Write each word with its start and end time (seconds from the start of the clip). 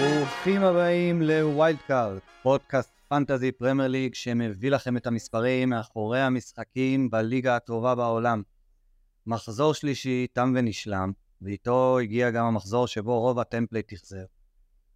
ברוכים 0.00 0.62
הבאים 0.62 1.22
ל 1.22 1.33
Wild 1.33 1.78
Card, 1.86 2.18
פודקאסט 2.42 2.90
Fantasy 3.08 3.52
Premier 3.52 3.88
League 3.88 4.14
שמביא 4.14 4.70
לכם 4.70 4.96
את 4.96 5.06
המספרים 5.06 5.68
מאחורי 5.68 6.20
המשחקים 6.20 7.10
בליגה 7.10 7.56
הטובה 7.56 7.94
בעולם. 7.94 8.42
מחזור 9.26 9.74
שלישי 9.74 10.26
תם 10.32 10.52
ונשלם, 10.56 11.12
ואיתו 11.42 11.98
הגיע 11.98 12.30
גם 12.30 12.46
המחזור 12.46 12.86
שבו 12.86 13.20
רוב 13.20 13.38
ה 13.38 13.44
template 13.44 13.94
תחזר. 13.94 14.24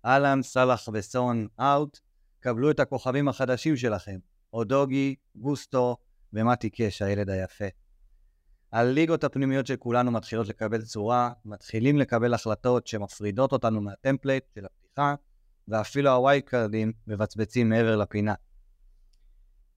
אהלן, 0.05 0.43
סאלח 0.43 0.89
וסון 0.93 1.47
out, 1.61 1.99
קבלו 2.41 2.71
את 2.71 2.81
הכוכבים 2.81 3.29
החדשים 3.29 3.77
שלכם, 3.77 4.19
אודוגי, 4.53 5.15
גוסטו 5.37 5.97
ומתי 6.33 6.71
קש, 6.71 7.03
הילד 7.03 7.31
היפה. 7.31 7.84
הליגות 8.75 9.25
הפנימיות 9.25 9.67
של 9.67 9.77
כולנו 9.77 10.11
מתחילות 10.11 10.49
לקבל 10.49 10.83
צורה, 10.83 11.31
מתחילים 11.45 11.99
לקבל 11.99 12.35
החלטות 12.35 12.87
שמפרידות 12.87 13.53
אותנו 13.53 13.81
מה 13.81 13.93
template 13.93 14.45
של 14.55 14.65
הפתיחה, 14.65 15.15
ואפילו 15.69 16.11
הווייד 16.11 16.43
קארדים 16.45 16.93
מבצבצים 17.07 17.69
מעבר 17.69 17.97
לפינה. 17.97 18.35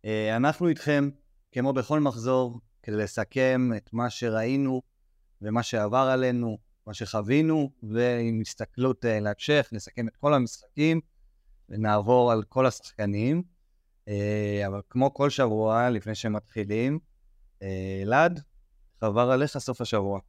אה, 0.06 0.36
אנחנו 0.36 0.68
איתכם, 0.68 1.10
כמו 1.52 1.74
בכל 1.74 2.00
מחזור, 2.00 2.60
כדי 2.84 2.96
לסכם 2.96 3.70
את 3.78 3.90
מה 3.94 4.10
שראינו 4.10 4.82
ומה 5.42 5.64
שעבר 5.64 6.10
עלינו, 6.14 6.58
מה 6.88 6.94
שחווינו, 6.94 7.72
ועם 7.84 8.42
הסתכלות 8.42 9.06
אה, 9.06 9.20
להמשך, 9.20 9.70
נסכם 9.72 10.08
את 10.08 10.16
כל 10.16 10.34
המשחקים 10.34 11.02
ונעבור 11.70 12.32
על 12.32 12.44
כל 12.44 12.66
השחקנים. 12.66 13.44
אה, 14.08 14.64
אבל 14.68 14.82
כמו 14.90 15.14
כל 15.14 15.30
שבוע, 15.30 15.90
לפני 15.90 16.16
שמתחילים, 16.16 17.00
אלעד, 18.02 18.42
חבר 19.02 19.32
עליך 19.32 19.58
סוף 19.58 19.82
השבוע. 19.82 20.20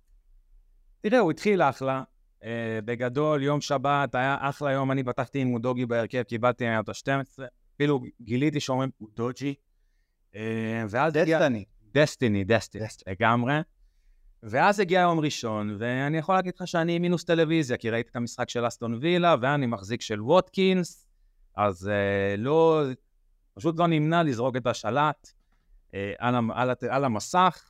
תראה, 1.00 1.18
הוא 1.18 1.30
התחיל 1.30 1.62
אחלה. 1.62 2.02
Uh, 2.42 2.44
בגדול, 2.84 3.42
יום 3.42 3.60
שבת 3.60 4.14
היה 4.14 4.36
אחלה 4.40 4.72
יום, 4.72 4.90
אני 4.92 5.04
פתחתי 5.04 5.38
עם 5.38 5.48
מודוגי 5.48 5.86
בהרכב, 5.86 6.22
קיבלתי 6.22 6.64
ממנו 6.64 6.80
את 6.80 6.88
ה-12. 6.88 7.42
אפילו 7.74 8.00
גיליתי 8.20 8.60
שאומרים 8.60 8.90
מודוג'י. 9.00 9.54
Uh, 10.32 10.36
ואז 10.88 11.12
דסטיני. 11.12 11.64
דסטיני, 11.94 12.44
דסטיני, 12.44 12.84
לגמרי. 13.06 13.54
ואז 14.42 14.80
הגיע 14.80 15.00
יום 15.00 15.20
ראשון, 15.20 15.76
ואני 15.78 16.18
יכול 16.18 16.34
להגיד 16.34 16.52
לך 16.56 16.68
שאני 16.68 16.98
מינוס 16.98 17.24
טלוויזיה, 17.24 17.76
כי 17.76 17.90
ראיתי 17.90 18.10
את 18.10 18.16
המשחק 18.16 18.50
של 18.50 18.66
אסטון 18.66 18.98
וילה, 19.00 19.34
ואני 19.42 19.66
מחזיק 19.66 20.00
של 20.00 20.22
ווטקינס, 20.22 21.06
אז 21.56 21.86
uh, 21.86 22.40
לא, 22.40 22.82
פשוט 23.54 23.78
לא 23.78 23.86
נמנע 23.86 24.22
לזרוק 24.22 24.56
את 24.56 24.66
השלט 24.66 25.28
uh, 25.90 25.94
על, 26.18 26.34
על, 26.54 26.70
על 26.90 27.04
המסך. 27.04 27.67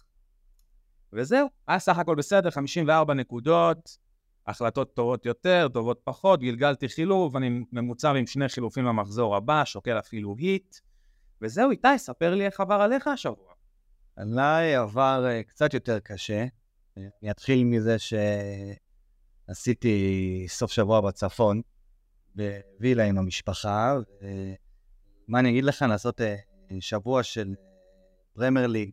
וזהו, 1.12 1.48
היה 1.69 1.78
סך 1.78 1.98
הכל 1.98 2.14
בסדר, 2.14 2.51
54 2.51 3.14
נקודות, 3.14 3.98
החלטות 4.47 4.95
טובות 4.95 5.27
יותר, 5.27 5.69
טובות 5.73 6.01
פחות, 6.05 6.41
גלגלתי 6.41 6.89
חילוף, 6.89 7.37
אני 7.37 7.64
ממוצר 7.73 8.14
עם 8.14 8.27
שני 8.27 8.48
חילופים 8.48 8.84
למחזור 8.84 9.36
הבא, 9.36 9.64
שוקל 9.64 9.98
אפילו 9.98 10.36
היט. 10.39 10.77
וזהו, 11.42 11.70
איתי, 11.70 11.89
ספר 11.97 12.34
לי 12.34 12.47
איך 12.47 12.61
עבר 12.61 12.75
עליך 12.75 13.06
השבוע. 13.06 13.53
עליי 14.17 14.77
עבר 14.77 15.27
uh, 15.27 15.48
קצת 15.48 15.75
יותר 15.75 15.98
קשה. 15.98 16.47
אני 16.97 17.31
אתחיל 17.31 17.64
מזה 17.64 17.97
שעשיתי 19.48 20.47
סוף 20.48 20.73
שבוע 20.73 21.01
בצפון, 21.01 21.61
בווילה 22.34 23.05
עם 23.05 23.19
המשפחה. 23.19 23.97
ומה 25.29 25.39
אני 25.39 25.51
אגיד 25.51 25.64
לך, 25.64 25.84
לעשות 25.89 26.20
uh, 26.20 26.25
שבוע 26.81 27.23
של 27.23 27.55
פרמייר 28.33 28.67
ליג 28.67 28.91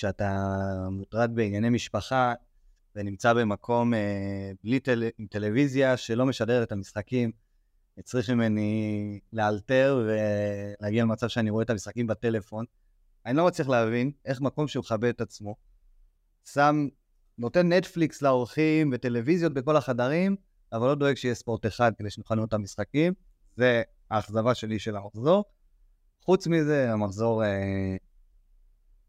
כשאתה 0.00 0.46
מוטרד 0.90 1.30
בענייני 1.34 1.68
משפחה 1.68 2.34
ונמצא 2.96 3.32
במקום 3.32 3.94
אה, 3.94 4.50
בלי 4.64 4.80
טל... 4.80 5.04
עם 5.18 5.26
טלוויזיה 5.26 5.96
שלא 5.96 6.26
משדרת 6.26 6.66
את 6.66 6.72
המשחקים, 6.72 7.32
צריך 8.02 8.30
ממני 8.30 9.20
לאלתר 9.32 10.06
ולהגיע 10.06 11.02
למצב 11.02 11.28
שאני 11.28 11.50
רואה 11.50 11.62
את 11.62 11.70
המשחקים 11.70 12.06
בטלפון. 12.06 12.64
אני 13.26 13.36
לא 13.36 13.46
מצליח 13.46 13.68
להבין 13.68 14.10
איך 14.24 14.40
מקום 14.40 14.68
שהוא 14.68 14.80
מכבד 14.80 15.08
את 15.08 15.20
עצמו, 15.20 15.54
שם, 16.44 16.88
נותן 17.38 17.72
נטפליקס 17.72 18.22
לאורחים 18.22 18.90
וטלוויזיות 18.92 19.54
בכל 19.54 19.76
החדרים, 19.76 20.36
אבל 20.72 20.86
לא 20.86 20.94
דואג 20.94 21.14
שיהיה 21.14 21.34
ספורט 21.34 21.66
אחד 21.66 21.92
כדי 21.98 22.10
שנוכל 22.10 22.34
לראות 22.34 22.48
את 22.48 22.54
המשחקים. 22.54 23.12
זה 23.56 23.82
האכזבה 24.10 24.54
שלי 24.54 24.78
של 24.78 24.96
המחזור. 24.96 25.44
חוץ 26.24 26.46
מזה, 26.46 26.92
המחזור 26.92 27.44
אה, 27.44 27.96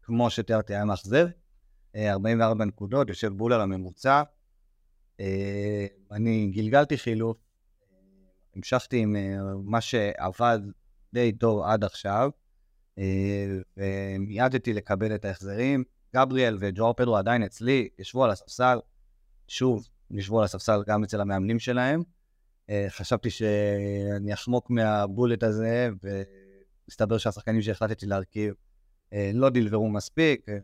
כמו 0.02 0.30
שתיארתי, 0.30 0.74
היה 0.74 0.84
מאכזב. 0.84 1.26
44 1.96 2.64
נקודות, 2.64 3.08
יושב 3.08 3.32
בול 3.32 3.52
על 3.52 3.60
הממוצע. 3.60 4.22
אה, 5.20 5.86
אני 6.10 6.50
גלגלתי 6.54 6.98
חילוף, 6.98 7.36
המשכתי 8.56 8.98
עם 8.98 9.16
אה, 9.16 9.38
מה 9.64 9.80
שעבד 9.80 10.58
די 11.14 11.32
טוב 11.32 11.62
עד 11.62 11.84
עכשיו, 11.84 12.30
אה, 12.98 13.46
ומיעדתי 13.76 14.72
לקבל 14.72 15.14
את 15.14 15.24
ההחזרים. 15.24 15.84
גבריאל 16.14 16.56
וג'ואר 16.60 16.92
פדרו 16.92 17.16
עדיין 17.16 17.42
אצלי, 17.42 17.88
ישבו 17.98 18.24
על 18.24 18.30
הספסל, 18.30 18.78
שוב, 19.48 19.88
ישבו 20.10 20.38
על 20.38 20.44
הספסל 20.44 20.82
גם 20.86 21.04
אצל 21.04 21.20
המאמנים 21.20 21.58
שלהם. 21.58 22.02
חשבתי 22.88 23.30
שאני 23.30 24.34
אחמוק 24.34 24.70
מהבולט 24.70 25.42
הזה, 25.42 25.90
ומסתבר 26.02 27.18
שהשחקנים 27.18 27.62
שהחלטתי 27.62 28.06
להרכיב 28.06 28.54
אה, 28.54 28.71
לא 29.34 29.50
דלברו 29.50 29.88
מספיק. 29.90 30.48
אה, 30.48 30.58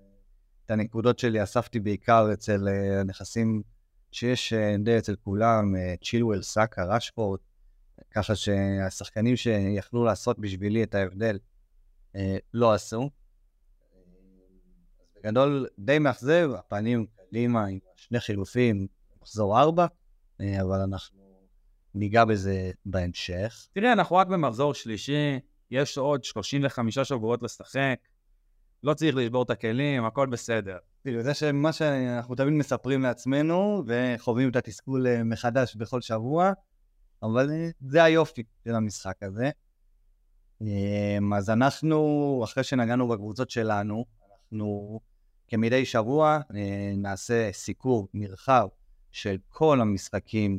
את 0.64 0.70
הנקודות 0.70 1.18
שלי 1.18 1.42
אספתי 1.42 1.80
בעיקר 1.80 2.32
אצל 2.32 2.68
אה, 2.68 3.00
הנכסים 3.00 3.62
שיש 4.12 4.52
די 4.78 4.98
אצל 4.98 5.16
כולם, 5.16 5.74
צ'ילואל, 6.04 6.42
סאקה, 6.42 6.94
ראשפורט, 6.94 7.40
ככה 8.10 8.34
שהשחקנים 8.34 9.36
שיכלו 9.36 10.04
לעשות 10.04 10.38
בשבילי 10.38 10.82
את 10.82 10.94
ההבדל 10.94 11.38
לא 12.54 12.72
עשו. 12.72 13.10
בגדול 15.16 15.66
די 15.78 15.98
מאכזב, 15.98 16.50
הפנים 16.58 17.06
קדימה 17.28 17.66
עם 17.66 17.78
שני 17.96 18.20
חילופים, 18.20 18.86
מחזור 19.22 19.60
ארבע, 19.60 19.86
אבל 20.40 20.80
אנחנו 20.80 21.20
ניגע 21.94 22.24
בזה 22.24 22.70
בהמשך. 22.86 23.68
תראה, 23.72 23.92
אנחנו 23.92 24.16
רק 24.16 24.26
במחזור 24.26 24.74
שלישי, 24.74 25.38
יש 25.70 25.98
עוד 25.98 26.24
35 26.24 26.98
שבועות 26.98 27.42
לשחק. 27.42 27.98
לא 28.82 28.94
צריך 28.94 29.16
לשבור 29.16 29.42
את 29.42 29.50
הכלים, 29.50 30.04
הכל 30.04 30.26
בסדר. 30.26 30.78
כאילו, 31.02 31.22
זה 31.22 31.34
שמה 31.34 31.72
שאנחנו 31.72 32.34
תמיד 32.34 32.52
מספרים 32.52 33.02
לעצמנו, 33.02 33.82
וחווים 33.86 34.50
את 34.50 34.56
התסכול 34.56 35.06
אה, 35.06 35.24
מחדש 35.24 35.76
בכל 35.76 36.00
שבוע, 36.00 36.52
אבל 37.22 37.50
אה, 37.50 37.68
זה 37.80 38.04
היופי 38.04 38.42
של 38.64 38.74
המשחק 38.74 39.22
הזה. 39.22 39.50
אמ, 40.60 41.34
אז 41.34 41.50
אנחנו, 41.50 42.40
אחרי 42.44 42.64
שנגענו 42.64 43.08
בקבוצות 43.08 43.50
שלנו, 43.50 44.04
אנחנו 44.52 45.00
כמדי 45.48 45.84
שבוע 45.84 46.40
אה, 46.54 46.92
נעשה 46.96 47.52
סיקור 47.52 48.08
נרחב 48.14 48.68
של 49.12 49.36
כל 49.48 49.80
המשחקים 49.80 50.58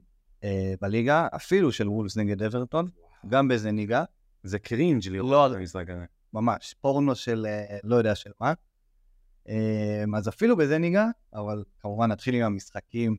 בליגה, 0.82 1.28
אפילו 1.36 1.72
של 1.72 1.90
וולס 1.90 2.18
נגד 2.18 2.44
אברטון, 2.44 2.88
גם 3.28 3.48
בזה 3.48 3.72
ניגע. 3.72 4.04
זה 4.44 4.60
קרינג' 4.60 5.08
לראות 5.08 5.32
לא, 5.32 5.48
את 5.48 5.52
המשחק 5.52 5.90
הזה. 5.90 6.06
ממש, 6.34 6.76
פורנו 6.82 7.16
של 7.16 7.46
אה, 7.50 7.78
לא 7.84 7.96
יודע 7.96 8.16
של 8.16 8.32
מה. 8.42 8.54
אמ, 9.50 10.16
אז 10.16 10.30
אפילו 10.30 10.58
בזה 10.58 10.78
ניגע, 10.78 11.06
אבל 11.34 11.64
כמובן 11.80 12.12
נתחיל 12.12 12.36
עם 12.36 12.44
המשחקים 12.44 13.16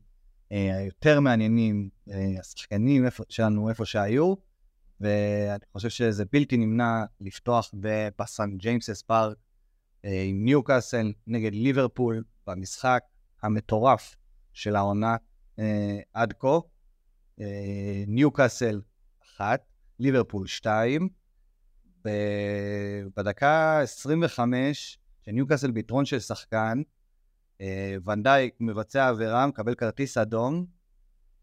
אה, 0.52 0.76
היותר 0.76 1.20
מעניינים, 1.20 1.88
אה, 2.10 2.40
השחקנים 2.40 3.04
שלנו 3.28 3.68
איפה 3.68 3.84
שהיו, 3.84 4.34
ואני 5.00 5.64
חושב 5.72 5.88
שזה 5.88 6.24
בלתי 6.32 6.56
נמנע 6.56 7.04
לפתוח 7.20 7.74
בסן 8.18 8.56
ג'יימסס 8.56 9.02
פארק 9.02 9.36
עם 10.04 10.44
ניוקאסל 10.44 11.12
נגד 11.26 11.54
ליברפול 11.54 12.24
במשחק 12.46 13.02
המטורף 13.42 14.16
של 14.52 14.76
העונה 14.76 15.16
עד 16.12 16.32
כה. 16.38 16.58
ניוקאסל 18.06 18.80
אחת, 19.22 19.60
ליברפול 19.98 20.46
שתיים, 20.46 21.08
בדקה 23.16 23.80
25, 23.80 24.98
שניוקאסל 25.24 25.70
ביתרון 25.70 26.04
של 26.04 26.18
שחקן, 26.18 26.82
אה, 27.60 27.96
ונדייק 28.06 28.54
מבצע 28.60 29.08
עבירה, 29.08 29.46
מקבל 29.46 29.74
כרטיס 29.74 30.18
אדום, 30.18 30.66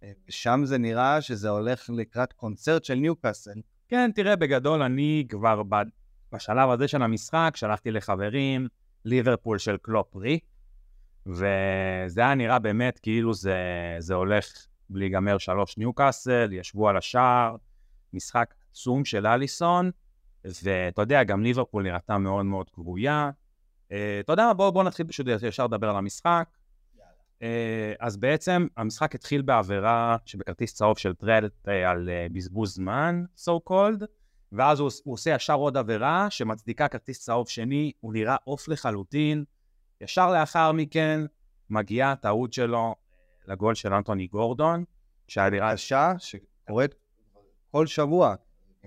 אה, 0.03 0.11
ושם 0.27 0.61
זה 0.63 0.77
נראה 0.77 1.21
שזה 1.21 1.49
הולך 1.49 1.89
לקראת 1.89 2.33
קונצרט 2.33 2.83
של 2.83 2.95
ניוקאסל. 2.95 3.61
כן, 3.87 4.11
תראה, 4.15 4.35
בגדול 4.35 4.81
אני 4.81 5.25
כבר 5.29 5.61
בשלב 6.31 6.69
הזה 6.69 6.87
של 6.87 7.01
המשחק 7.01 7.53
שלחתי 7.55 7.91
לחברים 7.91 8.67
ליברפול 9.05 9.57
של 9.57 9.77
קלופ 9.81 10.15
רי, 10.15 10.39
וזה 11.25 12.21
היה 12.21 12.35
נראה 12.35 12.59
באמת 12.59 12.99
כאילו 12.99 13.33
זה, 13.33 13.55
זה 13.99 14.13
הולך 14.13 14.67
להיגמר 14.89 15.37
שלוש 15.37 15.77
ניוקאסל, 15.77 16.49
ישבו 16.53 16.89
על 16.89 16.97
השער, 16.97 17.55
משחק 18.13 18.53
עצום 18.71 19.05
של 19.05 19.27
אליסון, 19.27 19.91
ואתה 20.63 21.01
יודע, 21.01 21.23
גם 21.23 21.43
ליברפול 21.43 21.83
נראתה 21.83 22.17
מאוד 22.17 22.45
מאוד 22.45 22.67
גבויה. 22.77 23.29
Uh, 23.89 23.93
אתה 24.19 24.33
יודע 24.33 24.45
מה, 24.45 24.53
בואו 24.53 24.71
בוא 24.71 24.83
נתחיל 24.83 25.07
פשוט 25.07 25.27
ישר 25.41 25.65
לדבר 25.65 25.89
על 25.89 25.95
המשחק. 25.95 26.47
אה, 27.41 27.93
אז 27.99 28.17
בעצם 28.17 28.67
המשחק 28.77 29.15
התחיל 29.15 29.41
בעבירה 29.41 30.17
שבכרטיס 30.25 30.73
צהוב 30.73 30.97
של 30.97 31.13
טרנט 31.13 31.67
אה, 31.67 31.89
על 31.91 32.09
אה, 32.09 32.27
בזבוז 32.31 32.75
זמן, 32.75 33.23
so 33.37 33.69
called, 33.69 34.05
ואז 34.51 34.79
הוא, 34.79 34.89
הוא 35.03 35.13
עושה 35.13 35.29
ישר 35.29 35.53
עוד 35.53 35.77
עבירה 35.77 36.27
שמצדיקה 36.29 36.87
כרטיס 36.87 37.23
צהוב 37.23 37.49
שני, 37.49 37.91
הוא 37.99 38.13
נראה 38.13 38.35
עוף 38.43 38.67
לחלוטין. 38.67 39.43
ישר 40.01 40.31
לאחר 40.31 40.71
מכן 40.71 41.21
מגיעה 41.69 42.11
הטעות 42.11 42.53
שלו 42.53 42.95
לגול 43.47 43.75
של 43.75 43.93
אנטוני 43.93 44.27
גורדון, 44.27 44.83
שהיה 45.27 45.49
נראה... 45.49 45.73
קשה 45.73 46.13
שקורית 46.17 46.95
כל 47.71 47.87
שבוע, 47.87 48.35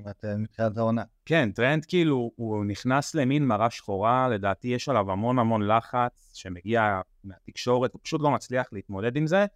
כמעט 0.02 0.25
מתחילת 0.25 0.76
העונה. 0.76 1.02
כן, 1.26 1.50
טרנט 1.50 1.84
כאילו, 1.85 2.31
הוא 2.37 2.64
נכנס 2.64 3.14
למין 3.14 3.47
מרה 3.46 3.70
שחורה, 3.70 4.29
לדעתי 4.29 4.69
יש 4.69 4.88
עליו 4.88 5.11
המון 5.12 5.38
המון 5.38 5.67
לחץ 5.67 6.32
שמגיע 6.35 7.00
מהתקשורת, 7.25 7.93
הוא 7.93 8.00
פשוט 8.02 8.20
לא 8.20 8.31
מצליח 8.31 8.67
להתמודד 8.73 9.17
עם 9.17 9.26
זה. 9.26 9.47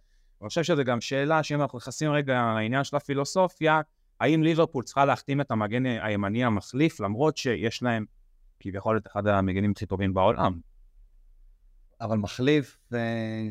אני 0.41 0.47
חושב 0.47 0.63
שזו 0.63 0.83
גם 0.83 1.01
שאלה 1.01 1.43
שאם 1.43 1.61
אנחנו 1.61 1.77
נכנסים 1.77 2.11
רגע 2.11 2.53
לעניין 2.55 2.83
של 2.83 2.95
הפילוסופיה, 2.95 3.81
האם 4.19 4.43
ליברפול 4.43 4.83
צריכה 4.83 5.05
להחתים 5.05 5.41
את 5.41 5.51
המגן 5.51 5.85
הימני 5.85 6.43
המחליף, 6.43 6.99
למרות 6.99 7.37
שיש 7.37 7.83
להם 7.83 8.05
כביכול 8.59 8.97
את 8.97 9.07
אחד 9.07 9.27
המגנים 9.27 9.71
הכי 9.71 9.85
טובים 9.85 10.13
בעולם. 10.13 10.59
אבל 12.01 12.17
מחליף, 12.17 12.77
אה, 12.93 13.49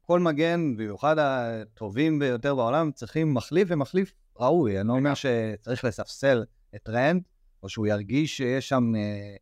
כל 0.00 0.20
מגן, 0.20 0.76
במיוחד 0.76 1.16
הטובים 1.18 2.18
ביותר 2.18 2.54
בעולם, 2.54 2.92
צריכים 2.92 3.34
מחליף 3.34 3.68
ומחליף 3.70 4.12
ראוי. 4.38 4.80
אני 4.80 4.88
לא 4.88 4.92
אומר 4.92 5.14
שצריך 5.14 5.84
לספסל 5.84 6.44
את 6.74 6.82
טרנד, 6.82 7.22
או 7.62 7.68
שהוא 7.68 7.86
ירגיש 7.86 8.36
שיש 8.36 8.68
שם 8.68 8.92
אה, 8.96 9.36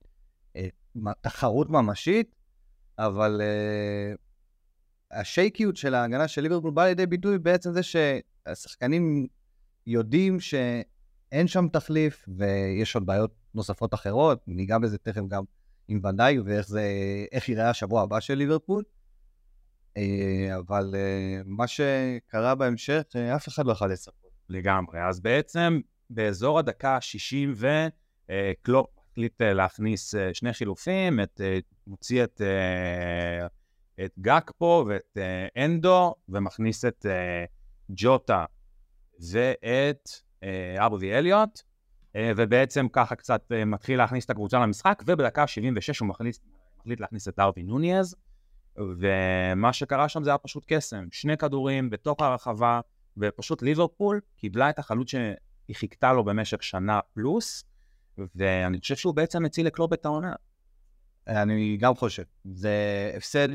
אה, 0.56 1.12
תחרות 1.20 1.70
ממשית, 1.70 2.34
אבל 2.98 3.40
אה, 3.40 4.14
השייקיות 5.20 5.76
של 5.76 5.94
ההגנה 5.94 6.28
של 6.28 6.42
ליברפול 6.42 6.70
באה 6.70 6.86
לידי 6.86 7.06
ביטוי 7.06 7.38
בעצם 7.38 7.72
זה 7.72 7.80
שהשחקנים 7.82 9.26
יודעים 9.86 10.40
שאין 10.40 11.46
שם 11.46 11.68
תחליף, 11.72 12.28
ויש 12.38 12.94
עוד 12.94 13.06
בעיות 13.06 13.34
נוספות 13.54 13.94
אחרות, 13.94 14.42
ניגע 14.46 14.78
בזה 14.78 14.98
תכף 14.98 15.22
גם 15.28 15.44
עם 15.88 16.00
ודאי, 16.04 16.38
ואיך 16.38 16.68
זה, 16.68 16.82
איך 17.32 17.48
ייראה 17.48 17.70
השבוע 17.70 18.02
הבא 18.02 18.20
של 18.20 18.34
ליברפול. 18.34 18.84
אה, 19.96 20.58
אבל 20.58 20.94
אה, 20.94 21.40
מה 21.44 21.66
שקרה 21.66 22.54
בהמשך, 22.54 23.02
אה, 23.16 23.36
אף 23.36 23.48
אחד 23.48 23.66
לא 23.66 23.72
יכול 23.72 23.92
לספר. 23.92 24.25
לגמרי. 24.48 25.08
אז 25.08 25.20
בעצם 25.20 25.80
באזור 26.10 26.58
הדקה 26.58 26.96
ה-60 26.96 27.64
וקלופ 28.30 28.86
החליט 29.10 29.42
להכניס 29.42 30.14
שני 30.32 30.52
חילופים, 30.52 31.20
את, 31.20 31.40
מוציא 31.86 32.24
את, 32.24 32.40
את 34.04 34.12
גקפו 34.18 34.84
ואת 34.88 35.18
אנדו, 35.56 36.14
ומכניס 36.28 36.84
את 36.84 37.06
ג'וטה 37.90 38.44
ואת 39.32 40.08
אבובי 40.78 41.14
אליוט, 41.14 41.60
ובעצם 42.16 42.86
ככה 42.92 43.14
קצת 43.14 43.52
מתחיל 43.66 43.98
להכניס 43.98 44.24
את 44.24 44.30
הקבוצה 44.30 44.58
למשחק, 44.58 45.02
ובדקה 45.06 45.42
ה-76 45.42 45.96
הוא 46.00 46.08
מחליט, 46.08 46.36
מחליט 46.78 47.00
להכניס 47.00 47.28
את 47.28 47.38
ארווי 47.38 47.62
נוניאז, 47.62 48.16
ומה 48.76 49.72
שקרה 49.72 50.08
שם 50.08 50.24
זה 50.24 50.30
היה 50.30 50.38
פשוט 50.38 50.64
קסם. 50.66 51.04
שני 51.12 51.36
כדורים 51.36 51.90
בתוך 51.90 52.20
הרחבה, 52.20 52.80
ופשוט 53.16 53.62
ליברפול 53.62 54.20
קיבלה 54.36 54.70
את 54.70 54.78
החלוץ 54.78 55.10
שהיא 55.10 55.76
חיכתה 55.76 56.12
לו 56.12 56.24
במשך 56.24 56.62
שנה 56.62 57.00
פלוס, 57.14 57.64
ואני 58.34 58.80
חושב 58.80 58.96
שהוא 58.96 59.14
בעצם 59.14 59.44
הציל 59.44 59.66
לקלוב 59.66 59.92
את 59.92 60.04
העונה. 60.04 60.32
אני 61.26 61.76
גם 61.80 61.94
חושב. 61.94 62.22
זה 62.44 62.74
הפסד 63.16 63.48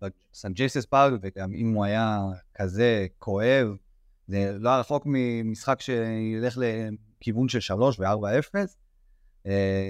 בסן 0.00 0.52
ג'ייסס 0.52 0.84
פארק, 0.84 1.20
וגם 1.22 1.52
אם 1.54 1.74
הוא 1.74 1.84
היה 1.84 2.18
כזה 2.54 3.06
כואב, 3.18 3.68
זה 4.28 4.56
לא 4.60 4.68
היה 4.68 4.80
רחוק 4.80 5.02
ממשחק 5.06 5.80
שילך 5.80 6.58
לכיוון 6.58 7.48
של 7.48 7.60
3 7.60 8.00
ו-4-0. 8.00 8.54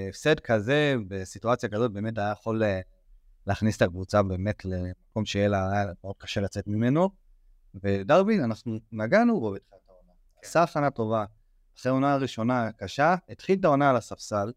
הפסד 0.08 0.40
כזה, 0.40 0.96
בסיטואציה 1.08 1.68
כזאת, 1.68 1.92
באמת 1.92 2.18
היה 2.18 2.32
יכול 2.32 2.62
אה, 2.62 2.80
להכניס 3.46 3.76
את 3.76 3.82
הקבוצה 3.82 4.22
באמת 4.22 4.64
למקום 4.64 5.24
שיהיה 5.24 5.48
לה 5.48 5.84
מאוד 6.04 6.14
קשה 6.18 6.40
לצאת 6.40 6.66
ממנו. 6.66 7.24
ודרבין, 7.82 8.44
אנחנו 8.44 8.79
נגענו 8.93 9.41
בו 9.41 9.50
בתחילת 9.50 9.81
העונה. 9.88 10.12
כן. 10.41 10.47
עשה 10.47 10.62
הכנה 10.62 10.91
טובה. 10.91 11.25
אחרי 11.79 11.91
העונה 11.91 12.12
הראשונה 12.12 12.73
קשה, 12.73 13.15
התחיל 13.29 13.59
את 13.59 13.65
העונה 13.65 13.91
על 13.91 13.97
הספסל. 13.97 14.53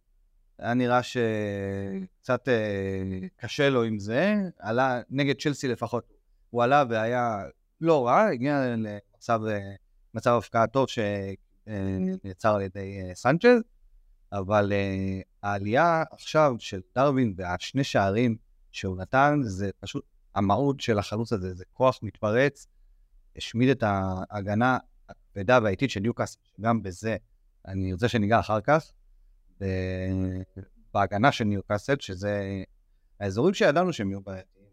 היה 0.60 0.74
נראה 0.74 1.02
שקצת 1.04 2.48
אה, 2.48 3.28
קשה 3.38 3.69
לו 3.69 3.84
עם 3.84 4.00
זה. 4.00 4.36
עלה, 4.60 5.02
נגד 5.10 5.36
צ'לסי 5.42 5.68
לפחות, 5.68 6.14
הוא 6.50 6.64
עלה 6.64 6.84
והיה 6.90 7.44
לא 7.81 8.08
רע, 8.08 8.22
הגיע 8.22 8.75
למצב 8.75 9.42
אה, 9.48 9.75
מצב 10.14 10.31
הפקעה 10.38 10.68
טוב 10.68 10.88
שנעצר 10.88 12.56
על 12.56 12.62
ידי 12.62 13.02
אה, 13.02 13.16
סנצ'ז, 13.16 13.62
אבל 14.31 14.72
אה, 14.74 15.22
העלייה 15.44 16.04
עכשיו 16.12 16.56
של 16.60 16.81
דרווין 16.96 17.34
והשני 17.38 17.84
שערים 17.84 18.36
שהוא 18.72 18.98
נתן, 18.98 19.40
זה 19.44 19.69
פשוט 19.80 20.04
המהות 20.36 20.80
של 20.80 21.00
החלוץ 21.00 21.34
הזה, 21.34 21.54
זה 21.54 21.64
כוח 21.74 22.00
מתפרץ, 22.04 22.68
השמיד 23.38 23.69
את 23.69 23.84
ההגנה 23.84 24.78
הכבדה 25.10 25.60
והאיטית 25.63 25.89
של 25.89 26.00
ניוקאסל, 26.00 26.39
שגם 26.57 26.84
בזה 26.84 27.18
אני 27.68 27.94
רוצה 27.94 28.07
שניגע 28.07 28.39
אחר 28.39 28.62
כך, 28.62 28.92
בהגנה 30.94 31.31
של 31.31 31.44
ניוקאסל, 31.44 31.95
שזה 32.00 32.63
האזורים 33.19 33.54
שידענו 33.54 33.94
שהם 33.94 34.10
יהיו 34.10 34.22
בעייתיים, 34.22 34.68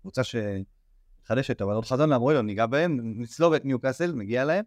קבוצה 0.00 0.22
שמחדשת, 0.24 1.62
אבל 1.62 1.74
עוד 1.74 1.84
חזון 1.84 2.10
לאמרו 2.10 2.42
ניגע 2.42 2.66
בהם, 2.66 3.00
נצלוב 3.02 3.52
את 3.52 3.64
ניוקאסל, 3.64 4.14
מגיע 4.14 4.44
להם, 4.44 4.64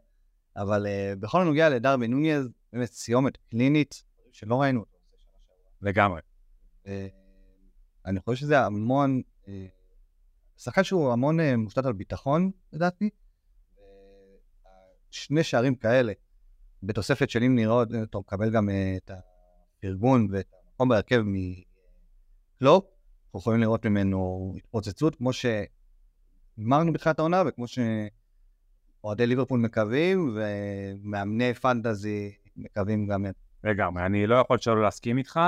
אבל 0.58 0.86
uh, 0.86 1.20
בכל 1.20 1.42
הנוגע 1.42 1.70
לדרבי 1.70 2.08
נוניאז, 2.08 2.50
באמת 2.74 2.92
סיומת 2.92 3.38
קלינית, 3.38 4.04
שלא 4.32 4.62
ראינו 4.62 4.80
אותו. 4.80 4.98
לגמרי. 5.82 6.22
אני 8.06 8.20
חושב 8.20 8.42
שזה 8.42 8.60
המון, 8.60 9.22
אה, 9.48 9.66
שחקן 10.58 10.84
שהוא 10.84 11.12
המון 11.12 11.40
אה, 11.40 11.58
מושתת 11.58 11.86
על 11.86 11.94
ביטחון, 11.94 12.52
לדעתי. 12.74 13.10
שני 15.12 15.44
שערים 15.44 15.76
כאלה, 15.76 16.14
בתוספת 16.84 17.30
של 17.30 17.44
אם 17.44 17.56
נראה 17.56 17.74
עוד, 17.74 17.94
אתה 17.94 18.18
מקבל 18.18 18.52
גם 18.52 18.70
אה, 18.70 18.98
את 18.98 19.12
הארגון 19.84 20.28
ואת 20.32 20.46
המקום 20.72 20.90
בהרכב 20.90 21.22
מקלופ, 21.26 22.86
אנחנו 23.26 23.40
יכולים 23.40 23.62
לראות 23.62 23.86
ממנו 23.86 24.54
התפוצצות, 24.58 25.16
כמו 25.16 25.32
שאמרנו 25.34 26.94
בתחילת 26.94 27.20
העונה, 27.20 27.44
וכמו 27.48 27.66
שאוהדי 27.68 29.28
ליברפול 29.28 29.60
מקווים, 29.60 30.38
ומאמני 30.38 31.54
פנטזי 31.54 32.36
מקווים 32.58 33.08
גם 33.08 33.26
הם. 33.26 33.34
לגמרי, 33.64 34.06
אני 34.06 34.28
לא 34.28 34.36
יכול 34.36 34.58
שלא 34.58 34.82
להסכים 34.82 35.18
איתך. 35.18 35.40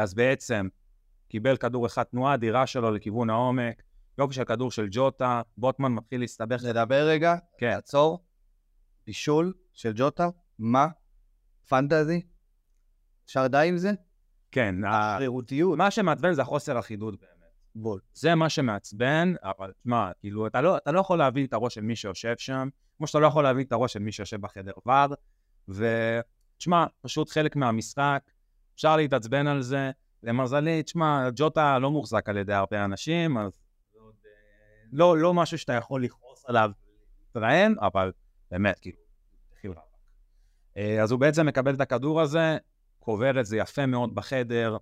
אז 0.00 0.14
בעצם, 0.14 0.68
קיבל 1.28 1.56
כדור 1.56 1.86
אחד 1.86 2.02
תנועה 2.02 2.34
אדירה 2.34 2.66
שלו 2.66 2.90
לכיוון 2.90 3.30
העומק, 3.30 3.82
יופי 4.18 4.34
של 4.34 4.44
כדור 4.44 4.70
של 4.70 4.86
ג'וטה, 4.90 5.42
בוטמן 5.56 5.92
מתחיל 5.92 6.20
להסתבך. 6.20 6.64
נדבר 6.64 7.08
רגע, 7.08 7.34
כן. 7.58 7.70
עצור, 7.70 8.24
בישול 9.06 9.52
של 9.74 9.92
ג'וטה, 9.94 10.28
מה? 10.58 10.88
פנטזי? 11.68 12.22
אפשר 13.26 13.46
די 13.46 13.68
עם 13.68 13.76
זה? 13.76 13.92
כן. 14.52 14.74
השרירותיות. 14.84 15.78
מה 15.78 15.90
שמעצבן 15.90 16.32
זה 16.32 16.42
החוסר 16.42 16.78
אחידות 16.78 17.20
באמת. 17.20 17.32
בול. 17.74 18.00
זה 18.14 18.34
מה 18.34 18.48
שמעצבן, 18.48 19.34
אבל 19.42 19.72
תשמע, 19.80 20.10
כאילו, 20.20 20.46
אתה 20.46 20.60
לא, 20.60 20.76
אתה 20.76 20.92
לא 20.92 21.00
יכול 21.00 21.18
להביא 21.18 21.46
את 21.46 21.52
הראש 21.52 21.74
של 21.74 21.80
מי 21.80 21.96
שיושב 21.96 22.34
שם, 22.38 22.68
כמו 22.96 23.06
שאתה 23.06 23.18
לא 23.18 23.26
יכול 23.26 23.44
להביא 23.44 23.64
את 23.64 23.72
הראש 23.72 23.92
של 23.92 23.98
מי 23.98 24.12
שיושב 24.12 24.40
בחדר 24.40 24.72
ור, 24.86 25.14
ותשמע, 25.68 26.84
פשוט 27.00 27.30
חלק 27.30 27.56
מהמשחק, 27.56 28.22
אפשר 28.74 28.96
להתעצבן 28.96 29.46
על 29.46 29.62
זה, 29.62 29.90
למזלי, 30.22 30.82
תשמע, 30.82 31.28
ג'וטה 31.34 31.78
לא 31.78 31.90
מוחזק 31.90 32.28
על 32.28 32.36
ידי 32.36 32.52
הרבה 32.52 32.84
אנשים, 32.84 33.38
אז 33.38 33.67
לא, 34.92 35.18
לא 35.18 35.34
משהו 35.34 35.58
שאתה 35.58 35.72
יכול 35.72 36.04
לכעוס 36.04 36.44
עליו, 36.46 36.70
להתראיין, 37.26 37.74
אבל 37.80 38.12
באמת, 38.50 38.78
כאילו, 38.80 38.98
אה, 40.76 41.02
אז 41.02 41.10
הוא 41.10 41.20
בעצם 41.20 41.46
מקבל 41.46 41.74
את 41.74 41.80
הכדור 41.80 42.20
הזה, 42.20 42.56
קובר 42.98 43.40
את 43.40 43.46
זה 43.46 43.56
יפה 43.56 43.86
מאוד 43.86 44.14
בחדר, 44.14 44.76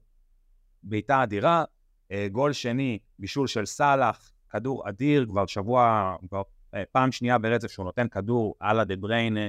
בעיטה 0.83 1.23
אדירה, 1.23 1.65
אה, 2.13 2.27
גול 2.33 2.53
שני, 2.53 2.99
בישול 3.19 3.47
של 3.47 3.67
סאלח, 3.67 4.33
כדור 4.51 4.89
אדיר, 4.89 5.27
כבר 5.29 5.47
שבוע, 5.47 6.17
כבר 6.29 6.43
אה, 6.75 6.83
פעם 6.93 7.13
שנייה 7.13 7.39
ברצף 7.39 7.71
שהוא 7.71 7.85
נותן 7.85 8.09
כדור 8.09 8.55
על 8.61 8.81
הדה 8.81 8.97
בריינה, 8.97 9.49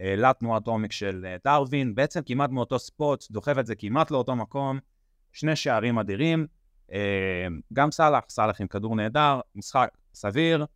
לתנועת 0.00 0.66
עומק 0.66 0.92
של 0.92 1.36
דרווין, 1.44 1.94
בעצם 1.94 2.20
כמעט 2.26 2.50
מאותו 2.50 2.78
ספוט, 2.78 3.24
דוחף 3.30 3.58
את 3.58 3.66
זה 3.66 3.74
כמעט 3.74 4.10
לאותו 4.10 4.36
מקום, 4.36 4.78
שני 5.32 5.56
שערים 5.56 5.98
אדירים, 5.98 6.46
גם 7.72 7.90
סאלח, 7.90 8.24
סאלח 8.28 8.60
עם 8.60 8.66
כדור 8.66 8.96
נהדר, 8.96 9.40
משחק 9.54 9.88
סביר, 10.14 10.66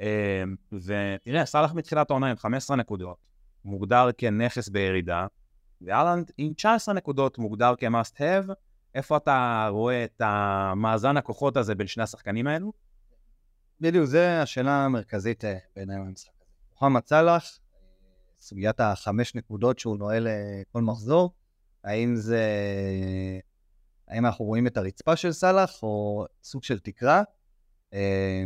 אה, 0.00 0.42
ותראה, 0.72 1.46
סאלח 1.46 1.72
מתחילת 1.72 2.10
העונה 2.10 2.30
עם 2.30 2.36
15 2.36 2.76
נקודות, 2.76 3.16
מוגדר 3.64 4.08
כנכס 4.18 4.68
בירידה, 4.68 5.26
ואלנד 5.80 6.30
עם 6.38 6.52
19 6.52 6.94
נקודות 6.94 7.38
מוגדר 7.38 7.74
כ-must 7.78 8.16
have. 8.16 8.52
איפה 8.94 9.16
אתה 9.16 9.68
רואה 9.70 10.04
את 10.04 10.20
המאזן 10.24 11.16
הכוחות 11.16 11.56
הזה 11.56 11.74
בין 11.74 11.86
שני 11.86 12.02
השחקנים 12.02 12.46
האלו? 12.46 12.72
בדיוק, 13.80 14.04
זו 14.04 14.18
השאלה 14.18 14.84
המרכזית 14.84 15.44
אה, 15.44 15.58
בעיניי 15.76 15.98
במשחק 15.98 16.32
הזה. 16.40 16.50
מוחמד 16.72 17.06
סאלח, 17.06 17.58
סוגיית 18.38 18.80
החמש 18.80 19.34
נקודות 19.34 19.78
שהוא 19.78 19.98
נועל 19.98 20.26
אה, 20.26 20.62
כל 20.72 20.82
מחזור, 20.82 21.34
האם 21.84 22.16
זה... 22.16 22.42
האם 24.08 24.26
אנחנו 24.26 24.44
רואים 24.44 24.66
את 24.66 24.76
הרצפה 24.76 25.16
של 25.16 25.32
סאלח 25.32 25.82
או 25.82 26.24
סוג 26.42 26.64
של 26.64 26.78
תקרה? 26.78 27.22
אה, 27.94 28.44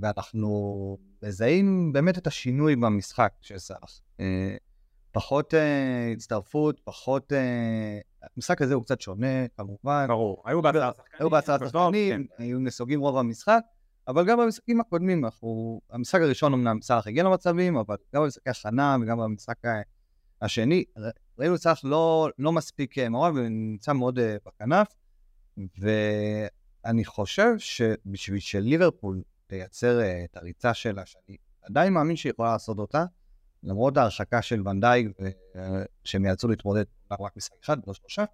ואנחנו 0.00 0.98
מזהים 1.22 1.92
באמת 1.92 2.18
את 2.18 2.26
השינוי 2.26 2.76
במשחק 2.76 3.32
של 3.40 3.58
סאלח. 3.58 4.00
פחות 5.12 5.54
הצטרפות, 6.12 6.80
פחות... 6.84 7.32
המשחק 8.36 8.62
הזה 8.62 8.74
הוא 8.74 8.82
קצת 8.82 9.00
שונה, 9.00 9.48
כמובן. 9.56 10.04
ברור, 10.08 10.42
היו 10.46 10.62
בהצעת 10.62 10.94
שחקנים. 10.94 11.16
היו 11.18 11.30
בהצעת 11.30 11.60
שחקנים, 11.60 12.26
כן. 12.26 12.42
היו 12.42 12.58
נסוגים 12.58 13.00
רוב 13.00 13.16
המשחק, 13.16 13.60
אבל 14.08 14.26
גם 14.26 14.38
במשחקים 14.38 14.80
הקודמים, 14.80 15.24
אנחנו... 15.24 15.80
המשחק 15.90 16.20
הראשון 16.20 16.52
אמנם 16.52 16.80
סאלח 16.82 17.06
הגיע 17.06 17.24
למצבים, 17.24 17.76
אבל 17.76 17.96
גם 18.14 18.22
במשחקי 18.22 18.50
הכנה 18.50 18.96
וגם 19.02 19.18
במשחק 19.18 19.56
השני, 20.42 20.84
ראינו 21.38 21.58
סאלח 21.58 21.80
לא, 21.84 22.28
לא 22.38 22.52
מספיק 22.52 22.98
אה, 22.98 23.08
מעורב 23.08 23.34
ונמצא 23.34 23.92
מאוד 23.92 24.18
uh, 24.18 24.22
בכנף, 24.46 24.88
ואני 25.78 27.04
חושב 27.04 27.54
שבשביל 27.58 28.40
שליברפול 28.40 29.22
תייצר 29.46 30.00
uh, 30.00 30.24
את 30.24 30.36
הריצה 30.36 30.74
שלה, 30.74 31.06
שאני 31.06 31.36
עדיין 31.62 31.92
מאמין 31.92 32.16
שהיא 32.16 32.32
יכולה 32.32 32.52
לעשות 32.52 32.78
אותה, 32.78 33.04
למרות 33.62 33.96
ההרחקה 33.96 34.42
של 34.42 34.68
ונדייג, 34.68 35.10
שהם 36.04 36.24
יאלצו 36.24 36.48
להתמודד 36.48 36.84
רק 37.20 37.36
משחק 37.36 37.56
אחד, 37.64 37.78
לא 37.86 37.94
שלושה, 37.94 38.24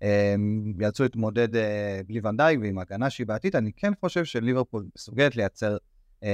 הם 0.00 0.72
יאלצו 0.80 1.02
להתמודד 1.02 1.56
אה, 1.56 2.00
בלי 2.06 2.20
ונדייג 2.24 2.60
ועם 2.62 2.78
הגנה 2.78 3.10
שהיא 3.10 3.26
בעתיד, 3.26 3.56
אני 3.56 3.72
כן 3.72 3.92
חושב 4.00 4.24
שליברפול 4.24 4.86
מסוגלת 4.96 5.36
לייצר 5.36 5.76
אה, 6.22 6.28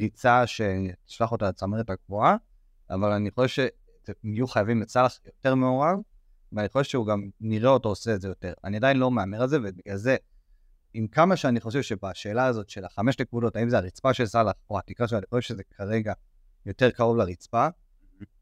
ריצה 0.00 0.46
שתשלח 0.46 1.32
אותה 1.32 1.48
לצמרת 1.48 1.90
הגבוהה, 1.90 2.36
אבל 2.90 3.12
אני 3.12 3.30
חושב 3.30 3.66
יהיו 4.24 4.46
חייבים 4.46 4.82
לסאלח 4.82 5.18
יותר 5.26 5.54
מעורב, 5.54 5.98
ואני 6.52 6.68
חושב 6.68 6.90
שהוא 6.90 7.06
גם 7.06 7.28
נראה 7.40 7.70
אותו 7.70 7.88
עושה 7.88 8.14
את 8.14 8.20
זה 8.20 8.28
יותר. 8.28 8.52
אני 8.64 8.76
עדיין 8.76 8.96
לא 8.96 9.10
מהמר 9.10 9.42
על 9.42 9.48
זה, 9.48 9.58
ובגלל 9.58 9.96
זה, 9.96 10.16
עם 10.94 11.06
כמה 11.06 11.36
שאני 11.36 11.60
חושב 11.60 11.82
שבשאלה 11.82 12.46
הזאת 12.46 12.68
של 12.68 12.84
החמש 12.84 13.18
נקודות, 13.20 13.56
האם 13.56 13.68
זה 13.68 13.78
הרצפה 13.78 14.14
של 14.14 14.26
סאלח 14.26 14.52
או 14.70 14.78
התקרה 14.78 15.08
שלו, 15.08 15.18
אני 15.18 15.26
חושב 15.30 15.48
שזה 15.48 15.62
כרגע 15.76 16.12
יותר 16.66 16.90
קרוב 16.90 17.16
לרצפה. 17.16 17.68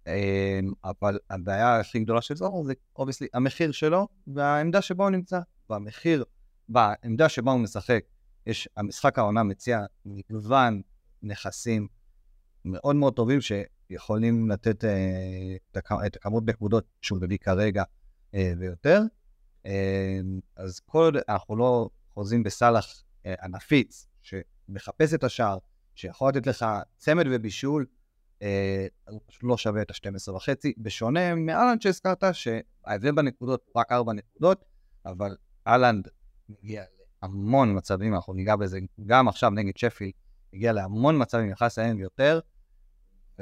אמ, 0.07 0.73
אבל 0.85 1.19
הבעיה 1.31 1.81
הכי 1.81 2.01
גדולה 2.01 2.23
של 2.23 2.37
סאלח 2.37 2.63
זה 2.63 2.73
obviously 2.97 3.27
המחיר 3.35 3.73
שלו 3.73 4.09
והעמדה 4.27 4.83
שבה 4.83 5.05
הוא 5.05 5.11
נמצא. 5.11 5.41
והמחיר, 5.71 6.25
בעמדה 6.69 7.29
שבה 7.29 7.53
הוא 7.53 7.61
משחק, 7.61 8.05
יש, 8.47 8.69
המשחק 8.77 9.19
העונה 9.19 9.43
מציע 9.43 9.85
מגוון 10.05 10.83
נכסים 11.23 11.89
מאוד 12.65 12.97
מאוד 12.97 13.15
טובים 13.15 13.41
שיכולים 13.91 14.51
לתת 14.51 14.85
אה, 14.85 15.57
את 16.07 16.17
הכמות 16.17 16.47
נקודות 16.47 16.85
שהוא 17.01 17.19
מביא 17.23 17.39
כרגע 17.39 17.83
אה, 18.35 18.53
ויותר. 18.59 19.03
אה, 19.67 20.21
אז 20.57 20.81
כל 20.81 20.99
עוד 20.99 21.17
אנחנו 21.29 21.57
לא 21.57 21.89
חוזים 22.15 22.43
בסאלח 22.43 23.03
הנפיץ, 23.25 24.07
שמחפש 24.23 25.15
את 25.15 25.25
השער, 25.25 25.59
שיכול 25.95 26.29
לתת 26.29 26.47
לך 26.47 26.67
צמד 26.97 27.25
ובישול, 27.31 27.87
הוא 29.09 29.21
פשוט 29.27 29.43
לא 29.43 29.57
שווה 29.57 29.83
את 29.83 29.91
ה-12 29.91 30.33
וחצי, 30.33 30.73
בשונה 30.79 31.35
מאלנד 31.35 31.83
שהזכרת, 31.83 32.25
שההבדל 32.33 33.13
בנקודות 33.13 33.63
הוא 33.73 33.81
רק 33.81 33.93
4 33.93 34.13
נקודות, 34.13 34.65
אבל 35.07 35.37
אהלנד 35.67 36.09
מגיע 36.49 36.85
להמון 37.23 37.77
מצבים, 37.77 38.15
אנחנו 38.15 38.33
ניגע 38.33 38.57
בזה 38.57 38.79
גם 39.07 39.29
עכשיו 39.29 39.51
נגד 39.51 39.77
שפי, 39.77 40.13
הגיע 40.55 40.73
להמון 40.73 41.23
מצבים, 41.23 41.51
יכל 41.51 41.67
לסיים 41.67 41.99
יותר, 41.99 42.41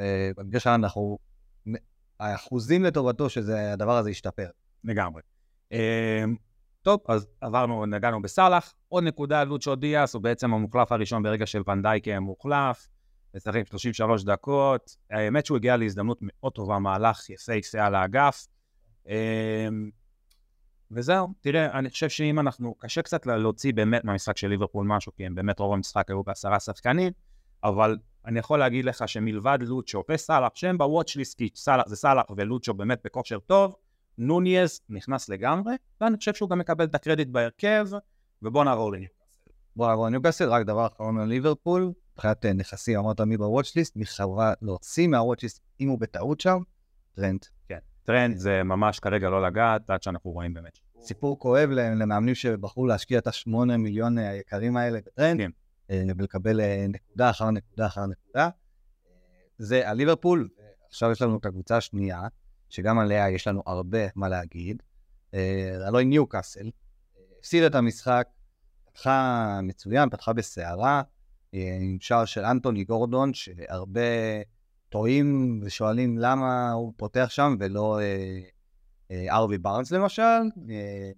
ובמקרה 0.00 0.60
שלנו 0.60 0.84
אנחנו, 0.84 1.18
האחוזים 2.20 2.84
לטובתו 2.84 3.30
שהדבר 3.30 3.96
הזה 3.96 4.10
ישתפר. 4.10 4.48
לגמרי. 4.84 5.22
אה, 5.72 6.24
טוב, 6.82 7.00
אז 7.08 7.26
עברנו, 7.40 7.86
נגענו 7.86 8.22
בסאלח. 8.22 8.74
עוד 8.88 9.04
נקודה, 9.04 9.44
לוצ'ו 9.44 9.76
דיאס 9.76 10.14
הוא 10.14 10.22
בעצם 10.22 10.54
המוחלף 10.54 10.92
הראשון 10.92 11.22
ברגע 11.22 11.46
של 11.46 11.62
ונדייק 11.66 12.08
מוחלף. 12.08 12.88
משחק 13.34 13.66
33 13.66 14.24
דקות. 14.24 14.96
האמת 15.10 15.46
שהוא 15.46 15.56
הגיע 15.56 15.76
להזדמנות 15.76 16.18
מאוד 16.22 16.52
טובה, 16.52 16.78
מהלך 16.78 17.30
יפהפה 17.30 17.86
על 17.86 17.94
האגף. 17.94 18.46
אמ, 19.06 19.90
וזהו, 20.90 21.28
תראה, 21.40 21.78
אני 21.78 21.90
חושב 21.90 22.08
שאם 22.08 22.38
אנחנו, 22.38 22.74
קשה 22.74 23.02
קצת 23.02 23.26
להוציא 23.26 23.72
באמת 23.74 24.04
מהמשחק 24.04 24.36
של 24.36 24.48
ליברפול 24.48 24.86
משהו, 24.86 25.12
כי 25.16 25.26
הם 25.26 25.34
באמת 25.34 25.58
רוב 25.58 25.72
המשחק 25.72 26.10
היו 26.10 26.22
בעשרה 26.22 26.60
שחקנים, 26.60 27.12
אבל 27.64 27.96
אני 28.26 28.38
יכול 28.38 28.58
להגיד 28.58 28.84
לך 28.84 29.08
שמלבד 29.08 29.58
לוצ'ו 29.60 30.04
וסאלח, 30.10 30.48
שהם 30.54 30.78
בוואטשליסט, 30.78 31.38
כי 31.38 31.48
זה 31.86 31.96
סאלח 31.96 32.24
ולוצ'ו 32.36 32.74
באמת 32.74 33.00
בכושר 33.04 33.38
טוב, 33.38 33.74
נוניאז 34.18 34.80
נכנס 34.88 35.28
לגמרי, 35.28 35.74
ואני 36.00 36.16
חושב 36.16 36.34
שהוא 36.34 36.50
גם 36.50 36.58
מקבל 36.58 36.84
את 36.84 36.94
הקרדיט 36.94 37.28
בהרכב, 37.28 37.88
ובוא 38.42 38.64
נעבור 38.64 38.92
לניוקאסל. 38.92 39.50
בוא 39.76 39.88
נעבור 39.88 40.06
לניוקאסל, 40.06 40.48
רק 40.48 40.66
דבר 40.66 40.86
אחרון 40.86 41.18
על 41.18 41.28
ליברפול, 41.28 41.92
מבחינת 42.12 42.46
אה, 42.46 42.52
נכסים, 42.52 42.98
אמרת 42.98 43.20
מי 43.20 43.36
בוואטשליסט, 43.36 43.96
מי 43.96 44.06
חברה 44.06 44.52
להוציא 44.62 45.08
מהוואטשליסט, 45.08 45.60
אם 45.80 45.88
הוא 45.88 45.98
בטעות 45.98 46.40
שם, 46.40 46.58
טרנט. 47.14 47.40
כן, 47.68 47.78
טרנט 48.04 48.36
זה 48.36 48.62
ממש 48.62 49.00
כרגע 49.00 49.30
לא 49.30 49.42
לגעת, 49.42 49.90
עד 49.90 50.02
שאנחנו 50.02 50.30
רואים 50.30 50.54
באמת. 50.54 50.78
סיפור 51.00 51.38
כואב 51.38 51.70
למאמנים 51.70 52.34
שבחרו 52.34 52.86
להשקיע 52.86 53.18
את 53.18 53.26
השמונה 53.26 53.76
מיליון 53.76 54.18
אה, 54.18 54.30
היקרים 54.30 54.76
האלה 54.76 54.98
בטרנט, 55.06 55.40
כן. 55.40 55.50
ולקבל 55.90 56.60
נקודה 56.88 57.30
אחר 57.30 57.50
נקודה 57.50 57.86
אחר 57.86 58.06
נקודה. 58.06 58.48
זה 59.58 59.88
על 59.88 59.96
ליברפול, 59.96 60.48
עכשיו 60.88 61.10
יש 61.10 61.22
לנו 61.22 61.36
את 61.38 61.46
הקבוצה 61.46 61.76
השנייה, 61.76 62.22
שגם 62.68 62.98
עליה 62.98 63.30
יש 63.30 63.46
לנו 63.46 63.62
הרבה 63.66 63.98
מה 64.14 64.28
להגיד. 64.28 64.82
הלוא 65.86 65.98
היא 65.98 66.08
ניוקאסל, 66.08 66.70
הפסיד 67.38 67.62
את 67.62 67.74
המשחק, 67.74 68.28
פתחה 68.84 69.60
מצוין, 69.62 70.10
פתחה 70.10 70.32
בסערה, 70.32 71.02
עם 71.52 71.98
שער 72.00 72.24
של 72.24 72.44
אנטוני 72.44 72.84
גורדון, 72.84 73.34
שהרבה 73.34 74.00
טועים 74.88 75.60
ושואלים 75.64 76.18
למה 76.18 76.72
הוא 76.72 76.92
פותח 76.96 77.26
שם 77.30 77.56
ולא 77.60 78.00
אה, 78.00 78.40
אה, 79.10 79.36
ארווי 79.36 79.58
בארנס 79.58 79.90
למשל. 79.90 80.22
אה, 80.70 81.10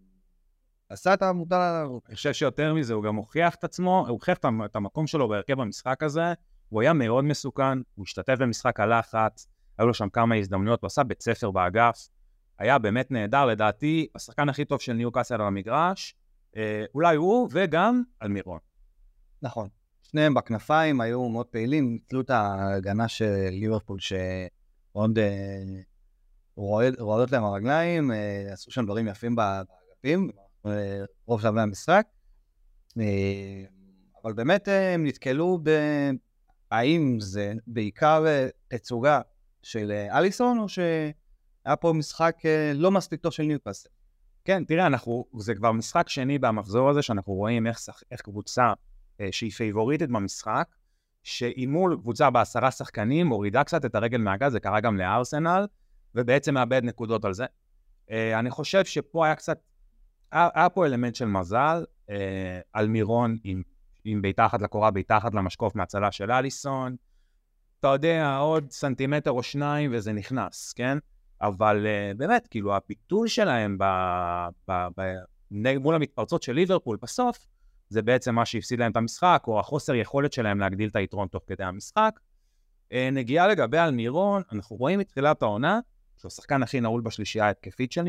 עשה 0.91 1.15
את 1.15 1.23
המוטל 1.23 1.55
עליו. 1.55 1.99
אני 2.09 2.15
חושב 2.15 2.33
שיותר 2.33 2.75
מזה, 2.75 2.95
הוא 2.95 3.05
גם 3.05 3.17
הוכיח 3.17 3.55
את 3.55 3.65
עצמו, 3.65 3.99
הוא 4.01 4.09
הוכיח 4.09 4.39
את 4.39 4.77
המקום 4.77 5.07
שלו 5.07 5.29
בהרכב 5.29 5.55
במשחק 5.55 6.03
הזה. 6.03 6.33
הוא 6.69 6.83
היה 6.83 6.93
מאוד 6.93 7.25
מסוכן, 7.25 7.79
הוא 7.95 8.05
השתתף 8.05 8.35
במשחק 8.39 8.81
הלחץ, 8.81 9.49
היו 9.79 9.87
לו 9.87 9.95
שם 9.95 10.09
כמה 10.09 10.35
הזדמנויות, 10.35 10.83
הוא 10.83 10.87
עשה 10.87 11.03
בית 11.03 11.23
ספר 11.23 11.51
באגף. 11.51 12.09
היה 12.59 12.79
באמת 12.79 13.11
נהדר, 13.11 13.47
לדעתי, 13.47 14.07
השחקן 14.15 14.49
הכי 14.49 14.65
טוב 14.65 14.81
של 14.81 14.93
ניו 14.93 15.13
קאסל 15.13 15.35
על 15.35 15.41
המגרש, 15.41 16.15
אה, 16.57 16.85
אולי 16.95 17.17
הוא 17.17 17.49
וגם 17.53 18.03
אלמירון. 18.23 18.59
נכון. 19.43 19.69
שניהם 20.03 20.35
בכנפיים 20.35 21.01
היו 21.01 21.29
מאוד 21.29 21.47
פעילים, 21.47 21.93
ניצלו 21.93 22.21
את 22.21 22.31
ההגנה 22.31 23.09
של 23.09 23.49
ליברפול 23.51 23.99
שעוד 23.99 25.19
אה, 25.19 25.63
רועדות 26.99 27.33
להם 27.33 27.45
הרגליים, 27.45 28.13
אה, 28.13 28.53
עשו 28.53 28.71
שם 28.71 28.85
דברים 28.85 29.09
יפים 29.09 29.37
באגפים, 29.37 30.31
רוב 31.27 31.41
שלבי 31.41 31.61
המשחק. 31.61 32.07
אבל 34.25 34.33
באמת 34.35 34.69
הם 34.95 35.07
נתקלו 35.07 35.59
ב... 35.63 35.71
האם 36.71 37.17
זה 37.21 37.53
בעיקר 37.67 38.25
תצוגה 38.69 39.21
של 39.63 39.93
אליסון, 40.11 40.59
או 40.59 40.69
שהיה 40.69 41.77
פה 41.81 41.93
משחק 41.93 42.37
לא 42.75 42.91
מספיק 42.91 43.21
טוב 43.21 43.33
של 43.33 43.43
ניוקאסל? 43.43 43.89
כן, 44.45 44.65
תראה, 44.65 44.87
אנחנו, 44.87 45.25
זה 45.39 45.55
כבר 45.55 45.73
משחק 45.73 46.09
שני 46.09 46.39
במחזור 46.39 46.91
הזה, 46.91 47.03
שאנחנו 47.03 47.33
רואים 47.33 47.67
איך, 47.67 47.79
איך 48.11 48.21
קבוצה 48.21 48.73
אה, 49.21 49.29
שהיא 49.31 49.51
פייבוריטית 49.51 50.11
במשחק, 50.11 50.69
שהיא 51.23 51.69
מול 51.69 51.97
קבוצה 51.97 52.31
בעשרה 52.31 52.71
שחקנים, 52.71 53.27
מורידה 53.27 53.65
קצת 53.65 53.85
את 53.85 53.95
הרגל 53.95 54.19
מהגז, 54.19 54.53
זה 54.53 54.61
קרה 54.61 54.81
גם 54.81 54.97
לארסנל, 54.97 55.67
ובעצם 56.15 56.55
מאבד 56.55 56.85
נקודות 56.85 57.25
על 57.25 57.35
זה. 57.35 57.45
אה, 58.11 58.39
אני 58.39 58.51
חושב 58.51 58.85
שפה 58.85 59.27
היה 59.27 59.35
קצת, 59.35 59.59
היה, 60.33 60.69
פה 60.69 60.87
אלמנט 60.87 61.15
של 61.15 61.25
מזל, 61.25 61.85
אה, 62.11 62.61
על 62.73 62.89
מירון 62.89 63.37
עם, 63.45 63.63
עם 64.05 64.23
בעיטה 64.23 64.47
אחת 64.47 64.63
לקורה, 64.63 64.91
בעיטה 64.91 65.17
אחת 65.17 65.35
למשקוף 65.35 65.75
מהצלה 65.75 66.13
של 66.13 66.31
אליסון. 66.31 66.97
אתה 67.81 67.89
יודע, 67.89 68.37
עוד 68.37 68.71
סנטימטר 68.71 69.31
או 69.31 69.43
שניים 69.43 69.91
וזה 69.95 70.13
נכנס, 70.13 70.73
כן? 70.73 70.99
אבל 71.41 71.87
באמת, 72.17 72.47
כאילו, 72.51 72.77
הביטול 72.77 73.29
שלהם 73.29 73.79
ב, 73.79 73.85
ב, 74.69 74.87
ב, 74.97 75.15
מול 75.81 75.95
המתפרצות 75.95 76.43
של 76.43 76.53
ליברפול 76.53 76.99
בסוף, 77.03 77.47
זה 77.89 78.03
בעצם 78.03 78.35
מה 78.35 78.45
שהפסיד 78.45 78.79
להם 78.79 78.93
את 78.93 78.97
המשחק, 78.97 79.45
או 79.47 79.61
החוסר 79.61 79.95
יכולת 79.95 80.33
שלהם 80.33 80.61
להגדיל 80.61 80.89
את 80.89 80.97
היתרון 80.97 81.29
תוך 81.29 81.43
כדי 81.47 81.65
המשחק. 81.65 82.21
אה, 82.93 83.09
נגיעה 83.13 83.49
לגבי 83.49 83.79
אלמירון, 83.79 84.43
אנחנו 84.53 84.77
רואים 84.77 84.99
מתחילת 84.99 85.43
העונה, 85.43 85.81
שהוא 86.17 86.29
השחקן 86.29 86.63
הכי 86.63 86.81
נעול 86.81 87.01
בשלישייה 87.01 87.47
ההתקפית 87.47 87.93
של 87.93 88.05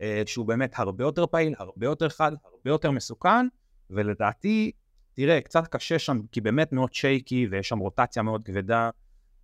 אה, 0.00 0.22
שהוא 0.26 0.46
באמת 0.46 0.78
הרבה 0.78 1.04
יותר 1.04 1.26
פעיל, 1.26 1.54
הרבה 1.58 1.86
יותר 1.86 2.08
חד, 2.08 2.32
הרבה 2.44 2.70
יותר 2.70 2.90
מסוכן, 2.90 3.46
ולדעתי, 3.90 4.72
תראה, 5.14 5.40
קצת 5.40 5.66
קשה 5.66 5.98
שם, 5.98 6.20
כי 6.32 6.40
באמת 6.40 6.72
מאוד 6.72 6.94
שייקי, 6.94 7.46
ויש 7.50 7.68
שם 7.68 7.78
רוטציה 7.78 8.22
מאוד 8.22 8.44
כבדה, 8.44 8.90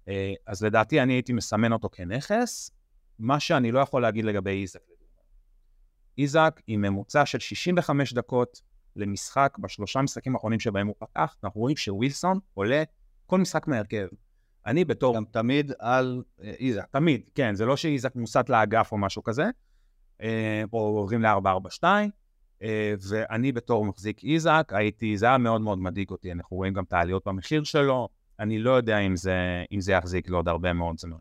אה, 0.09 0.35
אז 0.47 0.65
לדעתי 0.65 1.01
אני 1.01 1.13
הייתי 1.13 1.33
מסמן 1.33 1.73
אותו 1.73 1.89
כנכס, 1.93 2.71
מה 3.19 3.41
שאני 3.41 3.73
לא 3.73 3.81
יכול 3.81 4.03
להגיד 4.03 4.25
לגבי 4.25 4.63
איזק. 4.63 4.81
איזק 6.19 6.61
עם 6.67 6.83
ממוצע 6.83 7.27
של 7.27 7.39
65 7.39 8.13
דקות 8.13 8.63
למשחק 8.97 9.57
בשלושה 9.61 10.03
משחקים 10.03 10.35
האחרונים 10.35 10.61
שבהם 10.61 10.87
הוא 10.87 10.95
פתח, 10.99 11.37
אנחנו 11.45 11.61
רואים 11.61 11.77
שווילסון 11.77 12.39
עולה 12.55 12.83
כל 13.27 13.39
משחק 13.39 13.69
מהרכב. 13.69 14.07
אני 14.67 14.85
בתור... 14.85 15.15
גם 15.17 15.25
תמיד 15.31 15.73
על 15.79 16.23
אה, 16.43 16.51
איזק. 16.59 16.87
תמיד, 16.91 17.21
כן, 17.35 17.55
זה 17.55 17.67
לא 17.67 17.77
שאיזק 17.77 18.17
מוסט 18.17 18.49
לאגף 18.49 18.93
או 18.93 18.99
משהו 18.99 19.23
כזה, 19.23 19.51
אה, 20.23 20.63
או 20.73 20.79
עוברים 20.79 21.23
ל-442, 21.23 21.85
אה, 22.63 22.95
ואני 23.09 23.53
בתור 23.53 23.85
מחזיק 23.85 24.25
איזק, 24.25 24.73
הייתי, 24.77 25.17
זה 25.17 25.27
היה 25.27 25.39
מאוד 25.39 25.61
מאוד 25.61 25.79
מדאיג 25.79 26.11
אותי, 26.11 26.33
אנחנו 26.33 26.57
רואים 26.57 26.73
גם 26.73 26.85
את 26.85 26.93
העליות 26.93 27.29
במחיר 27.29 27.65
שלו, 27.65 28.09
אני 28.41 28.59
לא 28.59 28.71
יודע 28.71 28.99
אם 28.99 29.17
זה, 29.17 29.65
אם 29.73 29.81
זה 29.81 29.93
יחזיק 29.93 30.31
לעוד 30.31 30.49
הרבה 30.49 30.73
מאוד 30.73 30.99
זמן. 30.99 31.17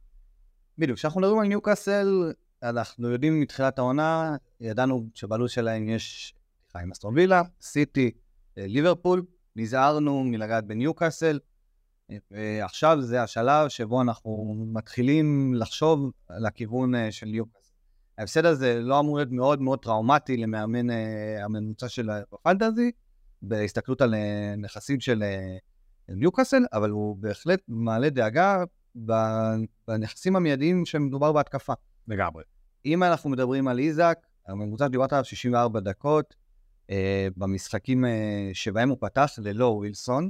בדיוק, 0.78 0.98
כשאנחנו 0.98 1.22
מדברים 1.22 1.40
על 1.40 1.48
ניוקאסל, 1.48 2.34
אנחנו 2.64 3.10
יודעים 3.10 3.42
מתחילת 3.42 3.80
העונה, 3.80 4.36
ידענו 4.62 5.06
שבעלות 5.14 5.50
שלהם 5.50 5.90
יש 5.90 6.34
עם 6.76 6.92
אסטרון 6.92 7.16
וילה, 7.16 7.42
סיטי, 7.62 8.12
ליברפול, 8.58 9.26
נזהרנו 9.56 10.24
מלגעת 10.24 10.66
בניוקאסל, 10.66 11.40
ועכשיו 12.32 13.02
זה 13.02 13.24
השלב 13.24 13.70
שבו 13.70 14.02
אנחנו 14.02 14.56
מתחילים 14.74 15.54
לחשוב 15.54 16.12
על 16.28 16.46
הכיוון 16.46 16.96
אה, 16.96 17.12
של 17.12 17.26
ניוקאסל. 17.26 17.72
ההפסד 18.18 18.46
הזה 18.46 18.80
לא 18.82 19.00
אמור 19.00 19.18
להיות 19.18 19.32
מאוד 19.32 19.62
מאוד 19.62 19.80
טראומטי 19.80 20.38
למאמן 20.38 20.90
אה, 20.90 21.44
הממוצע 21.44 21.90
של 21.90 22.10
הפנטזי, 22.10 22.92
בהסתכלות 23.42 24.02
על 24.02 24.14
אה, 24.14 24.56
נכסים 24.58 25.00
של 25.00 25.24
ניוקאסל, 26.10 26.64
אבל 26.74 26.90
הוא 26.90 27.18
בהחלט 27.20 27.60
מעלה 27.68 28.10
דאגה 28.10 28.64
בנכסים 29.88 30.36
המיידיים 30.36 30.86
שמדובר 30.86 31.32
בהתקפה. 31.32 31.74
לגמרי. 32.08 32.44
אם 32.86 33.04
אנחנו 33.04 33.30
מדברים 33.30 33.68
על 33.68 33.80
איזק, 33.80 34.18
הממוצע 34.48 34.88
דיברת 34.88 35.14
עליו 35.14 35.26
64 35.26 35.80
דקות, 35.80 36.36
אה, 36.90 37.28
במשחקים 37.38 38.06
אה, 38.06 38.50
שבהם 38.54 38.90
הוא 38.90 38.98
פתח 39.02 39.32
ללא 39.38 39.66
ווילסון, 39.66 40.30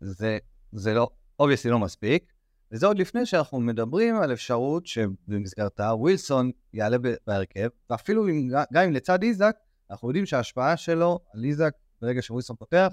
זה, 0.00 0.38
זה 0.72 0.94
לא, 0.94 1.08
obviously 1.38 1.70
לא 1.70 1.78
מספיק, 1.78 2.32
וזה 2.72 2.86
עוד 2.86 2.98
לפני 2.98 3.26
שאנחנו 3.26 3.60
מדברים 3.60 4.16
על 4.16 4.32
אפשרות 4.32 4.86
שבמסגרתה 4.86 5.94
ווילסון 5.94 6.50
יעלה 6.72 6.96
בהרכב, 7.26 7.68
ואפילו 7.90 8.28
אם, 8.28 8.48
גם 8.72 8.84
אם 8.84 8.92
לצד 8.92 9.22
איזק, 9.22 9.56
אנחנו 9.90 10.08
יודעים 10.08 10.26
שההשפעה 10.26 10.76
שלו 10.76 11.18
על 11.34 11.44
איזק 11.44 11.72
ברגע 12.02 12.22
שווילסון 12.22 12.56
פותח, 12.56 12.92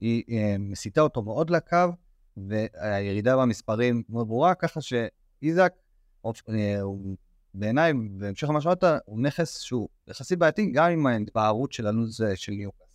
היא, 0.00 0.22
היא 0.26 0.38
אה, 0.38 0.58
מסיטה 0.58 1.00
אותו 1.00 1.22
מאוד 1.22 1.50
לקו, 1.50 1.76
והירידה 2.36 3.36
במספרים 3.36 4.02
מאוד 4.08 4.28
ברורה, 4.28 4.54
ככה 4.54 4.80
שאיזק, 4.80 5.72
הוא 6.20 7.16
בעיניי, 7.54 7.92
בהמשך 8.10 8.48
למה 8.48 8.60
שאמרת, 8.60 8.84
הוא 9.04 9.20
נכס 9.20 9.60
שהוא 9.60 9.88
יחסית 10.08 10.38
בעייתי, 10.38 10.70
גם 10.72 10.90
עם 10.90 11.06
ההתבהרות 11.06 11.72
של 11.72 11.86
הלו"ז 11.86 12.24
של 12.34 12.52
ניוקאסל. 12.52 12.85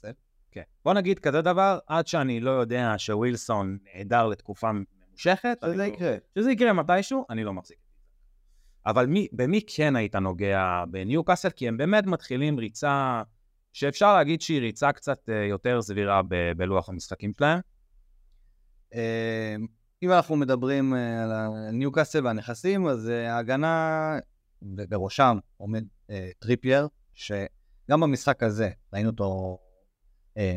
כן. 0.51 0.62
בוא 0.86 0.93
נגיד 0.93 1.20
כזה 1.20 1.41
דבר, 1.41 1.79
עד 1.88 2.08
שאני 2.08 2.39
לא 2.39 2.51
יודע 2.51 2.93
שווילסון 2.98 3.77
נעדר 3.96 4.27
לתקופה 4.27 4.72
ממושכת, 4.72 5.58
שזה 5.65 5.75
לא- 5.75 5.84
יקרה. 5.84 6.15
שזה 6.38 6.51
יקרה 6.51 6.74
מתישהו, 6.74 7.25
אני 7.29 7.43
לא 7.43 7.53
מחזיק. 7.53 7.77
אבל 8.86 9.05
מי, 9.05 9.27
במי 9.31 9.62
כן 9.67 9.96
היית 9.96 10.15
נוגע 10.15 10.84
בניוקאסל? 10.91 11.50
כי 11.50 11.67
הם 11.67 11.77
באמת 11.77 12.05
מתחילים 12.05 12.60
ריצה 12.60 13.22
שאפשר 13.74 14.13
להגיד 14.15 14.41
שהיא 14.41 14.60
ריצה 14.62 14.91
קצת 14.91 15.29
אה, 15.29 15.46
יותר 15.46 15.81
סבירה 15.81 16.22
ב- 16.27 16.52
בלוח 16.58 16.89
המשחקים 16.89 17.34
שלהם. 17.39 17.60
אה, 18.93 19.56
אם 20.04 20.12
אנחנו 20.12 20.36
מדברים 20.36 20.93
אה, 20.93 21.23
על 21.23 21.32
ניוקאסל 21.71 22.25
והנכסים, 22.25 22.88
אז 22.88 23.08
ההגנה 23.08 24.17
ובראשם 24.62 25.38
עומד 25.58 25.84
אה, 26.10 26.30
טריפייר, 26.39 26.88
שגם 27.13 27.99
במשחק 28.02 28.43
הזה 28.43 28.69
ראינו 28.93 29.10
אותו 29.10 29.58
אה, 29.62 29.70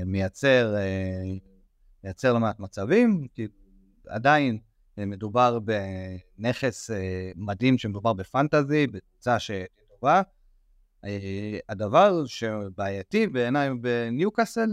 מייצר, 0.07 0.75
אה, 0.77 1.23
מייצר 2.05 2.33
לא 2.33 2.41
מעט 2.41 2.61
מצבים, 2.61 3.27
כי 3.35 3.49
עדיין 4.09 4.59
אה, 4.99 5.07
מדובר 5.07 5.59
בנכס 6.39 6.91
אה, 6.91 7.31
מדהים 7.37 7.79
שמדובר 7.79 8.13
בפנטזי, 8.13 8.87
בקבוצה 8.87 9.37
שטובה. 9.39 10.23
אה, 11.05 11.59
הדבר 11.69 12.27
שבעייתי 12.27 13.27
בעיניי 13.27 13.71
בניוקאסל 13.81 14.71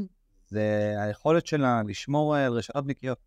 זה 0.47 0.95
היכולת 0.97 1.47
שלה 1.47 1.81
לשמור 1.87 2.35
על 2.35 2.53
רשתות 2.53 2.85
נקיות. 2.87 3.17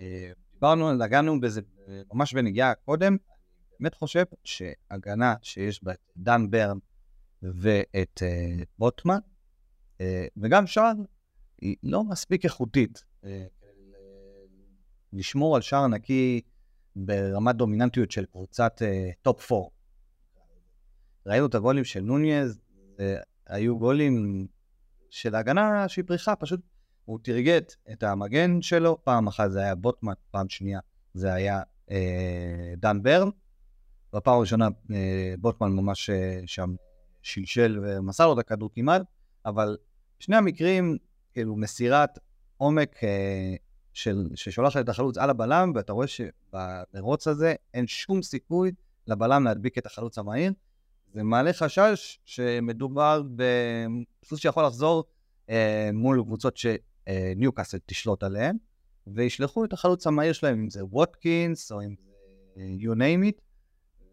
אה, 0.00 0.30
דיברנו, 0.54 0.92
נגענו 0.92 1.40
בזה 1.40 1.60
ממש 2.12 2.34
בנגיעה 2.34 2.74
קודם, 2.74 3.16
באמת 3.80 3.94
חושב 3.94 4.24
שהגנה 4.44 5.34
שיש 5.42 5.84
בה 5.84 5.92
את 5.92 5.98
דן 6.16 6.50
ברן 6.50 6.78
ואת 7.42 8.22
בוטמן, 8.78 9.18
וגם 10.36 10.66
שער, 10.66 10.92
היא 11.60 11.76
לא 11.82 12.04
מספיק 12.04 12.44
איכותית 12.44 13.02
אה, 13.24 13.26
לשמור 15.12 15.56
על 15.56 15.62
שער 15.62 15.86
נקי 15.86 16.40
ברמת 16.96 17.56
דומיננטיות 17.56 18.10
של 18.10 18.24
קבוצת 18.24 18.82
top 19.22 19.52
אה, 19.52 19.54
4. 19.54 19.66
ראינו 21.26 21.46
את 21.46 21.54
הגולים 21.54 21.84
של 21.84 22.00
נוניז, 22.00 22.58
היו 23.46 23.78
גולים 23.78 24.46
של 25.10 25.34
הגנה 25.34 25.88
שהיא 25.88 26.04
פריכה, 26.04 26.36
פשוט 26.36 26.60
הוא 27.04 27.18
טרגט 27.22 27.74
את 27.92 28.02
המגן 28.02 28.62
שלו, 28.62 29.04
פעם 29.04 29.26
אחת 29.26 29.50
זה 29.50 29.60
היה 29.60 29.74
בוטמן, 29.74 30.12
פעם 30.30 30.48
שנייה 30.48 30.80
זה 31.14 31.32
היה 31.32 31.62
אה, 31.90 32.74
דן 32.76 33.02
ברן. 33.02 33.28
בפעם 34.12 34.36
הראשונה 34.36 34.68
אה, 34.92 35.34
בוטמן 35.38 35.72
ממש 35.72 36.10
אה, 36.10 36.40
שם 36.46 36.74
שלשל 37.22 37.80
ומסר 37.82 38.26
לו 38.26 38.32
את 38.32 38.38
הכדור 38.38 38.70
כמעט, 38.74 39.02
אבל 39.46 39.76
שני 40.18 40.36
המקרים, 40.36 40.96
כאילו 41.32 41.56
מסירת 41.56 42.18
עומק 42.56 43.04
אה, 43.04 43.54
של, 43.92 44.28
ששולחת 44.34 44.80
את 44.80 44.88
החלוץ 44.88 45.18
על 45.18 45.30
הבלם, 45.30 45.72
ואתה 45.74 45.92
רואה 45.92 46.06
שבמרוץ 46.06 47.26
הזה 47.26 47.54
אין 47.74 47.86
שום 47.86 48.22
סיכוי 48.22 48.72
לבלם 49.06 49.44
להדביק 49.44 49.78
את 49.78 49.86
החלוץ 49.86 50.18
המהיר. 50.18 50.52
זה 51.14 51.22
מעלה 51.22 51.52
חשש 51.52 52.18
שמדובר 52.24 53.22
בסוס 53.36 54.40
שיכול 54.40 54.64
לחזור 54.64 55.04
אה, 55.50 55.90
מול 55.92 56.22
קבוצות 56.22 56.56
שניוקאסל 56.56 57.78
תשלוט 57.86 58.22
עליהן, 58.22 58.56
וישלחו 59.06 59.64
את 59.64 59.72
החלוץ 59.72 60.06
המהיר 60.06 60.32
שלהם, 60.32 60.60
אם 60.60 60.70
זה 60.70 60.84
ווטקינס 60.84 61.72
או 61.72 61.82
אם 61.82 61.94
זה 62.56 62.62
you 62.78 62.94
name 62.94 63.32
it, 63.32 63.40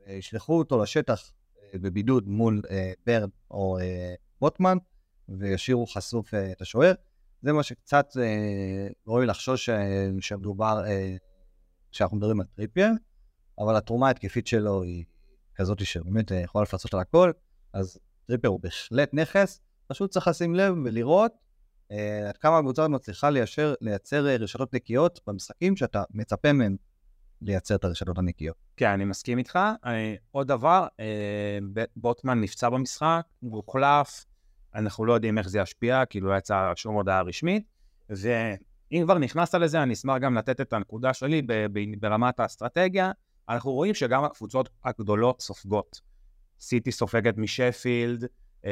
ישלחו 0.08 0.58
אותו 0.58 0.84
לשטח 0.84 1.32
אה, 1.60 1.80
בבידוד 1.80 2.28
מול 2.28 2.62
אה, 2.70 2.94
ברן 3.06 3.30
או 3.52 3.78
בוטמן, 4.42 4.78
אה, 4.78 4.84
וישאירו 5.30 5.88
חשוף 5.88 6.34
את 6.34 6.62
השוער. 6.62 6.94
זה 7.42 7.54
מה 7.54 7.64
שקצת 7.64 8.08
ראוי 9.08 9.26
לחשוש 9.26 9.70
שמדובר, 10.20 10.84
שאנחנו 11.92 12.18
מדברים 12.18 12.40
על 12.40 12.46
טריפייר, 12.56 12.92
אבל 13.60 13.76
התרומה 13.76 14.08
ההתקפית 14.08 14.48
שלו 14.48 14.84
היא 14.84 15.06
כזאת 15.56 15.86
שבאמת 15.86 16.32
יכולה 16.32 16.64
לפצות 16.64 16.94
על 16.94 17.00
הכל, 17.00 17.32
אז 17.74 18.00
טריפייר 18.28 18.52
הוא 18.52 18.60
בהחלט 18.60 19.10
נכס, 19.14 19.62
פשוט 19.88 20.12
צריך 20.12 20.28
לשים 20.28 20.56
לב 20.56 20.76
ולראות 20.86 21.32
עד 22.30 22.38
כמה 22.40 22.58
הקבוצה 22.58 22.88
מצליחה 22.88 23.30
ליישר, 23.30 23.74
לייצר 23.82 24.26
רשתות 24.26 24.74
נקיות 24.74 25.20
במשחקים 25.28 25.76
שאתה 25.76 26.04
מצפה 26.12 26.54
מהם 26.54 26.76
לייצר 27.42 27.76
את 27.76 27.84
הרשתות 27.84 28.18
הנקיות. 28.18 28.56
כן, 28.78 28.90
אני 28.90 29.06
מסכים 29.06 29.38
איתך. 29.38 29.60
אני, 29.84 30.18
עוד 30.32 30.48
דבר, 30.48 30.88
אה, 31.00 31.58
בוטמן 31.96 32.42
נפצע 32.42 32.70
במשחק, 32.70 33.22
הוא 33.40 33.56
הוחלף, 33.56 34.26
אנחנו 34.76 35.06
לא 35.06 35.14
יודעים 35.14 35.38
איך 35.38 35.50
זה 35.50 35.60
ישפיע, 35.60 36.06
כאילו 36.06 36.30
לא 36.30 36.38
יצאה 36.38 36.72
שום 36.76 36.96
הודעה 36.96 37.22
רשמית, 37.22 37.64
ואם 38.10 39.02
כבר 39.04 39.18
נכנסת 39.18 39.56
לזה, 39.56 39.84
אני 39.84 39.94
אשמח 39.94 40.18
גם 40.18 40.36
לתת 40.36 40.62
את 40.62 40.74
הנקודה 40.74 41.14
שלי 41.14 41.42
ברמת 42.00 42.40
האסטרטגיה. 42.40 43.12
אנחנו 43.50 43.72
רואים 43.72 43.94
שגם 43.94 44.24
הקבוצות 44.24 44.70
הגדולות 44.86 45.42
סופגות. 45.42 46.02
סיטי 46.60 46.92
סופגת 46.92 47.38
משפילד, 47.38 48.26
אה, 48.66 48.72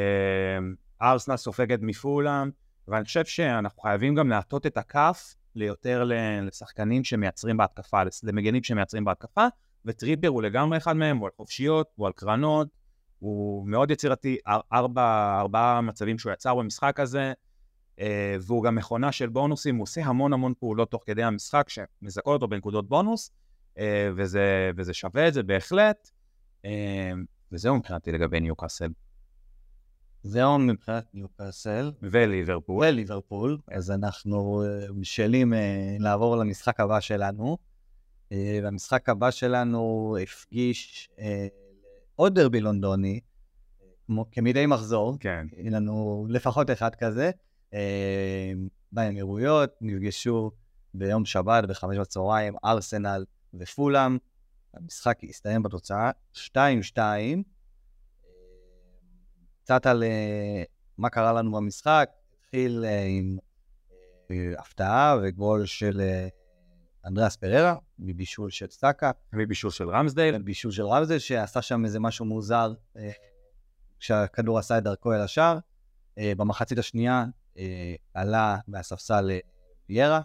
ארסנל 1.02 1.38
סופגת 1.38 1.80
מפולאם, 1.82 2.50
ואני 2.88 3.06
חושב 3.06 3.26
שאנחנו 3.26 3.82
חייבים 3.82 4.16
גם 4.16 4.30
להטות 4.30 4.66
את 4.66 4.78
הכף 4.78 5.36
ליותר 5.56 6.10
לשחקנים 6.42 7.04
שמייצרים 7.04 7.58
בהתקפה, 7.58 8.02
למגנים 8.24 8.64
שמייצרים 8.64 9.06
בהתקפה, 9.06 9.48
וטריפר 9.86 10.28
הוא 10.28 10.44
לגמרי 10.44 10.78
אחד 10.78 10.96
מהם, 10.96 11.18
הוא 11.18 11.26
על 11.26 11.32
חופשיות, 11.38 11.88
הוא 11.96 12.08
על 12.08 12.14
קרנות, 12.14 12.68
הוא 13.24 13.68
מאוד 13.68 13.92
יצירתי, 13.92 14.38
ארבע, 14.74 15.38
ארבעה 15.40 15.82
מצבים 15.82 16.20
שהוא 16.20 16.34
יצר 16.34 16.56
במשחק 16.56 17.00
הזה, 17.00 17.34
אה, 18.00 18.36
והוא 18.42 18.64
גם 18.64 18.76
מכונה 18.76 19.12
של 19.12 19.30
בונוסים, 19.30 19.76
הוא 19.76 19.84
עושה 19.84 20.06
המון 20.06 20.34
המון 20.34 20.54
פעולות 20.60 20.92
תוך 20.92 21.04
כדי 21.06 21.24
המשחק 21.24 21.70
שמזכות 21.70 22.34
אותו 22.34 22.48
בנקודות 22.48 22.90
בונוס, 22.90 23.32
אה, 23.78 24.10
וזה, 24.16 24.72
וזה 24.78 24.94
שווה 24.94 25.28
את 25.28 25.34
זה 25.34 25.44
בהחלט, 25.44 26.10
אה, 26.66 27.12
וזהו 27.52 27.76
מבחינתי 27.76 28.12
לגבי 28.12 28.40
ניוקאסל. 28.40 28.90
מוזיאון 30.26 30.68
מבחינת 30.68 31.06
ניוקאסל. 31.14 31.92
וליברפול. 32.02 32.86
וליברפול, 32.86 33.58
אז 33.72 33.92
אנחנו 33.92 34.64
בשלים 35.00 35.54
אה, 35.54 35.96
לעבור 36.00 36.38
למשחק 36.38 36.80
הבא 36.80 37.00
שלנו. 37.00 37.58
והמשחק 38.64 39.10
הבא 39.10 39.32
שלנו 39.32 40.16
הפגיש 40.24 41.10
עוד 42.16 42.36
דרבי 42.36 42.62
לונדוני, 42.62 43.20
כמו 44.06 44.26
כמדי 44.32 44.66
מחזור. 44.66 45.18
כן. 45.20 45.48
יהיה 45.58 45.72
לנו 45.72 46.26
לפחות 46.30 46.72
אחד 46.72 46.96
כזה. 46.96 47.32
אה, 47.74 48.54
באמירויות 48.92 49.70
נפגשו 49.82 50.52
ביום 50.94 51.26
שבת 51.26 51.64
בחמש 51.64 51.98
בצהריים, 51.98 52.56
ארסנל 52.66 53.26
ופולאם. 53.54 54.18
המשחק 54.74 55.18
הסתיים 55.30 55.64
בתוצאה 55.64 56.12
2-2. 56.36 56.40
קצת 59.64 59.86
על 59.86 60.04
אה, 60.04 60.64
מה 60.98 61.10
קרה 61.10 61.34
לנו 61.34 61.52
במשחק, 61.52 62.10
התחיל 62.40 62.86
אה, 62.86 63.04
עם 63.04 63.38
הפתעה 64.58 65.18
וגול 65.24 65.66
של 65.66 66.02
אנדריאס 67.06 67.36
פררה, 67.36 67.76
מבישול 68.04 68.50
של 68.50 68.68
סאקה, 68.70 69.12
מבישול 69.34 69.72
של 69.72 69.90
רמסדייל. 69.90 70.38
בישול 70.38 70.72
של 70.72 70.86
רמזל, 70.86 71.20
שעשה 71.20 71.62
שם 71.62 71.86
איזה 71.86 72.00
משהו 72.00 72.26
מוזר 72.26 72.74
אה, 72.98 73.12
כשהכדור 74.00 74.60
עשה 74.60 74.78
את 74.78 74.84
דרכו 74.84 75.14
אל 75.14 75.22
השער. 75.22 75.58
אה, 76.18 76.34
במחצית 76.38 76.78
השנייה 76.78 77.26
אה, 77.58 77.96
עלה 78.14 78.58
מהספסל 78.68 79.32
ויירה. 79.90 80.22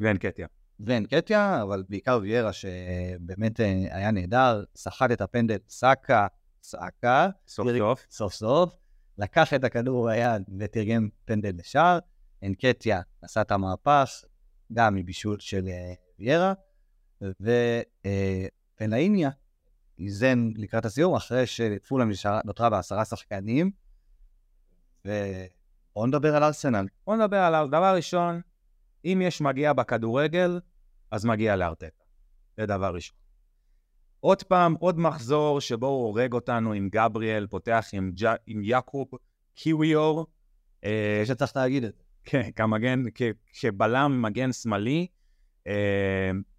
ואנקטיה. 0.00 0.46
ואנקטיה, 0.80 1.62
אבל 1.62 1.84
בעיקר 1.88 2.18
ויירה, 2.22 2.52
שבאמת 2.52 3.60
היה 3.90 4.10
נהדר, 4.10 4.64
סחט 4.76 5.10
את 5.10 5.20
הפנדל, 5.20 5.58
סאקה, 5.68 6.26
סאקה, 6.62 7.28
סוף 7.46 7.68
סוף. 7.78 8.06
סוף 8.10 8.32
סוף, 8.32 8.74
לקח 9.18 9.54
את 9.54 9.64
הכדור 9.64 10.08
ביד 10.08 10.42
ותרגם 10.58 11.08
פנדל 11.24 11.52
לשער, 11.58 11.98
אנקטיה 12.42 13.00
עשה 13.22 13.40
את 13.40 13.50
המהפך, 13.50 14.10
גם 14.72 14.94
מבישול 14.94 15.36
של 15.40 15.68
אה, 16.20 16.24
ויירה, 16.24 16.52
ופלאיניה 18.80 19.30
איזן 19.98 20.50
לקראת 20.56 20.84
הסיום, 20.84 21.14
אחרי 21.14 21.46
שפולאם 21.46 22.10
נשארה- 22.10 22.40
נותרה 22.44 22.70
בעשרה 22.70 23.04
שחקנים, 23.04 23.70
ובואו 25.04 26.06
נדבר 26.06 26.36
על 26.36 26.44
ארסנל. 26.44 26.86
בוא 27.06 27.16
נדבר 27.16 27.36
עליו. 27.36 27.66
דבר 27.68 27.94
ראשון, 27.96 28.40
אם 29.04 29.22
יש 29.24 29.40
מגיע 29.40 29.72
בכדורגל, 29.72 30.60
אז 31.10 31.24
מגיע 31.24 31.56
לארטטה. 31.56 32.04
זה 32.56 32.66
דבר 32.66 32.94
ראשון. 32.94 33.16
עוד 34.20 34.42
פעם, 34.42 34.74
עוד 34.74 34.98
מחזור 34.98 35.60
שבו 35.60 35.86
הוא 35.86 36.06
הורג 36.06 36.32
אותנו 36.32 36.72
עם 36.72 36.88
גבריאל, 36.92 37.46
פותח 37.46 37.86
עם, 37.92 38.12
ג'... 38.22 38.34
עם 38.46 38.62
יעקוב 38.62 39.08
קיוויור, 39.54 40.26
אה, 40.84 41.22
שצריך 41.24 41.56
להגיד 41.56 41.84
את 41.84 41.92
זה. 41.96 42.02
כן, 42.24 42.50
כמגן, 42.56 43.02
כ... 43.14 43.22
כבלם 43.60 44.22
מגן 44.22 44.52
שמאלי, 44.52 45.06
אה, 45.10 45.15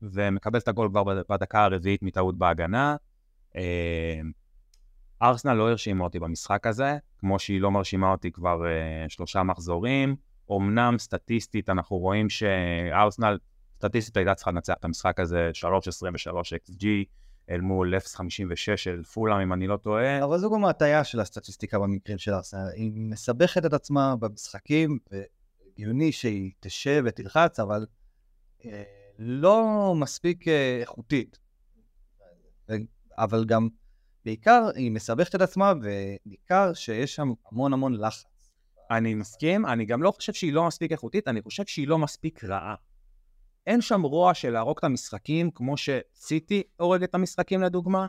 ומקבל 0.02 0.60
את 0.60 0.67
הגול 0.67 0.89
כבר 0.89 1.04
בד- 1.04 1.22
בדקה 1.30 1.63
הרביעית 1.63 2.04
מטעות 2.04 2.38
בהגנה. 2.38 2.96
אה, 3.56 4.20
ארסנל 5.22 5.54
לא 5.54 5.70
הרשימה 5.70 6.04
אותי 6.04 6.20
במשחק 6.20 6.67
הזה, 6.67 6.98
כמו 7.20 7.39
שהיא 7.39 7.62
לא 7.62 7.72
מרשימה 7.72 8.12
אותי 8.12 8.32
כבר 8.32 8.65
אה, 8.65 9.06
שלושה 9.10 9.43
מחזורים. 9.43 10.15
אמנם 10.52 10.96
סטטיסטית 11.00 11.70
אנחנו 11.70 11.98
רואים 11.98 12.30
שארסנל, 12.30 13.38
סטטיסטית 13.76 14.17
הייתה 14.17 14.36
צריכה 14.36 14.52
לנצח 14.52 14.74
את 14.80 14.86
המשחק 14.86 15.20
הזה 15.20 15.52
3.23 15.54 15.70
XG 16.70 16.86
אל 17.50 17.62
מול 17.62 17.93
0.56 17.96 18.78
של 18.78 19.04
פולאם, 19.04 19.39
אם 19.39 19.54
אני 19.54 19.67
לא 19.67 19.78
טועה. 19.78 20.24
אבל 20.24 20.38
זו 20.38 20.52
גם 20.52 20.65
ההטיה 20.65 21.04
של 21.04 21.20
הסטטיסטיקה 21.20 21.80
במקרים 21.80 22.17
של 22.17 22.34
ארסנל. 22.34 22.70
היא 22.76 22.91
מסבכת 22.96 23.65
את 23.65 23.74
עצמה 23.74 24.15
במשחקים, 24.15 25.00
והגיוני 25.12 26.12
שהיא 26.12 26.52
תשב 26.60 27.04
ותלחץ, 27.06 27.60
אבל 27.60 27.86
אה, 28.65 28.84
לא 29.19 29.93
מספיק 29.95 30.47
אה, 30.47 30.77
איכותית. 30.82 31.39
אבל 33.17 33.45
גם, 33.45 33.69
בעיקר 34.25 34.69
היא 34.75 34.91
מסבכת 34.91 35.36
את 35.36 35.41
עצמה, 35.41 35.73
וניכר 35.82 36.73
שיש 36.73 37.15
שם 37.15 37.32
המון 37.51 37.73
המון 37.73 37.93
לחץ. 37.93 38.51
אני 38.91 39.13
מסכים, 39.13 39.65
אני 39.65 39.86
גם 39.86 40.03
לא 40.03 40.12
חושב 40.12 40.34
שהיא 40.34 40.53
לא 40.53 40.67
מספיק 40.67 40.91
איכותית, 40.91 41.27
אני 41.27 41.41
חושב 41.41 41.65
שהיא 41.65 41.88
לא 41.88 41.97
מספיק 41.97 42.43
רעה. 42.43 42.75
אין 43.67 43.82
שם 43.82 44.01
רוע 44.01 44.34
של 44.34 44.49
להרוג 44.49 44.77
את 44.77 44.84
המשחקים, 44.84 45.51
כמו 45.51 45.75
שסיטי 45.77 46.63
הורג 46.77 47.03
את 47.03 47.15
המשחקים 47.15 47.62
לדוגמה, 47.62 48.08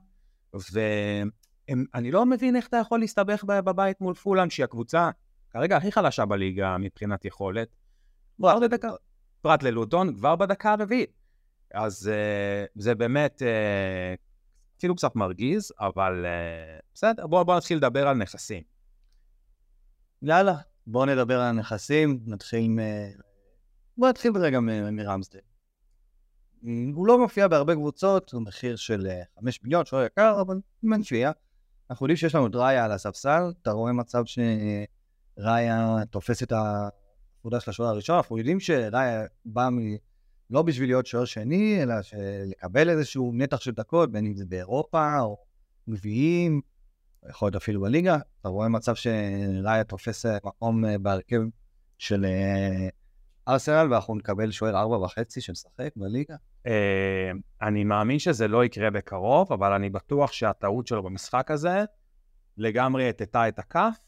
ואני 0.73 2.11
לא 2.11 2.27
מבין 2.27 2.57
איך 2.57 2.67
אתה 2.67 2.77
יכול 2.77 3.01
להסתבך 3.01 3.45
בבית 3.45 4.01
מול 4.01 4.15
פולאם, 4.15 4.51
שהיא 4.51 4.65
הקבוצה 4.65 5.11
כרגע 5.51 5.77
הכי 5.77 5.93
חלשה 5.93 6.25
בליגה 6.25 6.77
מבחינת 6.79 7.25
יכולת. 7.25 7.69
פרט 9.41 9.63
ללוטון, 9.63 10.15
כבר 10.15 10.37
בדקה 10.37 10.73
הרביעית. 10.73 11.11
אז 11.75 12.11
uh, 12.11 12.71
זה 12.75 12.95
באמת 12.95 13.43
uh, 13.43 14.79
אפילו 14.79 14.97
קצת 14.97 15.17
מרגיז, 15.17 15.73
אבל 15.81 16.25
uh, 16.25 16.83
בסדר, 16.95 17.27
בואו 17.27 17.45
בוא 17.45 17.57
נתחיל 17.57 17.79
לדבר 17.79 18.09
על 18.09 18.17
נכסים. 18.17 18.63
יאללה, 20.23 20.55
בואו 20.87 21.05
נדבר 21.05 21.41
על 21.41 21.47
הנכסים, 21.47 22.21
נתחיל 22.27 22.69
מ... 22.69 22.79
בואו 23.97 24.11
נתחיל 24.11 24.33
רגע 24.37 24.61
מרמסדל. 24.61 25.41
הוא 26.95 27.07
לא 27.07 27.19
מופיע 27.19 27.49
בהרבה 27.49 27.75
קבוצות, 27.75 28.33
הוא 28.33 28.43
מחיר 28.43 28.77
של 28.77 29.07
אה, 29.07 29.23
5 29.41 29.63
מיליון, 29.63 29.85
שוער 29.85 30.05
יקר, 30.05 30.41
אבל 30.41 30.61
מנפיע. 30.83 31.31
אנחנו 31.91 32.07
יודעים 32.07 32.17
שיש 32.17 32.35
לנו 32.35 32.47
את 32.47 32.55
ראיה 32.55 32.85
על 32.85 32.93
הספסל, 32.93 33.53
אתה 33.63 33.71
רואה 33.71 33.93
מצב 33.93 34.23
שראיה 34.25 36.05
תופס 36.11 36.43
את 36.43 36.53
העבודה 37.49 37.61
של 37.61 37.71
השוער 37.71 37.89
הראשון, 37.89 38.17
אנחנו 38.17 38.39
יודעים 38.39 38.61
שראיה 38.61 39.25
בא 39.45 39.69
מ... 39.69 39.97
לא 40.51 40.63
בשביל 40.63 40.89
להיות 40.89 41.07
שוער 41.07 41.25
שני, 41.25 41.83
אלא 41.83 41.95
לקבל 42.47 42.91
איזשהו 42.91 43.33
נתח 43.35 43.61
של 43.61 43.71
דקות, 43.71 44.13
בין 44.13 44.27
אם 44.27 44.35
זה 44.35 44.45
באירופה 44.47 45.21
או 45.21 45.37
גביעים, 45.91 46.61
יכול 47.29 47.47
להיות 47.47 47.57
אפילו 47.57 47.81
בליגה. 47.81 48.19
אתה 48.41 48.49
רואה 48.49 48.69
מצב 48.69 48.95
שראיה 48.95 49.85
תופס 49.85 50.27
אה, 50.27 50.39
מקום 50.45 50.85
אה, 50.85 50.99
בהרכב 50.99 51.41
של 51.99 52.25
אה, 52.25 52.89
ארסנל, 53.49 53.87
ואנחנו 53.91 54.15
נקבל 54.15 54.51
שוער 54.51 54.77
ארבע 54.77 54.97
וחצי 54.97 55.41
שמשחק 55.41 55.91
בליגה. 55.97 56.37
אני 57.63 57.85
מאמין 57.85 58.19
שזה 58.19 58.49
לא 58.49 58.65
יקרה 58.65 58.91
בקרוב, 58.91 59.53
אבל 59.53 59.73
אני 59.73 59.91
בטוח 59.91 60.33
שהטעות 60.33 60.87
שלו 60.87 61.03
במשחק 61.03 61.51
הזה 61.51 61.85
לגמרי 62.57 63.09
הטטה 63.09 63.49
את 63.49 63.59
הכף. 63.59 64.08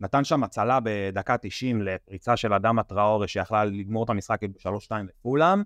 נתן 0.00 0.24
שם 0.24 0.44
הצלה 0.44 0.78
בדקה 0.82 1.36
90 1.38 1.82
לפריצה 1.82 2.36
של 2.36 2.52
אדם 2.52 2.82
טראורי 2.82 3.28
שיכלה 3.28 3.64
לגמור 3.64 4.04
את 4.04 4.10
המשחק 4.10 4.42
ב-3-2 4.42 4.92
לכולם, 5.08 5.62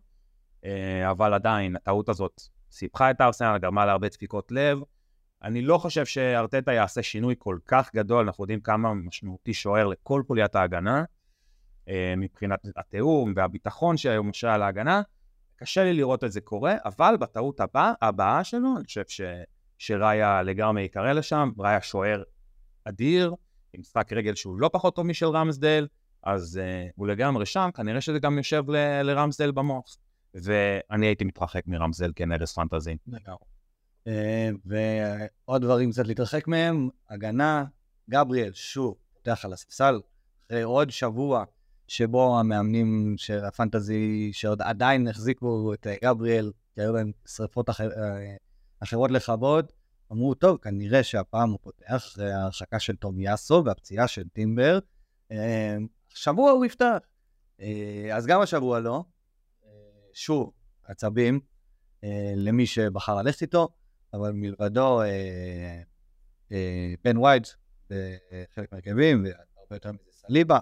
uh, 0.62 0.66
אבל 1.10 1.34
עדיין 1.34 1.76
הטעות 1.76 2.08
הזאת 2.08 2.42
סיפחה 2.70 3.10
את 3.10 3.20
הארסנל, 3.20 3.58
גרמה 3.58 3.86
להרבה 3.86 4.08
דפיקות 4.08 4.52
לב. 4.52 4.78
אני 5.42 5.62
לא 5.62 5.78
חושב 5.78 6.06
שארטטה 6.06 6.72
יעשה 6.72 7.02
שינוי 7.02 7.34
כל 7.38 7.58
כך 7.66 7.90
גדול, 7.94 8.26
אנחנו 8.26 8.44
יודעים 8.44 8.60
כמה 8.60 8.94
משמעותי 8.94 9.54
שוער 9.54 9.86
לכל 9.86 10.22
חוליית 10.26 10.56
ההגנה, 10.56 11.04
uh, 11.86 11.90
מבחינת 12.16 12.60
התיאום 12.76 13.32
והביטחון 13.36 13.96
שהיום 13.96 14.28
משרה 14.28 14.54
על 14.54 14.62
ההגנה. 14.62 15.02
קשה 15.56 15.84
לי 15.84 15.92
לראות 15.92 16.24
את 16.24 16.32
זה 16.32 16.40
קורה, 16.40 16.74
אבל 16.84 17.16
בטעות 17.20 17.60
הבא, 17.60 17.92
הבאה 18.02 18.44
שלו, 18.44 18.76
אני 18.76 18.84
חושב 18.84 19.04
ש, 19.08 19.20
שראיה 19.78 20.42
לגמרי 20.42 20.82
ייקרא 20.82 21.12
לשם, 21.12 21.50
ראיה 21.58 21.82
שוער 21.82 22.22
אדיר, 22.84 23.34
עם 23.74 23.80
משחק 23.80 24.12
רגל 24.12 24.34
שהוא 24.34 24.60
לא 24.60 24.70
פחות 24.72 24.96
טוב 24.96 25.06
משל 25.06 25.26
רמסדל, 25.26 25.86
אז 26.22 26.60
uh, 26.62 26.92
הוא 26.96 27.06
לגמרי 27.06 27.46
שם, 27.46 27.70
כנראה 27.74 28.00
שזה 28.00 28.18
גם 28.18 28.38
יושב 28.38 28.70
ל, 28.70 29.02
לרמסדל 29.02 29.50
במוח. 29.50 29.96
ואני 30.34 31.06
הייתי 31.06 31.24
מתרחק 31.24 31.66
מרמסדל 31.66 32.12
כנרס 32.16 32.54
פנטזי. 32.54 32.96
אה, 34.06 34.50
ועוד 34.64 35.62
דברים 35.62 35.90
קצת 35.90 36.06
להתרחק 36.06 36.48
מהם, 36.48 36.88
הגנה, 37.10 37.64
גבריאל, 38.10 38.52
שוב, 38.52 38.94
פותח 39.14 39.44
על 39.44 39.52
הספסל, 39.52 40.00
אחרי 40.46 40.62
עוד 40.62 40.90
שבוע 40.90 41.44
שבו 41.88 42.38
המאמנים 42.38 43.14
של 43.16 43.44
הפנטזי, 43.44 44.30
שעוד 44.32 44.62
עדיין 44.62 45.08
החזיקו 45.08 45.74
את 45.74 45.86
אה, 45.86 45.94
גבריאל, 46.04 46.52
כי 46.74 46.80
היו 46.80 46.92
להם 46.92 47.12
שריפות 47.26 47.70
אחר, 47.70 47.88
אחרות 48.80 49.10
לכבוד, 49.10 49.72
אמרו, 50.12 50.34
טוב, 50.34 50.58
כנראה 50.58 51.02
שהפעם 51.02 51.50
הוא 51.50 51.58
פותח, 51.62 51.96
אחרי 51.96 52.32
ההרחקה 52.32 52.78
של 52.78 52.96
תום 52.96 53.20
יאסו 53.20 53.62
והפציעה 53.64 54.08
של 54.08 54.28
טימבר. 54.28 54.78
אה, 55.32 55.76
השבוע 56.12 56.50
הוא 56.50 56.64
יפתח. 56.64 56.98
אה, 57.60 58.16
אז 58.16 58.26
גם 58.26 58.40
השבוע 58.40 58.80
לא. 58.80 59.04
אה, 59.66 59.70
שוב, 60.12 60.52
עצבים 60.84 61.40
אה, 62.04 62.32
למי 62.36 62.66
שבחר 62.66 63.14
ללכת 63.14 63.42
איתו. 63.42 63.68
אבל 64.14 64.32
מלבדו 64.32 65.00
בן 67.04 67.16
וייד 67.16 67.46
בחלק 67.90 68.72
מהרכבים, 68.72 69.24
והרבה 69.24 69.76
יותר 69.76 69.92
מזה 69.92 70.12
סליבה, 70.12 70.58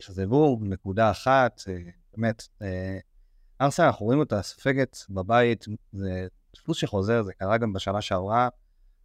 אכזבו, 0.00 0.58
נקודה 0.62 1.10
אחת, 1.10 1.60
באמת, 2.16 2.42
ארסנל, 3.60 3.86
אנחנו 3.86 4.06
רואים 4.06 4.20
אותה 4.20 4.42
סופגת 4.42 4.96
בבית, 5.10 5.64
זה 5.92 6.26
דפוס 6.62 6.78
שחוזר, 6.78 7.22
זה 7.22 7.32
קרה 7.32 7.58
גם 7.58 7.72
בשנה 7.72 8.00
שעברה, 8.00 8.48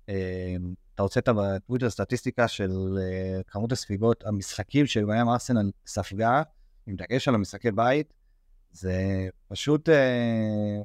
אה, 0.09 0.55
אתה 0.95 1.03
הוצאת 1.03 1.29
בטוויטר 1.29 1.89
סטטיסטיקה 1.89 2.47
של 2.47 2.97
אה, 3.01 3.41
כמות 3.47 3.71
הספיגות, 3.71 4.23
המשחקים 4.25 4.85
שבהם 4.85 5.29
ארסנל 5.29 5.71
ספגה, 5.85 6.43
עם 6.87 6.95
דגש 6.95 7.27
על 7.27 7.35
המשחקי 7.35 7.71
בית, 7.71 8.13
זה 8.71 9.27
פשוט 9.47 9.89
אה, 9.89 10.81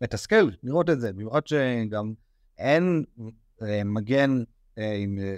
מתסכל 0.00 0.50
לראות 0.62 0.90
את 0.90 1.00
זה, 1.00 1.12
במיוחד 1.12 1.46
שגם 1.46 2.12
אין 2.58 3.04
אה, 3.62 3.84
מגן, 3.84 4.42
אה, 4.78 4.94
עם, 4.94 5.18
אה, 5.18 5.36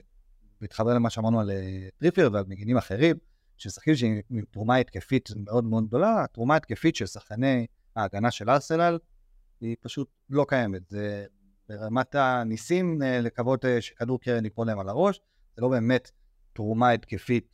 מתחבר 0.61 0.95
למה 0.95 1.11
שאמרנו 1.11 1.41
על 1.41 1.51
טריפר 1.99 2.29
ועל 2.33 2.45
מגינים 2.49 2.77
אחרים, 2.77 3.17
ששחקים 3.59 3.95
עם 4.31 4.45
תרומה 4.51 4.77
התקפית 4.77 5.29
מאוד 5.37 5.65
מאוד 5.65 5.87
גדולה, 5.87 6.25
התרומה 6.25 6.57
התקפית 6.57 6.97
של 6.97 7.07
שחקני 7.07 7.67
ההגנה 7.97 8.31
של 8.31 8.51
ארסנל 8.51 8.99
היא 9.61 9.77
פשוט 9.81 10.09
לא 10.31 10.47
קיימת. 10.49 10.89
זה 10.89 11.27
ברמת 11.69 12.15
הניסים 12.15 13.03
אה, 13.03 13.21
לקוות 13.21 13.65
אה, 13.65 13.81
שכדור 13.81 14.21
קרן 14.21 14.45
ייפול 14.45 14.67
להם 14.67 14.79
על 14.79 14.89
הראש, 14.89 15.21
זה 15.57 15.63
לא 15.63 15.69
באמת 15.69 16.11
תרומה 16.53 16.91
התקפית 16.91 17.49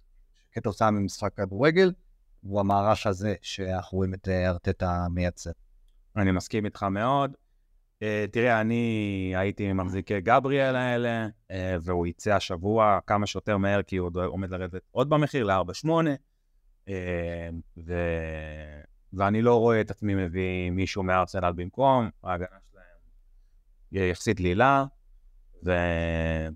כתוצאה 0.53 0.91
ממשחק 0.91 1.35
כדורגל, 1.37 1.93
הוא 2.41 2.61
המערך 2.61 3.07
הזה 3.07 3.35
שאנחנו 3.43 3.97
רואים 3.97 4.15
את 4.15 4.29
אה, 4.29 4.49
ארטטה 4.49 5.07
מייצר. 5.11 5.51
אני 6.17 6.33
מסכים 6.33 6.65
איתך 6.65 6.83
מאוד. 6.83 7.37
Uh, 7.97 8.31
תראה, 8.33 8.61
אני 8.61 9.33
הייתי 9.37 9.73
ממחזיקי 9.73 10.21
גבריאל 10.21 10.77
האלה, 10.77 11.27
uh, 11.27 11.55
והוא 11.83 12.07
יצא 12.07 12.35
השבוע 12.35 12.99
כמה 13.07 13.27
שיותר 13.27 13.57
מהר, 13.57 13.83
כי 13.83 13.97
הוא 13.97 14.11
עומד 14.27 14.51
לרדת 14.51 14.83
עוד 14.91 15.09
במחיר, 15.09 15.45
ל-4.8, 15.45 15.89
uh. 16.87 16.91
ואני 19.13 19.43
לא 19.43 19.61
רואה 19.61 19.81
את 19.81 19.91
עצמי 19.91 20.15
מביא 20.15 20.71
מישהו 20.71 21.03
מארסנל 21.03 21.53
במקום, 21.53 22.11
ההגנה 22.25 22.57
שלהם 22.71 22.85
יחסית 23.93 24.37
דלילה, 24.37 24.85
ואני 25.63 26.51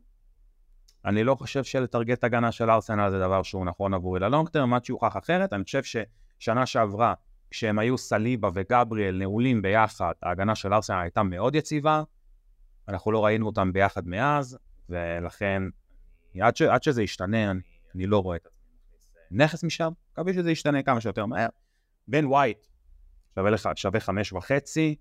לא 1.24 1.34
חושב 1.34 1.64
שלטרגט 1.64 2.24
הגנה 2.24 2.52
של 2.52 2.70
ארסנל 2.70 3.10
זה 3.10 3.18
דבר 3.18 3.42
שהוא 3.42 3.64
נכון 3.64 3.94
עבורי 3.94 4.20
ללונג 4.20 4.48
טרם, 4.48 4.74
עד 4.74 4.84
שיוכח 4.84 5.16
אחרת. 5.16 5.52
אני 5.52 5.64
חושב 5.64 5.82
ששנה 5.82 6.66
שעברה, 6.66 7.14
כשהם 7.50 7.78
היו 7.78 7.98
סליבה 7.98 8.48
וגבריאל 8.54 9.18
נעולים 9.18 9.62
ביחד, 9.62 10.12
ההגנה 10.22 10.54
של 10.54 10.74
ארסנל 10.74 10.98
הייתה 10.98 11.22
מאוד 11.22 11.54
יציבה, 11.54 12.02
אנחנו 12.88 13.12
לא 13.12 13.24
ראינו 13.24 13.46
אותם 13.46 13.72
ביחד 13.72 14.08
מאז, 14.08 14.58
ולכן 14.88 15.62
עד, 16.40 16.56
ש, 16.56 16.62
עד 16.62 16.82
שזה 16.82 17.02
ישתנה, 17.02 17.50
אני, 17.50 17.60
אני 17.94 18.06
לא 18.06 18.18
רואה 18.18 18.36
את 18.36 18.46
עצמי 18.46 18.60
נכס 19.30 19.64
משם, 19.64 19.92
מקווה 20.12 20.32
שזה 20.32 20.50
ישתנה 20.50 20.82
כמה 20.82 21.00
שיותר 21.00 21.26
מהר. 21.26 21.48
בן 22.08 22.24
ווייט 22.26 22.66
שווה 23.34 23.50
לך, 23.50 23.68
שווה 23.74 24.00
חמש 24.00 24.32
וחצי, 24.32 24.96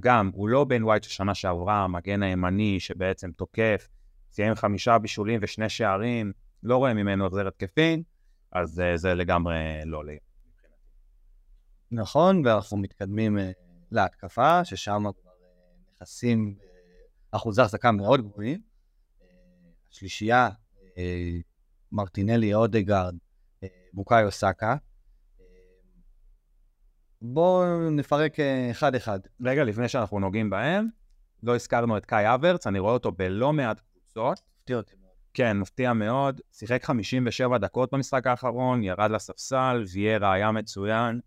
גם, 0.00 0.30
הוא 0.34 0.48
לא 0.48 0.64
בן 0.64 0.84
ווייט 0.84 1.02
של 1.04 1.10
שנה 1.10 1.34
שעברה, 1.34 1.84
המגן 1.84 2.22
הימני 2.22 2.80
שבעצם 2.80 3.32
תוקף, 3.32 3.88
סיים 4.32 4.54
חמישה 4.54 4.98
בישולים 4.98 5.40
ושני 5.42 5.68
שערים, 5.68 6.32
לא 6.62 6.76
רואה 6.76 6.94
ממנו 6.94 7.26
החזר 7.26 7.48
התקפי, 7.48 8.02
אז 8.52 8.78
uh, 8.78 8.96
זה 8.96 9.14
לגמרי 9.14 9.56
לא 9.84 10.04
לי. 10.04 10.18
נכון, 11.90 12.46
ואנחנו 12.46 12.76
מתקדמים 12.76 13.38
uh, 13.38 13.40
להתקפה, 13.90 14.64
ששם 14.64 15.02
כבר 15.20 15.30
נכסים 15.94 16.54
uh, 16.58 16.62
אחוזי 17.30 17.62
החזקה 17.62 17.92
מאוד 17.92 18.20
גבוהים. 18.20 18.60
השלישייה, 19.92 20.48
מרטינלי, 21.92 22.54
אודגרד, 22.54 23.14
בוקאיו 23.92 24.30
סאקה, 24.30 24.76
בואו 27.22 27.90
נפרק 27.90 28.36
אחד-אחד. 28.70 29.20
רגע, 29.44 29.64
לפני 29.64 29.88
שאנחנו 29.88 30.20
נוגעים 30.20 30.50
בהם, 30.50 30.86
לא 31.42 31.54
הזכרנו 31.54 31.96
את 31.96 32.06
קאי 32.06 32.34
אברץ, 32.34 32.66
אני 32.66 32.78
רואה 32.78 32.92
אותו 32.92 33.12
בלא 33.12 33.52
מעט 33.52 33.80
קבוצות. 33.80 34.40
מפתיע 34.60 34.76
אותי 34.76 34.96
מאוד. 35.00 35.12
כן, 35.34 35.56
מפתיע 35.56 35.92
מאוד. 35.92 36.40
שיחק 36.52 36.84
57 36.84 37.58
דקות 37.58 37.94
במשחק 37.94 38.26
האחרון, 38.26 38.84
ירד 38.84 39.10
לספסל, 39.10 39.84
ויירה 39.92 40.32
היה 40.32 40.52
מצוין. 40.52 41.20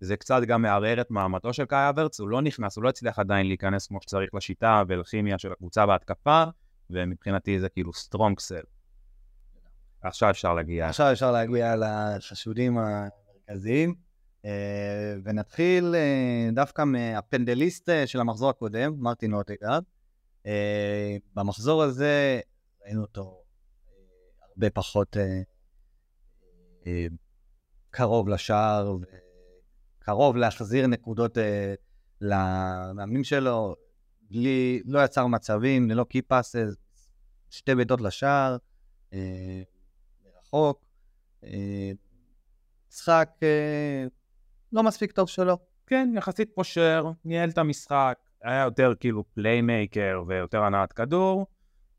זה 0.00 0.16
קצת 0.16 0.42
גם 0.46 0.62
מערער 0.62 1.00
את 1.00 1.10
מעמדו 1.10 1.52
של 1.52 1.64
קאי 1.64 1.88
אברץ, 1.88 2.20
הוא 2.20 2.28
לא 2.28 2.42
נכנס, 2.42 2.76
הוא 2.76 2.84
לא 2.84 2.88
הצליח 2.88 3.18
עדיין 3.18 3.46
להיכנס 3.46 3.86
כמו 3.86 4.02
שצריך 4.02 4.34
לשיטה 4.34 4.82
ולכימיה 4.88 5.38
של 5.38 5.52
הקבוצה 5.52 5.86
בהתקפה, 5.86 6.44
ומבחינתי 6.90 7.60
זה 7.60 7.68
כאילו 7.68 7.92
strong 7.92 8.40
sell. 8.40 8.62
עכשיו 10.02 10.30
אפשר 10.30 10.54
להגיע. 10.54 10.88
עכשיו 10.88 11.12
אפשר 11.12 11.32
להגיע 11.32 11.74
לחשודים 11.76 12.78
המרכזיים. 12.78 13.94
אה, 14.44 15.14
ונתחיל 15.24 15.94
אה, 15.94 16.48
דווקא 16.52 16.84
מהפנדליסט 16.84 17.88
אה, 17.88 18.06
של 18.06 18.20
המחזור 18.20 18.50
הקודם, 18.50 18.94
מרטין 18.98 19.34
אודגרד. 19.34 19.82
במחזור 21.34 21.82
הזה 21.82 22.40
ראינו 22.84 23.02
אותו 23.02 23.42
הרבה 24.48 24.70
פחות 24.70 25.16
קרוב 27.90 28.28
לשער, 28.28 28.96
קרוב 29.98 30.36
להחזיר 30.36 30.86
נקודות 30.86 31.38
למאמנים 32.20 33.24
שלו, 33.24 33.76
בלי, 34.22 34.82
לא 34.84 35.04
יצר 35.04 35.26
מצבים, 35.26 35.90
ללא 35.90 36.04
key 36.04 36.22
passes, 36.22 36.74
שתי 37.50 37.74
בעיטות 37.74 38.00
לשער, 38.00 38.56
מרחוק. 40.24 40.84
משחק 42.88 43.30
לא 44.72 44.82
מספיק 44.82 45.12
טוב 45.12 45.28
שלו. 45.28 45.58
כן, 45.86 46.12
יחסית 46.16 46.50
פושר, 46.54 47.10
ניהל 47.24 47.48
את 47.48 47.58
המשחק, 47.58 48.18
היה 48.42 48.62
יותר 48.64 48.92
כאילו 49.00 49.24
playmaker 49.34 50.22
ויותר 50.26 50.62
הנעת 50.62 50.92
כדור, 50.92 51.46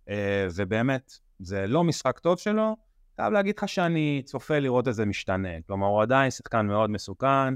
אה, 0.09 0.47
ובאמת, 0.55 1.11
זה 1.39 1.67
לא 1.67 1.83
משחק 1.83 2.19
טוב 2.19 2.39
שלו. 2.39 2.75
חייב 3.15 3.33
להגיד 3.33 3.55
לך 3.57 3.69
שאני 3.69 4.21
צופה 4.25 4.59
לראות 4.59 4.87
איך 4.87 4.99
זה 4.99 5.05
משתנה. 5.05 5.49
כלומר, 5.67 5.87
הוא 5.87 6.01
עדיין 6.01 6.31
שחקן 6.31 6.67
מאוד 6.67 6.89
מסוכן, 6.89 7.53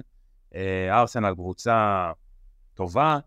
אה, 0.55 0.99
ארסנל 0.99 1.33
קבוצה 1.33 2.11
טובה. 2.73 3.19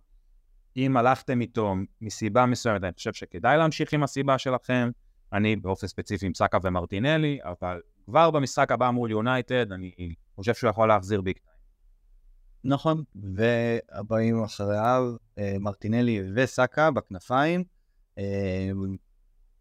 אם 0.76 0.96
הלכתם 0.96 1.40
איתו 1.40 1.74
מסיבה 2.00 2.46
מסוימת, 2.46 2.85
אני 2.85 2.92
חושב 2.92 3.12
שכדאי 3.12 3.59
להמשיך 3.59 3.92
עם 3.92 4.03
הסיבה 4.03 4.38
שלכם. 4.38 4.90
אני 5.33 5.57
באופן 5.57 5.87
ספציפי 5.87 6.26
עם 6.26 6.35
סאקה 6.35 6.59
ומרטינלי, 6.62 7.38
אבל 7.44 7.81
כבר 8.05 8.31
במשחק 8.31 8.72
הבא 8.72 8.90
מול 8.90 9.11
יונייטד, 9.11 9.72
אני 9.72 10.14
חושב 10.37 10.55
שהוא 10.55 10.70
יכול 10.70 10.88
להחזיר 10.88 11.20
ביג 11.20 11.38
נכון, 12.64 13.05
והבאים 13.14 14.42
אחריו, 14.44 15.14
אה, 15.38 15.57
מרטינלי 15.61 16.23
וסאקה 16.35 16.90
בכנפיים. 16.90 17.64
אה, 18.18 18.70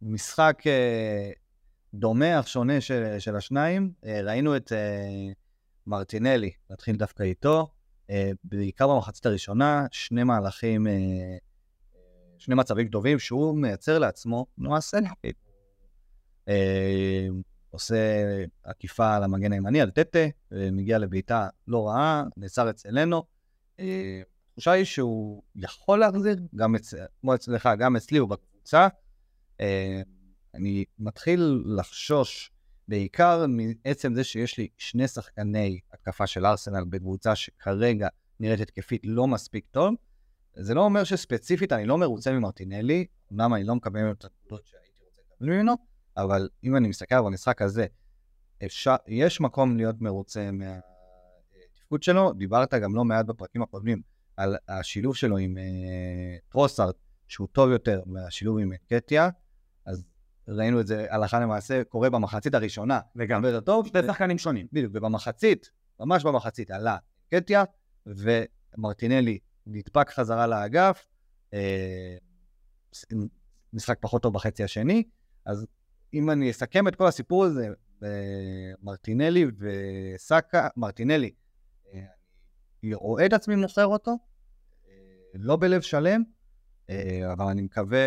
משחק 0.02 0.64
אה, 0.68 1.32
דומה 1.94 2.40
אך 2.40 2.48
שונה 2.48 2.82
של, 2.82 3.20
של 3.20 3.36
השניים. 3.36 3.92
ראינו 4.04 4.56
את 4.56 4.72
מרטינלי, 5.88 6.52
נתחיל 6.70 6.96
דווקא 6.96 7.24
איתו, 7.24 7.68
בעיקר 8.44 8.88
במחצית 8.88 9.26
הראשונה, 9.26 9.86
שני 9.92 10.24
מהלכים, 10.24 10.88
שני 12.38 12.56
מצבים 12.56 12.88
טובים 12.88 13.20
שהוא 13.20 13.58
מייצר 13.58 14.00
לעצמו, 14.00 14.46
למעשה, 14.58 14.98
עושה 17.70 17.96
עקיפה 18.64 19.16
על 19.16 19.24
המגן 19.24 19.52
הימני, 19.52 19.82
על 19.82 19.90
טטה, 19.90 20.20
ומגיע 20.52 20.98
לבעיטה 20.98 21.48
לא 21.68 21.88
רעה, 21.88 22.24
נעצר 22.38 22.70
אצלנו. 22.70 23.24
אה, 23.80 24.22
התחושה 24.50 24.72
היא 24.72 24.86
שהוא 24.86 25.44
יכול 25.56 26.00
להחזיר, 26.00 26.36
גם 26.56 26.76
אצ... 26.76 26.94
כמו 27.22 27.36
אצלך, 27.36 27.70
גם 27.80 27.96
אצלי 27.96 28.20
ובקבוצה. 28.20 28.88
אה, 29.62 30.02
אני 30.56 30.86
מתחיל 31.00 31.64
לחשוש 31.66 32.52
בעיקר 32.88 33.46
מעצם 33.48 34.16
זה 34.16 34.24
שיש 34.24 34.58
לי 34.58 34.68
שני 34.78 35.08
שחקני 35.08 35.80
התקפה 35.94 36.28
של 36.28 36.46
ארסנל 36.46 36.84
בקבוצה 36.90 37.36
שכרגע 37.36 38.08
נראית 38.40 38.60
התקפית 38.60 39.02
לא 39.06 39.28
מספיק 39.28 39.66
טוב. 39.72 39.94
זה 40.56 40.74
לא 40.74 40.82
אומר 40.82 41.04
שספציפית 41.04 41.74
אני 41.74 41.86
לא 41.86 41.98
מרוצה 41.98 42.32
ממרטינלי, 42.32 43.06
אמנם 43.34 43.54
אני 43.54 43.64
לא 43.64 43.76
מקבל 43.76 44.12
את 44.12 44.26
הנקודות 44.26 44.66
שהייתי 44.66 44.90
רוצה 45.06 45.22
לקבל 45.36 45.54
ממנו, 45.54 45.74
אבל 46.17 46.50
אם 46.63 46.76
אני 46.76 46.88
מסתכל 46.88 47.15
על 47.15 47.26
המשחק 47.26 47.62
הזה, 47.62 47.86
אפשר, 48.65 48.95
יש 49.08 49.41
מקום 49.41 49.78
להיות 49.78 50.02
מרוצה 50.02 50.50
מהתפקוד 50.52 52.04
שלו. 52.04 52.34
דיברת 52.34 52.74
גם 52.74 52.95
לא 52.95 53.06
מעט 53.06 53.26
בפרקים 53.26 53.62
הקודמים 53.62 54.02
על 54.38 54.58
השילוב 54.67 55.15
שלו 55.15 55.38
עם 55.38 55.58
uh, 55.58 56.52
טרוסארט, 56.52 56.95
שהוא 57.28 57.48
טוב 57.52 57.69
יותר 57.69 58.02
מהשילוב 58.06 58.60
עם 58.60 58.72
קטיה, 58.89 59.30
אז 59.86 60.04
ראינו 60.48 60.80
את 60.80 60.88
זה 60.88 61.06
הלכה 61.10 61.39
למעשה 61.39 61.84
קורה 61.84 62.10
במחצית 62.10 62.54
הראשונה. 62.54 63.00
לגמרי. 63.15 63.50
יותר 63.50 63.65
טוב. 63.65 63.88
שני 63.88 64.02
שחקנים 64.08 64.38
שונים. 64.38 64.67
בדיוק, 64.74 64.91
ובמחצית, 64.95 65.69
ממש 66.00 66.24
במחצית, 66.24 66.72
עלה 66.72 66.98
קטיה, 67.30 67.63
ומרטינלי 68.06 69.39
נדפק 69.67 70.10
חזרה 70.10 70.48
לאגף, 70.48 71.06
אה, 71.54 72.17
משחק 73.74 73.98
פחות 74.02 74.22
טוב 74.22 74.34
בחצי 74.34 74.63
השני, 74.63 75.04
אז 75.45 75.65
אם 76.13 76.30
אני 76.30 76.52
אסכם 76.52 76.88
את 76.88 76.95
כל 76.95 77.08
הסיפור 77.08 77.45
הזה, 77.45 77.67
מרטינלי 78.82 79.45
וסאקה, 79.58 80.67
מרטינלי, 80.78 81.32
אני 82.84 82.93
רואה 82.93 83.26
את 83.26 83.34
עצמי 83.34 83.56
מוכר 83.56 83.86
אותו, 83.86 84.17
לא 85.34 85.56
בלב 85.56 85.82
שלם, 85.82 86.24
אבל 87.32 87.45
אני 87.45 87.62
מקווה 87.62 88.00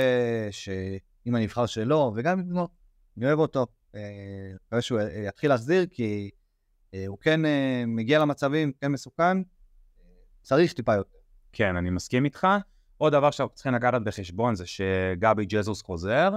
עם 1.24 1.34
הנבחר 1.34 1.66
שלו, 1.66 2.12
וגם 2.16 2.38
עם 2.38 2.48
בנו, 2.48 2.68
אני 3.16 3.26
אוהב 3.26 3.38
אותו. 3.38 3.66
אה, 3.94 4.52
מקווה 4.66 4.82
שהוא 4.82 5.00
אה, 5.00 5.24
יתחיל 5.28 5.50
להחזיר, 5.50 5.86
כי 5.90 6.30
אה, 6.94 7.04
הוא 7.06 7.18
כן 7.18 7.44
אה, 7.44 7.84
מגיע 7.86 8.18
למצבים, 8.18 8.72
כן 8.80 8.92
מסוכן, 8.92 9.38
צריך 10.42 10.72
טיפה 10.72 10.94
יותר. 10.94 11.18
כן, 11.52 11.76
אני 11.76 11.90
מסכים 11.90 12.24
איתך. 12.24 12.46
עוד 12.98 13.12
דבר 13.12 13.30
שאנחנו 13.30 13.54
צריכים 13.54 13.74
לקחת 13.74 14.02
בחשבון 14.02 14.54
זה 14.54 14.66
שגבי 14.66 15.46
ג'זוס 15.46 15.82
חוזר, 15.82 16.30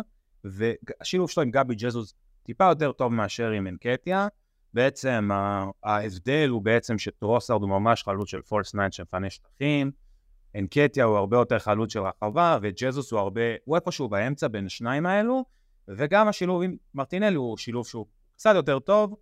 והשילוב 0.51 1.29
שלו 1.29 1.43
עם 1.43 1.51
גבי 1.51 1.75
ג'זוס 1.75 2.13
טיפה 2.43 2.65
יותר 2.69 2.91
טוב 2.91 3.13
מאשר 3.13 3.49
עם 3.49 3.67
אנקטיה. 3.67 4.27
בעצם 4.73 5.29
ההבדל 5.83 6.49
הוא 6.49 6.61
בעצם 6.61 6.97
שטרוסארד 6.97 7.61
הוא 7.61 7.69
ממש 7.69 8.03
חלוץ 8.03 8.29
של 8.29 8.41
false 8.41 8.75
nine 8.75 8.93
שמפנה 8.93 9.29
שטחים, 9.29 9.91
אנקטיה 10.55 11.03
הוא 11.03 11.17
הרבה 11.17 11.37
יותר 11.37 11.59
חלוץ 11.59 11.93
של 11.93 11.99
רחבה, 11.99 12.57
וג'זוס 12.61 13.11
הוא 13.11 13.19
הרבה, 13.19 13.41
הוא 13.65 13.75
איפשהו 13.75 14.09
באמצע 14.09 14.47
בין 14.47 14.65
השניים 14.65 15.05
האלו, 15.05 15.45
וגם 15.87 16.27
השילוב 16.27 16.61
עם 16.61 16.75
מרטינלי 16.93 17.35
הוא 17.35 17.57
שילוב 17.57 17.87
שהוא 17.87 18.05
קצת 18.35 18.55
יותר 18.55 18.79
טוב. 18.79 19.15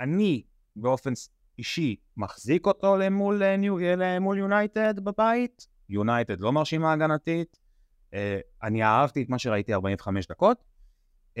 אני 0.00 0.42
באופן 0.76 1.12
אישי 1.58 1.96
מחזיק 2.16 2.66
אותו 2.66 2.96
למול, 2.96 3.42
למול 3.96 4.38
יונייטד 4.38 5.00
בבית, 5.00 5.66
יונייטד 5.88 6.40
לא 6.40 6.52
מרשימה 6.52 6.92
הגנתית, 6.92 7.59
אני 8.62 8.82
אהבתי 8.82 9.22
את 9.22 9.28
מה 9.28 9.38
שראיתי 9.38 9.74
45 9.74 10.26
דקות, 10.26 10.64
uh, 11.34 11.40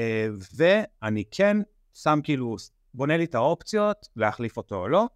ואני 0.56 1.24
כן 1.30 1.56
שם 1.94 2.18
כאילו, 2.22 2.56
בונה 2.94 3.16
לי 3.16 3.24
את 3.24 3.34
האופציות 3.34 4.08
להחליף 4.16 4.56
אותו 4.56 4.76
או 4.76 4.88
לא, 4.88 5.08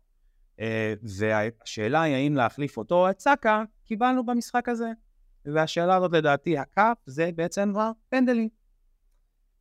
uh, 0.56 0.62
והשאלה 1.02 2.02
היא 2.02 2.14
האם 2.14 2.34
להחליף 2.34 2.76
אותו 2.76 2.94
או 2.94 3.10
את 3.10 3.20
סאקה, 3.20 3.62
קיבלנו 3.84 4.26
במשחק 4.26 4.68
הזה. 4.68 4.88
והשאלה 5.54 5.96
הזאת 5.96 6.12
לדעתי, 6.12 6.58
הקאפ 6.58 6.96
זה 7.06 7.30
בעצם 7.34 7.72
הפנדלים. 7.76 8.48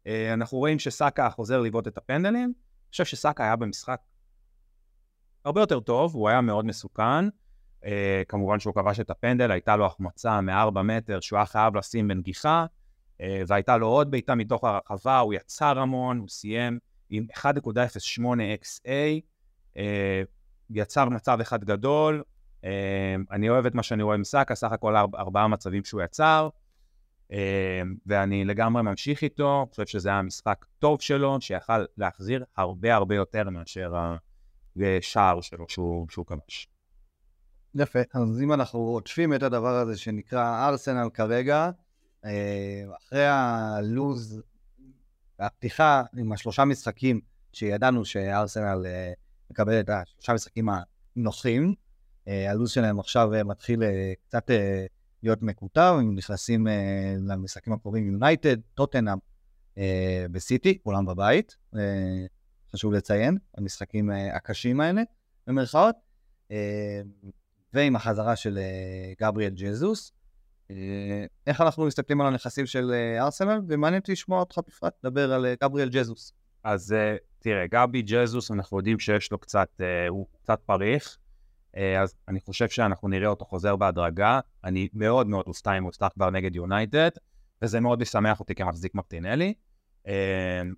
Uh, 0.03 0.09
אנחנו 0.33 0.57
רואים 0.57 0.79
שסאקה 0.79 1.29
חוזר 1.29 1.61
לבעוט 1.61 1.87
את 1.87 1.97
הפנדלים, 1.97 2.53
אני 2.53 2.91
חושב 2.91 3.05
שסאקה 3.05 3.43
היה 3.43 3.55
במשחק 3.55 3.99
הרבה 5.45 5.61
יותר 5.61 5.79
טוב, 5.79 6.15
הוא 6.15 6.29
היה 6.29 6.41
מאוד 6.41 6.65
מסוכן. 6.65 7.29
Uh, 7.83 7.85
כמובן 8.27 8.59
שהוא 8.59 8.73
כבש 8.73 8.99
את 8.99 9.09
הפנדל, 9.09 9.51
הייתה 9.51 9.75
לו 9.75 9.85
החמצה 9.85 10.41
מ-4 10.41 10.81
מטר 10.81 11.19
שהוא 11.19 11.37
היה 11.37 11.45
חייב 11.45 11.75
לשים 11.77 12.07
בנגיחה, 12.07 12.65
uh, 13.17 13.23
והייתה 13.47 13.77
לו 13.77 13.87
עוד 13.87 14.11
בעיטה 14.11 14.35
מתוך 14.35 14.63
הרחבה, 14.63 15.19
הוא 15.19 15.33
יצר 15.33 15.79
המון, 15.79 16.17
הוא 16.17 16.29
סיים 16.29 16.79
עם 17.09 17.25
1.08 17.37 17.43
XA, 18.61 18.87
uh, 19.75 19.79
יצר 20.69 21.05
מצב 21.05 21.37
אחד 21.41 21.63
גדול. 21.63 22.23
Uh, 22.61 22.65
אני 23.31 23.49
אוהב 23.49 23.65
את 23.65 23.75
מה 23.75 23.83
שאני 23.83 24.03
רואה 24.03 24.15
עם 24.15 24.23
סאקה, 24.23 24.55
סך 24.55 24.71
הכל 24.71 24.95
ארבע, 24.95 25.19
ארבעה 25.19 25.47
מצבים 25.47 25.83
שהוא 25.83 26.01
יצר, 26.01 26.49
uh, 27.31 27.35
ואני 28.05 28.45
לגמרי 28.45 28.83
ממשיך 28.83 29.23
איתו, 29.23 29.61
אני 29.61 29.69
חושב 29.69 29.85
שזה 29.85 30.09
היה 30.09 30.21
משחק 30.21 30.65
טוב 30.79 31.01
שלו, 31.01 31.41
שיכל 31.41 31.85
להחזיר 31.97 32.45
הרבה 32.57 32.95
הרבה 32.95 33.15
יותר 33.15 33.49
מאשר 33.49 33.95
ה... 33.95 34.15
ושער 34.75 35.41
שלו 35.41 35.65
שהוא 35.69 36.25
כבש. 36.27 36.72
יפה, 37.75 37.99
אז 38.13 38.41
אם 38.41 38.53
אנחנו 38.53 38.79
עוטפים 38.79 39.33
את 39.33 39.43
הדבר 39.43 39.75
הזה 39.75 39.97
שנקרא 39.97 40.67
ארסנל 40.67 41.09
כרגע, 41.13 41.69
אה, 42.25 42.83
אחרי 42.97 43.25
הלוז, 43.27 44.41
הפתיחה 45.39 46.03
עם 46.17 46.31
השלושה 46.31 46.65
משחקים 46.65 47.21
שידענו 47.53 48.05
שארסנל 48.05 48.85
אה, 48.85 49.13
מקבל 49.51 49.79
את 49.79 49.89
השלושה 49.89 50.33
משחקים 50.33 50.69
הנוחים, 51.15 51.73
אה, 52.27 52.51
הלוז 52.51 52.71
שלהם 52.71 52.99
עכשיו 52.99 53.29
מתחיל 53.45 53.83
קצת 54.27 54.49
להיות 55.23 55.41
מקוטר, 55.41 55.93
הם 55.93 56.15
נכנסים 56.15 56.67
למשחקים 57.27 57.73
הקרובים 57.73 58.11
יונייטד, 58.11 58.57
טוטנאם 58.73 59.17
וסיטי, 60.33 60.79
כולם 60.83 61.05
בבית. 61.05 61.55
חשוב 62.73 62.93
לציין, 62.93 63.37
המשחקים 63.57 64.09
הקשים 64.33 64.81
האלה, 64.81 65.01
במרכאות, 65.47 65.95
ועם 67.73 67.95
החזרה 67.95 68.35
של 68.35 68.57
אה, 68.57 69.13
גבריאל 69.21 69.53
ג'זוס. 69.55 70.11
איך 71.47 71.61
אנחנו 71.61 71.85
מסתכלים 71.85 72.21
על 72.21 72.27
הנכסים 72.27 72.65
של 72.65 72.91
ארסנל, 73.19 73.61
ומעניין 73.67 74.01
אותי 74.01 74.11
לשמוע 74.11 74.39
אותך 74.39 74.59
בפרט 74.67 74.93
לדבר 75.03 75.33
על 75.33 75.45
גבריאל 75.63 75.89
ג'זוס. 75.89 76.33
אז 76.63 76.95
תראה, 77.39 77.67
גבי 77.67 78.01
ג'זוס, 78.01 78.51
אנחנו 78.51 78.77
יודעים 78.77 78.99
שיש 78.99 79.31
לו 79.31 79.37
קצת, 79.37 79.81
הוא 80.09 80.27
קצת 80.43 80.59
פריך, 80.65 81.17
אז 82.01 82.15
אני 82.27 82.39
חושב 82.39 82.69
שאנחנו 82.69 83.07
נראה 83.07 83.27
אותו 83.27 83.45
חוזר 83.45 83.75
בהדרגה. 83.75 84.39
אני 84.63 84.87
מאוד 84.93 85.27
מאוד 85.27 85.45
אופתע 85.47 85.77
אם 85.77 85.83
הוא 85.83 85.89
יפתח 85.89 86.09
כבר 86.13 86.29
נגד 86.29 86.55
יונייטד, 86.55 87.09
וזה 87.61 87.79
מאוד 87.79 87.99
משמח 87.99 88.39
אותי 88.39 88.55
כמחזיק 88.55 88.95
מרטינלי. 88.95 89.53
אמ, 90.07 90.13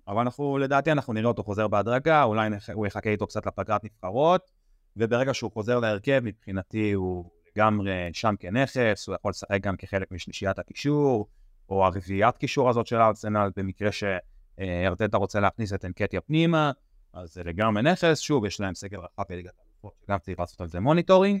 אבל 0.08 0.20
אנחנו, 0.20 0.58
לדעתי 0.58 0.92
אנחנו 0.92 1.12
נראה 1.12 1.28
אותו 1.28 1.44
חוזר 1.44 1.68
בהדרגה, 1.68 2.22
אולי 2.22 2.50
הוא 2.72 2.86
יחכה 2.86 3.10
איתו 3.10 3.26
קצת 3.26 3.46
לפגרת 3.46 3.84
נבחרות, 3.84 4.50
וברגע 4.96 5.34
שהוא 5.34 5.52
חוזר 5.52 5.78
להרכב, 5.78 6.20
מבחינתי 6.24 6.92
הוא 6.92 7.30
לגמרי 7.56 8.10
שם 8.12 8.34
כנכס, 8.38 9.06
הוא 9.08 9.14
יכול 9.14 9.30
לשחק 9.30 9.60
גם 9.60 9.76
כחלק 9.76 10.12
משלישיית 10.12 10.58
הקישור, 10.58 11.28
או 11.68 11.84
הרביעיית 11.84 12.36
קישור 12.36 12.70
הזאת 12.70 12.86
של 12.86 12.96
ארסנל, 12.96 13.50
במקרה 13.56 13.90
שארטטה 13.92 15.16
רוצה 15.16 15.40
להכניס 15.40 15.72
את 15.72 15.84
אנקטיה 15.84 16.20
פנימה, 16.20 16.72
אז 17.12 17.32
זה 17.32 17.44
לגמרי 17.44 17.82
נכס, 17.82 18.18
שוב, 18.18 18.44
יש 18.44 18.60
להם 18.60 18.74
סגל 18.74 18.98
רחב 18.98 19.22
בליגת 19.28 19.52
האלופות, 19.58 19.92
שגם 20.06 20.18
צריך 20.18 20.40
לעשות 20.40 20.60
על 20.60 20.68
זה 20.68 20.80
monitoring, 20.80 21.40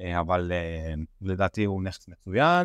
אה, 0.00 0.20
אבל 0.20 0.52
אה, 0.52 0.94
לדעתי 1.20 1.64
הוא 1.64 1.82
נכס 1.82 2.08
מצוין. 2.08 2.64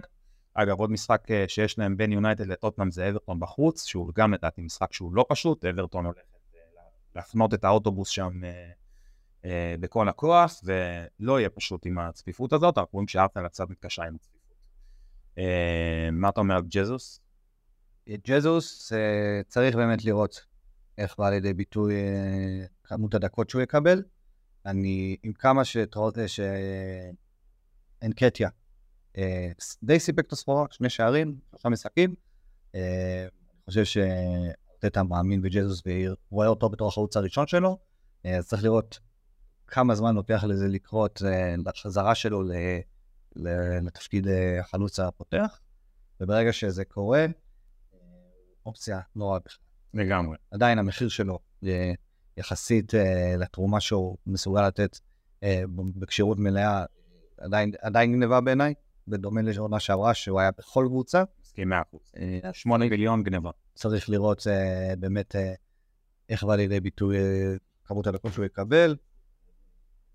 אגב, 0.54 0.80
עוד 0.80 0.92
משחק 0.92 1.32
אה, 1.32 1.46
שיש 1.48 1.80
להם 1.80 1.98
בין 1.98 2.12
יונייטד 2.12 2.48
לטוטנאם 2.48 2.92
זה 2.92 3.10
אברטון 3.10 3.40
בחוץ, 3.40 3.86
שהוא 3.86 4.12
גם 4.16 4.34
לדעתי 4.34 4.62
משחק 4.62 4.94
שהוא 4.94 5.14
לא 5.14 5.26
פשוט, 5.30 5.66
אברטון 5.66 6.06
הולכת 6.06 6.22
להפנות 7.16 7.54
את 7.54 7.64
האוטובוס 7.64 8.10
שם 8.10 8.42
אה, 9.46 9.76
בכל 9.80 10.10
הכוח, 10.10 10.62
ולא 10.64 11.40
יהיה 11.40 11.50
פשוט 11.50 11.86
עם 11.86 12.00
הצפיפות 12.00 12.54
הזאת, 12.54 12.78
אנחנו 12.78 12.90
רואים 12.94 13.08
שארטנל 13.08 13.48
קצת 13.48 13.70
מתקשה 13.70 14.04
עם 14.04 14.16
הצפיפות. 14.16 14.42
מה 16.12 16.30
אתה 16.30 16.40
אומר 16.40 16.56
על 16.56 16.64
ג'זוס? 16.70 17.20
ג'זוס 18.10 18.92
צריך 19.48 19.76
באמת 19.76 20.06
לראות 20.06 20.46
איך 20.98 21.18
בא 21.18 21.30
לידי 21.30 21.54
ביטוי 21.54 21.94
כמות 22.84 23.14
הדקות 23.14 23.50
שהוא 23.50 23.62
יקבל. 23.62 24.04
אני, 24.66 25.18
עם 25.24 25.34
כמה 25.34 25.62
שאנקטיה 28.02 28.50
אה, 29.18 29.52
די 29.84 30.00
סיפק 30.00 30.26
את 30.28 30.32
הסחורה, 30.32 30.66
שני 30.72 30.90
שערים, 30.90 31.36
שלושה 31.50 31.70
משחקים. 31.70 32.16
אה, 32.76 33.22
אני 33.22 33.66
חושב 33.66 33.84
שארטטה 33.84 35.04
מאמין 35.04 35.42
בג'זוס 35.42 35.82
ורואה 35.86 36.48
אותו 36.48 36.70
בתור 36.70 36.88
החלוץ 36.88 37.18
הראשון 37.18 37.48
שלו, 37.48 37.78
אה, 38.26 38.38
אז 38.38 38.48
צריך 38.48 38.64
לראות 38.64 39.00
כמה 39.72 39.96
זמן 39.96 40.16
לוקח 40.16 40.44
לזה 40.44 40.68
לקרות 40.68 41.22
לחזרה 41.66 42.16
שלו 42.16 42.44
לתפקיד 43.82 44.28
החלוץ 44.60 45.00
הפותח, 45.00 45.60
וברגע 46.22 46.54
שזה 46.54 46.86
קורה, 46.86 47.26
אופציה 48.66 49.00
לא 49.16 49.32
רע 49.32 49.40
בכלל. 49.40 49.64
לגמרי. 49.94 50.38
עדיין 50.52 50.80
המחיר 50.80 51.10
שלו 51.10 51.40
יחסית 52.38 52.94
לתרומה 53.38 53.80
שהוא 53.80 54.18
מסוגל 54.28 54.68
לתת 54.68 55.00
בכשירות 55.74 56.40
מלאה, 56.40 56.86
עדיין, 57.38 57.72
עדיין 57.82 58.12
גנבה 58.12 58.42
בעיניי. 58.42 58.74
בדומה 59.08 59.42
לעונה 59.42 59.80
שעברה, 59.80 60.14
שהוא 60.14 60.40
היה 60.40 60.52
בכל 60.58 60.86
קבוצה. 60.90 61.24
מסכים 61.42 61.74
100%. 61.74 61.76
אה, 62.18 62.54
שמונה 62.54 62.86
מיליון 62.90 63.24
גניבה. 63.24 63.52
צריך 63.74 64.10
לראות 64.10 64.48
אה, 64.48 64.94
באמת 65.00 65.36
אה, 65.36 65.54
איך 66.30 66.44
בא 66.44 66.56
לידי 66.56 66.80
ביטוי 66.80 67.18
כמות 67.86 68.08
הדקות 68.08 68.34
שהוא 68.34 68.46
יקבל. 68.46 68.96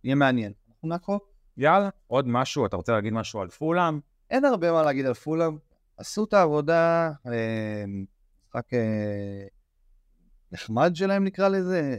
יהיה 0.05 0.15
מעניין. 0.15 0.53
אנחנו 0.69 0.89
נעקוב. 0.89 1.21
יאללה, 1.57 1.89
עוד 2.07 2.29
משהו, 2.29 2.67
אתה 2.67 2.77
רוצה 2.77 2.93
להגיד 2.93 3.13
משהו 3.13 3.41
על 3.41 3.49
פולאם? 3.49 4.01
אין 4.31 4.45
הרבה 4.45 4.73
מה 4.73 4.83
להגיד 4.83 5.07
על 5.07 5.15
פולאם. 5.15 5.57
עשו 5.97 6.25
את 6.25 6.33
העבודה, 6.33 7.11
משחק 8.47 8.71
נחמד 10.53 10.97
שלהם 10.97 11.25
נקרא 11.25 11.49
לזה, 11.49 11.97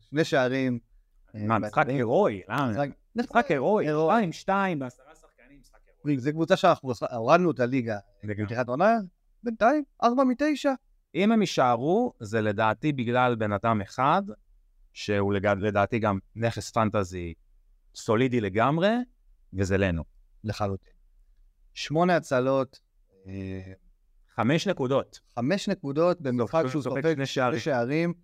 שני 0.00 0.24
שערים. 0.24 0.78
מה, 1.34 1.58
משחק 1.58 1.86
הירואי? 1.88 2.42
משחק 3.16 3.50
הירואי, 3.50 3.86
שתיים, 3.86 4.32
שתיים, 4.32 4.78
בעשרה 4.78 5.04
זו 6.16 6.30
קבוצה 6.32 6.56
שאנחנו 6.56 6.92
הורדנו 7.10 7.50
את 7.50 7.60
הליגה 7.60 7.98
בפתיחת 8.24 8.68
עונה, 8.68 8.96
בינתיים, 9.42 9.84
ארבע 10.02 10.24
מתשע. 10.24 10.72
אם 11.14 11.32
הם 11.32 11.40
יישארו, 11.40 12.12
זה 12.20 12.40
לדעתי 12.40 12.92
בגלל 12.92 13.34
בן 13.34 13.52
אדם 13.52 13.80
אחד, 13.80 14.22
שהוא 14.92 15.34
לדעתי 15.58 15.98
גם 15.98 16.18
נכס 16.36 16.70
פנטזי 16.70 17.34
סולידי 17.94 18.40
לגמרי, 18.40 18.88
וזה 19.52 19.76
לנו. 19.76 20.04
לחלוטין. 20.44 20.92
שמונה 21.74 22.16
הצלות. 22.16 22.80
אה, 23.26 23.72
חמש 24.34 24.68
נקודות. 24.68 25.20
חמש 25.34 25.68
נקודות 25.68 26.20
במשחק 26.20 26.64
שהוא 26.70 26.82
סופג 26.82 27.24
שני 27.24 27.60
שערים. 27.60 28.14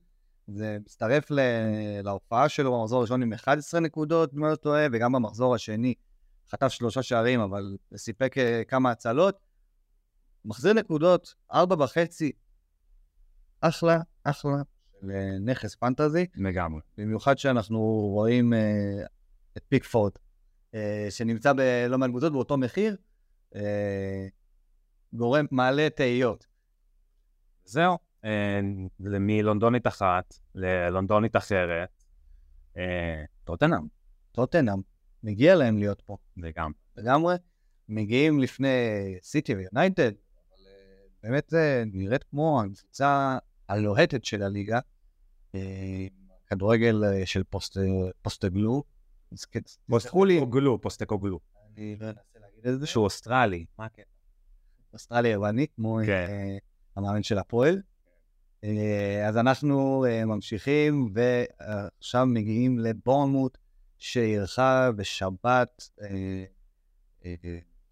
זה 0.46 0.78
מצטרף 0.80 1.30
להופעה 2.04 2.48
שלו 2.48 2.78
במחזור 2.78 2.98
הראשון 2.98 3.22
עם 3.22 3.32
11 3.32 3.80
נקודות, 3.80 4.34
אם 4.34 4.44
אני 4.44 4.50
לא 4.50 4.56
טועה, 4.56 4.86
וגם 4.92 5.12
במחזור 5.12 5.54
השני 5.54 5.94
חטף 6.50 6.68
שלושה 6.68 7.02
שערים, 7.02 7.40
אבל 7.40 7.76
סיפק 7.96 8.38
אה, 8.38 8.62
כמה 8.68 8.90
הצלות. 8.90 9.38
מחזיר 10.44 10.72
נקודות, 10.72 11.34
ארבע 11.52 11.84
וחצי, 11.84 12.32
אחלה, 13.60 14.00
אחלה, 14.24 14.62
של 15.04 15.10
אה, 15.10 15.38
נכס 15.38 15.74
פנטזי. 15.74 16.26
לגמרי. 16.34 16.80
במיוחד 16.98 17.38
שאנחנו 17.38 17.80
רואים 18.14 18.52
אה, 18.52 19.04
את 19.56 19.62
פיקפורד, 19.68 20.12
אה, 20.74 21.06
שנמצא 21.10 21.52
בלא 21.52 21.98
מעט 21.98 22.10
קבוצות 22.10 22.32
באותו 22.32 22.56
מחיר, 22.56 22.96
אה, 23.54 24.26
גורם, 25.12 25.46
מעלה 25.50 25.88
תהיות. 25.90 26.46
זהו, 27.64 27.98
מלונדונית 29.00 29.86
אחת 29.86 30.34
ללונדונית 30.54 31.36
אחרת, 31.36 32.04
טוטנאם, 33.44 33.86
טוטנאם, 34.32 34.80
מגיע 35.22 35.54
להם 35.54 35.78
להיות 35.78 36.00
פה, 36.00 36.16
לגמרי. 36.36 36.78
לגמרי. 36.96 37.34
מגיעים 37.88 38.40
לפני 38.40 38.68
סיטי 39.22 39.54
ויונייטד, 39.54 40.12
אבל 40.12 40.66
באמת 41.22 41.44
זה 41.48 41.84
נראית 41.92 42.24
כמו 42.24 42.62
הקבוצה 42.62 43.38
הלוהטת 43.68 44.24
של 44.24 44.42
הליגה. 44.42 44.78
אה, 45.54 46.06
כדורגל 46.46 47.04
אה, 47.04 47.26
של 47.26 47.44
פוסט, 47.44 47.76
פוסטגלו. 48.22 48.82
כן, 49.50 49.60
תסלחו 49.60 50.24
לי, 50.24 50.34
פוסטקוגלו, 50.34 50.80
פוסטקוגלו. 50.80 51.40
אני 51.76 51.96
לא 52.00 52.06
אנסה 52.06 52.38
להגיד 52.40 52.66
את 52.66 52.80
זה. 52.80 52.86
שהוא 52.86 53.04
אוסטרלי. 53.04 53.64
מה 53.78 53.84
הקטע? 53.84 54.02
אוסטרליה 54.92 55.32
יוונית, 55.32 55.72
כמו 55.76 55.98
כן. 56.06 56.26
אה, 56.28 56.56
המאמן 56.96 57.22
של 57.22 57.38
הפועל. 57.38 57.82
אה, 58.64 59.28
אז 59.28 59.36
אנחנו 59.36 60.04
אה, 60.08 60.24
ממשיכים, 60.24 61.12
ועכשיו 61.14 62.26
מגיעים 62.26 62.78
לבורנמוט, 62.78 63.58
שאירחה 63.98 64.92
בשבת, 64.92 65.90
אה, 66.02 66.44
אה, 67.24 67.34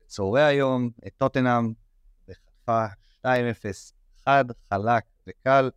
בצהרי 0.04 0.42
היום, 0.42 0.90
את 1.06 1.12
טוטנאם, 1.16 1.72
וחטפה 2.28 2.86
2-0, 3.24 3.26
חד, 4.24 4.44
חלק 4.68 5.04
וקל. 5.26 5.70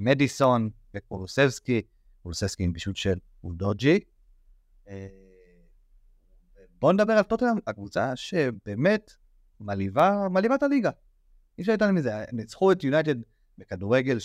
מדיסון 0.00 0.70
וקולוסבסקי, 0.94 1.82
קולוסבסקי 2.22 2.62
עם 2.64 2.72
בישול 2.72 2.94
של 2.94 3.18
אודוג'י. 3.44 4.00
אה, 4.88 5.06
בואו 6.80 6.92
נדבר 6.92 7.12
על 7.12 7.22
טוטנאם, 7.22 7.56
הקבוצה 7.66 8.16
שבאמת 8.16 9.12
מלהיבה, 9.60 10.28
מלהיבה 10.30 10.54
את 10.54 10.62
הליגה. 10.62 10.90
אי 11.58 11.62
אפשר 11.62 11.72
להתעלם 11.72 11.94
מזה. 11.94 12.24
ניצחו 12.32 12.72
את 12.72 12.84
יונייטד 12.84 13.14
בכדורגל 13.58 14.18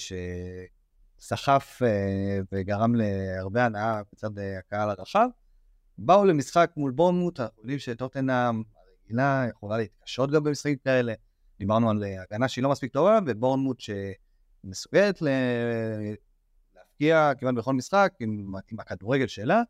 שסחף 1.20 1.82
אה, 1.84 2.40
וגרם 2.52 2.96
להרבה 2.96 3.66
הנאה 3.66 4.02
בצד 4.14 4.40
אה, 4.40 4.60
הקהל 4.60 4.90
הרחב. 4.90 5.28
באו 5.98 6.26
למשחק 6.26 6.72
מול 6.78 6.92
בורנמוט, 6.92 7.40
אנחנו 7.40 7.62
יודעים 7.62 7.80
שטוטנאם 7.80 8.64
הרגילה 9.02 9.46
יכולה 9.50 9.78
להתקשות 9.78 10.32
גם 10.32 10.44
במשחקים 10.44 10.78
כאלה. 10.78 11.14
דיברנו 11.60 11.90
על 11.90 12.04
הגנה 12.04 12.48
שהיא 12.48 12.64
לא 12.64 12.70
מספיק 12.70 12.94
טובה, 12.94 13.20
ובורנמוט 13.26 13.80
שמסוגלת 14.66 15.22
ל... 15.22 15.28
להפקיע 16.76 17.32
כמעט 17.40 17.54
בכל 17.56 17.74
משחק 17.74 18.14
עם, 18.20 18.54
עם 18.72 18.80
הכדורגל 18.80 19.28
שלה, 19.28 19.62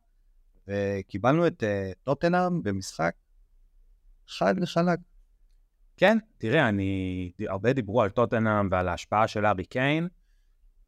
וקיבלנו 0.68 1.48
את 1.48 1.64
אה, 1.64 1.92
טוטנאם 2.04 2.64
במשחק 2.64 3.14
חד 4.28 4.56
וחלק. 4.62 5.00
כן, 5.98 6.18
תראה, 6.38 6.70
אני... 6.70 7.32
הרבה 7.50 7.74
דיברו 7.74 8.02
על 8.02 8.10
טוטנאם 8.10 8.68
ועל 8.72 8.88
ההשפעה 8.88 9.28
של 9.28 9.46
ארי 9.46 9.66
קיין. 9.66 10.08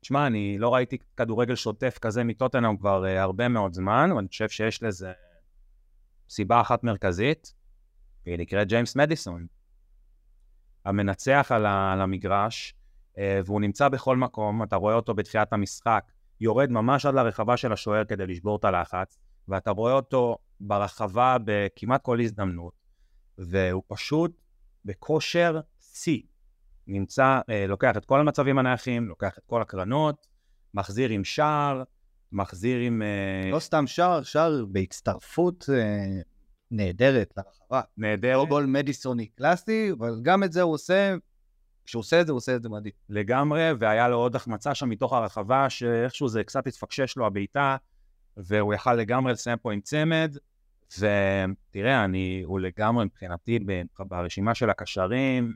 תשמע, 0.02 0.28
אני 0.28 0.58
לא 0.60 0.74
ראיתי 0.74 0.98
כדורגל 1.18 1.56
שוטף 1.56 1.98
כזה 2.02 2.24
מטוטנאם 2.24 2.78
כבר 2.78 3.04
uh, 3.04 3.08
הרבה 3.08 3.48
מאוד 3.48 3.74
זמן, 3.74 4.12
ואני 4.16 4.28
חושב 4.28 4.50
שיש 4.50 4.84
לזה 4.84 5.12
סיבה 6.30 6.62
אחת 6.62 6.84
מרכזית, 6.84 7.54
והיא 8.26 8.38
נקראת 8.40 8.68
ג'יימס 8.68 8.96
מדיסון. 8.96 9.48
המנצח 10.86 11.52
על, 11.56 11.66
ה... 11.66 11.94
על 11.94 12.02
המגרש, 12.02 12.74
והוא 13.18 13.62
נמצא 13.62 13.90
בכל 13.90 14.18
מקום, 14.18 14.64
אתה 14.64 14.76
רואה 14.76 14.94
אותו 14.94 15.14
בתחילת 15.14 15.54
המשחק, 15.54 16.04
יורד 16.42 16.72
ממש 16.72 17.06
עד 17.06 17.14
לרחבה 17.14 17.58
של 17.58 17.74
השוער 17.74 18.06
כדי 18.06 18.28
לשבור 18.28 18.56
את 18.56 18.66
הלחץ, 18.66 19.18
ואתה 19.48 19.72
רואה 19.72 19.94
אותו 19.94 20.38
ברחבה 20.60 21.38
בכמעט 21.46 22.02
כל 22.02 22.20
הזדמנות, 22.22 22.74
והוא 23.38 23.84
פשוט 23.88 24.42
בכושר 24.86 25.60
שיא. 25.80 26.22
נמצא, 26.88 27.40
אה, 27.50 27.68
לוקח 27.68 27.98
את 27.98 28.06
כל 28.06 28.20
המצבים 28.20 28.58
הנייחים, 28.58 29.08
לוקח 29.08 29.38
את 29.38 29.44
כל 29.46 29.62
הקרנות, 29.62 30.28
מחזיר 30.74 31.10
עם 31.10 31.24
שער, 31.24 31.84
מחזיר 32.32 32.80
עם... 32.80 33.02
אה, 33.02 33.52
לא 33.52 33.60
סתם 33.60 33.88
שער, 33.88 34.24
שער 34.24 34.66
בהצטרפות 34.66 35.66
אה, 35.74 36.22
נהדרת 36.72 37.34
לרחבה. 37.38 37.82
נהדר, 37.98 38.38
לא 38.38 38.46
גול 38.46 38.66
מדיסוני 38.66 39.26
קלאסי, 39.26 39.92
אבל 39.92 40.20
גם 40.22 40.44
את 40.44 40.52
זה 40.52 40.62
הוא 40.62 40.74
עושה, 40.74 41.16
כשהוא 41.88 42.00
עושה 42.00 42.22
את 42.22 42.26
זה, 42.26 42.32
הוא 42.32 42.38
עושה 42.38 42.56
את 42.56 42.64
זה 42.64 42.70
מדהים. 42.70 42.94
לגמרי, 43.10 43.72
והיה 43.80 44.08
לו 44.08 44.18
עוד 44.18 44.36
החמצה 44.36 44.76
שם 44.76 44.90
מתוך 44.90 45.14
הרחבה, 45.14 45.70
שאיכשהו 45.70 46.28
זה 46.28 46.44
קצת 46.44 46.68
התפקשש 46.68 47.18
לו 47.18 47.26
הבעיטה, 47.26 47.78
והוא 48.38 48.74
יכל 48.74 48.94
לגמרי 48.94 49.34
לסיים 49.34 49.58
פה 49.58 49.74
עם 49.74 49.82
צמד. 49.82 50.38
ותראה, 51.00 52.06
אני, 52.06 52.42
הוא 52.46 52.60
לגמרי 52.60 53.06
מבחינתי 53.06 53.60
ברשימה 54.00 54.56
של 54.56 54.70
הקשרים, 54.70 55.54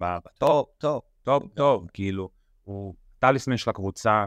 בטופ, 0.00 0.68
טוב, 0.78 1.02
טוב, 1.22 1.48
טוב, 1.54 1.86
כאילו, 1.92 2.30
הוא 2.64 2.94
טליסמן 3.18 3.56
של 3.56 3.70
הקבוצה, 3.70 4.24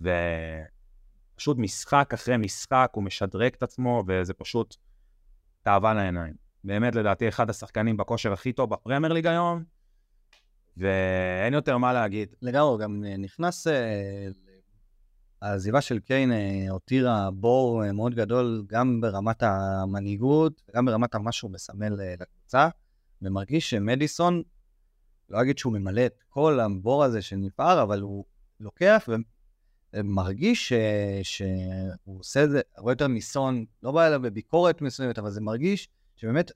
ופשוט 0.00 1.58
משחק 1.58 2.10
אחרי 2.14 2.36
משחק 2.36 2.90
הוא 2.92 3.04
משדרג 3.04 3.52
את 3.56 3.62
עצמו, 3.62 4.04
וזה 4.08 4.34
פשוט 4.34 4.76
תאווה 5.62 5.94
לעיניים. 5.94 6.34
באמת, 6.64 6.94
לדעתי, 6.94 7.28
אחד 7.28 7.50
השחקנים 7.50 7.96
בכושר 7.96 8.32
הכי 8.32 8.52
טוב 8.52 8.70
בפרמייר 8.70 9.12
ליג 9.12 9.26
היום, 9.26 9.73
ואין 10.76 11.54
יותר 11.54 11.78
מה 11.78 11.92
להגיד. 11.92 12.34
לגמרי, 12.42 12.84
גם 12.84 13.04
אה, 13.04 13.16
נכנס... 13.16 13.66
אה, 13.66 14.28
העזיבה 15.44 15.80
של 15.80 15.98
קיין 15.98 16.32
אה, 16.32 16.66
הותירה 16.70 17.30
בור 17.30 17.84
אה, 17.84 17.92
מאוד 17.92 18.14
גדול 18.14 18.64
גם 18.66 19.00
ברמת 19.00 19.42
המנהיגות 19.42 20.62
וגם 20.68 20.84
ברמת 20.84 21.14
מה 21.14 21.32
שהוא 21.32 21.50
מסמל 21.50 22.00
אה, 22.00 22.14
לקבוצה, 22.20 22.68
ומרגיש 23.22 23.70
שמדיסון, 23.70 24.42
לא 25.30 25.42
אגיד 25.42 25.58
שהוא 25.58 25.72
ממלא 25.72 26.06
את 26.06 26.22
כל 26.28 26.60
הבור 26.60 27.04
הזה 27.04 27.22
שנפער, 27.22 27.82
אבל 27.82 28.00
הוא 28.00 28.24
לוקח 28.60 29.08
ומרגיש 29.94 30.68
ש... 30.68 30.72
שהוא 31.22 32.18
עושה 32.18 32.44
את 32.44 32.50
זה 32.50 32.60
הרבה 32.76 32.92
יותר 32.92 33.08
מסון, 33.08 33.64
לא 33.82 33.92
בא 33.92 34.06
אליו 34.06 34.22
בביקורת 34.22 34.80
מסוימת, 34.80 35.18
אבל 35.18 35.30
זה 35.30 35.40
מרגיש 35.40 35.88
שבאמת 36.16 36.50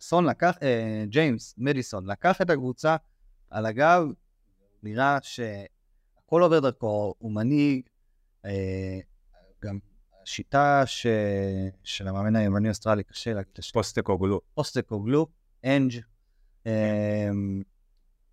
סון 0.00 0.24
לקח, 0.24 0.56
אה, 0.62 1.04
ג'יימס 1.08 1.54
מדיסון 1.58 2.10
לקח 2.10 2.42
את 2.42 2.50
הקבוצה 2.50 2.96
על 3.50 3.66
הגב, 3.66 4.06
נראה 4.82 5.18
שהכל 5.22 6.42
עובר 6.42 6.60
דרכו, 6.60 7.14
הוא 7.18 7.32
מנהיג, 7.32 7.82
אה, 8.44 8.98
גם 9.64 9.78
השיטה 10.22 10.82
ש... 10.86 11.06
של 11.84 12.08
המאמן 12.08 12.36
היווני-אוסטרלי, 12.36 13.04
קשה 13.04 13.34
להגיד 13.34 13.50
את 13.52 13.58
השם, 13.58 13.72
פוסטקוגלו. 13.72 14.40
פוסטקוגלו, 14.54 15.26
אנג', 15.64 15.92
אה, 16.66 17.30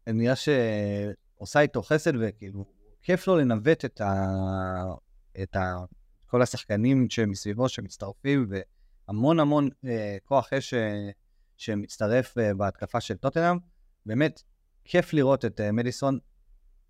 נראה 0.07 0.33
שעושה 0.35 1.59
איתו 1.59 1.81
חסד 1.81 2.11
וכאילו, 2.19 2.65
כיף 3.01 3.27
לו 3.27 3.37
לנווט 3.37 3.85
את, 3.85 4.01
ה... 4.01 4.13
את 5.43 5.55
ה... 5.55 5.75
כל 6.25 6.41
השחקנים 6.41 7.09
שמסביבו 7.09 7.69
שמצטרפים, 7.69 8.47
והמון 8.49 9.39
המון 9.39 9.69
אה, 9.85 10.17
כוח 10.25 10.53
אש 10.53 10.73
אה, 10.73 11.09
שמצטרף 11.57 12.37
אה, 12.37 12.53
בהתקפה 12.53 13.01
של 13.01 13.17
טוטנאם. 13.17 13.57
באמת, 14.05 14.43
כיף 14.85 15.13
לראות 15.13 15.45
את 15.45 15.61
אה, 15.61 15.71
מדיסון 15.71 16.19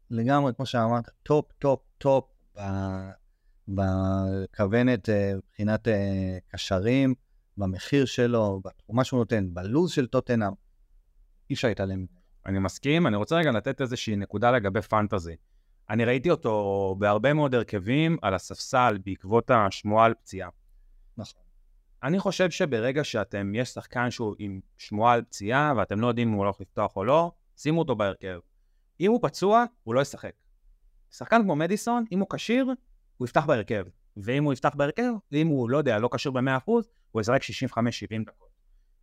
לגמרי, 0.10 0.54
כמו 0.56 0.66
שאמרת, 0.66 1.10
top, 1.24 1.52
top, 1.60 1.80
top 1.98 2.26
בכוונת 3.68 5.10
אה, 5.10 5.34
מבחינת 5.36 5.88
אה, 5.88 6.38
קשרים, 6.48 7.14
במחיר 7.58 8.06
שלו, 8.06 8.62
בתרומה 8.66 9.04
שהוא 9.04 9.18
נותן, 9.18 9.54
בלוז 9.54 9.92
של 9.92 10.08
טוטנאם. 10.08 10.52
אי 11.50 11.56
אפשר 11.56 11.68
להתעלם. 11.68 12.06
אני 12.46 12.60
מסכים, 12.60 13.08
אני 13.08 13.16
רוצה 13.16 13.36
רגע 13.36 13.52
לתת 13.52 13.82
איזושהי 13.82 14.16
נקודה 14.16 14.52
לגבי 14.52 14.82
פנטזי. 14.82 15.36
אני 15.90 16.06
ראיתי 16.06 16.32
אותו 16.32 16.96
בהרבה 17.00 17.34
מאוד 17.34 17.56
הרכבים 17.56 18.18
על 18.22 18.34
הספסל 18.34 18.98
בעקבות 19.06 19.52
השמועה 19.52 20.06
על 20.06 20.14
פציעה. 20.14 20.50
נכון. 21.18 21.42
אני 22.04 22.20
חושב 22.20 22.50
שברגע 22.50 23.04
שאתם, 23.04 23.56
יש 23.56 23.70
שחקן 23.70 24.12
שהוא 24.12 24.36
עם 24.40 24.60
שמועה 24.78 25.14
על 25.14 25.22
פציעה 25.22 25.74
ואתם 25.78 26.00
לא 26.00 26.08
יודעים 26.08 26.28
אם 26.28 26.34
הוא 26.34 26.44
הולך 26.44 26.62
לפתוח 26.62 26.96
או 26.96 27.04
לא, 27.04 27.32
שימו 27.58 27.80
אותו 27.80 27.96
בהרכב. 27.96 28.40
אם 29.00 29.12
הוא 29.12 29.20
פצוע, 29.22 29.66
הוא 29.84 29.96
לא 29.96 30.02
ישחק. 30.02 30.34
שחקן 31.12 31.42
כמו 31.44 31.56
מדיסון, 31.56 32.06
אם 32.12 32.20
הוא 32.20 32.28
כשיר, 32.34 32.66
הוא 33.18 33.26
יפתח 33.26 33.46
בהרכב. 33.46 33.86
ואם 34.18 34.44
הוא 34.44 34.54
יפתח 34.54 34.76
בהרכב, 34.76 35.12
ואם 35.32 35.48
הוא, 35.48 35.70
לא 35.70 35.78
יודע, 35.78 36.00
לא 36.00 36.10
כשיר 36.14 36.32
ב-100%, 36.32 36.72
הוא 37.12 37.22
ישחק 37.22 37.42
65-70 37.44 38.26
דקות. 38.26 38.50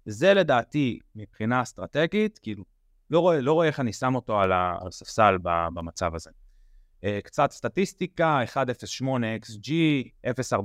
זה 0.06 0.34
לדעתי, 0.34 0.98
מבחינה 1.16 1.62
אסטרטגית, 1.62 2.38
כאילו, 2.38 2.64
לא 3.10 3.20
רואה, 3.20 3.40
לא 3.40 3.52
רואה 3.52 3.66
איך 3.66 3.80
אני 3.80 3.92
שם 3.92 4.14
אותו 4.14 4.40
על 4.40 4.52
הספסל 4.52 5.38
במצב 5.74 6.14
הזה. 6.14 6.30
אה, 7.04 7.18
קצת 7.24 7.50
סטטיסטיקה, 7.50 8.42
1.08 8.44 9.04
XG, 9.42 9.70
0.44 10.26 10.56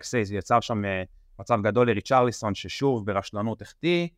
XA, 0.00 0.22
זה 0.22 0.34
יצר 0.34 0.60
שם 0.60 0.84
אה, 0.84 1.02
מצב 1.38 1.58
גדול 1.62 1.90
לריצ'רליסון, 1.90 2.54
ששוב 2.54 3.06
ברשלנות 3.06 3.62
החטיא. 3.62 4.08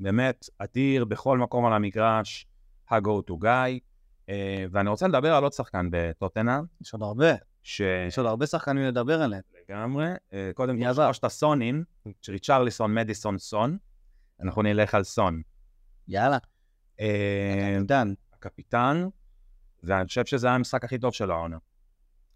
באמת 0.00 0.48
אדיר 0.58 1.04
בכל 1.04 1.38
מקום 1.38 1.66
על 1.66 1.72
המגרש, 1.72 2.46
ה-go 2.88 3.30
to 3.30 3.32
guy. 3.44 3.80
אה, 4.28 4.64
ואני 4.70 4.90
רוצה 4.90 5.08
לדבר 5.08 5.34
על 5.34 5.42
עוד 5.42 5.52
שחקן 5.52 5.88
בטוטנה, 5.92 6.60
יש 6.80 6.92
עוד 6.92 7.02
הרבה, 7.02 7.32
ש... 7.62 7.80
יש 8.08 8.18
עוד 8.18 8.26
הרבה 8.26 8.46
שחקנים 8.46 8.84
לדבר 8.84 9.22
עליהם. 9.22 9.42
לגמרי. 9.68 10.06
אה, 10.32 10.50
קודם 10.54 10.78
כל? 10.78 10.94
שלושת 10.94 11.24
הסונים, 11.24 11.84
ריצ'רליסון, 12.28 12.94
מדיסון, 12.94 13.38
סון. 13.38 13.78
אנחנו 14.42 14.62
נלך 14.62 14.94
על 14.94 15.04
סון. 15.04 15.42
יאללה, 16.08 16.38
אה, 17.00 17.76
עידן. 17.78 18.12
הקפיטן, 18.32 19.08
ואני 19.82 20.06
חושב 20.06 20.24
שזה 20.24 20.46
היה 20.46 20.56
המשחק 20.56 20.84
הכי 20.84 20.98
טוב 20.98 21.14
של 21.14 21.30
העונה. 21.30 21.56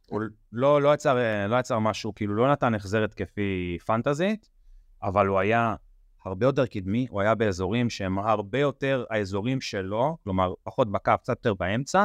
הוא 0.06 0.20
לא, 0.52 0.82
לא, 0.82 0.94
יצר, 0.94 1.18
לא 1.48 1.56
יצר 1.56 1.78
משהו, 1.78 2.14
כאילו 2.14 2.34
לא 2.34 2.52
נתן 2.52 2.74
החזר 2.74 3.04
התקפי 3.04 3.78
פנטזית, 3.86 4.50
אבל 5.02 5.26
הוא 5.26 5.38
היה 5.38 5.74
הרבה 6.24 6.46
יותר 6.46 6.66
קדמי, 6.66 7.06
הוא 7.10 7.20
היה 7.20 7.34
באזורים 7.34 7.90
שהם 7.90 8.18
הרבה 8.18 8.58
יותר 8.58 9.04
האזורים 9.10 9.60
שלו, 9.60 10.16
כלומר, 10.24 10.54
פחות 10.62 10.92
בקו, 10.92 11.12
קצת 11.18 11.36
יותר 11.36 11.54
באמצע. 11.54 12.04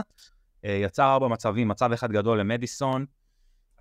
אה, 0.65 0.71
יצר 0.71 1.03
ארבע 1.13 1.27
מצבים, 1.27 1.67
מצב 1.67 1.91
אחד 1.91 2.11
גדול 2.11 2.39
למדיסון. 2.39 3.05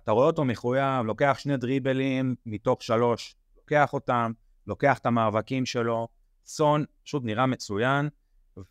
אתה 0.03 0.11
רואה 0.11 0.25
אותו 0.25 0.45
מחויב, 0.45 1.05
לוקח 1.05 1.35
שני 1.39 1.57
דריבלים 1.57 2.35
מתוך 2.45 2.83
שלוש, 2.83 3.35
לוקח 3.57 3.93
אותם, 3.93 4.31
לוקח 4.67 4.97
את 4.97 5.05
המאבקים 5.05 5.65
שלו. 5.65 6.07
סון 6.45 6.85
פשוט 7.03 7.23
נראה 7.25 7.45
מצוין, 7.45 8.09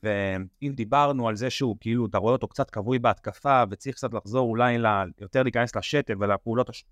ואם 0.02 0.72
דיברנו 0.74 1.28
על 1.28 1.36
זה 1.36 1.50
שהוא 1.50 1.76
כאילו, 1.80 2.06
אתה 2.06 2.18
רואה 2.18 2.32
אותו 2.32 2.48
קצת 2.48 2.70
כבוי 2.70 2.98
בהתקפה, 2.98 3.62
וצריך 3.70 3.96
קצת 3.96 4.14
לחזור 4.14 4.48
אולי 4.48 4.78
ל... 4.78 4.86
יותר 5.20 5.42
להיכנס 5.42 5.76
לשטף 5.76 6.14
ולפעולות 6.20 6.68
הש... 6.68 6.84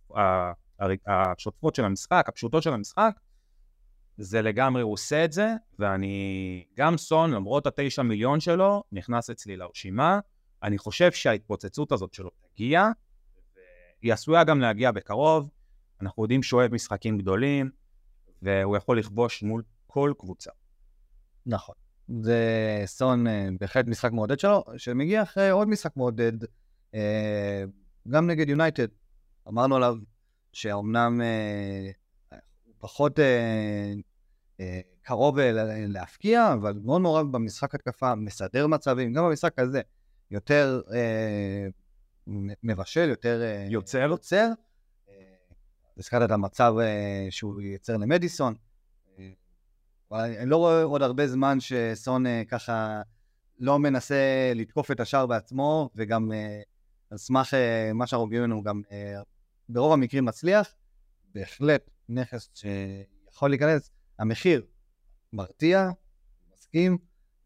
השוטפות 1.07 1.75
של 1.75 1.85
המשחק, 1.85 2.25
הפשוטות 2.29 2.63
של 2.63 2.73
המשחק, 2.73 3.17
זה 4.19 4.43
לגמרי, 4.43 4.83
הוא 4.83 4.93
עושה 4.93 5.25
את 5.25 5.33
זה, 5.33 5.55
ואני, 5.79 6.65
גם 6.77 6.97
סון, 6.97 7.31
למרות 7.31 7.67
התשע 7.67 8.03
מיליון 8.03 8.41
שלו, 8.41 8.83
נכנס 8.93 9.31
אצלי 9.31 9.57
לרשימה. 9.57 10.21
אני 10.63 10.79
חושב 10.79 11.13
שההתפוצצות 11.13 11.93
הזאת 11.93 12.15
שלו 12.15 12.31
תגיע, 12.55 12.89
היא 14.03 14.13
עשויה 14.13 14.45
גם 14.45 14.61
להגיע 14.61 14.93
בקרוב. 14.93 15.51
אנחנו 16.01 16.23
יודעים 16.25 16.43
שהוא 16.43 16.61
אוהב 16.61 16.75
משחקים 16.75 17.19
גדולים, 17.19 17.71
והוא 18.43 18.77
יכול 18.77 18.99
לכבוש 18.99 19.43
מול 19.43 19.63
כל 19.87 20.13
קבוצה. 20.19 20.51
נכון. 21.47 21.75
זה 22.09 22.83
סון 22.87 23.27
אה, 23.27 23.49
בהחלט 23.61 23.87
משחק 23.87 24.13
מעודד 24.13 24.39
שלו, 24.39 24.65
שמגיע 24.77 25.23
אחרי 25.23 25.51
עוד 25.51 25.69
משחק 25.69 25.97
מעודד, 25.97 26.33
אה, 26.95 27.65
גם 28.09 28.27
נגד 28.27 28.49
יונייטד. 28.49 28.87
אמרנו 29.49 29.77
עליו 29.77 29.95
שאומנם 30.53 31.21
אה, 31.21 31.91
פחות 32.79 33.19
קרוב 35.03 35.39
להפקיע, 35.89 36.53
אבל 36.53 36.81
מאוד 36.85 37.01
מעורב 37.01 37.33
במשחק 37.33 37.75
התקפה, 37.75 38.15
מסדר 38.15 38.67
מצבים, 38.67 39.13
גם 39.13 39.25
במשחק 39.25 39.59
הזה, 39.59 39.81
יותר 40.31 40.81
אה, 40.93 41.67
מבשל, 42.63 43.09
יותר 43.09 43.43
אה, 43.43 43.67
יוצר. 43.71 43.99
יוצר. 43.99 44.49
אה, 45.09 45.15
הזכרת 45.99 46.23
את 46.23 46.31
המצב 46.31 46.75
אה, 46.81 47.27
שהוא 47.31 47.61
ייצר 47.61 47.97
למדיסון. 47.97 48.55
אה, 49.19 50.25
אני 50.25 50.51
לא 50.51 50.57
רואה 50.57 50.83
עוד 50.83 51.03
הרבה 51.03 51.27
זמן 51.27 51.61
שסון 51.61 52.27
אה, 52.27 52.43
ככה 52.49 53.03
לא 53.59 53.79
מנסה 53.79 54.53
לתקוף 54.55 54.91
את 54.91 55.01
השער 55.01 55.27
בעצמו, 55.27 55.91
וגם 55.95 56.33
אה, 56.33 56.61
על 57.11 57.19
סמך 57.19 57.55
אה, 57.55 57.93
מה 57.95 58.07
שאנחנו 58.07 58.27
רואים 58.27 58.41
ממנו, 58.43 58.63
גם 58.63 58.83
אה, 58.93 59.21
ברוב 59.69 59.93
המקרים 59.93 60.25
מצליח. 60.25 60.75
בהחלט 61.35 61.91
נכס 62.09 62.51
שיכול 62.55 63.51
להיכנס. 63.51 63.91
המחיר 64.19 64.63
מרתיע, 65.33 65.91
מסכים, 66.55 66.99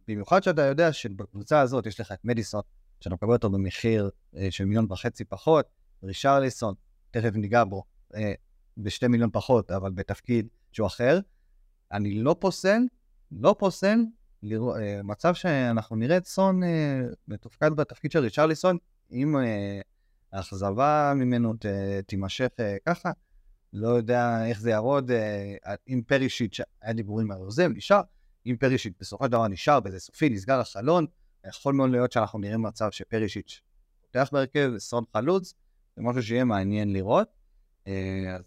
במיוחד 0.08 0.42
שאתה 0.42 0.62
יודע 0.62 0.92
שבקבוצה 0.92 1.60
הזאת 1.60 1.86
יש 1.86 2.00
לך 2.00 2.12
את 2.12 2.24
מדיסון, 2.24 2.62
שאתה 3.00 3.14
מקבל 3.14 3.32
אותו 3.32 3.50
במחיר 3.50 4.10
אה, 4.36 4.50
של 4.50 4.64
מיליון 4.64 4.86
וחצי 4.92 5.24
פחות, 5.24 5.66
רישרליסון, 6.02 6.74
תכף 7.10 7.34
ניגע 7.34 7.64
בו, 7.64 7.84
אה, 8.14 8.32
בשתי 8.76 9.08
מיליון 9.08 9.30
פחות, 9.32 9.70
אבל 9.70 9.90
בתפקיד 9.92 10.48
שהוא 10.72 10.86
אחר. 10.86 11.20
אני 11.92 12.22
לא 12.22 12.36
פוסל, 12.38 12.78
לא 13.32 13.54
פוסל, 13.58 13.98
לראות, 14.42 14.76
אה, 14.76 15.00
מצב 15.04 15.34
שאנחנו 15.34 15.96
נראה 15.96 16.16
את 16.16 16.26
סון 16.26 16.62
אה, 16.62 17.00
מתופקד 17.28 17.70
בתפקיד 17.76 18.12
של 18.12 18.18
ריצ'רליסון, 18.18 18.76
אם 19.12 19.36
אה, 19.36 19.80
האכזבה 20.32 21.12
ממנו 21.16 21.54
ת, 21.54 21.66
תימשך 22.06 22.48
אה, 22.60 22.76
ככה, 22.86 23.10
לא 23.72 23.88
יודע 23.88 24.46
איך 24.46 24.60
זה 24.60 24.70
יעבוד, 24.70 25.10
אה, 25.10 25.74
אם 25.88 26.02
פרישיץ', 26.06 26.60
היה 26.82 26.92
דיבורים 26.92 27.30
על 27.30 27.38
יוזם, 27.38 27.72
נשאר, 27.72 28.00
אם 28.46 28.56
פרישיץ' 28.60 28.94
בסופו 29.00 29.24
של 29.24 29.30
דבר 29.30 29.48
נשאר 29.48 29.80
באיזה 29.80 30.00
סופי, 30.00 30.28
נסגר 30.28 30.60
החלון, 30.60 31.06
יכול 31.48 31.74
מאוד 31.74 31.90
להיות 31.90 32.12
שאנחנו 32.12 32.38
נראה 32.38 32.58
מצב 32.58 32.90
שפרישיץ' 32.90 33.60
פותח 34.00 34.28
בהרכב, 34.32 34.72
סון 34.78 35.04
חלוץ, 35.12 35.54
זה 35.96 36.02
משהו 36.02 36.22
שיהיה 36.22 36.44
מעניין 36.44 36.92
לראות. 36.92 37.28
אה, 37.86 38.36
אז 38.38 38.42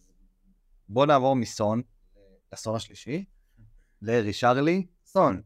בואו 0.89 1.05
נעבור 1.05 1.35
מסון 1.35 1.81
לסון 2.53 2.75
השלישי, 2.75 3.25
לרישרלי 4.01 4.85
סון. 5.05 5.41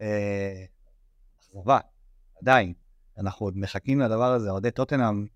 אה, 0.00 0.64
אכזבה, 1.38 1.78
עדיין. 2.40 2.72
אנחנו 3.18 3.46
עוד 3.46 3.56
מחכים 3.56 4.00
לדבר 4.00 4.32
הזה, 4.32 4.50
אוהדי 4.50 4.70
טוטנאם 4.70 5.26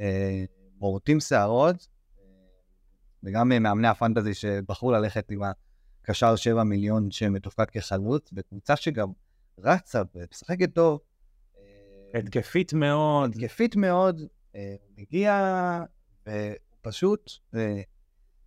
אה, 0.00 0.44
מורטים 0.78 1.20
שערות, 1.20 1.76
אה, 1.76 1.99
וגם 3.22 3.52
אה, 3.52 3.58
מאמני 3.58 3.88
הפנטזי 3.88 4.34
שבחרו 4.34 4.92
ללכת 4.92 5.30
עם 5.30 5.40
הקשר 6.02 6.36
7 6.36 6.64
מיליון 6.64 7.10
שמתופקד 7.10 7.70
כחלוץ, 7.70 8.32
בקבוצה 8.32 8.76
שגם 8.76 9.08
רצה 9.58 10.02
ומשחקת 10.14 10.74
טוב. 10.74 11.00
אה, 11.58 12.18
התקפית 12.18 12.72
מאוד. 12.72 13.30
התקפית 13.30 13.76
מאוד, 13.76 14.20
אה, 14.54 14.74
מגיע 14.98 15.84
ופשוט 16.28 17.30
אה, 17.54 17.80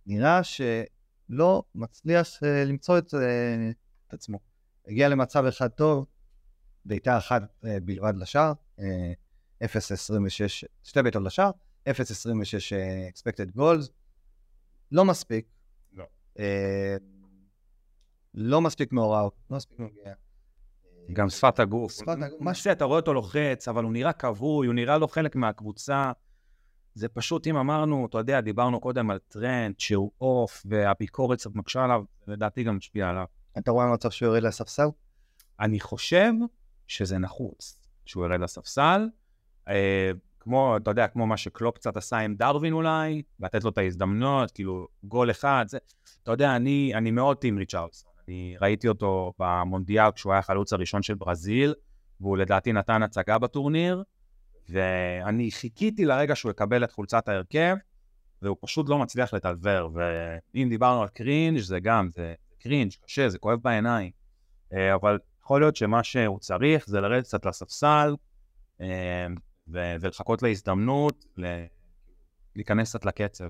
נראה 0.06 0.40
שלא 0.44 1.62
מצליח 1.74 2.28
למצוא 2.66 2.98
את, 2.98 3.14
את 4.08 4.14
עצמו. 4.14 4.38
הגיע 4.88 5.08
למצב 5.08 5.44
אחד 5.44 5.68
טוב, 5.68 6.06
בעיטה 6.84 7.18
אחת 7.18 7.42
בלבד 7.62 8.16
לשער, 8.16 8.52
אה, 8.80 9.12
0.26, 9.62 10.64
שתי 10.82 11.02
בעיטות 11.02 11.22
לשער, 11.22 11.50
0.26 11.88 11.92
אה, 12.72 13.08
expected 13.08 13.56
goals, 13.56 13.88
לא 14.92 15.04
מספיק. 15.04 15.46
לא. 15.92 16.04
אה, 16.38 16.96
לא 18.34 18.60
מספיק 18.60 18.92
מעורב, 18.92 19.30
לא 19.50 19.56
מספיק 19.56 19.78
מגיע. 19.78 20.14
גם 21.12 21.28
שפת 21.28 21.58
הגוף. 21.58 21.92
שפת 21.92 22.08
הגוף, 22.08 22.40
מה 22.40 22.54
שאתה 22.54 22.84
רואה 22.84 22.98
אותו 22.98 23.14
לוחץ, 23.14 23.68
אבל 23.68 23.84
הוא 23.84 23.92
נראה 23.92 24.12
כבוי, 24.12 24.66
הוא 24.66 24.74
נראה 24.74 24.98
לא 24.98 25.06
חלק 25.06 25.36
מהקבוצה. 25.36 26.12
זה 26.94 27.08
פשוט, 27.08 27.46
אם 27.46 27.56
אמרנו, 27.56 28.06
אתה 28.06 28.18
יודע, 28.18 28.40
דיברנו 28.40 28.80
קודם 28.80 29.10
על 29.10 29.18
טרנד 29.18 29.74
שהוא 29.78 30.10
אוף, 30.20 30.62
והביקורת 30.68 31.38
קצת 31.38 31.54
מקשה 31.54 31.84
עליו, 31.84 32.04
לדעתי 32.26 32.62
גם 32.64 32.76
משפיעה 32.76 33.10
עליו. 33.10 33.24
אתה 33.58 33.70
רואה 33.70 33.92
מצב 33.92 34.10
שהוא 34.10 34.26
יורד 34.26 34.42
לספסל? 34.42 34.86
אני 35.60 35.80
חושב 35.80 36.32
שזה 36.86 37.18
נחוץ 37.18 37.78
שהוא 38.06 38.26
ירד 38.26 38.40
לספסל. 38.40 39.08
כמו, 40.44 40.76
אתה 40.76 40.90
יודע, 40.90 41.08
כמו 41.08 41.26
מה 41.26 41.36
שקלופ 41.36 41.74
קצת 41.74 41.96
עשה 41.96 42.18
עם 42.18 42.34
דרווין 42.34 42.72
אולי, 42.72 43.22
לתת 43.40 43.64
לו 43.64 43.70
את 43.70 43.78
ההזדמנויות, 43.78 44.50
כאילו, 44.50 44.86
גול 45.04 45.30
אחד, 45.30 45.64
זה... 45.68 45.78
אתה 46.22 46.32
יודע, 46.32 46.56
אני, 46.56 46.92
אני 46.94 47.10
מאוד 47.10 47.36
team 47.36 47.58
ריצ'רדסון. 47.58 48.10
אני 48.28 48.56
ראיתי 48.60 48.88
אותו 48.88 49.32
במונדיאל 49.38 50.10
כשהוא 50.10 50.32
היה 50.32 50.38
החלוץ 50.38 50.72
הראשון 50.72 51.02
של 51.02 51.14
ברזיל, 51.14 51.74
והוא 52.20 52.36
לדעתי 52.36 52.72
נתן 52.72 53.02
הצגה 53.02 53.38
בטורניר, 53.38 54.02
ואני 54.68 55.50
חיכיתי 55.50 56.04
לרגע 56.04 56.36
שהוא 56.36 56.50
יקבל 56.50 56.84
את 56.84 56.92
חולצת 56.92 57.28
ההרכב, 57.28 57.76
והוא 58.42 58.56
פשוט 58.60 58.88
לא 58.88 58.98
מצליח 58.98 59.34
לדלבר. 59.34 59.88
ואם 59.94 60.68
דיברנו 60.68 61.02
על 61.02 61.08
cringe 61.08 61.58
זה 61.58 61.80
גם, 61.80 62.08
זה 62.10 62.34
cringe, 62.58 62.92
קשה, 63.06 63.28
זה 63.28 63.38
כואב 63.38 63.58
בעיניים. 63.62 64.10
אה, 64.72 64.94
אבל 64.94 65.18
יכול 65.42 65.60
להיות 65.60 65.76
שמה 65.76 66.02
שהוא 66.02 66.38
צריך 66.38 66.86
זה 66.86 67.00
לרדת 67.00 67.24
קצת 67.24 67.46
לספסל, 67.46 68.14
אה, 68.80 69.26
ו- 69.68 69.94
ולחכות 70.00 70.42
להזדמנות, 70.42 71.24
ל- 71.36 71.64
להיכנס 72.56 72.88
קצת 72.90 73.04
לקצב. 73.04 73.48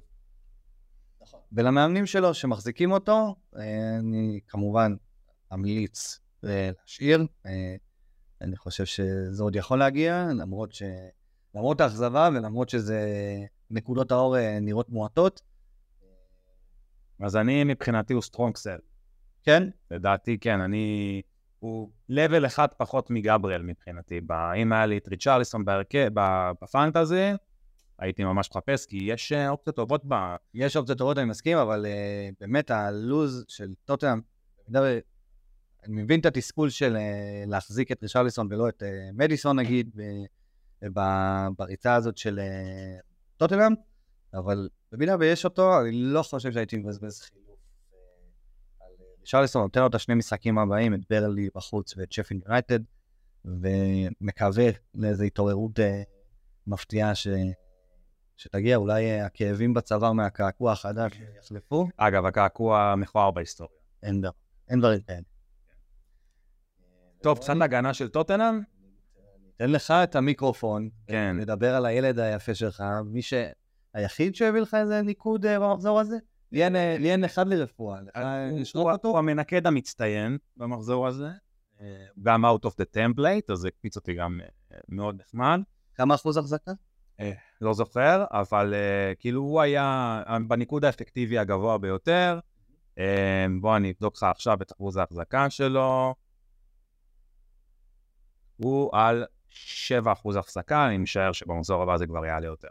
ולמאמנים 1.52 2.06
שלו 2.06 2.34
שמחזיקים 2.34 2.92
אותו, 2.92 3.34
אה, 3.56 3.96
אני 3.98 4.40
כמובן 4.48 4.94
אמליץ 5.52 6.20
להשאיר. 6.42 7.26
אה, 7.46 7.76
אני 8.40 8.56
חושב 8.56 8.84
שזה 8.84 9.42
עוד 9.42 9.56
יכול 9.56 9.78
להגיע, 9.78 10.28
למרות 10.34 10.72
ש... 10.72 10.82
למרות 11.54 11.80
האכזבה 11.80 12.28
ולמרות 12.34 12.68
שזה 12.68 13.08
נקודות 13.70 14.12
האור 14.12 14.36
אה, 14.38 14.60
נראות 14.60 14.88
מועטות. 14.88 15.40
אז 17.20 17.36
אני, 17.36 17.64
מבחינתי, 17.64 18.12
הוא 18.12 18.22
strong 18.22 18.56
sell. 18.56 18.78
כן, 19.42 19.62
לדעתי, 19.90 20.38
כן, 20.38 20.60
אני... 20.60 21.22
הוא 21.64 21.90
level 22.08 22.46
אחד 22.46 22.66
פחות 22.76 23.10
מגבריאל 23.10 23.62
מבחינתי. 23.62 24.20
אם 24.56 24.72
היה 24.72 24.86
לי 24.86 24.98
את 24.98 25.08
ריצ'רליסון 25.08 25.64
בפנטזי, 26.60 27.30
הייתי 27.98 28.24
ממש 28.24 28.50
מחפש, 28.50 28.86
כי 28.86 28.96
יש 28.96 29.32
אה, 29.32 29.48
אופציות 29.48 29.76
טובות 29.76 30.02
ב... 30.08 30.14
יש 30.54 30.76
אופציות 30.76 30.98
טובות, 30.98 31.18
אני 31.18 31.26
מסכים, 31.26 31.58
אבל 31.58 31.86
אה, 31.86 32.34
באמת 32.40 32.70
הלוז 32.70 33.44
של 33.48 33.74
טוטנאם. 33.84 34.20
אני 34.74 35.02
מבין 35.86 36.20
את 36.20 36.26
התסכול 36.26 36.70
של 36.70 36.96
אה, 36.96 37.44
להחזיק 37.46 37.92
את 37.92 38.02
ריצ'רליסון 38.02 38.48
ולא 38.50 38.68
את 38.68 38.82
אה, 38.82 38.88
מדיסון 39.12 39.58
נגיד, 39.58 39.96
ב- 40.94 41.46
בריצה 41.58 41.94
הזאת 41.94 42.18
של 42.18 42.38
אה, 42.38 42.98
טוטנאם, 43.36 43.74
אבל 44.34 44.68
במידה 44.92 45.16
ויש 45.20 45.44
אותו, 45.44 45.80
אני 45.80 45.92
לא 45.92 46.22
חושב 46.22 46.52
שהייתי 46.52 46.76
מבזבז 46.76 47.22
אה, 47.22 47.38
אה, 47.38 47.43
רישרליסון, 49.24 49.62
נותן 49.62 49.80
לו 49.80 49.86
את 49.86 49.94
השני 49.94 50.14
משחקים 50.14 50.58
הבאים, 50.58 50.94
את 50.94 51.00
ברלי 51.10 51.48
בחוץ 51.54 51.94
ואת 51.96 52.12
שפין 52.12 52.40
יונייטד, 52.46 52.78
ומקווה 53.44 54.70
לאיזו 54.94 55.24
התעוררות 55.24 55.80
אה, 55.80 56.02
מפתיעה 56.66 57.14
ש... 57.14 57.28
שתגיע, 58.36 58.76
אולי 58.76 59.04
אה, 59.04 59.26
הכאבים 59.26 59.74
בצוואר 59.74 60.12
מהקעקוע 60.12 60.72
החדש 60.72 61.12
יחלפו, 61.38 61.88
אגב, 61.96 62.26
הקעקוע 62.26 62.80
המכוער 62.80 63.30
בהיסטוריה. 63.30 63.78
אין 64.02 64.20
דבר, 64.20 64.30
אין 64.68 64.80
דברים 64.80 65.00
כאלה. 65.00 65.20
טוב, 67.22 67.38
קצת 67.38 67.54
הגנה 67.62 67.94
של 67.94 68.08
טוטנאם? 68.08 68.60
תן 69.56 69.70
לך 69.70 69.90
את 69.90 70.16
המיקרופון, 70.16 70.88
כן. 71.06 71.36
לדבר 71.40 71.74
על 71.74 71.86
הילד 71.86 72.18
היפה 72.18 72.54
שלך, 72.54 72.84
מי 73.04 73.22
ש... 73.22 73.34
היחיד 73.94 74.34
שהביא 74.34 74.60
לך 74.60 74.74
איזה 74.74 75.02
ניקוד 75.02 75.46
אה, 75.46 75.60
במחזור 75.60 76.00
הזה? 76.00 76.16
לי 76.54 76.64
אין, 76.64 76.76
אה, 77.24 77.26
אחד 77.26 77.48
לרפואה, 77.48 77.98
הוא 79.02 79.18
המנקד 79.18 79.66
המצטיין 79.66 80.38
במחזור 80.56 81.06
הזה. 81.06 81.28
אה, 81.80 82.06
גם 82.22 82.44
out 82.44 82.66
of 82.66 82.70
the 82.70 82.96
template, 82.96 83.52
אז 83.52 83.58
זה 83.58 83.68
הקפיץ 83.68 83.96
אותי 83.96 84.14
גם 84.14 84.40
אה, 84.42 84.78
מאוד 84.88 85.20
נחמד. 85.20 85.60
כמה 85.94 86.14
אחוז 86.14 86.36
החזקה? 86.36 86.72
לא 87.60 87.74
זוכר, 87.74 88.24
אבל 88.30 88.74
כאילו 89.18 89.40
הוא 89.40 89.60
היה 89.60 90.22
בניקוד 90.48 90.84
האפקטיבי 90.84 91.38
הגבוה 91.38 91.78
ביותר. 91.78 92.38
בוא 93.60 93.76
אני 93.76 93.90
אבדוק 93.90 94.16
לך 94.16 94.22
עכשיו 94.22 94.58
את 94.62 94.72
אחוז 94.72 94.96
ההחזקה 94.96 95.50
שלו. 95.50 96.14
הוא 98.56 98.90
על 98.92 99.24
7% 99.50 100.38
החזקה, 100.38 100.86
אני 100.86 100.98
משער 100.98 101.32
שבמחזור 101.32 101.82
הבא 101.82 101.96
זה 101.96 102.06
כבר 102.06 102.26
יעלה 102.26 102.46
יותר. 102.46 102.68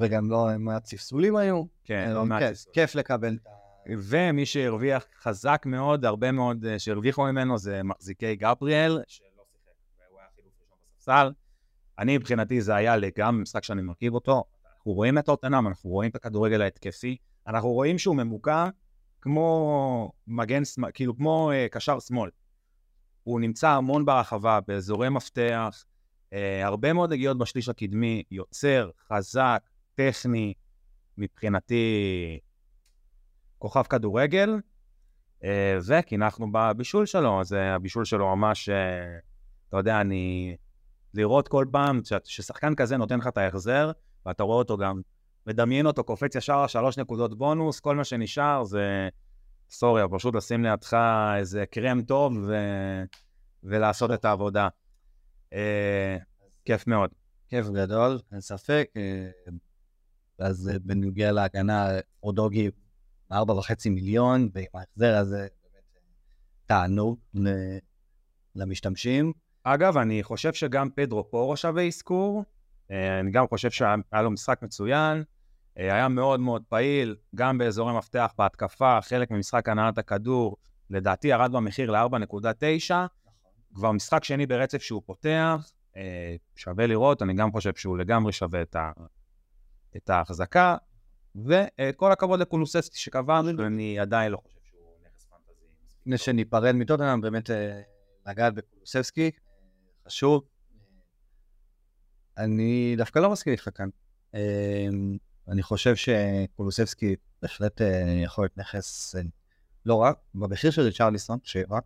וגם 0.00 0.30
לא, 0.30 0.48
מה 0.58 0.76
הצפסולים 0.76 1.36
היו? 1.36 1.62
כן, 1.84 2.04
אה, 2.08 2.14
לא 2.14 2.24
מעט 2.24 2.42
ניסוי. 2.42 2.72
כיף 2.72 2.94
לקבל 2.94 3.34
את 3.34 3.46
ה... 3.46 3.50
ומי 3.88 4.46
שהרוויח 4.46 5.04
חזק 5.22 5.62
מאוד, 5.66 6.04
הרבה 6.04 6.32
מאוד 6.32 6.64
uh, 6.64 6.78
שהרוויחו 6.78 7.24
ממנו 7.24 7.58
זה 7.58 7.82
מחזיקי 7.82 8.36
גבריאל, 8.36 9.02
שלא 9.06 9.26
שיחק, 9.52 9.70
והוא 10.08 10.18
היה 10.18 10.28
חילוף 10.34 10.52
ראשון 10.60 10.76
בספסל. 10.94 11.32
אני 11.98 12.18
מבחינתי 12.18 12.60
זה 12.60 12.74
היה 12.74 12.96
לגמרי 12.96 13.42
משחק 13.42 13.64
שאני 13.64 13.82
מרכיב 13.82 14.14
אותו. 14.14 14.44
אנחנו 14.74 14.92
רואים 14.92 15.18
את 15.18 15.24
טוטנאם, 15.24 15.66
אנחנו 15.66 15.90
רואים 15.90 16.10
את 16.10 16.16
הכדורגל 16.16 16.62
ההתקפי, 16.62 17.16
אנחנו 17.46 17.72
רואים 17.72 17.98
שהוא 17.98 18.16
ממוקע 18.16 18.68
כמו 19.20 20.12
מגן, 20.26 20.62
כאילו 20.94 21.16
כמו 21.16 21.50
uh, 21.52 21.72
קשר 21.72 22.00
שמאל. 22.00 22.30
הוא 23.22 23.40
נמצא 23.40 23.68
המון 23.68 24.04
ברחבה, 24.04 24.60
באזורי 24.68 25.08
מפתח, 25.08 25.84
הרבה 26.64 26.92
מאוד 26.92 27.12
נגיעות 27.12 27.38
בשליש 27.38 27.68
הקדמי, 27.68 28.22
יוצר, 28.30 28.90
חזק, 29.08 29.62
טכני, 29.96 30.54
מבחינתי 31.18 32.38
כוכב 33.58 33.82
כדורגל, 33.82 34.60
אה, 35.44 35.78
וקינחנו 35.86 36.52
בבישול 36.52 37.06
שלו, 37.06 37.40
אז 37.40 37.52
אה, 37.52 37.74
הבישול 37.74 38.04
שלו 38.04 38.36
ממש, 38.36 38.68
אה, 38.68 39.18
אתה 39.68 39.76
יודע, 39.76 40.00
אני... 40.00 40.56
לראות 41.14 41.48
כל 41.48 41.66
פעם 41.72 42.00
ששחקן 42.24 42.74
כזה 42.74 42.96
נותן 42.96 43.18
לך 43.18 43.26
את 43.26 43.38
ההחזר, 43.38 43.90
ואתה 44.26 44.42
רואה 44.42 44.58
אותו 44.58 44.76
גם, 44.76 45.00
מדמיין 45.46 45.86
אותו, 45.86 46.04
קופץ 46.04 46.34
ישר 46.34 46.66
שלוש 46.66 46.98
נקודות 46.98 47.38
בונוס, 47.38 47.80
כל 47.80 47.96
מה 47.96 48.04
שנשאר 48.04 48.64
זה, 48.64 49.08
סורי, 49.70 50.02
פשוט 50.10 50.34
לשים 50.34 50.64
לידך 50.64 50.96
איזה 51.38 51.64
קרם 51.70 52.02
טוב 52.02 52.32
ו... 52.46 52.54
ולעשות 53.64 54.10
את 54.10 54.24
העבודה. 54.24 54.68
אה, 55.52 56.16
כיף 56.64 56.86
מאוד. 56.86 57.10
כיף 57.48 57.66
גדול, 57.66 58.18
אין 58.32 58.40
ספק. 58.40 58.88
אז 60.38 60.68
אה, 60.72 60.78
בנוגע 60.78 61.32
להגנה, 61.32 61.88
ארבע 63.32 63.54
וחצי 63.54 63.90
מיליון, 63.90 64.48
ועם 64.54 64.66
ההחזר 64.74 65.16
הזה, 65.16 65.46
באמת 66.70 67.46
אה, 67.46 67.78
למשתמשים. 68.54 69.32
אגב, 69.64 69.96
אני 69.96 70.22
חושב 70.22 70.52
שגם 70.52 70.90
פדרו 70.90 71.30
פורו 71.30 71.56
שווה 71.56 71.86
אזכור. 71.86 72.44
אה, 72.90 73.20
אני 73.20 73.30
גם 73.30 73.48
חושב 73.48 73.70
שהיה 73.70 74.22
לו 74.22 74.30
משחק 74.30 74.62
מצוין. 74.62 75.22
היה 75.76 76.08
מאוד 76.08 76.40
מאוד 76.40 76.62
פעיל, 76.68 77.16
גם 77.34 77.58
באזורי 77.58 77.98
מפתח 77.98 78.32
בהתקפה, 78.38 78.98
חלק 79.02 79.30
ממשחק 79.30 79.68
הנעת 79.68 79.98
הכדור. 79.98 80.56
לדעתי 80.90 81.28
ירד 81.28 81.52
במחיר 81.52 81.90
ל-4.9. 81.90 82.94
כבר 83.74 83.92
משחק 83.92 84.24
שני 84.24 84.46
ברצף 84.46 84.82
שהוא 84.82 85.02
פותח. 85.06 85.70
שווה 86.56 86.86
לראות, 86.86 87.22
אני 87.22 87.34
גם 87.34 87.52
חושב 87.52 87.74
שהוא 87.74 87.98
לגמרי 87.98 88.32
שווה 88.32 88.62
את. 88.62 88.76
את 89.96 90.10
ההחזקה. 90.10 90.76
וכל 91.44 92.12
הכבוד 92.12 92.40
לקולוססקי 92.40 92.98
שקבענו, 92.98 93.66
אני 93.66 93.98
עדיין 93.98 94.32
לא 94.32 94.36
חושב 94.36 94.60
שהוא 94.70 94.92
נכס 95.06 95.24
פנטזי. 95.24 95.66
לפני. 96.00 96.18
שניפרד 96.18 96.72
מטוטנאם, 96.72 97.20
באמת 97.20 97.50
אה, 97.50 97.80
לגעת 98.26 98.54
בקולוסבסקי, 98.54 99.24
אה, 99.26 99.30
חשוב. 100.06 100.42
אני 102.38 102.94
דווקא 102.96 103.18
לא 103.18 103.30
מסכים 103.30 103.52
איתך 103.52 103.68
כאן. 103.74 103.88
אה, 104.34 104.86
אני 105.48 105.62
חושב 105.62 105.94
שקולוסבסקי 105.96 107.16
בהחלט 107.42 107.80
יכול 108.24 108.44
להיות 108.44 108.58
נכס, 108.58 109.14
לא 109.86 109.94
רק, 109.94 110.18
במחיר 110.34 110.70
של 110.70 110.82
ריצ'רליסון, 110.82 111.38
שרק, 111.42 111.84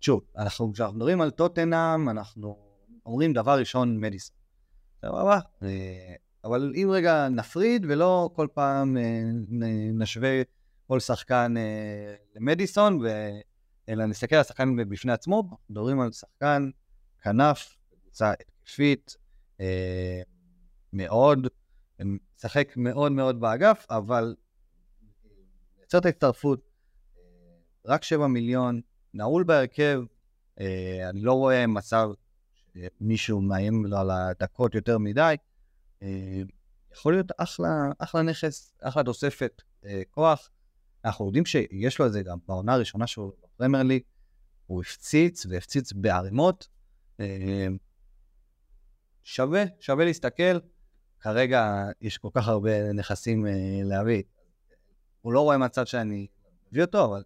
שוב, 0.00 0.20
אנחנו, 0.36 0.72
כשאנחנו 0.72 0.96
מדברים 0.96 1.20
על 1.20 1.30
טוטנאם, 1.30 2.08
אנחנו 2.08 2.58
אומרים 3.06 3.32
דבר 3.32 3.58
ראשון 3.58 4.00
מדיסון. 4.00 4.36
סבבה? 5.02 5.38
אבל 6.44 6.72
אם 6.76 6.88
רגע 6.92 7.28
נפריד 7.28 7.86
ולא 7.88 8.30
כל 8.32 8.46
פעם 8.54 8.96
אה, 8.96 9.22
נשווה 9.92 10.42
כל 10.86 11.00
שחקן 11.00 11.54
אה, 11.56 12.14
למדיסון, 12.36 13.00
ו... 13.02 13.08
אלא 13.88 14.06
נסתכל 14.06 14.34
על 14.34 14.40
השחקן 14.40 14.76
בפני 14.88 15.12
עצמו, 15.12 15.42
מדברים 15.70 16.00
על 16.00 16.12
שחקן 16.12 16.70
כנף, 17.22 17.76
קבוצה 18.00 18.32
התקפית, 18.32 19.16
אה, 19.60 20.22
מאוד, 20.92 21.46
משחק 22.00 22.72
מאוד 22.76 23.12
מאוד 23.12 23.40
באגף, 23.40 23.86
אבל 23.90 24.34
יוצר 25.80 25.98
את 25.98 26.06
ההצטרפות, 26.06 26.60
רק 27.86 28.02
7 28.02 28.26
מיליון, 28.26 28.80
נעול 29.14 29.44
בהרכב, 29.44 30.02
אני 31.10 31.20
לא 31.20 31.32
רואה 31.32 31.66
מצב 31.66 32.10
שמישהו 32.54 33.40
מאיים 33.40 33.86
לו 33.86 33.96
על 33.96 34.10
הדקות 34.10 34.74
יותר 34.74 34.98
מדי, 34.98 35.34
יכול 36.92 37.12
להיות 37.12 37.32
אחלה, 37.36 37.90
אחלה 37.98 38.22
נכס, 38.22 38.74
אחלה 38.80 39.04
תוספת 39.04 39.62
אה, 39.84 40.02
כוח. 40.10 40.50
אנחנו 41.04 41.26
יודעים 41.26 41.46
שיש 41.46 41.98
לו 41.98 42.06
את 42.06 42.12
זה 42.12 42.22
גם 42.22 42.38
בעונה 42.48 42.74
הראשונה 42.74 43.06
שלו 43.06 43.32
בפרמייר 43.42 43.84
ליג, 43.84 44.02
הוא 44.66 44.82
הפציץ 44.82 45.46
והפציץ 45.46 45.92
בערימות. 45.92 46.68
אה, 47.20 47.66
שווה, 49.24 49.64
שווה 49.80 50.04
להסתכל. 50.04 50.58
כרגע 51.20 51.86
יש 52.00 52.18
כל 52.18 52.28
כך 52.34 52.48
הרבה 52.48 52.92
נכסים 52.92 53.46
אה, 53.46 53.52
להביא. 53.84 54.22
הוא 55.20 55.32
לא 55.32 55.40
רואה 55.40 55.58
מצב 55.58 55.84
שאני 55.84 56.26
מביא 56.72 56.82
אותו, 56.82 57.04
אבל 57.04 57.22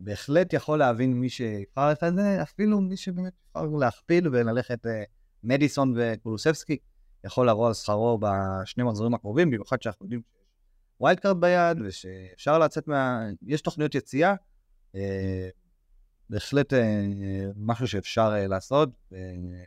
בהחלט 0.00 0.52
יכול 0.52 0.78
להבין 0.78 1.12
מי 1.12 1.28
שיבחר 1.28 1.92
את 1.92 1.98
זה, 2.14 2.42
אפילו 2.42 2.80
מי 2.80 2.96
שבאמת 2.96 3.32
יבחר 3.48 3.66
להכפיל 3.80 4.28
וללכת 4.28 4.86
אה, 4.86 5.02
מדיסון 5.42 5.94
וקולוסבסקי, 5.96 6.78
יכול 7.24 7.48
לבוא 7.48 7.66
על 7.66 7.74
שכרו 7.74 8.18
בשני 8.20 8.84
מחזורים 8.84 9.14
הקרובים, 9.14 9.50
במיוחד 9.50 9.82
שאנחנו 9.82 10.06
יודעים 10.06 10.20
שיש 10.20 11.00
wild 11.00 11.20
card 11.20 11.40
ביד, 11.40 11.78
ושאפשר 11.84 12.58
לצאת 12.58 12.88
מה... 12.88 13.26
יש 13.46 13.60
תוכניות 13.60 13.94
יציאה, 13.94 14.34
אה, 14.94 15.48
בהחלט 16.30 16.72
אה, 16.72 17.06
משהו 17.56 17.88
שאפשר 17.88 18.32
אה, 18.36 18.46
לעשות, 18.46 18.88
ואני 19.12 19.66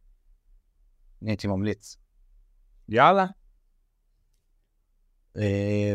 הייתי 1.22 1.47
ממליץ. 1.47 1.97
יאללה. 2.89 3.26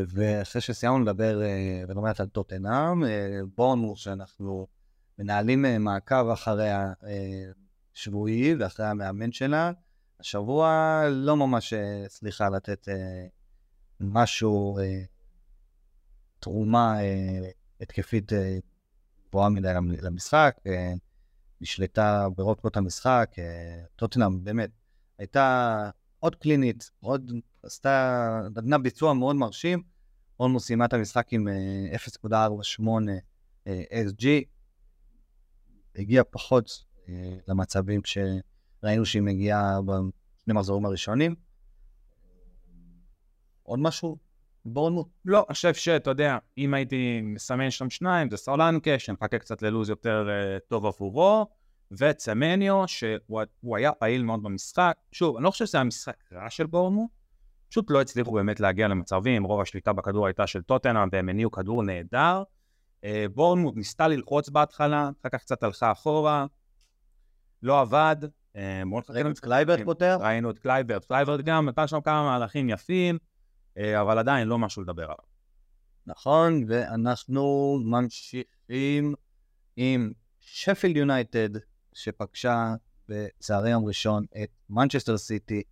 ואחרי 0.07 0.61
שסיימנו 0.61 1.01
לדבר 1.01 1.41
מעט 1.95 2.21
על 2.21 2.27
טוטנאם, 2.27 3.03
בורנמוס 3.55 4.01
שאנחנו 4.01 4.67
מנהלים 5.19 5.65
מעקב 5.79 6.29
אחרי 6.29 6.69
השבועי 7.95 8.55
ואחרי 8.55 8.87
המאמן 8.87 9.33
שלה, 9.33 9.73
השבוע 10.23 11.03
לא 11.11 11.37
ממש 11.37 11.73
אה, 11.73 12.05
הצליחה 12.07 12.49
לתת 12.49 12.89
אה, 12.89 13.27
משהו, 14.01 14.79
אה, 14.79 15.03
תרומה 16.39 17.03
אה, 17.03 17.51
התקפית 17.81 18.33
אה, 18.33 18.59
גבוהה 19.29 19.49
מדי 19.49 19.69
למ- 19.75 19.91
למשחק, 20.03 20.57
אה, 20.67 20.93
נשלטה 21.61 22.27
ברוב 22.37 22.57
קולות 22.61 22.77
המשחק, 22.77 23.31
אה, 23.39 23.85
טוטנאם 23.97 24.45
באמת 24.45 24.71
הייתה 25.19 25.91
עוד 26.19 26.35
קלינית, 26.35 26.91
עוד 27.01 27.33
עשתה, 27.63 28.41
נתנה 28.57 28.79
ביצוע 28.79 29.13
מאוד 29.15 29.37
מרשים, 29.37 29.83
אולמוס 30.41 30.67
סיימה 30.67 30.85
את 30.85 30.93
המשחק 30.93 31.33
עם 31.33 31.49
אה, 31.49 31.97
0.48 31.97 32.83
אה, 33.67 33.83
XG, 34.09 34.27
הגיעה 35.97 36.25
פחות 36.25 36.85
אה, 37.09 37.37
למצבים 37.49 38.01
שראינו 38.83 39.05
שהיא 39.05 39.23
מגיעה 39.23 39.81
בשני 39.83 40.55
מחזורים 40.55 40.87
הראשונים. 40.87 41.35
עוד 43.63 43.79
משהו? 43.79 44.17
בורנמוט? 44.65 45.09
לא, 45.25 45.45
אני 45.49 45.55
חושב 45.55 45.75
שאתה 45.75 46.11
יודע, 46.11 46.39
אם 46.59 46.75
הייתי 46.75 47.21
מסמן 47.23 47.71
שם 47.71 47.91
שניים, 47.91 48.31
זה 48.31 48.37
סולנקה, 48.37 48.99
שנחכה 48.99 49.39
קצת 49.39 49.63
ללוז 49.63 49.89
יותר 49.89 50.29
uh, 50.29 50.61
טוב 50.69 50.87
עבורו, 50.87 51.47
וצמניו, 51.91 52.85
שהוא 52.87 53.77
היה 53.77 53.93
פעיל 53.93 54.23
מאוד 54.23 54.43
במשחק. 54.43 54.97
שוב, 55.13 55.37
אני 55.37 55.45
לא 55.45 55.51
חושב 55.51 55.67
שזה 55.67 55.79
היה 55.79 55.85
משחק 55.85 56.33
רע 56.33 56.51
של 56.51 56.67
בורנמוט, 56.67 57.11
פשוט 57.69 57.91
לא 57.91 58.01
הצליחו 58.01 58.33
באמת 58.33 58.61
להגיע 58.61 58.89
למצבים, 58.89 59.45
רוב 59.45 59.61
השליטה 59.61 59.93
בכדור 59.93 60.27
הייתה 60.27 60.47
של 60.47 60.63
טוטנאם, 60.63 61.09
והם 61.13 61.29
הניעו 61.29 61.51
כדור 61.51 61.83
נהדר. 61.83 62.43
אה, 63.05 63.27
בורנמוט 63.35 63.77
ניסתה 63.77 64.09
ללחוץ 64.09 64.49
בהתחלה, 64.49 65.11
אחר 65.21 65.29
כך 65.29 65.41
קצת 65.41 65.63
הלכה 65.63 65.93
אחורה, 65.93 66.47
לא 67.63 67.81
עבד. 67.81 68.17
אה, 68.57 68.83
ראינו 69.09 69.31
את 69.31 69.39
קלייברט 69.39 69.81
פותח? 69.85 70.17
ראינו 70.21 70.51
את 70.51 70.59
קלייברט, 70.59 71.05
קלייברט 71.05 71.41
גם 71.41 71.69
נתן 71.69 71.87
שם 71.87 72.01
כמה 72.01 72.23
מהלכים 72.23 72.71
יפים, 72.71 73.19
אה, 73.79 74.01
אבל 74.01 74.19
עדיין 74.19 74.49
לא 74.49 74.59
משהו 74.59 74.83
לדבר 74.83 75.05
עליו. 75.05 75.33
נכון, 76.07 76.65
ואנחנו 76.69 77.79
ממשיכים 77.85 79.15
עם 79.77 80.13
שפילד 80.41 80.97
יונייטד, 80.97 81.49
שפגשה 81.93 82.75
בצהרי 83.09 83.71
יום 83.71 83.85
ראשון 83.85 84.25
את 84.43 84.51
מנצ'סטר 84.71 85.19
סיטי. 85.19 85.63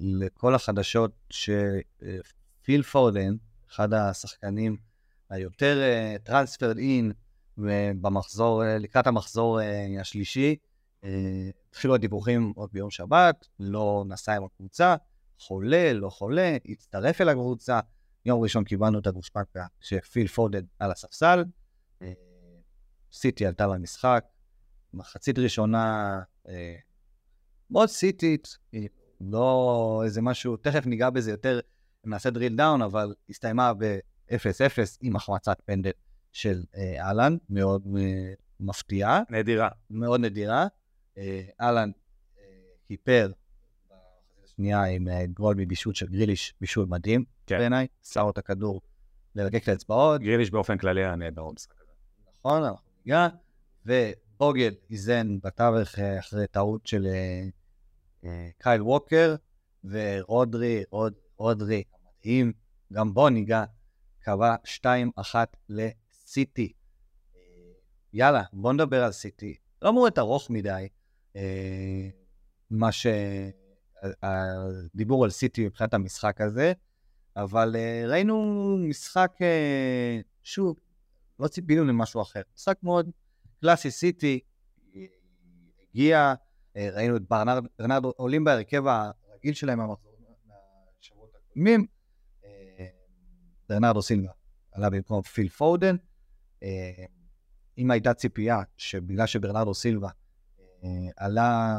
לכל 0.00 0.54
החדשות 0.54 1.12
שפיל 1.30 2.82
פורדן, 2.82 3.34
אחד 3.70 3.94
השחקנים 3.94 4.76
היותר 5.30 5.80
transferred 6.22 6.78
in 6.78 7.12
במחזור, 8.00 8.62
לקראת 8.80 9.06
המחזור 9.06 9.60
השלישי. 10.00 10.56
התחילו 11.70 11.94
הדיווחים 11.94 12.52
עוד 12.56 12.70
ביום 12.72 12.90
שבת, 12.90 13.48
לא 13.60 14.04
נסע 14.08 14.36
עם 14.36 14.44
הקבוצה, 14.44 14.96
חולה, 15.38 15.92
לא 15.92 16.10
חולה, 16.10 16.56
הצטרף 16.68 17.20
אל 17.20 17.28
הקבוצה. 17.28 17.80
יום 18.24 18.42
ראשון 18.42 18.64
קיבלנו 18.64 18.98
את 18.98 19.06
הגושפנקה 19.06 19.66
שפיל 19.80 20.26
פורדן 20.26 20.64
על 20.78 20.90
הספסל. 20.90 21.44
סיטי 23.12 23.46
עלתה 23.46 23.68
במשחק, 23.68 24.24
מחצית 24.94 25.38
ראשונה 25.38 26.20
מאוד 27.70 27.88
סיטית, 27.88 28.58
לא 29.20 30.02
איזה 30.04 30.22
משהו, 30.22 30.56
תכף 30.56 30.86
ניגע 30.86 31.10
בזה 31.10 31.30
יותר, 31.30 31.60
נעשה 32.04 32.30
דריל 32.30 32.56
דאון, 32.56 32.82
אבל 32.82 33.14
הסתיימה 33.30 33.72
ב... 33.78 33.98
0-0 34.30 34.36
עם 35.00 35.16
החמצת 35.16 35.60
פנדל 35.64 35.90
של 36.32 36.62
אה, 36.76 37.06
אהלן, 37.06 37.36
מאוד 37.50 37.86
אה, 37.98 38.32
מפתיעה. 38.60 39.22
נדירה. 39.30 39.68
מאוד 39.90 40.20
נדירה. 40.20 40.66
אה, 41.18 41.42
אהלן 41.60 41.90
כיפר 42.86 43.32
בחצי 43.86 44.40
השנייה 44.44 44.84
עם 44.84 45.08
גול 45.32 45.54
מבישול 45.58 45.94
של 45.94 46.06
גריליש, 46.06 46.54
בישול 46.60 46.86
מדהים 46.88 47.24
כן. 47.46 47.58
בעיניי, 47.58 47.86
שם 48.02 48.26
את 48.30 48.38
הכדור 48.38 48.80
ללקק 49.34 49.62
את 49.62 49.68
האצבעות. 49.68 50.20
גריליש 50.20 50.50
באופן 50.50 50.78
כללי 50.78 51.04
היה 51.04 51.16
נהדר 51.16 51.44
במשחק 51.44 51.80
הזה. 51.82 51.92
נכון, 52.38 52.62
אנחנו 52.64 52.88
ניגע. 53.04 53.28
ובוגל 53.86 54.74
איזן 54.90 55.38
בתווך 55.42 55.98
אחרי 55.98 56.46
טעות 56.46 56.86
של 56.86 57.06
קייל 58.58 58.82
ווקר, 58.82 59.36
ורודרי, 59.84 60.84
רוד, 60.90 61.14
רודרי, 61.36 61.82
המדהים, 61.92 62.52
גם 62.92 63.14
בו 63.14 63.28
ניגע 63.28 63.64
קבע 64.20 64.54
2-1 64.64 65.34
לסיטי. 65.68 66.72
אה, 67.36 67.40
יאללה, 68.12 68.42
בוא 68.52 68.72
נדבר 68.72 69.04
על 69.04 69.12
סיטי. 69.12 69.54
לא 69.82 69.88
אמור 69.88 70.04
להיות 70.04 70.18
ארוך 70.18 70.50
מדי, 70.50 70.68
אה, 70.68 70.86
מה 72.70 72.92
ש... 72.92 73.06
הדיבור 74.22 75.24
על 75.24 75.30
סיטי 75.30 75.66
מבחינת 75.66 75.94
המשחק 75.94 76.40
הזה, 76.40 76.72
אבל 77.36 77.76
אה, 77.76 78.04
ראינו 78.06 78.76
משחק, 78.88 79.32
שוב, 80.42 80.76
לא 81.40 81.48
ציפינו 81.48 81.84
למשהו 81.84 82.22
אחר. 82.22 82.42
משחק 82.56 82.76
מאוד 82.82 83.10
קלאסי 83.60 83.90
סיטי, 83.90 84.40
הגיע, 85.90 86.34
ראינו 86.76 87.16
את 87.16 87.22
ברנרדו 87.78 88.12
עולים 88.16 88.44
בהרכב 88.44 88.84
הרגיל 88.86 89.54
שלהם 89.54 89.78
מהשבועות 89.78 91.34
הקודמים, 91.34 91.86
ברנרדו 93.68 94.02
סילבה 94.02 94.30
עלה 94.72 94.90
במקום 94.90 95.22
פיל 95.22 95.48
פודן. 95.48 95.96
אה, 96.62 97.04
אם 97.78 97.90
הייתה 97.90 98.14
ציפייה 98.14 98.62
שבגלל 98.76 99.26
שברנרדו 99.26 99.74
סילבה 99.74 100.08
אה, 100.08 100.12
עלה 101.16 101.78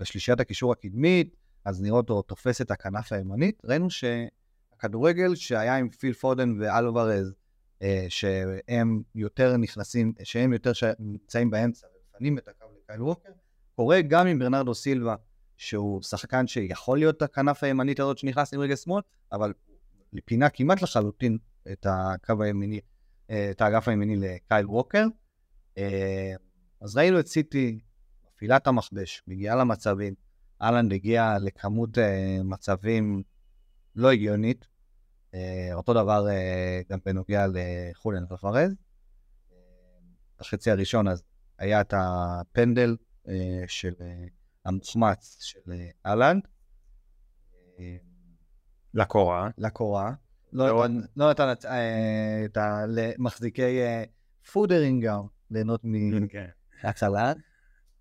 בשלישיית 0.00 0.40
הקישור 0.40 0.72
הקדמית, 0.72 1.36
אז 1.64 1.82
נראה 1.82 1.96
אותו 1.96 2.22
תופס 2.22 2.60
את 2.60 2.70
הכנף 2.70 3.12
הימנית, 3.12 3.62
ראינו 3.64 3.88
שהכדורגל 3.90 5.34
שהיה 5.34 5.76
עם 5.76 5.88
פיל 5.88 6.12
פודן 6.12 6.60
ואלוורז, 6.60 7.34
אה, 7.82 8.06
שהם 8.08 9.02
יותר 9.14 9.56
נכנסים, 9.56 10.12
שהם 10.24 10.52
יותר 10.52 10.72
נמצאים 10.98 11.50
באמצע 11.50 11.86
ומפנים 11.86 12.38
את 12.38 12.48
הקו 12.48 12.64
לקייל 12.82 13.02
ווקר, 13.02 13.30
קורה 13.76 14.00
גם 14.02 14.26
עם 14.26 14.38
ברנרדו 14.38 14.74
סילבה, 14.74 15.14
שהוא 15.56 16.02
שחקן 16.02 16.46
שיכול 16.46 16.98
להיות 16.98 17.22
הכנף 17.22 17.64
הימנית 17.64 18.00
הזאת 18.00 18.18
שנכנס 18.18 18.54
עם 18.54 18.60
רגל 18.60 18.76
שמאל, 18.76 19.02
אבל 19.32 19.52
פינה 20.24 20.48
כמעט 20.48 20.82
לחלוטין 20.82 21.38
את 21.72 21.86
הקו 21.90 22.42
הימיני, 22.42 22.80
אה, 23.30 23.50
את 23.50 23.60
האגף 23.60 23.88
הימיני 23.88 24.16
לקייל 24.16 24.66
ווקר. 24.66 25.06
אה, 25.78 26.34
אז 26.80 26.96
ראינו 26.96 27.20
את 27.20 27.26
סיטי 27.26 27.78
מפעילה 28.36 28.56
את 28.56 28.66
המכבש, 28.66 29.22
מגיעה 29.26 29.56
למצבים. 29.56 30.14
אהלנד 30.62 30.92
הגיע 30.92 31.36
לכמות 31.40 31.98
אה, 31.98 32.38
מצבים 32.44 33.22
לא 33.94 34.12
הגיונית. 34.12 34.66
אותו 35.72 35.94
דבר 35.94 36.26
גם 36.90 36.98
בנוגע 37.04 37.46
לחוליאן 37.52 38.24
אלפרז. 38.30 38.74
בחצי 40.40 40.70
הראשון 40.70 41.08
אז 41.08 41.22
היה 41.58 41.80
את 41.80 41.94
הפנדל 41.96 42.96
של 43.66 43.92
המוחמץ 44.64 45.38
של 45.40 45.72
אהלנד. 46.06 46.42
לקורה. 48.94 49.48
לקורה. 49.58 50.12
לא, 50.52 50.86
לא 51.16 51.30
נתן 51.30 51.52
את 52.44 52.56
ה... 52.56 52.84
למחזיקי 52.88 53.80
פודרינגר 54.52 55.20
ליהנות 55.50 55.80
מהצלה. 56.82 57.32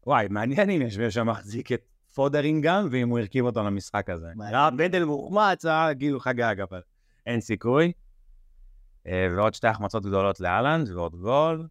וואי, 0.05 0.27
מעניין 0.29 0.69
אם 0.69 0.81
יש 0.81 1.13
שם 1.13 1.27
מחזיק 1.29 1.71
את 1.71 1.81
פודרינגר 2.13 2.85
ואם 2.91 3.09
הוא 3.09 3.19
הרכיב 3.19 3.45
אותו 3.45 3.63
למשחק 3.63 4.09
הזה. 4.09 4.27
בנדל 4.77 5.03
מוחמץ, 5.03 5.65
כאילו 5.99 6.19
חגג, 6.19 6.55
אבל 6.61 6.81
אין 7.25 7.41
סיכוי. 7.41 7.91
אה, 9.07 9.27
ועוד 9.35 9.53
שתי 9.53 9.67
החמצות 9.67 10.05
גדולות 10.05 10.39
לאלנד 10.39 10.89
ועוד 10.89 11.15
גול. 11.15 11.67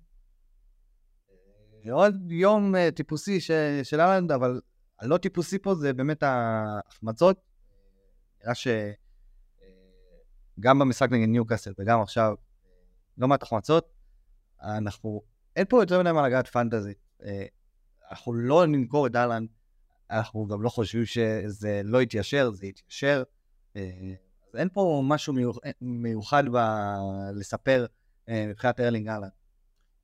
עוד 1.90 2.30
יום 2.30 2.76
אה, 2.76 2.90
טיפוסי 2.90 3.40
של 3.82 4.00
אהלנד, 4.00 4.32
אבל 4.32 4.60
הלא 5.00 5.16
טיפוסי 5.16 5.58
פה 5.58 5.74
זה 5.74 5.92
באמת 5.92 6.22
ההחמצות. 6.22 7.36
נראה 8.42 8.54
ש... 8.54 8.68
גם 10.60 10.78
במשחק 10.78 11.08
נגד 11.10 11.28
ניוקאסל 11.28 11.72
וגם 11.78 12.00
עכשיו, 12.00 12.34
לא 13.18 13.28
מעט 13.28 13.42
החמצות, 13.42 13.92
אנחנו, 14.62 15.22
אין 15.56 15.64
פה 15.68 15.82
יותר 15.82 16.00
מדי 16.00 16.12
מה 16.12 16.28
לגעת 16.28 16.46
פנטזי. 16.46 16.94
אנחנו 18.10 18.32
לא 18.32 18.66
נמכור 18.66 19.06
את 19.06 19.16
אהלן, 19.16 19.46
אנחנו 20.10 20.46
גם 20.46 20.62
לא 20.62 20.68
חושבים 20.68 21.06
שזה 21.06 21.80
לא 21.84 22.02
יתיישר, 22.02 22.50
זה 22.50 22.66
יתיישר. 22.66 23.22
אה, 23.76 24.14
אז 24.48 24.56
אין 24.56 24.68
פה 24.72 25.02
משהו 25.04 25.32
מיוח, 25.32 25.58
מיוחד 25.80 26.44
ב... 26.52 26.56
לספר 27.34 27.86
אה, 28.28 28.46
מבחינת 28.48 28.80
ארלינג 28.80 29.08
אהלן. 29.08 29.28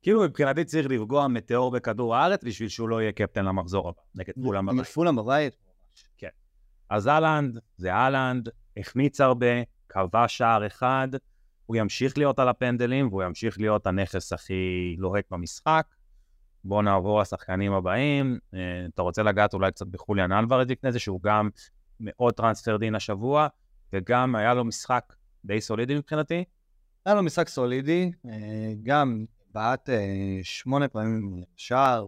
כאילו 0.01 0.23
מבחינתי 0.23 0.65
צריך 0.65 0.87
לפגוע 0.89 1.27
מטאור 1.27 1.71
בכדור 1.71 2.15
הארץ 2.15 2.43
בשביל 2.43 2.69
שהוא 2.69 2.89
לא 2.89 3.01
יהיה 3.01 3.11
קפטן 3.11 3.45
למחזור 3.45 3.89
הבא, 3.89 4.01
נגד 4.15 4.33
פולאם 4.43 4.65
בבית. 4.65 4.85
פולאם 4.87 5.15
בבית? 5.15 5.55
כן. 6.17 6.27
אז 6.89 7.07
אהלנד 7.07 7.59
זה 7.77 7.93
אהלנד, 7.93 8.49
החמיץ 8.77 9.21
הרבה, 9.21 9.47
קבע 9.87 10.27
שער 10.27 10.67
אחד, 10.67 11.07
הוא 11.65 11.75
ימשיך 11.75 12.17
להיות 12.17 12.39
על 12.39 12.49
הפנדלים 12.49 13.07
והוא 13.07 13.23
ימשיך 13.23 13.59
להיות 13.59 13.87
הנכס 13.87 14.33
הכי 14.33 14.95
לוהק 14.97 15.25
במשחק. 15.31 15.85
בואו 16.63 16.81
נעבור 16.81 17.21
לשחקנים 17.21 17.73
הבאים. 17.73 18.39
אה, 18.53 18.59
אתה 18.93 19.01
רוצה 19.01 19.23
לגעת 19.23 19.53
אולי 19.53 19.71
קצת 19.71 19.87
בחוליאן 19.87 20.31
אלוורז 20.31 20.67
לפני 20.69 20.91
זה, 20.91 20.99
שהוא 20.99 21.21
גם 21.23 21.49
מאוד 21.99 22.33
טרנספר 22.33 22.77
דין 22.77 22.95
השבוע, 22.95 23.47
וגם 23.93 24.35
היה 24.35 24.53
לו 24.53 24.65
משחק 24.65 25.13
די 25.45 25.61
סולידי 25.61 25.95
מבחינתי. 25.95 26.43
היה 27.05 27.15
לו 27.15 27.23
משחק 27.23 27.49
סולידי, 27.49 28.11
אה, 28.25 28.73
גם 28.83 29.25
בעט 29.53 29.89
אה, 29.89 30.39
שמונה 30.43 30.87
פעמים 30.87 31.43
שער, 31.55 32.05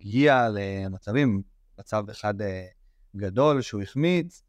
הגיע 0.00 0.48
למצבים, 0.48 1.42
מצב 1.78 2.10
אחד 2.10 2.34
גדול 3.16 3.60
שהוא 3.62 3.82
החמיץ, 3.82 4.42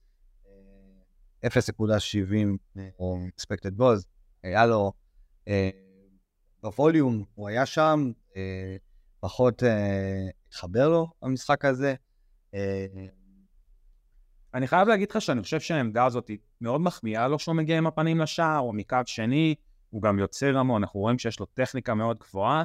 0.70 1.45 2.79
או 2.99 3.17
expected 3.27 3.79
goals, 3.79 4.05
היה 4.43 4.65
לו, 4.65 4.91
בווליום 6.63 7.23
הוא 7.35 7.47
היה 7.47 7.65
שם, 7.65 8.11
פחות 9.19 9.63
אה, 9.63 10.27
התחבר 10.47 10.89
לו 10.89 11.07
המשחק 11.21 11.65
הזה. 11.65 11.95
אה, 12.53 12.85
אני 14.53 14.67
חייב 14.67 14.87
להגיד 14.87 15.11
לך 15.11 15.21
שאני 15.21 15.41
חושב 15.41 15.59
שהעמדה 15.59 16.05
הזאת 16.05 16.27
היא 16.27 16.37
מאוד 16.61 16.81
מחמיאה 16.81 17.27
לו 17.27 17.39
שהוא 17.39 17.55
מגיע 17.55 17.77
עם 17.77 17.87
הפנים 17.87 18.19
לשער, 18.19 18.59
או 18.59 18.73
מקו 18.73 18.97
שני, 19.05 19.55
הוא 19.89 20.01
גם 20.01 20.19
יוצר 20.19 20.57
המון, 20.57 20.83
אנחנו 20.83 20.99
רואים 20.99 21.19
שיש 21.19 21.39
לו 21.39 21.45
טכניקה 21.45 21.93
מאוד 21.93 22.17
גבוהה. 22.19 22.63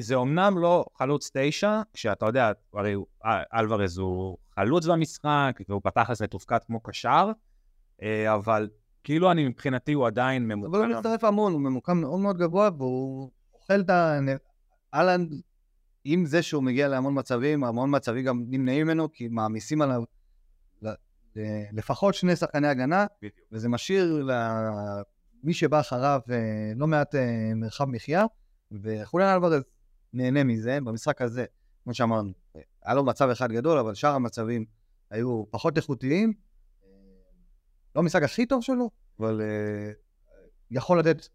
זה 0.00 0.14
אומנם 0.14 0.58
לא 0.58 0.84
חלוץ 0.98 1.30
תשע, 1.34 1.82
כשאתה 1.92 2.26
יודע, 2.26 2.52
הרי 2.74 2.94
אה, 3.24 3.42
אלוורז 3.54 3.98
הוא 3.98 4.38
חלוץ 4.54 4.86
במשחק, 4.86 5.60
והוא 5.68 5.80
פתח 5.84 6.10
לזה 6.10 6.26
תופקד 6.26 6.58
כמו 6.66 6.80
קשר, 6.80 7.30
אבל 8.34 8.68
כאילו 9.04 9.30
אני 9.30 9.48
מבחינתי 9.48 9.92
הוא 9.92 10.06
עדיין 10.06 10.50
אבל 10.50 10.60
הוא 10.60 10.68
ממוקם. 10.68 10.98
מצטרף 10.98 11.24
המון, 11.24 11.52
הוא 11.52 11.60
ממוקם 11.60 12.00
מאוד 12.00 12.20
מאוד 12.20 12.38
גבוה, 12.38 12.70
והוא 12.78 13.30
אוכל 13.54 13.80
את 13.80 13.90
ה... 13.90 14.18
אהלנד, 14.94 15.34
עם 16.04 16.26
זה 16.26 16.42
שהוא 16.42 16.62
מגיע 16.62 16.88
להמון 16.88 17.18
מצבים, 17.18 17.64
המון 17.64 17.96
מצבים 17.96 18.24
גם 18.24 18.44
נמנעים 18.48 18.86
ממנו, 18.86 19.12
כי 19.12 19.28
מעמיסים 19.28 19.82
עליו 19.82 20.02
לפחות 21.72 22.14
שני 22.14 22.36
שחקני 22.36 22.68
הגנה, 22.68 23.06
בדיוק. 23.18 23.34
וזה 23.52 23.68
משאיר 23.68 24.26
למי 25.42 25.54
שבא 25.54 25.80
אחריו 25.80 26.20
אה, 26.30 26.72
לא 26.76 26.86
מעט 26.86 27.14
אה, 27.14 27.54
מרחב 27.54 27.84
מחיה, 27.84 28.24
וחוליאן 28.72 29.32
אלוורז 29.32 29.62
נהנה 30.12 30.44
מזה 30.44 30.78
במשחק 30.84 31.22
הזה, 31.22 31.44
כמו 31.84 31.94
שאמרנו. 31.94 32.32
היה 32.82 32.94
לו 32.94 33.04
מצב 33.04 33.28
אחד 33.28 33.52
גדול, 33.52 33.78
אבל 33.78 33.94
שאר 33.94 34.14
המצבים 34.14 34.64
היו 35.10 35.44
פחות 35.50 35.76
איכותיים. 35.76 36.32
לא 37.96 38.00
המשחק 38.00 38.22
הכי 38.22 38.46
טוב 38.46 38.62
שלו, 38.62 38.90
אבל 39.18 39.40
אה, 39.40 39.92
יכול 40.70 40.98
לתת 40.98 41.28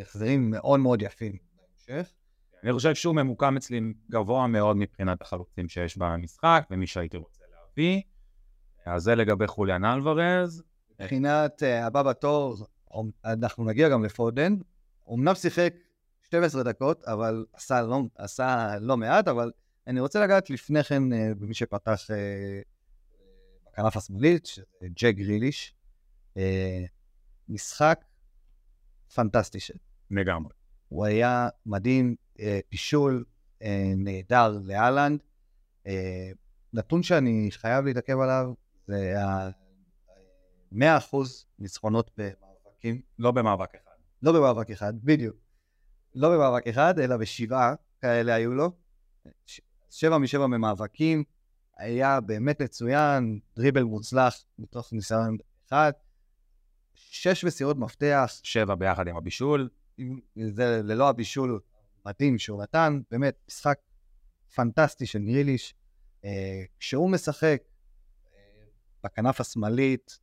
החזרים 0.00 0.50
מאוד 0.50 0.80
מאוד 0.80 1.02
יפים 1.02 1.36
בהמשך. 1.56 2.12
אני 2.64 2.72
חושב 2.72 2.94
שהוא 2.94 3.14
ממוקם 3.14 3.56
אצלי 3.56 3.80
גבוה 4.10 4.46
מאוד 4.46 4.76
מבחינת 4.76 5.22
החלוצים 5.22 5.68
שיש 5.68 5.96
במשחק, 5.96 6.66
ומי 6.70 6.86
שהייתי 6.86 7.16
רוצה 7.16 7.42
להביא. 7.50 8.02
אז 8.86 9.02
זה 9.02 9.14
לגבי 9.14 9.46
חוליאן 9.46 9.84
אלוורז. 9.84 10.62
מבחינת 11.00 11.62
אה, 11.62 11.86
הבא 11.86 12.02
בתור, 12.02 12.56
אנחנו 13.24 13.64
נגיע 13.64 13.88
גם 13.88 14.04
לפודן. 14.04 14.56
אמנם 15.14 15.34
שיחק 15.34 15.74
12 16.22 16.62
דקות, 16.62 17.04
אבל 17.04 17.44
עשה 17.52 17.82
לא, 17.82 18.02
עשה 18.18 18.74
לא 18.80 18.96
מעט, 18.96 19.28
אבל 19.28 19.50
אני 19.86 20.00
רוצה 20.00 20.24
לגעת 20.24 20.50
לפני 20.50 20.84
כן 20.84 21.12
אה, 21.12 21.34
במי 21.38 21.54
שפתח 21.54 22.10
אה, 22.10 22.60
בכנף 23.66 23.96
השמאלית, 23.96 24.48
ג'ק 24.84 25.14
גריליש. 25.14 25.74
משחק 27.48 28.04
פנטסטי 29.14 29.60
שלו. 29.60 29.78
לגמרי. 30.10 30.52
הוא 30.88 31.04
היה 31.04 31.48
מדהים, 31.66 32.14
בישול 32.70 33.24
אה, 33.62 33.92
נהדר 33.96 34.58
לאלנד. 34.64 35.20
אה, 35.86 36.30
נתון 36.72 37.02
שאני 37.02 37.48
חייב 37.50 37.84
להתעכב 37.84 38.18
עליו, 38.18 38.52
זה 38.86 39.14
ה- 39.22 39.50
100% 40.72 40.76
ניצחונות 41.58 42.10
במאבקים. 42.16 43.00
לא 43.18 43.30
במאבק 43.30 43.74
אחד. 43.74 43.90
לא 44.22 44.32
במאבק 44.32 44.70
אחד, 44.70 44.92
בדיוק. 45.04 45.36
לא 46.14 46.34
במאבק 46.34 46.66
אחד, 46.68 46.98
אלא 46.98 47.16
בשבעה 47.16 47.74
כאלה 48.00 48.34
היו 48.34 48.54
לו. 48.54 48.72
שבע 49.90 50.18
משבע 50.18 50.44
במאבקים, 50.46 51.24
היה 51.76 52.20
באמת 52.20 52.62
מצוין, 52.62 53.40
דריבל 53.56 53.82
מוצלח 53.82 54.44
מתוך 54.58 54.92
ניסיון 54.92 55.36
אחד. 55.68 55.92
שש 56.94 57.44
מסירות 57.44 57.76
מפתח, 57.76 58.30
שבע 58.42 58.74
ביחד 58.74 59.08
עם 59.08 59.16
הבישול. 59.16 59.68
זה 60.36 60.80
ללא 60.84 61.08
הבישול 61.08 61.60
מדהים 62.06 62.38
שהוא 62.38 62.62
נתן, 62.62 63.00
באמת 63.10 63.34
משחק 63.48 63.78
פנטסטי 64.54 65.06
של 65.06 65.18
גריליש. 65.18 65.74
אה, 66.24 66.62
כשהוא 66.78 67.10
משחק 67.10 67.62
אה, 68.34 68.40
בכנף 69.04 69.40
השמאלית, 69.40 70.18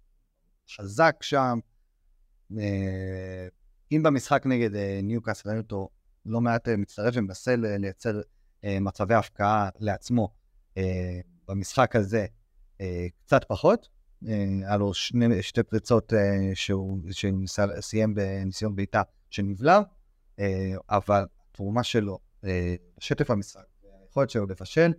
חזק 0.75 1.15
שם, 1.21 1.59
אה, 2.57 3.47
אם 3.91 4.03
במשחק 4.03 4.43
נגד 4.45 4.69
ניוקאסל 5.03 5.49
ראינו 5.49 5.61
אותו 5.61 5.89
לא 6.25 6.41
מעט 6.41 6.67
מצטרף 6.67 7.13
ומנסה 7.17 7.55
לייצר 7.55 8.21
מצבי 8.63 9.13
הפקעה 9.13 9.69
לעצמו, 9.79 10.33
במשחק 11.47 11.95
הזה 11.95 12.25
קצת 13.25 13.43
פחות. 13.47 13.87
היה 14.21 14.77
לו 14.77 14.93
שני, 14.93 15.43
שתי 15.43 15.63
פריצות 15.63 16.13
שהוא, 16.53 16.99
שהוא 17.11 17.31
סיים 17.79 18.15
בניסיון 18.15 18.75
בעיטה 18.75 19.01
שנבלם, 19.29 19.81
אבל 20.89 21.25
התרומה 21.57 21.83
שלו 21.83 22.19
אה, 22.43 22.75
בשטף 22.97 23.31
המשחק, 23.31 23.65
היכולת 24.01 24.29
שלו 24.29 24.45
לבשל, 24.45 24.93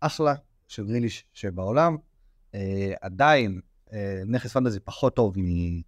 אחלה 0.00 0.34
של 0.68 0.86
גריליש 0.86 1.24
שבעולם. 1.32 1.96
אה, 2.54 2.92
עדיין 3.00 3.60
אה, 3.92 4.22
נכס 4.26 4.52
פנטזי 4.52 4.80
פחות 4.80 5.16
טוב 5.16 5.34
מ, 5.38 5.80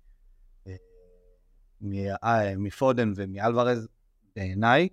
מפודן 2.56 3.12
ומאלוורז 3.16 3.88
בעיניי, 4.36 4.88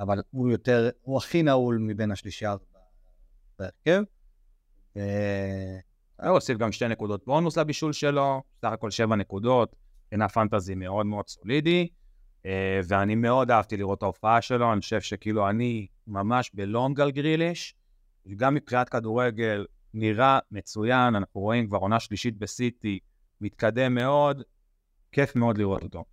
אבל 0.00 0.22
הוא 0.30 0.50
יותר, 0.50 0.90
הוא 1.02 1.18
הכי 1.18 1.42
נעול 1.42 1.78
מבין 1.78 2.10
השלישייה 2.10 2.54
בהרכב. 3.58 4.02
הוא 4.94 6.28
הוסיף 6.28 6.58
גם 6.58 6.72
שתי 6.72 6.88
נקודות 6.88 7.24
בונוס 7.26 7.56
לבישול 7.56 7.92
שלו, 7.92 8.42
סך 8.62 8.72
הכל 8.72 8.90
שבע 8.90 9.16
נקודות, 9.16 9.76
מבחינה 10.04 10.28
פנטזי 10.28 10.74
מאוד 10.74 11.06
מאוד 11.06 11.28
סולידי, 11.28 11.88
ואני 12.84 13.14
מאוד 13.14 13.50
אהבתי 13.50 13.76
לראות 13.76 13.98
את 13.98 14.02
ההופעה 14.02 14.42
שלו, 14.42 14.72
אני 14.72 14.80
חושב 14.80 15.00
שכאילו 15.00 15.48
אני 15.48 15.86
ממש 16.06 16.50
בלונג 16.54 17.00
על 17.00 17.10
גריליש, 17.10 17.74
גם 18.36 18.54
מבחינת 18.54 18.88
כדורגל 18.88 19.66
נראה 19.94 20.38
מצוין, 20.50 21.14
אנחנו 21.14 21.40
רואים 21.40 21.66
כבר 21.66 21.78
עונה 21.78 22.00
שלישית 22.00 22.38
בסיטי, 22.38 22.98
מתקדם 23.40 23.94
מאוד, 23.94 24.42
כיף 25.12 25.36
מאוד 25.36 25.58
לראות 25.58 25.82
אותו. 25.82 26.04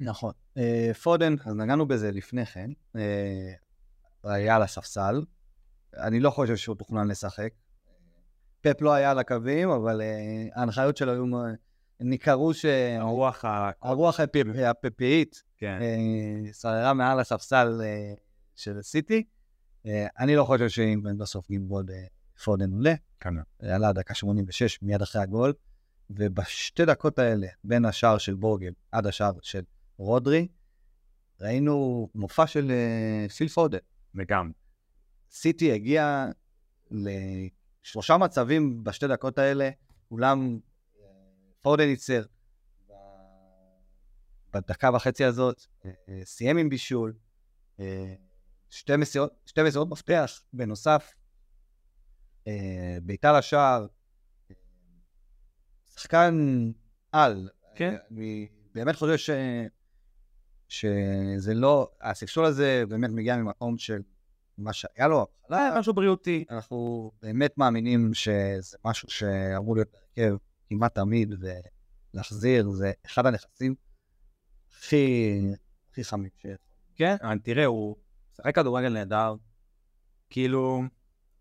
נכון. 0.00 0.32
אה, 0.58 0.90
פודן, 1.02 1.34
אז 1.44 1.54
נגענו 1.54 1.86
בזה 1.86 2.10
לפני 2.12 2.46
כן, 2.46 2.70
אה, 2.96 3.52
היה 4.24 4.56
על 4.56 4.62
הספסל. 4.62 5.24
אני 5.96 6.20
לא 6.20 6.30
חושב 6.30 6.56
שהוא 6.56 6.76
תוכנן 6.76 7.08
לשחק. 7.08 7.52
פפ 8.60 8.80
לא 8.80 8.92
היה 8.92 9.10
על 9.10 9.18
הקווים, 9.18 9.70
אבל 9.70 10.00
אה, 10.00 10.46
ההנחיות 10.54 10.96
שלו 10.96 11.12
היו, 11.12 11.24
ניכרו 12.00 12.52
הרוח 12.98 13.44
ה... 13.44 13.70
שהרוח 13.82 14.20
הפפ- 14.20 14.58
הפפאית 14.66 15.42
כן. 15.56 15.78
אה, 15.82 16.52
שררה 16.52 16.94
מעל 16.94 17.20
הספסל 17.20 17.80
אה, 17.84 18.14
של 18.54 18.82
סיטי. 18.82 19.24
אה, 19.86 20.06
אני 20.18 20.36
לא 20.36 20.44
חושב 20.44 20.68
שאם 20.68 21.02
בסוף 21.18 21.48
גימבוד 21.48 21.90
אה, 21.90 22.04
פודן 22.44 22.72
עולה. 22.72 22.94
כנראה. 23.20 23.42
עלה 23.60 23.92
דקה 23.92 24.14
86 24.14 24.82
מיד 24.82 25.02
אחרי 25.02 25.22
הגול, 25.22 25.52
ובשתי 26.10 26.84
דקות 26.84 27.18
האלה, 27.18 27.46
בין 27.64 27.84
השער 27.84 28.18
של 28.18 28.34
בורגל 28.34 28.72
עד 28.92 29.06
השער 29.06 29.32
של 29.42 29.62
רודרי, 29.98 30.48
ראינו 31.40 32.08
מופע 32.14 32.46
של 32.46 32.72
פיל 33.36 33.48
פודן. 33.48 33.78
וגם. 34.14 34.50
סיטי 35.30 35.72
הגיע 35.72 36.26
לשלושה 36.90 38.16
מצבים 38.16 38.84
בשתי 38.84 39.08
דקות 39.08 39.38
האלה, 39.38 39.70
אולם 40.10 40.58
פודן 41.66 41.88
ייצר 41.88 42.22
בדקה 44.52 44.90
וחצי 44.94 45.24
הזאת, 45.24 45.66
אה, 45.84 45.90
אה, 46.08 46.20
סיים 46.24 46.56
עם 46.56 46.68
בישול, 46.68 47.14
אה, 47.80 48.14
שתי 48.70 48.96
מסירות, 48.96 49.32
שתי 49.46 49.62
מסירות 49.62 49.88
מפתח, 49.88 50.42
בנוסף, 50.52 51.14
בעיטה 53.02 53.38
לשער, 53.38 53.86
שחקן 55.86 56.34
על. 57.12 57.48
כן. 57.74 57.96
אני 58.10 58.48
באמת 58.74 58.96
חושב 58.96 59.16
ש... 59.16 59.30
שזה 60.68 61.54
לא, 61.54 61.90
הספסול 62.00 62.44
הזה 62.44 62.84
באמת 62.88 63.10
מגיע 63.10 63.36
ממקום 63.36 63.78
של 63.78 64.02
מה 64.58 64.72
שהיה 64.72 65.08
לו, 65.08 65.26
לא, 65.50 65.58
משהו 65.78 65.94
בריאותי. 65.94 66.44
אנחנו 66.50 67.10
באמת 67.22 67.58
מאמינים 67.58 68.14
שזה 68.14 68.78
משהו 68.84 69.10
שאמור 69.10 69.76
להיות 69.76 69.88
בהרכב 69.92 70.36
כמעט 70.68 70.94
תמיד, 70.94 71.34
ולהחזיר, 72.14 72.70
זה 72.70 72.92
אחד 73.06 73.26
הנכסים 73.26 73.74
הכי, 74.78 75.38
הכי 75.90 76.04
חמים 76.04 76.30
שיש. 76.36 76.58
כן, 76.96 77.16
אבל 77.22 77.38
תראה, 77.38 77.64
הוא 77.64 77.96
משחק 78.32 78.54
כדורגל 78.54 78.88
נהדר. 78.88 79.34
כאילו, 80.30 80.82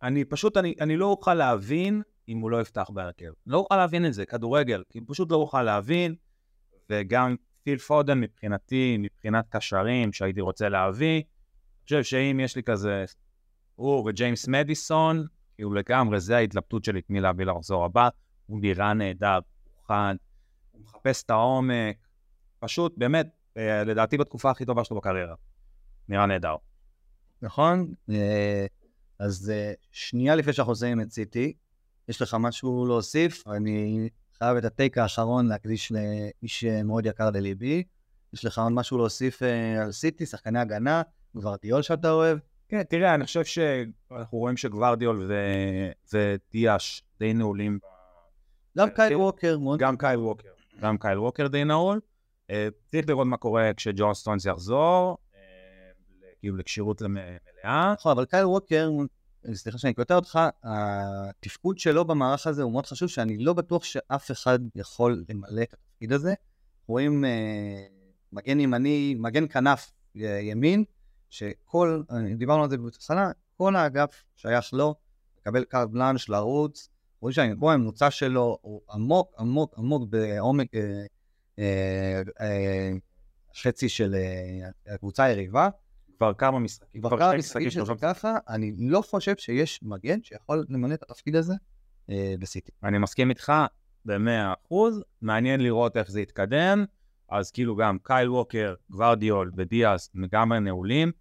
אני 0.04 0.26
פשוט, 0.26 0.58
אני, 0.58 0.76
אני 0.82 0.98
לא 0.98 1.06
אוכל 1.06 1.34
להבין 1.34 2.02
אם 2.28 2.40
הוא 2.40 2.52
לא 2.52 2.62
יפתח 2.62 2.90
בהרכב. 2.94 3.32
לא 3.48 3.58
אוכל 3.58 3.78
להבין 3.78 4.06
את 4.06 4.14
זה, 4.14 4.26
כדורגל, 4.26 4.84
כי 4.90 5.00
פשוט 5.08 5.32
לא 5.32 5.36
אוכל 5.36 5.64
להבין, 5.64 6.16
וגם 6.90 7.36
פיל 7.64 7.78
פודן 7.78 8.20
מבחינתי, 8.20 8.98
מבחינת 9.00 9.46
קשרים 9.50 10.14
שהייתי 10.14 10.42
רוצה 10.42 10.70
להביא, 10.70 11.16
אני 11.16 11.84
חושב 11.84 12.04
שאם 12.04 12.40
יש 12.40 12.56
לי 12.56 12.64
כזה, 12.64 13.06
הוא 13.76 14.10
וג'יימס 14.10 14.48
מדיסון, 14.48 15.26
כאילו 15.56 15.74
לגמרי, 15.74 16.20
זה 16.20 16.38
ההתלבטות 16.38 16.84
שלי 16.84 17.00
את 17.00 17.10
מי 17.10 17.20
להביא 17.20 17.46
למחזור 17.46 17.86
הבא, 17.86 18.10
הוא 18.46 18.60
נראה 18.62 18.94
נהדר, 18.94 19.40
הוא 19.64 19.84
חד, 19.88 20.16
הוא 20.72 20.82
מחפש 20.82 21.24
את 21.24 21.30
העומק, 21.30 21.98
פשוט, 22.60 22.94
באמת, 22.98 23.28
אה, 23.58 23.84
לדעתי 23.84 24.18
בתקופה 24.18 24.52
הכי 24.52 24.66
טובה 24.66 24.84
שלו 24.84 24.98
בקריירה. 24.98 25.36
נראה 26.10 26.26
נהדר. 26.26 26.56
נכון? 27.42 27.94
אה, 28.10 28.66
אז 29.20 29.52
אה, 29.56 29.74
שנייה 29.92 30.36
לפני 30.36 30.54
שאנחנו 30.54 30.72
עושים 30.72 31.02
את 31.02 31.12
סיטי, 31.12 31.54
יש 32.08 32.22
לך 32.22 32.38
משהו 32.40 32.86
להוסיף? 32.86 33.48
אני 33.48 34.10
חייב 34.38 34.58
את 34.58 34.66
הטייק 34.66 34.98
האחרון 34.98 35.48
להקדיש 35.48 35.92
לאיש 35.92 36.64
מאוד 36.64 37.06
יקר 37.06 37.30
לליבי. 37.30 37.84
יש 38.34 38.46
לך 38.46 38.60
עוד 38.60 38.72
משהו 38.72 38.98
להוסיף 38.98 39.42
על 39.82 39.92
סיטי, 39.92 40.26
שחקני 40.26 40.60
הגנה, 40.60 41.02
גוורדיול 41.36 41.82
שאתה 41.82 42.12
אוהב? 42.12 42.38
כן, 42.70 42.84
תראה, 42.84 43.16
אני 43.16 43.26
חושב 43.26 43.44
שאנחנו 43.44 44.38
רואים 44.38 44.58
שגוורדיול 44.58 45.30
ו- 45.30 45.92
ודיאש 46.14 47.04
די 47.20 47.34
נעולים. 47.34 47.80
גם 48.78 48.90
קייל 48.90 49.10
תראה, 49.10 49.20
ווקר. 49.20 49.58
גם 49.80 49.98
קייל 49.98 50.20
ווקר. 50.20 50.50
גם 50.82 50.98
קייל 50.98 51.20
ווקר 51.20 51.48
די 51.48 51.64
נעול. 51.64 52.00
אה, 52.50 52.68
צריך 52.86 53.10
לראות 53.10 53.28
מה 53.28 53.38
קורה 53.38 53.72
כשג'ון 53.78 54.14
סטונס 54.14 54.46
יחזור, 54.46 55.18
אה, 55.36 55.40
כאילו 56.40 56.58
לכשירות 56.58 57.02
מלאה. 57.02 57.94
נכון, 57.94 58.12
אבל 58.12 58.26
קייל 58.26 58.46
ווקר, 58.46 58.90
סליחה 59.54 59.78
שאני 59.78 59.94
קוטע 59.94 60.16
אותך, 60.16 60.40
התפקוד 60.64 61.80
שלו 61.80 62.06
במערך 62.06 62.48
הזה 62.48 62.64
הוא 62.64 62.72
מאוד 62.72 62.86
חשוב, 62.86 63.10
שאני 63.10 63.38
לא 63.38 63.54
בטוח 63.54 63.84
שאף 63.84 64.32
אחד 64.32 64.60
יכול 64.76 65.24
למלא 65.30 65.62
את 65.62 65.74
התפקיד 65.74 66.14
הזה. 66.14 66.34
רואים 66.88 67.26
אה, 67.26 67.86
מגן 68.32 68.60
ימני, 68.60 69.16
מגן 69.20 69.48
כנף 69.48 69.92
אה, 70.18 70.40
ימין, 70.42 70.84
שכל, 71.30 72.04
אה, 72.12 72.36
דיברנו 72.36 72.64
על 72.64 72.70
זה 72.70 72.78
בהתחלה, 72.78 73.32
כל 73.58 73.76
האגף 73.76 74.24
שייך 74.36 74.74
לו, 74.74 74.96
מקבל 75.40 75.64
קארט 75.64 75.90
בלאנש 75.90 76.30
לרוץ, 76.30 76.90
רואים 77.26 77.34
שהמקום 77.34 77.70
הממוצע 77.70 78.12
שלו 78.12 78.58
הוא 78.62 78.82
עמוק, 78.92 79.34
עמוק, 79.40 79.74
עמוק 79.78 80.10
בעומק 80.10 80.76
אה, 80.76 81.06
אה, 81.60 82.22
אה, 82.42 82.92
חצי 83.62 83.90
של 83.90 84.16
אה, 84.16 84.94
הקבוצה 84.94 85.24
היריבה. 85.24 85.70
כבר 86.18 86.34
כמה 86.34 86.60
משחקים. 86.60 87.02
כבר 87.02 87.18
כמה 87.18 87.38
משחקים 87.38 87.70
שזה 87.70 87.94
ככה, 88.02 88.38
אני 88.50 88.74
לא 88.80 89.02
חושב 89.02 89.34
שיש 89.38 89.80
מגן 89.84 90.24
שיכול 90.24 90.66
למלא 90.70 90.94
את 90.94 91.04
התפקיד 91.04 91.36
הזה 91.36 91.54
אה, 92.10 92.36
בסיטי. 92.40 92.72
אני 92.84 92.98
מסכים 92.98 93.30
איתך 93.30 93.54
במאה 94.06 94.54
אחוז, 94.54 95.02
מעניין 95.22 95.62
לראות 95.62 95.98
איך 95.98 96.12
זה 96.12 96.22
יתקדם. 96.22 96.86
אז 97.30 97.52
כאילו 97.52 97.76
גם 97.76 97.98
קייל 98.04 98.30
ווקר, 98.30 98.74
גוורדיול 98.90 99.52
ודיאס 99.58 100.10
לגמרי 100.16 100.60
נעולים. 100.60 101.12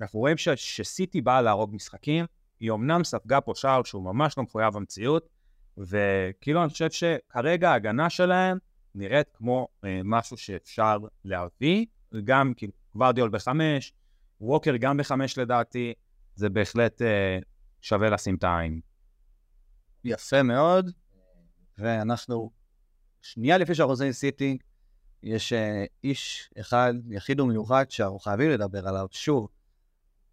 אנחנו 0.00 0.18
רואים 0.18 0.36
שסיטי 0.56 1.20
באה 1.20 1.42
להרוג 1.42 1.74
משחקים, 1.74 2.24
היא 2.60 2.72
אמנם 2.72 3.04
ספגה 3.04 3.40
פה 3.40 3.52
שער 3.54 3.82
שהוא 3.82 4.04
ממש 4.04 4.38
לא 4.38 4.44
מחויב 4.44 4.76
המציאות, 4.76 5.28
וכאילו 5.80 6.62
אני 6.62 6.68
חושב 6.70 6.90
שכרגע 6.90 7.70
ההגנה 7.70 8.10
שלהם 8.10 8.58
נראית 8.94 9.28
כמו 9.34 9.68
אה, 9.84 10.00
משהו 10.04 10.36
שאפשר 10.36 10.98
להביא, 11.24 11.86
גם 12.24 12.52
כאילו 12.56 12.72
גוורדיול 12.94 13.30
בחמש, 13.30 13.92
ווקר 14.40 14.76
גם 14.76 14.96
בחמש 14.96 15.38
לדעתי, 15.38 15.94
זה 16.34 16.48
בהחלט 16.48 17.02
אה, 17.02 17.38
שווה 17.80 18.10
לשים 18.10 18.34
את 18.34 18.44
העין. 18.44 18.80
יפה 20.04 20.42
מאוד, 20.42 20.90
ואנחנו, 21.78 22.50
שנייה 23.22 23.58
לפני 23.58 23.74
שאנחנו 23.74 23.92
עושים 23.92 24.12
סיטי, 24.12 24.58
יש 25.22 25.52
אה, 25.52 25.84
איש 26.04 26.50
אחד, 26.60 26.94
יחיד 27.10 27.40
ומיוחד, 27.40 27.90
שאנחנו 27.90 28.18
חייבים 28.18 28.50
לדבר 28.50 28.88
עליו. 28.88 29.06
שוב, 29.10 29.48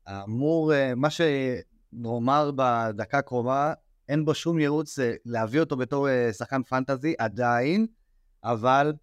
אמור, 0.09 0.73
אה, 0.73 0.95
מה 0.95 1.07
שנאמר 1.09 2.51
בדקה 2.55 3.17
הקרובה, 3.17 3.73
אין 4.09 4.25
בו 4.25 4.35
שום 4.35 4.59
ייעוץ 4.59 4.99
אה, 4.99 5.13
להביא 5.25 5.59
אותו 5.59 5.77
בתור 5.77 6.09
אה, 6.09 6.33
שחקן 6.33 6.63
פנטזי, 6.63 7.13
עדיין, 7.17 7.87
אבל 8.43 8.93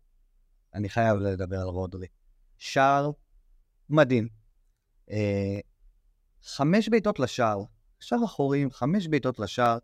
אני 0.75 0.89
חייב 0.89 1.19
לדבר 1.19 1.61
על 1.61 1.69
רודרי. 1.69 2.07
שער 2.59 3.11
מדהים. 3.91 4.29
אה, 5.11 5.59
חמש 6.43 6.89
בעיטות 6.89 7.19
לשער, 7.19 7.63
שער 8.01 8.25
אחורים, 8.25 8.71
חמש 8.71 9.09
בעיטות 9.09 9.39
לשער, 9.39 9.79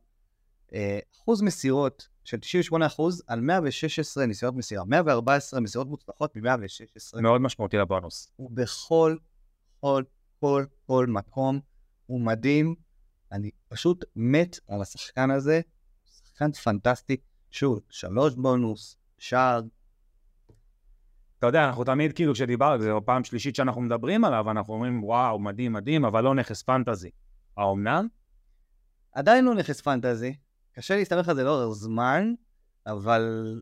אה, 0.74 0.98
אחוז 1.16 1.42
מסירות 1.42 2.08
של 2.24 2.38
98 2.40 2.86
אחוז 2.86 3.22
על 3.26 3.40
116 3.40 4.26
ניסיונות 4.26 4.56
מסירה, 4.56 4.84
114 4.84 5.60
מסירות 5.60 5.86
מוצלחות 5.86 6.36
מ-116. 6.36 7.20
מאוד 7.22 7.40
משמעותי 7.40 7.76
לבונוס. 7.76 8.32
הוא 8.36 8.50
בכל, 8.54 9.16
כל, 9.80 10.02
כל, 10.40 10.64
כל 10.86 11.06
מקום, 11.06 11.60
הוא 12.06 12.20
מדהים. 12.20 12.74
אני 13.32 13.50
פשוט 13.68 14.04
מת 14.16 14.58
על 14.68 14.82
השחקן 14.82 15.30
הזה, 15.30 15.60
שחקן 16.04 16.52
פנטסטי. 16.52 17.16
שוב, 17.50 17.80
שלוש 17.88 18.34
בונוס, 18.34 18.96
שער, 19.18 19.60
אתה 21.38 21.46
יודע, 21.46 21.64
אנחנו 21.64 21.84
תמיד, 21.84 22.12
כאילו, 22.12 22.32
כשדיברנו, 22.32 22.82
זו 22.82 23.00
פעם 23.04 23.24
שלישית 23.24 23.56
שאנחנו 23.56 23.80
מדברים 23.80 24.24
עליו, 24.24 24.50
אנחנו 24.50 24.74
אומרים, 24.74 25.04
וואו, 25.04 25.38
מדהים, 25.38 25.72
מדהים, 25.72 26.04
אבל 26.04 26.24
לא 26.24 26.34
נכס 26.34 26.62
פנטזי. 26.62 27.10
האומנם? 27.56 28.08
עדיין 29.12 29.44
לא 29.44 29.54
נכס 29.54 29.80
פנטזי. 29.80 30.36
קשה 30.72 30.96
להסתמך 30.96 31.28
על 31.28 31.36
זה 31.36 31.44
לאורך 31.44 31.74
זמן, 31.74 32.34
אבל 32.86 33.54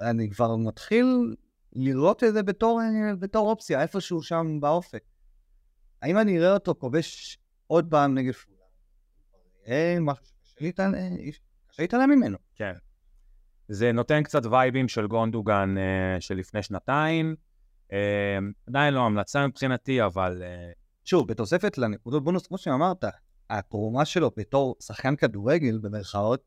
אני 0.00 0.30
כבר 0.30 0.56
מתחיל 0.56 1.36
לראות 1.72 2.24
את 2.24 2.32
זה 2.32 2.42
בתור, 2.42 2.80
בתור 3.18 3.50
אופציה, 3.50 3.82
איפשהו 3.82 4.22
שם 4.22 4.60
באופק. 4.60 5.02
האם 6.02 6.18
אני 6.18 6.38
אראה 6.38 6.54
אותו 6.54 6.74
כובש 6.74 7.38
עוד 7.66 7.86
פעם 7.90 8.14
נגד 8.14 8.34
פולה? 8.34 8.59
אה, 9.68 9.96
משהו 10.00 10.24
שקשה 10.24 10.56
להתעלם, 10.60 10.94
קשה 11.68 11.82
להתעלם 11.82 12.10
ממנו. 12.10 12.38
כן. 12.56 12.72
זה 13.68 13.92
נותן 13.92 14.22
קצת 14.22 14.46
וייבים 14.46 14.88
של 14.88 15.06
גונדוגן 15.06 15.74
אה, 15.78 16.20
של 16.20 16.34
לפני 16.34 16.62
שנתיים. 16.62 17.36
אה, 17.92 18.38
עדיין 18.66 18.94
לא 18.94 19.00
המלצה 19.00 19.46
מבחינתי, 19.46 20.02
אבל 20.04 20.42
אה, 20.42 20.72
שוב, 21.04 21.28
בתוספת 21.28 21.78
לנקודות 21.78 22.24
בונוס, 22.24 22.46
כמו 22.46 22.58
שאמרת, 22.58 23.04
התרומה 23.50 24.04
שלו 24.04 24.30
בתור 24.36 24.76
שחקן 24.82 25.16
כדורגל, 25.16 25.78
במרכאות, 25.78 26.42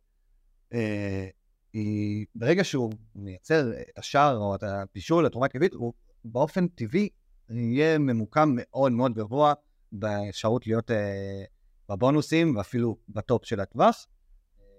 אה, 0.73 1.27
היא, 1.73 2.25
ברגע 2.35 2.63
שהוא 2.63 2.93
מייצר 3.15 3.71
את 3.89 3.97
השער 3.97 4.37
או 4.37 4.55
את 4.55 4.63
הפישור 4.63 5.23
לתרומה 5.23 5.47
טבעית, 5.47 5.73
הוא 5.73 5.93
באופן 6.25 6.67
טבעי 6.67 7.09
יהיה 7.49 7.97
ממוקם 7.97 8.49
מאוד 8.55 8.91
מאוד 8.91 9.13
גבוה 9.13 9.53
באפשרות 9.91 10.67
להיות 10.67 10.91
אה, 10.91 11.43
בבונוסים 11.89 12.55
ואפילו 12.55 12.97
ב 13.09 13.18
top 13.18 13.45
של 13.45 13.59
הטווח. 13.59 14.07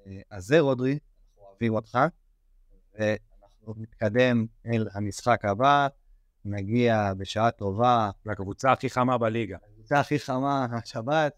אה, 0.07 0.21
אז 0.31 0.45
זה 0.45 0.61
רודרי, 0.61 0.93
אנחנו 0.93 1.49
אוהבים 1.49 1.75
אותך, 1.75 1.99
ואנחנו 2.95 3.75
נתקדם 3.77 4.47
אל 4.67 4.89
המשחק 4.93 5.45
הבא, 5.45 5.89
נגיע 6.45 7.13
בשעה 7.19 7.51
טובה 7.51 8.11
לקבוצה 8.27 8.73
הכי 8.73 8.91
חמה 8.91 9.19
בליגה. 9.19 9.57
הקבוצה 9.57 10.01
הכי 10.01 10.19
חמה, 10.19 10.67
השבת, 10.73 11.33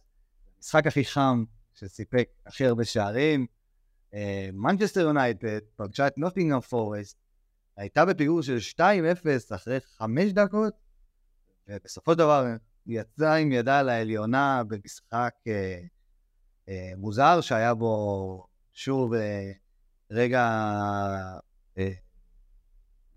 המשחק 0.56 0.86
הכי 0.86 1.04
חם 1.04 1.44
שסיפק 1.74 2.28
הכי 2.46 2.66
הרבה 2.66 2.84
שערים. 2.84 3.46
מנצ'סטר 4.52 5.00
יונייטד 5.00 5.58
פגשה 5.76 6.06
את 6.06 6.18
נוטינגרם 6.18 6.60
פורסט, 6.60 7.18
הייתה 7.76 8.04
בפיגור 8.04 8.42
של 8.42 8.56
2-0 8.74 8.80
אחרי 9.54 9.78
5 9.80 10.32
דקות, 10.32 10.74
ובסופו 11.68 12.12
של 12.12 12.18
דבר 12.18 12.46
יצאה 12.86 13.34
עם 13.34 13.52
ידה 13.52 13.78
על 13.78 13.88
העליונה 13.88 14.62
במשחק 14.68 15.34
אה, 15.46 15.80
אה, 16.68 16.92
מוזר 16.96 17.40
שהיה 17.40 17.74
בו 17.74 18.46
שוב 18.72 19.14
אה, 19.14 19.52
רגע, 20.10 20.42
אה, 21.78 21.92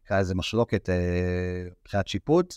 נקרא 0.04 0.20
לזה 0.20 0.36
מחלוקת 0.36 0.90
אה, 0.90 1.64
מבחינת 1.82 2.08
שיפוט. 2.08 2.54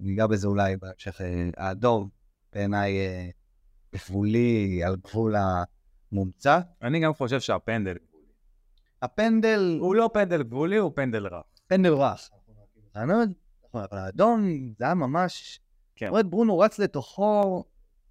ניגע 0.00 0.26
בזה 0.26 0.48
אולי 0.48 0.76
בהמשך. 0.76 1.20
אה, 1.20 1.48
האדום 1.56 2.08
בעיניי 2.52 2.98
אה, 2.98 3.28
גבולי, 3.94 4.84
על 4.84 4.96
גבול 4.96 5.34
המומצא. 6.12 6.60
אני 6.82 7.00
גם 7.00 7.14
חושב 7.14 7.40
שהפנדל, 7.40 7.96
הפנדל 9.02 9.78
הוא 9.80 9.94
לא 9.94 10.10
פנדל 10.14 10.42
גבולי, 10.42 10.76
הוא 10.76 10.92
פנדל 10.94 11.26
רע. 11.26 11.40
פנדל 11.66 11.92
רך. 11.92 12.30
נכון, 13.64 13.84
אבל 13.90 13.98
האדום 13.98 14.48
זה 14.78 14.84
היה 14.84 14.94
ממש... 14.94 15.60
כן. 15.96 16.08
רואה 16.08 16.20
את 16.20 16.26
ברונו 16.26 16.58
רץ 16.58 16.78
לתוכו, 16.78 17.64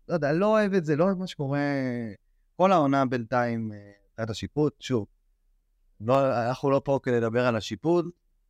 לא 0.09 0.13
יודע, 0.13 0.31
לא 0.31 0.45
אוהב 0.45 0.73
את 0.73 0.85
זה, 0.85 0.95
לא 0.95 1.03
אוהב 1.03 1.17
מה 1.17 1.27
שקורה 1.27 1.59
כל 2.55 2.71
העונה 2.71 3.05
בינתיים 3.05 3.71
אה, 3.71 3.91
מבחינת 4.09 4.29
השיפוט. 4.29 4.81
שוב, 4.81 5.05
לא, 6.01 6.47
אנחנו 6.47 6.71
לא 6.71 6.81
פה 6.85 6.99
כדי 7.03 7.19
לדבר 7.19 7.45
על 7.45 7.55
השיפוט, 7.55 8.05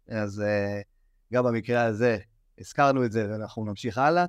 אז 0.07 0.41
אה, 0.41 0.81
גם 1.33 1.43
במקרה 1.43 1.83
הזה 1.83 2.17
הזכרנו 2.59 3.05
את 3.05 3.11
זה 3.11 3.27
ואנחנו 3.31 3.65
נמשיך 3.65 3.97
הלאה. 3.97 4.25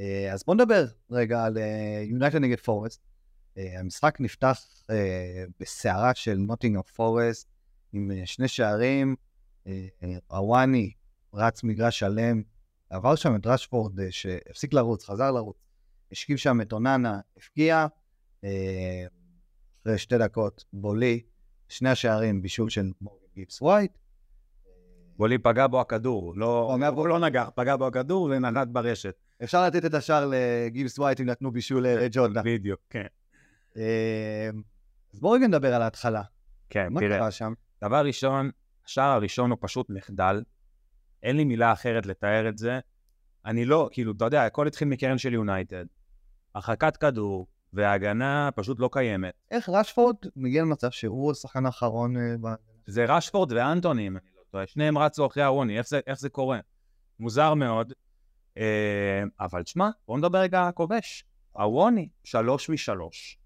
אה, 0.00 0.32
אז 0.32 0.44
בואו 0.44 0.56
נדבר 0.56 0.86
רגע 1.10 1.44
על 1.44 1.58
יונייטד 2.04 2.38
נגד 2.38 2.60
פורסט. 2.60 3.08
המשחק 3.56 4.16
נפתח 4.20 4.60
אה, 4.90 5.44
בסערה 5.60 6.14
של 6.14 6.34
נוטינגרם 6.34 6.82
פורסט 6.82 7.48
עם 7.92 8.10
אה, 8.10 8.26
שני 8.26 8.48
שערים. 8.48 9.16
הוואני 10.26 10.92
רץ 11.34 11.62
מגרש 11.62 11.98
שלם, 11.98 12.42
עבר 12.90 13.14
שם 13.14 13.36
את 13.36 13.46
רשפורד 13.46 14.00
אה, 14.00 14.06
שהפסיק 14.10 14.72
לרוץ, 14.72 15.04
חזר 15.04 15.30
לרוץ, 15.30 15.56
השכיב 16.12 16.36
שם 16.36 16.60
את 16.60 16.72
אוננה, 16.72 17.20
הפקיע. 17.36 17.86
אה, 18.44 19.06
אחרי 19.82 19.98
שתי 19.98 20.18
דקות 20.18 20.64
בולי, 20.72 21.22
שני 21.68 21.90
השערים 21.90 22.42
בישול 22.42 22.70
של 22.70 22.92
מורגן 23.00 23.26
גיפס 23.34 23.62
ווייט. 23.62 23.98
גולי 25.16 25.38
פגע 25.38 25.66
בו 25.66 25.80
הכדור, 25.80 26.32
לא, 26.36 26.76
בו- 26.94 27.00
הוא 27.00 27.08
לא 27.08 27.18
נגח, 27.18 27.50
פגע 27.54 27.76
בו 27.76 27.86
הכדור 27.86 28.22
ונגד 28.22 28.66
ברשת. 28.72 29.14
אפשר 29.44 29.66
לתת 29.66 29.84
את 29.84 29.94
השער 29.94 30.30
לגיבס 30.32 30.98
ווייט 30.98 31.20
אם 31.20 31.26
נתנו 31.26 31.50
בישול 31.50 31.86
לג'ורדן. 31.86 32.42
בדיוק, 32.44 32.80
כן. 32.90 33.06
אה, 33.76 34.50
אז 35.14 35.20
בואו 35.20 35.32
רגע 35.32 35.46
נדבר 35.46 35.74
על 35.74 35.82
ההתחלה. 35.82 36.22
כן, 36.70 36.92
מה 36.92 37.00
תראה, 37.00 37.18
קרה 37.18 37.30
שם? 37.30 37.52
דבר 37.84 38.04
ראשון, 38.06 38.50
השער 38.86 39.10
הראשון 39.10 39.50
הוא 39.50 39.58
פשוט 39.60 39.90
מחדל. 39.90 40.42
אין 41.22 41.36
לי 41.36 41.44
מילה 41.44 41.72
אחרת 41.72 42.06
לתאר 42.06 42.48
את 42.48 42.58
זה. 42.58 42.80
אני 43.46 43.64
לא, 43.64 43.88
כאילו, 43.92 44.12
אתה 44.16 44.24
יודע, 44.24 44.44
הכל 44.44 44.66
התחיל 44.66 44.88
מקרן 44.88 45.18
של 45.18 45.34
יונייטד. 45.34 45.84
הרחקת 46.54 46.96
כדור, 46.96 47.46
וההגנה 47.72 48.50
פשוט 48.54 48.80
לא 48.80 48.88
קיימת. 48.92 49.34
איך 49.50 49.68
רשפורד 49.68 50.16
מגיע 50.36 50.62
למצב 50.62 50.90
שהוא 50.90 51.32
השחקן 51.32 51.66
האחרון 51.66 52.16
אה, 52.16 52.36
ב... 52.40 52.54
זה 52.86 53.04
רשפורד 53.08 53.52
ואנטוני, 53.52 54.06
אם 54.06 54.16
אני 54.16 54.24
לא 54.36 54.42
טועה. 54.50 54.66
שניהם 54.66 54.98
רצו 54.98 55.26
אחרי 55.26 55.42
הווני, 55.42 55.78
איך 55.78 55.88
זה, 55.88 56.00
איך 56.06 56.18
זה 56.18 56.28
קורה? 56.28 56.60
מוזר 57.20 57.54
מאוד. 57.54 57.92
אה, 58.58 59.22
אבל 59.40 59.62
תשמע, 59.62 59.90
בואו 60.06 60.18
נדבר 60.18 60.38
רגע 60.38 60.62
על 60.62 60.68
הכובש. 60.68 61.24
הווני, 61.52 62.08
שלוש 62.24 62.70
משלוש. 62.70 63.38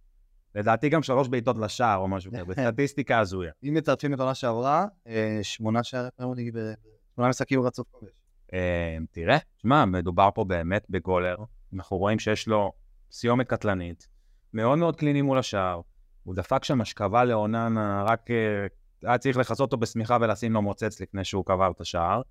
לדעתי 0.55 0.89
גם 0.89 1.03
שלוש 1.03 1.29
בעיטות 1.29 1.59
לשער 1.59 1.99
או 1.99 2.09
משהו 2.09 2.33
כזה, 2.33 2.45
בסטטיסטיקה 2.49 3.19
הזויה. 3.19 3.53
אם 3.65 3.75
מצרפים 3.75 4.15
את 4.15 4.19
העונה 4.19 4.35
שעברה, 4.35 4.87
אה, 5.07 5.39
שמונה 5.43 5.83
שערי 5.83 6.09
פרמייר 6.17 6.35
ליג 6.37 6.57
ב- 6.57 6.92
שמונה 7.15 7.31
משחקים 7.31 7.63
רצוף 7.63 7.87
כובש. 7.91 8.11
אה, 8.53 8.97
תראה, 9.11 9.39
שמע, 9.63 9.85
מדובר 9.85 10.29
פה 10.35 10.45
באמת 10.45 10.87
בגולר. 10.91 11.37
אנחנו 11.75 11.97
רואים 11.97 12.19
שיש 12.19 12.49
לו 12.49 12.73
סיומת 13.11 13.49
קטלנית, 13.49 14.09
מאוד 14.53 14.79
מאוד 14.79 14.97
קליני 14.97 15.23
מול 15.23 15.39
השער. 15.39 15.81
הוא 16.25 16.35
דפק 16.35 16.65
שם 16.65 16.81
השכבה 16.81 17.25
לאוננה, 17.25 18.05
רק 18.07 18.31
אה, 18.31 18.67
היה 19.03 19.19
צריך 19.19 19.37
לכסות 19.37 19.61
אותו 19.61 19.77
בשמיכה 19.77 20.19
ולשים 20.21 20.53
לו 20.53 20.63
מוצץ 20.63 21.01
לפני 21.01 21.25
שהוא 21.25 21.45
קבר 21.45 21.71
את 21.71 21.81
השער. 21.81 22.23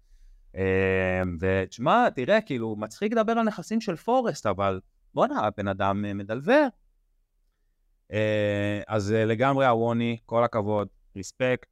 אה, 0.55 1.21
ותשמע, 1.39 2.09
תראה, 2.09 2.41
כאילו, 2.41 2.75
מצחיק 2.75 3.13
לדבר 3.13 3.31
על 3.31 3.43
נכסים 3.43 3.81
של 3.81 3.95
פורסט, 3.95 4.45
אבל 4.45 4.79
בואנה, 5.13 5.47
הבן 5.47 5.67
אדם 5.67 6.01
מדלבר. 6.17 6.67
אז 8.87 9.11
לגמרי 9.11 9.65
הוואני, 9.65 10.17
כל 10.25 10.43
הכבוד, 10.43 10.87
respect. 11.15 11.70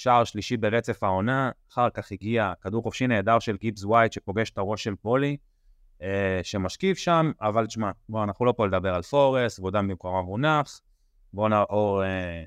שער 0.00 0.24
שלישי 0.24 0.56
ברצף 0.56 1.02
העונה, 1.02 1.50
אחר 1.72 1.90
כך 1.90 2.12
הגיע 2.12 2.52
כדור 2.60 2.82
חופשי 2.82 3.06
נהדר 3.06 3.38
של 3.38 3.56
גיבס 3.56 3.84
ווייט 3.84 4.12
שפוגש 4.12 4.50
את 4.50 4.58
הראש 4.58 4.84
של 4.84 4.94
פולי, 4.94 5.36
אה, 6.02 6.40
שמשקיף 6.42 6.98
שם, 6.98 7.32
אבל 7.40 7.66
תשמע, 7.66 7.90
בואו, 8.08 8.24
אנחנו 8.24 8.44
לא 8.44 8.54
פה 8.56 8.66
לדבר 8.66 8.94
על 8.94 9.02
פורסט, 9.02 9.58
כבודם 9.58 9.88
במקומם 9.88 10.24
מונח, 10.26 10.80
בואו 11.32 11.48
נעבור 11.48 12.04
אה, 12.04 12.44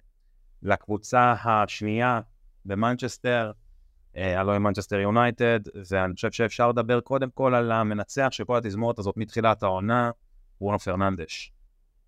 לקבוצה 0.64 1.34
השנייה 1.44 2.22
במנצ'סטר, 2.66 3.52
אה, 4.18 4.42
היא 4.52 4.60
מנצ'סטר 4.60 5.00
יונייטד, 5.00 5.60
ואני 5.92 6.14
חושב 6.14 6.32
שאפשר 6.32 6.70
לדבר 6.70 7.02
קודם 7.02 7.30
כל 7.30 7.56
על 7.56 7.72
המנצח 7.72 8.28
של 8.32 8.46
כל 8.46 8.58
התזמורת 8.58 9.00
הזאת 9.00 9.18
מתחילת 9.18 9.64
העונה, 9.64 10.12
ברונו 10.60 10.80
פרננדש. 10.80 11.54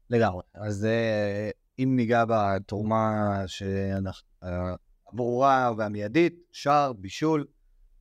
לגמרי. 0.10 0.42
אז 0.54 0.86
אה, 0.86 1.50
אם 1.80 1.94
ניגע 1.96 2.24
בתרומה 2.28 3.44
שאנחנו- 3.48 4.28
אה, 4.44 4.76
הברורה 5.16 5.72
והמיידית, 5.78 6.36
שער, 6.52 6.94
בישול, 6.94 7.46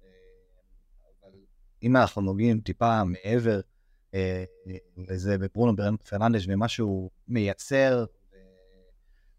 אה, 0.04 0.08
אבל 1.22 1.38
אם 1.82 1.96
אנחנו 1.96 2.22
נוגעים 2.22 2.60
טיפה 2.60 3.04
מעבר 3.04 3.60
אה, 4.14 4.44
לזה 4.96 5.38
בברונו 5.38 5.72
פרננדש 6.08 6.46
ומה 6.48 6.68
שהוא 6.68 7.10
מייצר, 7.28 8.04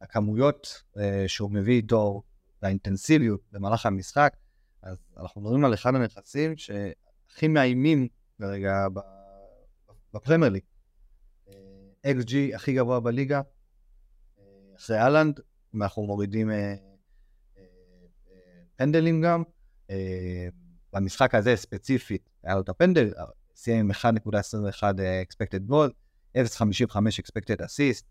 הכמויות 0.02 0.84
אה, 0.98 1.24
שהוא 1.28 1.52
מביא 1.52 1.74
איתו, 1.74 2.24
והאינטנסיביות 2.62 3.42
במהלך 3.52 3.86
המשחק, 3.86 4.36
אז 4.82 4.98
אנחנו 5.18 5.42
מדברים 5.42 5.66
על 5.66 5.74
אחד 5.74 5.96
הנכסים 5.96 6.58
שהכי 6.58 7.48
מאיימים 7.48 8.08
כרגע 8.38 8.88
בפרמייר 10.14 10.52
ליג. 10.52 10.64
XG 12.06 12.56
הכי 12.56 12.74
גבוה 12.74 13.00
בליגה, 13.00 13.42
אה, 14.40 14.44
אחרי 14.76 14.98
אהלנד, 14.98 15.40
ואנחנו 15.80 16.04
מורידים 16.04 16.52
אה, 16.52 16.56
אה, 16.56 16.72
אה, 16.72 16.95
פנדלים 18.76 19.22
גם. 19.22 19.44
אה, 19.90 20.48
במשחק 20.94 21.36
הזה 21.36 21.56
ספציפית, 21.56 22.30
היה 22.44 22.56
לו 22.56 22.62
את 22.62 22.70
הפנדל, 22.70 23.14
אה, 23.18 23.26
סיים 23.56 23.80
עם 23.80 23.92
1.21 23.92 24.84
אה, 25.00 25.22
expected 25.22 25.72
goal, 25.72 25.90
0.55 26.38 26.96
expected 26.96 27.62
assist. 27.62 28.04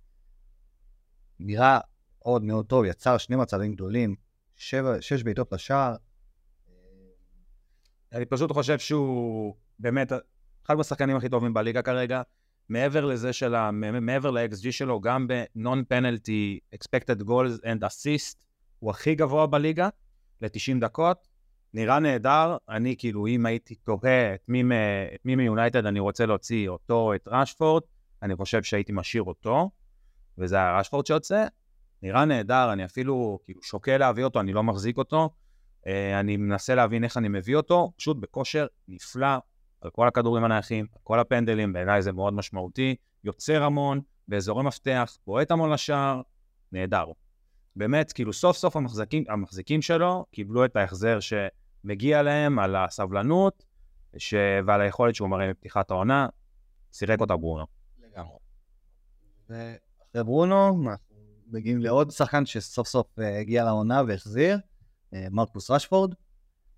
נראה 1.40 1.78
מאוד 2.22 2.42
מאוד 2.42 2.66
טוב, 2.66 2.84
יצר 2.84 3.18
שני 3.18 3.36
מצבים 3.36 3.74
גדולים, 3.74 4.14
שבע, 4.56 4.96
שש 5.00 5.22
בעיטות 5.22 5.52
לשער. 5.52 5.96
אני 8.12 8.24
פשוט 8.24 8.52
חושב 8.52 8.78
שהוא 8.78 9.54
באמת 9.78 10.12
אחד 10.66 10.74
מהשחקנים 10.74 11.16
הכי 11.16 11.28
טובים 11.28 11.54
בליגה 11.54 11.82
כרגע. 11.82 12.22
מעבר 12.68 13.04
לזה 13.04 13.32
של 13.32 13.54
ה... 13.54 13.70
מעבר 14.00 14.30
ל-XG 14.30 14.72
שלו, 14.72 15.00
גם 15.00 15.26
ב-non-penalty 15.28 16.74
expected 16.74 17.22
goals 17.22 17.62
and 17.62 17.84
assist, 17.84 18.36
הוא 18.78 18.90
הכי 18.90 19.14
גבוה 19.14 19.46
בליגה 19.46 19.88
ל-90 20.44 20.80
דקות. 20.80 21.28
נראה 21.74 21.98
נהדר, 21.98 22.56
אני 22.68 22.96
כאילו, 22.98 23.26
אם 23.26 23.46
הייתי 23.46 23.74
תוהה 23.74 24.34
את 24.34 24.48
מי 25.24 25.36
מיונייטד 25.36 25.86
אני 25.86 26.00
רוצה 26.00 26.26
להוציא, 26.26 26.68
אותו 26.68 26.94
או 26.94 27.14
את 27.14 27.28
רשפורד, 27.28 27.82
אני 28.22 28.36
חושב 28.36 28.62
שהייתי 28.62 28.92
משאיר 28.92 29.22
אותו, 29.22 29.70
וזה 30.38 30.56
היה 30.56 30.78
רשפורד 30.78 31.06
שיוצא. 31.06 31.46
נראה 32.02 32.24
נהדר, 32.24 32.72
אני 32.72 32.84
אפילו 32.84 33.38
כאילו 33.44 33.62
שוקל 33.62 33.96
להביא 33.96 34.24
אותו, 34.24 34.40
אני 34.40 34.52
לא 34.52 34.62
מחזיק 34.62 34.98
אותו. 34.98 35.30
אה, 35.86 36.20
אני 36.20 36.36
מנסה 36.36 36.74
להבין 36.74 37.04
איך 37.04 37.16
אני 37.16 37.28
מביא 37.28 37.56
אותו, 37.56 37.92
פשוט 37.96 38.16
בכושר 38.16 38.66
נפלא, 38.88 39.36
על 39.80 39.90
כל 39.90 40.08
הכדורים 40.08 40.44
הנייחים, 40.44 40.86
על 40.92 41.00
כל 41.04 41.20
הפנדלים, 41.20 41.72
בעיניי 41.72 42.02
זה 42.02 42.12
מאוד 42.12 42.32
משמעותי, 42.34 42.94
יוצר 43.24 43.62
המון, 43.62 44.00
באזורי 44.28 44.64
מפתח, 44.64 45.16
בועט 45.26 45.50
המון 45.50 45.72
לשער, 45.72 46.20
נהדר. 46.72 47.04
באמת, 47.76 48.12
כאילו 48.12 48.32
סוף 48.32 48.56
סוף 48.56 48.76
המחזיקים, 48.76 49.24
המחזיקים 49.28 49.82
שלו 49.82 50.26
קיבלו 50.30 50.64
את 50.64 50.76
ההחזר 50.76 51.18
שמגיע 51.20 52.22
להם 52.22 52.58
על 52.58 52.76
הסבלנות 52.76 53.64
ש... 54.16 54.34
ועל 54.66 54.80
היכולת 54.80 55.14
שהוא 55.14 55.28
מראה 55.28 55.50
מפתיחת 55.50 55.90
העונה, 55.90 56.28
סירק 56.92 57.20
אותה 57.20 57.36
ברונו. 57.36 57.66
לגמרי. 57.98 58.38
ואחרי 59.48 60.24
ברונו, 60.24 60.90
אנחנו 60.90 61.16
מגיעים 61.46 61.78
לעוד 61.78 62.10
שחקן 62.10 62.46
שסוף 62.46 62.88
סוף 62.88 63.18
אה, 63.18 63.38
הגיע 63.40 63.64
לעונה 63.64 64.02
והחזיר, 64.08 64.58
אה, 65.14 65.26
מרקוס 65.30 65.70
רשפורד, 65.70 66.14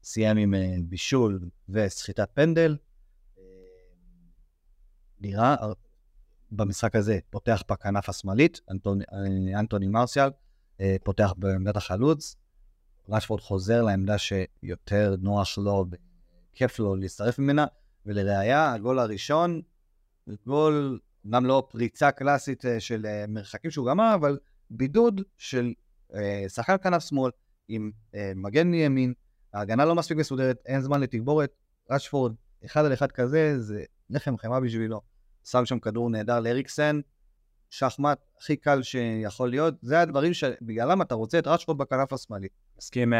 סיים 0.06 0.36
עם 0.36 0.54
אה, 0.54 0.76
בישול 0.84 1.40
וסחיטת 1.68 2.28
פנדל. 2.34 2.76
אה, 3.38 3.42
נראה 5.20 5.54
אה, 5.54 5.72
במשחק 6.52 6.96
הזה 6.96 7.18
פותח 7.30 7.62
בכנף 7.70 8.08
השמאלית, 8.08 8.60
אנטוני, 8.70 9.04
אנטוני 9.58 9.88
מרסיאל 9.88 10.30
פותח 11.04 11.34
בעמדת 11.36 11.76
החלוץ, 11.76 12.36
רשפורד 13.08 13.40
חוזר 13.40 13.82
לעמדה 13.82 14.16
שיותר 14.18 15.14
נוח 15.20 15.58
לו, 15.58 15.84
כיף 16.54 16.78
לו 16.78 16.96
להצטרף 16.96 17.38
ממנה, 17.38 17.66
ולראיה, 18.06 18.72
הגול 18.72 18.98
הראשון, 18.98 19.62
גול, 20.46 20.98
אמנם 21.26 21.46
לא 21.46 21.68
פריצה 21.70 22.10
קלאסית 22.10 22.66
אה, 22.66 22.80
של 22.80 23.06
אה, 23.06 23.24
מרחקים 23.28 23.70
שהוא 23.70 23.86
גמר, 23.86 24.14
אבל 24.14 24.38
בידוד 24.70 25.20
של 25.36 25.72
אה, 26.14 26.44
שחקן 26.48 26.76
כנף 26.82 27.02
שמאל 27.02 27.30
עם 27.68 27.90
אה, 28.14 28.32
מגן 28.36 28.66
מימין, 28.66 29.12
ההגנה 29.52 29.84
לא 29.84 29.94
מספיק 29.94 30.18
מסודרת, 30.18 30.62
אין 30.66 30.80
זמן 30.80 31.00
לתגבורת, 31.00 31.50
רשפורד, 31.90 32.34
אחד 32.64 32.84
על 32.84 32.92
אחד 32.92 33.12
כזה, 33.12 33.60
זה 33.60 33.84
לחם 34.10 34.36
חמאה 34.36 34.60
בשבילו. 34.60 35.00
שם 35.44 35.66
שם 35.66 35.78
כדור 35.78 36.10
נהדר 36.10 36.40
לאריקסן, 36.40 37.00
שחמט 37.78 38.18
הכי 38.38 38.56
קל 38.56 38.82
שיכול 38.82 39.50
להיות, 39.50 39.74
זה 39.82 40.00
הדברים 40.00 40.34
שבגללם 40.34 41.02
אתה 41.02 41.14
רוצה 41.14 41.38
את 41.38 41.46
רשפורד 41.46 41.78
בכנף 41.78 42.12
השמאלי. 42.12 42.48
מסכים 42.78 43.12
100%, 43.12 43.16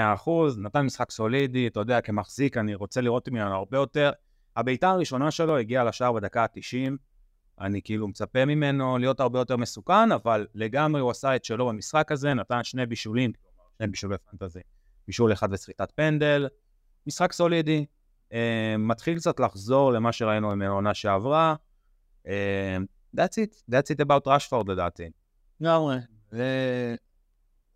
נתן 0.59 0.81
משחק 0.81 1.11
סולידי, 1.11 1.67
אתה 1.67 1.81
יודע, 1.81 2.01
כמחזיק, 2.01 2.57
אני 2.57 2.75
רוצה 2.75 3.01
לראות 3.01 3.29
ממנו 3.29 3.55
הרבה 3.55 3.77
יותר. 3.77 4.11
הבעיטה 4.57 4.91
הראשונה 4.91 5.31
שלו 5.31 5.59
הגיעה 5.59 5.85
לשער 5.85 6.13
בדקה 6.13 6.43
ה-90, 6.43 6.93
אני 7.61 7.83
כאילו 7.83 8.09
מצפה 8.09 8.45
ממנו 8.45 8.99
להיות 8.99 9.21
הרבה 9.21 9.39
יותר 9.39 9.57
מסוכן, 9.57 10.13
אבל 10.13 10.47
לגמרי 10.55 11.01
הוא 11.01 11.11
עשה 11.11 11.37
את 11.37 11.45
שלו 11.45 11.69
במשחק 11.69 12.13
הזה, 12.13 12.35
נתן 12.35 12.65
שני 12.65 12.87
בישולים, 12.87 13.33
שני 13.79 13.87
בישולי 13.87 14.17
פנטזי, 14.31 14.61
בישול 15.07 15.33
אחד 15.33 15.49
וסחיטת 15.53 15.93
פנדל, 15.95 16.49
משחק 17.07 17.33
סולידי, 17.33 17.87
אה, 18.33 18.75
מתחיל 18.79 19.19
קצת 19.19 19.41
לחזור 19.41 19.93
למה 19.93 20.13
שראינו 20.13 20.57
ממנו 20.57 20.75
עונה 20.75 20.95
שעברה, 20.95 21.55
אה, 22.27 22.77
that's 23.17 23.39
it, 23.39 23.63
that's 23.71 23.91
it 23.91 24.01
about 24.07 24.23
רשפורד 24.27 24.69
לדעתי. 24.69 25.11
לגמרי. 25.61 25.97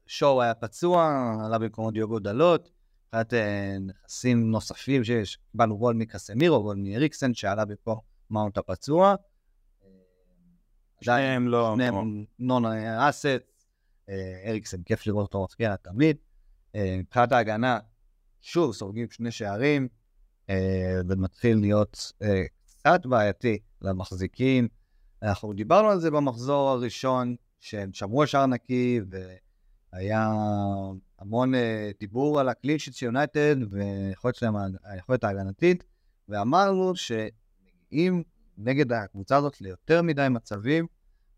ושואו 0.07 0.43
היה 0.43 0.55
פצוע, 0.55 1.25
עלה 1.47 1.59
במקומו 1.59 1.91
דיוגו 1.91 2.19
דלות, 2.19 2.71
מבחינת 3.07 3.35
אה, 3.35 3.77
נכסים 3.81 4.51
נוספים 4.51 5.05
שיש, 5.05 5.39
קיבלנו 5.53 5.79
גול 5.79 5.95
מקסמירו, 5.95 6.63
גול 6.63 6.77
מאריקסן, 6.77 7.35
שעלה 7.35 7.65
במקום 7.65 7.99
מאונט 8.31 8.59
הפצוע. 8.59 9.15
שניהם 11.01 11.49
לא... 11.49 11.73
שניהם 11.75 12.25
נון 12.39 12.65
אסט, 12.99 13.27
אריקסן, 14.47 14.83
כיף 14.83 15.07
לראות 15.07 15.27
אותו 15.35 15.45
מפקיע 15.45 15.77
תמיד. 15.77 16.17
אה, 16.75 16.97
מבחינת 16.99 17.33
ההגנה, 17.33 17.79
שוב, 18.41 18.75
סורגים 18.75 19.11
שני 19.11 19.31
שערים, 19.31 19.89
אה, 20.51 21.01
ומתחיל 21.09 21.59
להיות 21.61 22.13
אה, 22.23 22.43
קצת 22.67 23.07
בעייתי 23.07 23.59
למחזיקים. 23.83 24.69
אנחנו 25.23 25.53
דיברנו 25.53 25.89
על 25.89 26.01
זה 26.01 26.11
במחזור 26.11 26.69
הראשון, 26.69 27.37
שהם 27.61 27.93
שמרו 27.93 28.21
על 28.21 28.27
שער 28.27 28.47
נקי, 28.47 29.01
והיה 29.93 30.31
המון 31.19 31.55
אה, 31.55 31.91
דיבור 32.01 32.41
על 32.41 32.49
ה 32.49 32.53
clean 32.53 32.74
sheet 32.74 32.95
של 32.95 33.07
יונייטד 33.07 33.57
והיכולת 33.71 34.35
שלהם, 34.35 34.55
היכולת 34.85 35.25
ההגנתית, 35.25 35.85
ואמרנו 36.29 36.93
שמגיעים 36.97 38.23
נגד 38.59 38.93
הקבוצה 38.93 39.37
הזאת 39.37 39.61
ליותר 39.61 40.03
מדי 40.03 40.27
מצבים, 40.31 40.87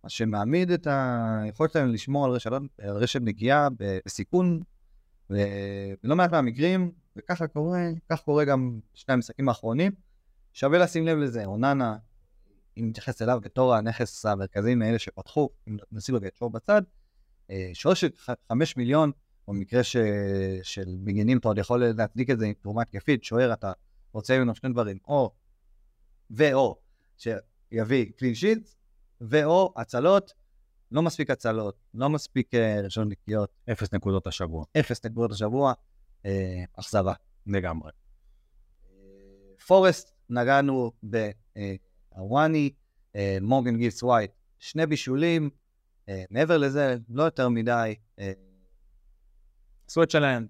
מה 0.05 0.11
שמעמיד 0.11 0.71
את 0.71 0.87
היכולת 0.91 1.73
שלהם 1.73 1.89
לשמור 1.89 2.25
על 2.25 2.31
רשת, 2.31 2.51
על 2.79 2.97
רשת 2.97 3.21
נגיעה 3.23 3.69
בסיכון, 3.79 4.61
ולא 5.31 6.17
מעט 6.17 6.31
מהמקרים, 6.33 6.93
וככה 7.17 7.47
קורה, 7.47 7.89
כך 8.11 8.21
קורה 8.21 8.45
גם 8.45 8.81
בשני 8.95 9.15
המשחקים 9.15 9.49
האחרונים. 9.49 9.93
שווה 10.53 10.79
לשים 10.79 11.07
לב 11.07 11.19
לזה, 11.19 11.45
אוננה, 11.45 11.97
אם 12.79 12.89
נתייחס 12.89 13.23
אליו 13.23 13.41
בתור 13.43 13.75
הנכס 13.75 14.27
המרכזי 14.27 14.75
מאלה 14.75 14.99
שפתחו, 14.99 15.51
אם 15.69 15.77
נשים 15.93 16.17
רגע 16.17 16.29
את 16.29 16.37
שור 16.37 16.51
בצד, 16.51 16.83
אה, 17.51 17.71
שור 17.75 17.95
של 17.95 18.09
חמש 18.49 18.77
מיליון, 18.77 19.13
במקרה 19.49 19.83
ש... 19.83 19.97
של 20.63 20.97
מגנים, 20.99 21.39
אתה 21.39 21.49
עוד 21.49 21.59
יכול 21.59 21.85
להצדיק 21.85 22.31
את 22.31 22.39
זה 22.39 22.47
עם 22.47 22.53
תרומה 22.53 22.83
התקפית, 22.83 23.25
שוער, 23.25 23.53
אתה 23.53 23.73
רוצה 24.13 24.39
ממנו 24.39 24.55
שני 24.55 24.73
דברים, 24.73 24.99
או 25.09 25.33
ואו 26.31 26.77
שיביא 27.17 28.13
קלין 28.17 28.35
שיט, 28.35 28.69
ואו 29.21 29.73
הצלות, 29.77 30.33
לא 30.91 31.03
מספיק 31.03 31.31
הצלות, 31.31 31.77
לא 31.95 32.11
מספיק 32.11 32.55
אה, 32.55 32.81
ראשון 32.85 33.09
נקיות. 33.09 33.51
אפס 33.73 33.95
נקודות 33.95 34.27
השבוע. 34.27 34.65
אפס 34.81 35.05
נקודות 35.05 35.33
השבוע, 35.33 35.73
אה, 36.27 36.65
אכזבה. 36.79 37.13
לגמרי. 37.47 37.91
פורסט, 39.67 40.13
נגענו 40.31 40.93
בוואני, 41.03 41.79
אה, 43.17 43.39
מורגן 43.41 43.77
גיבס 43.77 44.03
ווייט, 44.03 44.31
שני 44.59 44.87
בישולים, 44.87 45.51
אה, 46.09 46.25
מעבר 46.31 46.59
לזה, 46.59 46.97
לא 47.09 47.23
יותר 47.23 47.49
מדי. 47.49 47.95
אה, 48.19 48.33
עשו 49.89 50.03
את 50.03 50.11
שלהם. 50.11 50.47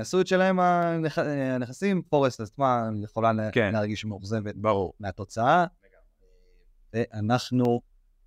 עשו 0.00 0.20
את 0.20 0.26
שלהם 0.26 0.60
הנכ... 0.60 1.18
הנכסים, 1.18 2.02
פורסט 2.02 2.40
עצמה 2.40 2.88
יכולה 3.04 3.32
כן. 3.52 3.72
להרגיש 3.72 4.04
מאוכזבת. 4.04 4.54
מהתוצאה. 5.00 5.66
ואנחנו 6.94 7.80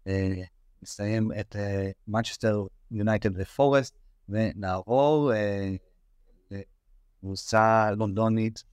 אה, 0.07 0.41
נסיים 0.81 1.31
את 1.39 1.55
מנצ'סטר 2.07 2.65
יונייטד 2.91 3.29
ופורסט, 3.33 3.97
ונעבור 4.29 5.33
אה, 5.33 5.75
לקבוצה 6.51 7.91
לונדונית 7.91 8.63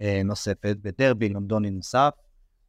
אה, 0.00 0.22
נוספת, 0.24 0.76
בדרבי 0.82 1.28
לונדוני 1.28 1.70
נוסף. 1.70 2.10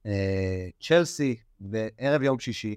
אה, 0.05 0.69
צ'לסי 0.81 1.35
בערב 1.59 2.21
יום 2.21 2.39
שישי, 2.39 2.75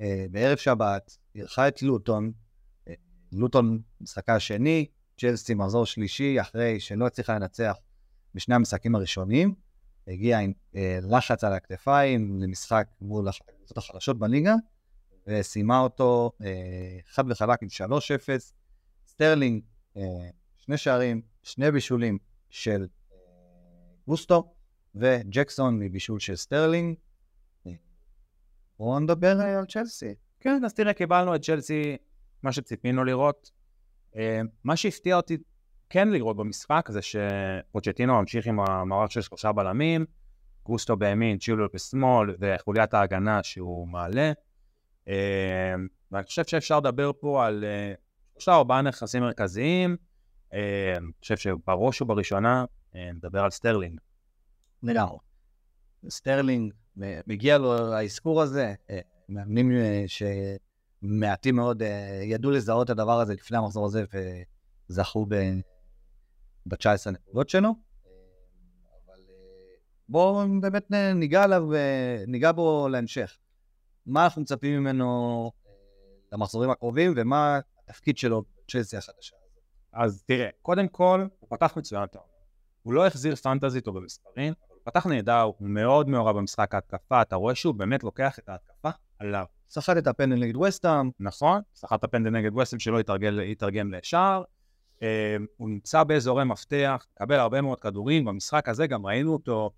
אה, 0.00 0.26
בערב 0.30 0.56
שבת, 0.56 1.16
אירחה 1.34 1.68
את 1.68 1.82
לוטון. 1.82 2.32
אה, 2.88 2.94
לוטון 3.32 3.82
משחקה 4.00 4.34
השני, 4.34 4.86
צ'לסי 5.20 5.54
מחזור 5.54 5.86
שלישי, 5.86 6.40
אחרי 6.40 6.80
שלא 6.80 7.06
הצליחה 7.06 7.34
לנצח 7.34 7.76
בשני 8.34 8.54
המשחקים 8.54 8.94
הראשונים. 8.94 9.54
הגיעה 10.08 10.40
עם 10.40 10.52
לחץ 11.02 11.44
על 11.44 11.52
הכתפיים 11.52 12.40
למשחק 12.42 12.86
מול 13.00 13.28
הקבוצות 13.28 13.78
החלשות 13.78 14.18
בליגה, 14.18 14.54
וסיימה 15.26 15.80
אותו 15.80 16.30
חד 17.06 17.30
וחלק 17.30 17.62
עם 17.62 17.68
3-0. 17.68 18.52
סטרלינג, 19.06 19.62
שני 20.56 20.76
שערים, 20.76 21.22
שני 21.42 21.70
בישולים 21.70 22.18
של 22.50 22.86
גוסטו, 24.08 24.53
וג'קסון 24.94 25.78
מבישול 25.78 26.20
של 26.20 26.36
סטרלינג. 26.36 26.96
בואו 28.78 28.98
נדבר 29.00 29.40
על 29.40 29.64
צ'לסי. 29.66 30.14
כן, 30.40 30.64
אז 30.64 30.74
תראה, 30.74 30.92
קיבלנו 30.92 31.34
את 31.34 31.42
צ'לסי, 31.42 31.96
מה 32.42 32.52
שציפינו 32.52 33.04
לראות. 33.04 33.50
אה, 34.16 34.40
מה 34.64 34.76
שהפתיע 34.76 35.16
אותי 35.16 35.36
כן 35.90 36.08
לראות 36.08 36.36
במשחק 36.36 36.88
זה 36.90 37.00
שפוצ'טינו 37.02 38.20
ממשיך 38.20 38.46
עם 38.46 38.60
המערך 38.60 39.12
של 39.12 39.20
שלושה 39.20 39.52
בלמים, 39.52 40.04
גוסטו 40.64 40.96
בימין, 40.96 41.38
צ'ילוול 41.38 41.68
בשמאל, 41.74 42.36
וחוליית 42.40 42.94
ההגנה 42.94 43.42
שהוא 43.42 43.88
מעלה. 43.88 44.32
אה, 45.08 45.74
ואני 46.12 46.24
חושב 46.24 46.44
שאפשר 46.44 46.78
לדבר 46.78 47.10
פה 47.20 47.46
על 47.46 47.64
אה, 47.64 47.94
שלושה 48.32 48.52
ארבעה 48.52 48.82
נכסים 48.82 49.22
מרכזיים. 49.22 49.96
אני 50.52 51.12
חושב 51.20 51.36
שבראש 51.36 52.02
ובראשונה 52.02 52.64
נדבר 52.94 53.44
על 53.44 53.50
סטרלינג. 53.50 54.00
לגמרי. 54.84 55.18
סטרלינג, 56.08 56.72
מגיע 57.26 57.58
לו 57.58 57.92
האזכור 57.94 58.42
הזה, 58.42 58.74
מאמנים 59.28 59.72
שמעטים 60.06 61.56
מאוד 61.56 61.82
ידעו 62.22 62.50
לזהות 62.50 62.84
את 62.84 62.90
הדבר 62.90 63.20
הזה 63.20 63.34
לפני 63.34 63.58
המחזור 63.58 63.86
הזה 63.86 64.04
וזכו 64.90 65.26
ב-19 65.26 66.86
הנקודות 67.06 67.48
שלו. 67.48 67.74
אבל 69.06 69.22
בואו 70.08 70.60
באמת 70.60 70.90
ניגע 71.14 71.42
עליו, 71.42 71.68
ניגע 72.26 72.52
בו 72.52 72.88
להמשך. 72.88 73.36
מה 74.06 74.24
אנחנו 74.24 74.42
מצפים 74.42 74.80
ממנו 74.80 75.50
למחזורים 76.32 76.70
הקרובים 76.70 77.12
ומה 77.16 77.60
התפקיד 77.88 78.18
שלו 78.18 78.42
בצ'לסי 78.42 78.96
החדשה 78.96 79.36
הזאת? 79.36 79.60
אז 79.92 80.22
תראה, 80.26 80.48
קודם 80.62 80.88
כל, 80.88 81.26
הוא 81.40 81.48
פתח 81.50 81.76
מצוין 81.76 82.06
טוב. 82.06 82.22
הוא 82.82 82.92
לא 82.92 83.06
החזיר 83.06 83.36
פנטזית 83.36 83.86
או 83.86 83.92
במספרים, 83.92 84.52
פתח 84.84 85.06
נהדר, 85.06 85.40
הוא 85.40 85.68
מאוד 85.68 86.08
מעורב 86.08 86.36
במשחק 86.36 86.74
ההתקפה, 86.74 87.22
אתה 87.22 87.36
רואה 87.36 87.54
שהוא 87.54 87.74
באמת 87.74 88.04
לוקח 88.04 88.38
את 88.38 88.48
ההתקפה 88.48 88.90
עליו. 89.18 89.44
סחט 89.68 89.96
את 89.96 90.06
הפנדל 90.06 90.36
נגד 90.36 90.56
וסטאם. 90.56 91.10
נכון, 91.20 91.60
סחט 91.74 91.98
את 91.98 92.04
הפנדל 92.04 92.30
נגד 92.30 92.56
וסטאם 92.56 92.78
שלא 92.78 92.98
יתרגם 93.42 93.92
לשער. 93.92 94.42
אה, 95.02 95.36
הוא 95.56 95.68
נמצא 95.68 96.04
באזורי 96.04 96.44
מפתח, 96.44 97.06
מקבל 97.16 97.38
הרבה 97.38 97.60
מאוד 97.60 97.80
כדורים, 97.80 98.24
במשחק 98.24 98.68
הזה 98.68 98.86
גם 98.86 99.06
ראינו 99.06 99.32
אותו, 99.32 99.70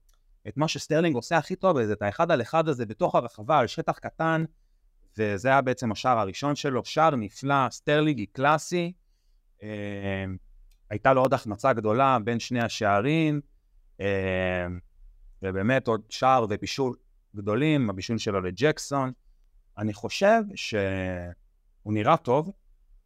את 0.48 0.56
מה 0.56 0.68
שסטרלינג 0.68 1.14
עושה 1.14 1.36
הכי 1.36 1.56
טוב, 1.56 1.82
זה 1.82 1.92
את 1.92 2.02
האחד 2.02 2.30
על 2.30 2.42
אחד 2.42 2.68
הזה 2.68 2.86
בתוך 2.86 3.14
הרחבה 3.14 3.58
על 3.58 3.66
שטח 3.66 3.98
קטן, 3.98 4.44
וזה 5.18 5.48
היה 5.48 5.60
בעצם 5.60 5.92
השער 5.92 6.18
הראשון 6.18 6.56
שלו, 6.56 6.84
שער 6.84 7.16
נפלא, 7.16 7.70
סטרלינג 7.70 8.18
היא 8.18 8.26
קלאסי, 8.32 8.92
אה, 9.62 10.24
הייתה 10.90 11.12
לו 11.12 11.20
עוד 11.20 11.34
החמצה 11.34 11.72
גדולה 11.72 12.18
בין 12.24 12.40
שני 12.40 12.60
השערים, 12.60 13.40
אה, 14.00 14.66
ובאמת 15.42 15.88
עוד 15.88 16.00
שער 16.08 16.46
ובישול 16.50 16.96
גדולים, 17.36 17.90
הבישול 17.90 18.18
שלו 18.18 18.40
לג'קסון. 18.40 19.12
אני 19.78 19.94
חושב 19.94 20.42
שהוא 20.54 21.92
נראה 21.92 22.16
טוב, 22.16 22.52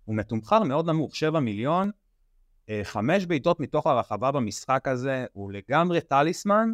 הוא 0.04 0.16
מתומחר 0.16 0.62
מאוד 0.62 0.86
נמוך, 0.86 1.16
7 1.16 1.40
מיליון, 1.40 1.90
אה, 2.68 2.80
חמש 2.84 3.26
בעיטות 3.26 3.60
מתוך 3.60 3.86
הרחבה 3.86 4.32
במשחק 4.32 4.88
הזה, 4.88 5.26
הוא 5.32 5.52
לגמרי 5.52 6.00
טליסמן, 6.00 6.72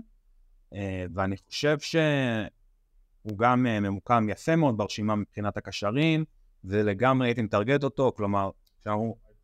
אה, 0.75 1.05
ואני 1.15 1.37
חושב 1.37 1.79
שהוא 1.79 3.39
גם 3.39 3.67
אה, 3.67 3.81
ממוקם 3.81 4.29
יפה 4.31 4.57
מאוד 4.57 4.77
ברשימה 4.77 5.17
מבחינת 5.17 5.57
הקשרים, 5.57 6.25
ולגמרי 6.65 7.29
הייתי 7.29 7.43
מטרגט 7.43 7.85
אותו, 7.85 8.13
כלומר, 8.17 8.51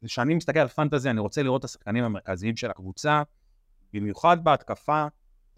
כשאני 0.04 0.34
מסתכל 0.34 0.58
על 0.58 0.68
פנטזי, 0.68 1.10
אני 1.10 1.20
רוצה 1.20 1.42
לראות 1.42 1.60
את 1.60 1.64
השחקנים 1.64 2.04
המרכזיים 2.04 2.56
של 2.56 2.70
הקבוצה, 2.70 3.22
במיוחד 3.92 4.44
בהתקפה, 4.44 5.06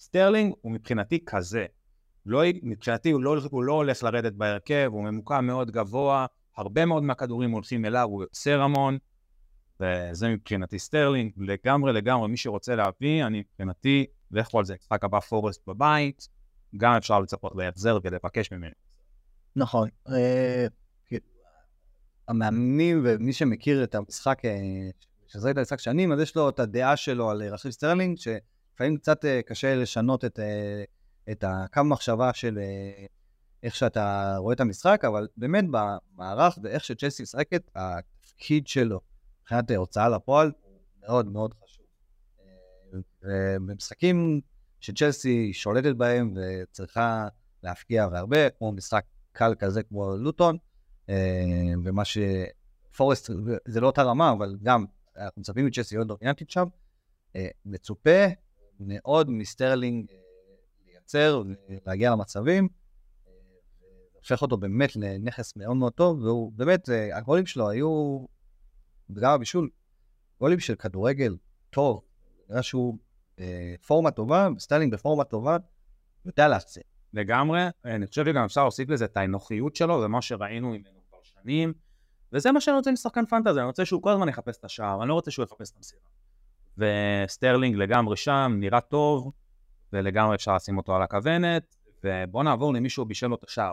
סטרלינג 0.05 0.55
הוא 0.61 0.73
מבחינתי 0.73 1.25
כזה. 1.27 1.67
לא, 2.27 2.43
מבחינתי 2.63 3.11
הוא 3.11 3.23
לא, 3.23 3.37
הוא 3.51 3.65
לא 3.65 3.73
הולך 3.73 4.03
לרדת 4.03 4.33
בהרכב, 4.33 4.91
הוא 4.93 5.05
ממוקם 5.05 5.47
מאוד 5.47 5.71
גבוה, 5.71 6.27
הרבה 6.57 6.85
מאוד 6.85 7.03
מהכדורים 7.03 7.51
הולכים 7.51 7.85
אליו, 7.85 8.09
הוא 8.11 8.23
יוצר 8.23 8.61
המון, 8.61 8.99
וזה 9.81 10.29
מבחינתי 10.29 10.79
סטרלינג, 10.79 11.33
לגמרי 11.37 11.93
לגמרי, 11.93 12.29
מי 12.29 12.37
שרוצה 12.37 12.75
להביא, 12.75 13.25
אני 13.25 13.41
מבחינתי, 13.41 14.07
לכו 14.31 14.59
על 14.59 14.65
זה, 14.65 14.75
משחק 14.81 15.05
הבא 15.05 15.21
פורסט 15.21 15.67
בבית, 15.67 16.29
גם 16.77 16.93
אפשר 16.93 17.21
לצפות 17.21 17.53
להחזר 17.57 17.99
ולבקש 18.05 18.53
ממנו. 18.53 18.75
נכון. 19.57 19.89
אה, 20.09 20.67
המאמנים 22.29 23.01
ומי 23.05 23.33
שמכיר 23.33 23.85
את 23.85 23.95
המשחק, 23.95 24.43
שזה 25.27 25.51
את 25.51 25.59
המשחק 25.59 25.81
שנים, 25.81 26.13
אז 26.13 26.21
יש 26.21 26.37
לו 26.37 26.49
את 26.49 26.61
הדעה 26.61 26.97
שלו 26.97 27.31
על 27.31 27.43
רכיב 27.43 27.71
סטרלינג, 27.71 28.19
שלפעמים 28.75 28.97
קצת 28.97 29.25
אה, 29.25 29.41
קשה 29.43 29.75
לשנות 29.75 30.25
את, 30.25 30.39
אה, 30.39 30.85
את 31.31 31.45
הקו 31.47 31.85
מחשבה 31.85 32.33
של 32.35 32.59
איך 33.63 33.75
שאתה 33.75 34.37
רואה 34.39 34.55
את 34.55 34.61
המשחק, 34.61 35.05
אבל 35.07 35.29
באמת 35.37 35.65
במערך 35.71 36.59
ואיך 36.63 36.85
שצ'לסי 36.85 37.23
משחקת, 37.23 37.71
התפקיד 37.75 38.67
שלו 38.67 39.01
מבחינת 39.43 39.71
הוצאה 39.71 40.09
לפועל 40.09 40.53
הוא 40.63 40.73
מאוד 41.01 41.27
מאוד 41.27 41.55
חשוב. 41.55 41.87
ובמשחקים 43.23 44.41
שצ'לסי 44.81 45.53
שולטת 45.53 45.97
בהם 45.97 46.35
וצריכה 46.37 47.29
להפקיע 47.63 48.09
והרבה, 48.13 48.51
כמו 48.51 48.73
משחק 48.73 49.05
קל 49.33 49.55
כזה 49.59 49.83
כמו 49.83 50.17
לוטון, 50.17 50.57
ומה 51.85 52.03
שפורסט, 52.05 53.31
זה 53.69 53.81
לא 53.81 53.87
אותה 53.87 54.03
רמה, 54.03 54.33
אבל 54.33 54.57
גם 54.63 54.85
אנחנו 55.17 55.41
מצפים 55.41 55.67
מצ'לסי 55.67 55.95
להיות 55.95 56.09
דומיננטית 56.09 56.51
שם, 56.51 56.65
מצופה 57.65 58.27
מאוד 58.81 59.31
מסטרלינג 59.31 60.07
לייצר 60.87 61.43
ולהגיע 61.69 62.11
למצבים. 62.11 62.69
הופך 64.13 64.43
אותו 64.43 64.57
באמת 64.57 64.97
לנכס 64.97 65.57
מאוד 65.57 65.77
מאוד 65.77 65.93
טוב, 65.93 66.23
והוא 66.23 66.53
באמת, 66.57 66.89
אה, 66.89 67.17
הגולים 67.17 67.47
שלו 67.47 67.71
היו, 67.71 68.25
וגם 69.11 69.31
הבישול, 69.31 69.71
גולים 70.41 70.61
של 70.61 70.75
כדורגל 70.75 71.37
טוב, 71.71 72.03
נראה 72.51 72.63
שהוא 72.63 72.99
אה, 73.39 73.75
פורמה 73.87 74.11
טובה, 74.11 74.49
סטרלינג 74.59 74.93
בפורמה 74.93 75.25
טובה, 75.25 75.57
יודע 76.25 76.49
להחצה. 76.49 76.81
לגמרי, 77.13 77.61
אני 77.85 78.07
חושב 78.07 78.25
שגם 78.25 78.45
אפשר 78.45 78.63
להוסיף 78.63 78.89
לזה 78.89 79.05
את 79.05 79.17
האנוכיות 79.17 79.77
שלו, 79.77 80.01
זה 80.01 80.09
מה 80.09 80.23
שראינו 80.23 80.69
ממנו 80.69 81.01
כבר 81.09 81.19
שנים, 81.23 81.73
וזה 82.33 82.53
מה 82.53 82.61
שאני 82.61 82.77
רוצה 82.77 82.93
משחקן 82.93 83.27
פנטזי, 83.27 83.59
אני 83.59 83.67
רוצה 83.67 83.85
שהוא 83.85 84.03
כל 84.03 84.11
הזמן 84.11 84.29
יחפש 84.29 84.57
את 84.57 84.65
השער, 84.65 85.01
אני 85.01 85.09
לא 85.09 85.15
רוצה 85.15 85.31
שהוא 85.31 85.45
יחפש 85.45 85.71
את 85.71 85.77
המסירה. 85.77 86.03
וסטרלינג 86.79 87.77
לגמרי 87.77 88.17
שם, 88.17 88.57
נראה 88.61 88.81
טוב, 88.81 89.33
ולגמרי 89.93 90.35
אפשר 90.35 90.57
לשים 90.57 90.79
אותו 90.79 90.97
על 90.97 91.03
הכוונת, 91.03 91.77
ובואו 92.05 92.43
נעבור 92.43 92.75
למישהו 92.75 93.05
בישל 93.05 93.27
לו 93.27 93.35
את 93.35 93.45
השער. 93.45 93.73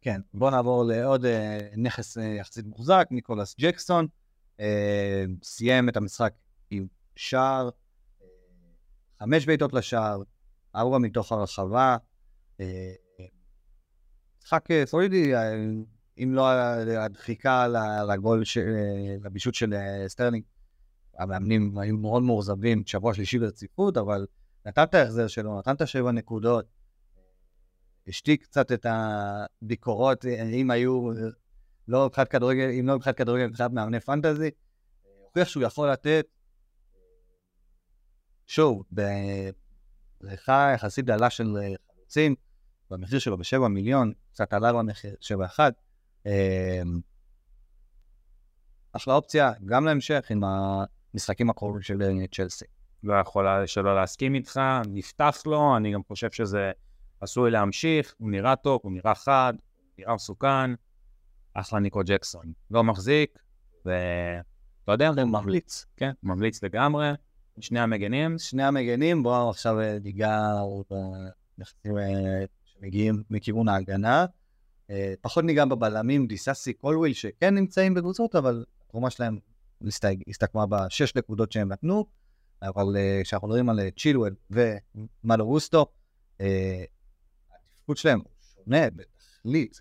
כן, 0.00 0.20
בואו 0.34 0.50
נעבור 0.50 0.84
לעוד 0.84 1.24
אה, 1.24 1.58
נכס 1.76 2.18
אה, 2.18 2.24
יחסית 2.24 2.66
מוחזק, 2.66 3.08
ניקולס 3.10 3.56
ג'קסון. 3.60 4.06
אה, 4.60 5.24
סיים 5.42 5.88
את 5.88 5.96
המשחק 5.96 6.32
עם 6.70 6.86
שער, 7.16 7.68
אה, 8.22 8.26
חמש 9.20 9.46
בעיטות 9.46 9.72
לשער, 9.72 10.22
ארבע 10.76 10.98
מתוך 10.98 11.32
הרחבה. 11.32 11.96
אה, 12.60 12.66
משחק 14.42 14.70
אה, 14.70 14.82
סולידי, 14.86 15.34
אה, 15.34 15.52
אם 16.18 16.34
לא 16.34 16.48
הדחיקה 16.98 17.68
לגול. 18.08 18.42
אה, 18.56 19.16
לבישול 19.24 19.54
של 19.54 19.74
אה, 19.74 20.08
סטרלינג. 20.08 20.44
המאמנים 21.20 21.78
היו 21.78 21.96
מאוד 21.96 22.22
מאוכזבים, 22.22 22.82
שבוע 22.86 23.14
שלישי 23.14 23.38
ברציפות, 23.38 23.96
אבל 23.96 24.26
נתן 24.66 24.82
את 24.82 24.94
ההחזר 24.94 25.26
שלו, 25.26 25.58
נתן 25.58 25.74
את 25.74 25.80
השבע 25.80 26.12
נקודות. 26.12 26.66
השתיק 28.08 28.42
קצת 28.42 28.72
את 28.72 28.86
הביקורות, 28.88 30.24
אם 30.52 30.70
היו, 30.70 31.10
לא 31.88 32.06
מבחינת 32.06 32.28
כדורגל, 32.28 32.68
אם 32.80 32.86
לא 32.86 32.96
מבחינת 32.96 33.16
כדורגל, 33.16 33.46
מבחינת 33.46 33.70
מאמני 33.70 34.00
פנטזי, 34.00 34.50
הוכיח 35.24 35.48
שהוא 35.48 35.62
יכול 35.62 35.90
לתת, 35.90 36.26
שוב, 38.46 38.84
בבריכה 40.22 40.70
יחסית 40.74 41.04
דלה 41.04 41.30
של 41.30 41.56
חלוצים, 41.94 42.34
במחיר 42.90 43.18
שלו 43.18 43.38
בשבע 43.38 43.68
מיליון, 43.68 44.12
קצת 44.32 44.52
עלה 44.52 44.72
במחיר, 44.72 45.14
שבע 45.20 45.46
אחד. 45.46 45.72
אחלה 48.92 49.14
אופציה, 49.14 49.52
גם 49.64 49.84
להמשך 49.84 50.30
עם 50.30 50.40
המשחקים 51.14 51.50
הקרובים 51.50 51.82
של 51.82 51.98
צ'לסי. 52.32 52.64
לא 53.02 53.14
יכול 53.14 53.66
שלא 53.66 53.94
להסכים 53.94 54.34
איתך, 54.34 54.60
נפתח 54.88 55.42
לו, 55.46 55.76
אני 55.76 55.92
גם 55.92 56.00
חושב 56.08 56.30
שזה 56.30 56.70
עשוי 57.20 57.50
להמשיך, 57.50 58.14
הוא 58.18 58.30
נראה 58.30 58.56
טוב, 58.56 58.80
הוא 58.82 58.92
נראה 58.92 59.14
חד, 59.14 59.54
הוא 59.58 59.94
נראה 59.98 60.14
מסוכן, 60.14 60.70
אחלה 61.54 61.78
ניקו 61.78 62.00
ג'קסון. 62.04 62.52
לא 62.70 62.84
מחזיק, 62.84 63.38
ואתה 63.84 64.92
יודע, 64.92 65.10
ממליץ. 65.10 65.86
כן, 65.96 66.10
ממליץ 66.22 66.62
לגמרי. 66.62 67.10
שני 67.60 67.80
המגנים. 67.80 68.38
שני 68.38 68.62
המגנים, 68.62 69.22
בואו 69.22 69.50
עכשיו 69.50 69.76
ניגע 70.02 70.38
בנכסים 70.90 71.92
שמגיעים 72.64 73.22
מכיוון 73.30 73.68
ההגנה. 73.68 74.26
פחות 75.20 75.44
ניגע 75.44 75.64
בבלמים, 75.64 76.26
דיסאסי, 76.26 76.72
קולוויל, 76.72 77.12
שכן 77.12 77.54
נמצאים 77.54 77.94
בקבוצות, 77.94 78.34
אבל 78.34 78.64
התרומה 78.86 79.10
שלהם 79.10 79.38
הסתכמה 80.28 80.66
בשש 80.66 81.14
נקודות 81.14 81.52
שהם 81.52 81.68
נתנו. 81.68 82.06
אבל 82.62 82.96
כשאנחנו 83.22 83.48
מדברים 83.48 83.68
על 83.68 83.80
צ'ילוול 83.98 84.34
ומאלו 84.50 85.46
גוסטו, 85.46 85.86
התפקוד 86.40 87.96
שלהם 87.96 88.20
שונה 88.54 88.90
בתכלית, 88.90 89.80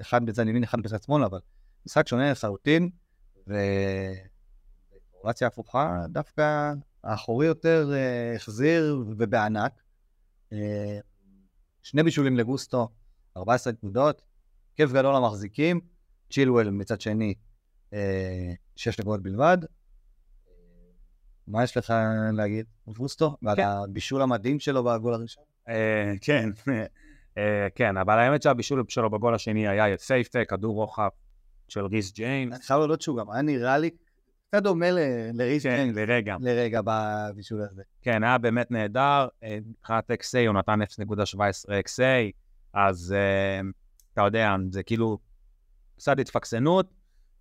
אחד 0.00 0.26
בצד 0.26 0.48
ימין, 0.48 0.62
אחד 0.62 0.80
בצד 0.82 1.02
שמאל, 1.02 1.24
אבל 1.24 1.40
משחק 1.86 2.08
שונה 2.08 2.30
לחלוטין, 2.30 2.90
וקורלציה 5.10 5.48
הפוכה, 5.48 6.06
דווקא 6.08 6.72
האחורי 7.04 7.46
יותר 7.46 7.92
החזיר 8.36 9.04
ובענק. 9.18 9.82
שני 11.82 12.02
בישולים 12.02 12.36
לגוסטו, 12.36 12.88
14 13.36 13.72
נקודות, 13.72 14.22
כיף 14.76 14.92
גדול 14.92 15.16
למחזיקים, 15.16 15.80
צ'ילואל 16.30 16.70
מצד 16.70 17.00
שני, 17.00 17.34
6 18.76 19.00
נקודות 19.00 19.22
בלבד. 19.22 19.58
מה 21.48 21.64
יש 21.64 21.76
לך 21.76 21.94
להגיד, 22.32 22.66
גוסטו? 22.86 23.36
ועל 23.42 23.60
הבישול 23.60 24.22
המדהים 24.22 24.60
שלו 24.60 24.84
בגול 24.84 25.14
הראשון? 25.14 25.44
כן, 26.20 26.50
כן, 27.74 27.96
אבל 27.96 28.18
האמת 28.18 28.42
שהבישול 28.42 28.84
שלו 28.88 29.10
בגול 29.10 29.34
השני 29.34 29.68
היה 29.68 29.88
יפהפה, 29.88 30.44
כדור 30.44 30.74
רוחב 30.74 31.08
של 31.68 31.86
ריס 31.86 32.12
ג'יין. 32.12 32.52
אני 32.52 32.62
חייב 32.62 32.78
להודות 32.78 33.02
שהוא 33.02 33.18
גם 33.18 33.30
היה 33.30 33.42
נראה 33.42 33.78
לי 33.78 33.90
קצת 34.48 34.62
דומה 34.62 34.86
לריס 35.32 35.62
ג'יין. 35.62 35.94
כן, 35.94 36.00
לרגע. 36.00 36.36
לרגע 36.40 36.80
בבישול 36.84 37.62
הזה. 37.62 37.82
כן, 38.02 38.24
היה 38.24 38.38
באמת 38.38 38.70
נהדר. 38.70 39.28
מבחינת 39.66 40.10
XA 40.10 40.46
הוא 40.46 40.54
נתן 40.54 40.82
0.17 40.82 41.34
XA, 41.84 42.02
אז 42.72 43.14
אתה 44.12 44.22
יודע, 44.22 44.54
זה 44.70 44.82
כאילו 44.82 45.18
קצת 45.96 46.18
התפקסנות, 46.18 46.90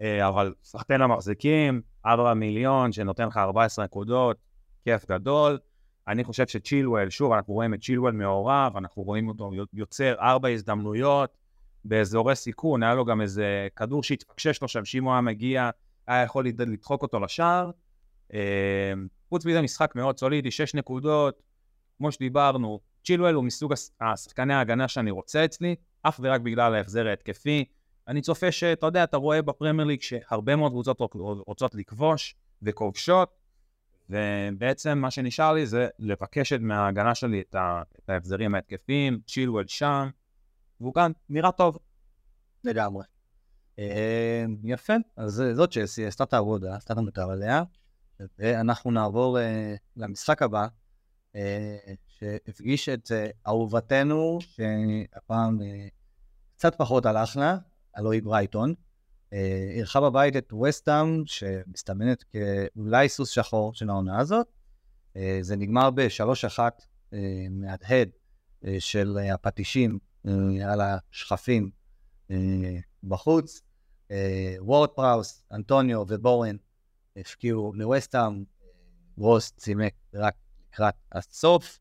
אבל 0.01 0.53
סחטיין 0.63 1.01
המחזיקים, 1.01 1.81
4 2.05 2.33
מיליון 2.33 2.91
שנותן 2.91 3.27
לך 3.27 3.37
14 3.37 3.85
נקודות, 3.85 4.37
כיף 4.83 5.05
גדול. 5.09 5.59
אני 6.07 6.23
חושב 6.23 6.47
שצ'ילואל, 6.47 7.09
שוב, 7.09 7.31
אנחנו 7.31 7.53
רואים 7.53 7.73
את 7.73 7.81
צ'ילואל 7.81 8.13
מעורב, 8.13 8.77
אנחנו 8.77 9.03
רואים 9.03 9.27
אותו 9.27 9.51
יוצר 9.73 10.15
ארבע 10.19 10.49
הזדמנויות 10.49 11.37
באזורי 11.85 12.35
סיכון, 12.35 12.83
היה 12.83 12.95
לו 12.95 13.05
גם 13.05 13.21
איזה 13.21 13.67
כדור 13.75 14.03
שהתפקשש 14.03 14.61
לו 14.61 14.67
שם, 14.67 14.85
שאם 14.85 15.03
הוא 15.03 15.11
היה 15.11 15.21
מגיע, 15.21 15.69
היה 16.07 16.23
יכול 16.23 16.47
לדחוק 16.47 17.01
אותו 17.01 17.19
לשער. 17.19 17.71
חוץ 19.29 19.45
מזה, 19.45 19.61
משחק 19.61 19.91
מאוד 19.95 20.17
סולידי, 20.17 20.51
שש 20.51 20.75
נקודות, 20.75 21.41
כמו 21.97 22.11
שדיברנו, 22.11 22.79
צ'ילואל 23.05 23.35
הוא 23.35 23.43
מסוג 23.43 23.73
השחקני 24.01 24.53
ההגנה 24.53 24.87
שאני 24.87 25.11
רוצה 25.11 25.45
אצלי, 25.45 25.75
אף 26.01 26.19
ורק 26.23 26.41
בגלל 26.41 26.75
ההחזר 26.75 27.07
ההתקפי. 27.07 27.65
אני 28.07 28.21
צופה 28.21 28.51
שאתה 28.51 28.85
יודע, 28.85 29.03
אתה 29.03 29.17
רואה 29.17 29.41
בפרמייר 29.41 29.87
ליג 29.87 30.01
שהרבה 30.01 30.55
מאוד 30.55 30.71
קבוצות 30.71 30.99
רוצות 31.47 31.75
לכבוש 31.75 32.35
וכובשות, 32.61 33.29
ובעצם 34.09 34.97
מה 34.97 35.11
שנשאר 35.11 35.53
לי 35.53 35.67
זה 35.67 35.87
לבקש 35.99 36.53
מההגנה 36.53 37.15
שלי 37.15 37.41
את, 37.41 37.55
ה, 37.55 37.81
את 37.99 38.09
ההחזרים 38.09 38.55
ההתקפיים, 38.55 39.19
צ'ילואל 39.27 39.67
שם, 39.67 40.09
והוא 40.81 40.93
כאן 40.93 41.11
נראה 41.29 41.51
טוב. 41.51 41.77
לגמרי. 42.63 43.03
יפה, 44.63 44.93
אז 45.17 45.43
זאת 45.53 45.73
צ'לסי, 45.73 46.05
עשתה 46.05 46.23
את 46.23 46.33
העבודה, 46.33 46.75
עשתה 46.75 46.93
את 46.93 46.97
המטר 46.97 47.31
עליה, 47.31 47.63
ואנחנו 48.39 48.91
נעבור 48.91 49.37
למשחק 49.95 50.41
הבא, 50.41 50.67
שהפגיש 52.07 52.89
את 52.89 53.11
אהובתנו, 53.47 54.39
שהפעם 54.41 55.59
קצת 56.55 56.75
פחות 56.77 57.05
הלך 57.05 57.37
לה, 57.37 57.57
הלוא 57.95 58.13
היא 58.13 58.23
ברייטון. 58.23 58.73
אירחה 59.75 60.01
בבית 60.01 60.35
את 60.35 60.53
וסטאם, 60.53 61.23
שמסתמנת 61.25 62.23
כאולי 62.23 63.09
סוס 63.09 63.29
שחור 63.29 63.73
של 63.73 63.89
העונה 63.89 64.19
הזאת. 64.19 64.47
זה 65.41 65.55
נגמר 65.55 65.89
ב-3-1 65.91 66.59
מהדהד 67.49 68.09
של 68.79 69.17
הפטישים 69.33 69.99
על 70.65 70.81
השכפים 70.81 71.69
בחוץ. 73.03 73.61
וורד 74.59 74.89
פראוס, 74.89 75.43
אנטוניו 75.51 76.03
ובורן 76.07 76.55
הפקיעו 77.17 77.73
לווסטאם, 77.73 78.43
רוס 79.17 79.51
צימק 79.51 79.93
רק 80.13 80.35
לקראת 80.73 80.93
הסוף. 81.11 81.79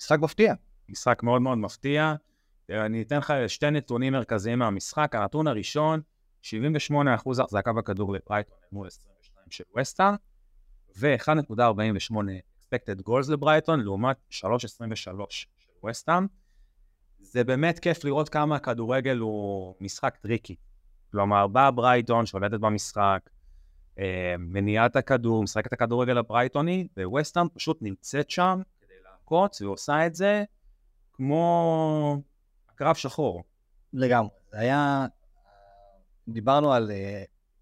משחק 0.00 0.18
מפתיע. 0.18 0.54
משחק 0.88 1.22
מאוד 1.22 1.42
מאוד 1.42 1.58
מפתיע. 1.58 2.14
אני 2.70 3.02
אתן 3.02 3.18
לך 3.18 3.34
שתי 3.46 3.70
נתונים 3.70 4.12
מרכזיים 4.12 4.58
מהמשחק. 4.58 5.14
הנתון 5.14 5.46
הראשון, 5.46 6.00
78% 6.42 6.46
החזקה 7.42 7.72
בכדור 7.72 8.12
לברייטון 8.12 8.56
מול 8.72 8.86
22 8.86 9.50
של 9.50 9.64
וסטאר, 9.78 10.14
ו-1.48 10.98 12.14
expected 12.60 13.02
goals 13.08 13.32
לברייטון 13.32 13.80
לעומת 13.80 14.16
3.23 14.30 14.36
של 14.96 15.10
ווסטהאם. 15.86 16.26
זה 17.18 17.44
באמת 17.44 17.78
כיף 17.78 18.04
לראות 18.04 18.28
כמה 18.28 18.56
הכדורגל 18.56 19.18
הוא 19.18 19.74
משחק 19.80 20.16
טריקי. 20.16 20.56
כלומר, 21.10 21.46
באה 21.46 21.70
ברייטון 21.70 22.26
שולטת 22.26 22.60
במשחק, 22.60 23.30
מניעה 24.38 24.79
את 24.79 24.96
הכדור, 24.96 25.42
משחקת 25.42 25.66
את 25.66 25.72
הכדורגל 25.72 26.18
הברייטוני, 26.18 26.88
וווסטהאם 26.98 27.48
פשוט 27.54 27.78
נמצאת 27.82 28.30
שם 28.30 28.60
כדי 28.80 28.94
לעקוץ, 29.04 29.62
ועושה 29.62 30.06
את 30.06 30.14
זה 30.14 30.44
כמו 31.12 32.22
קרב 32.80 32.94
שחור. 32.94 33.42
לגמרי. 33.92 34.30
זה 34.50 34.58
היה... 34.58 35.06
דיברנו 36.28 36.72
על 36.72 36.90
uh, 36.90 36.94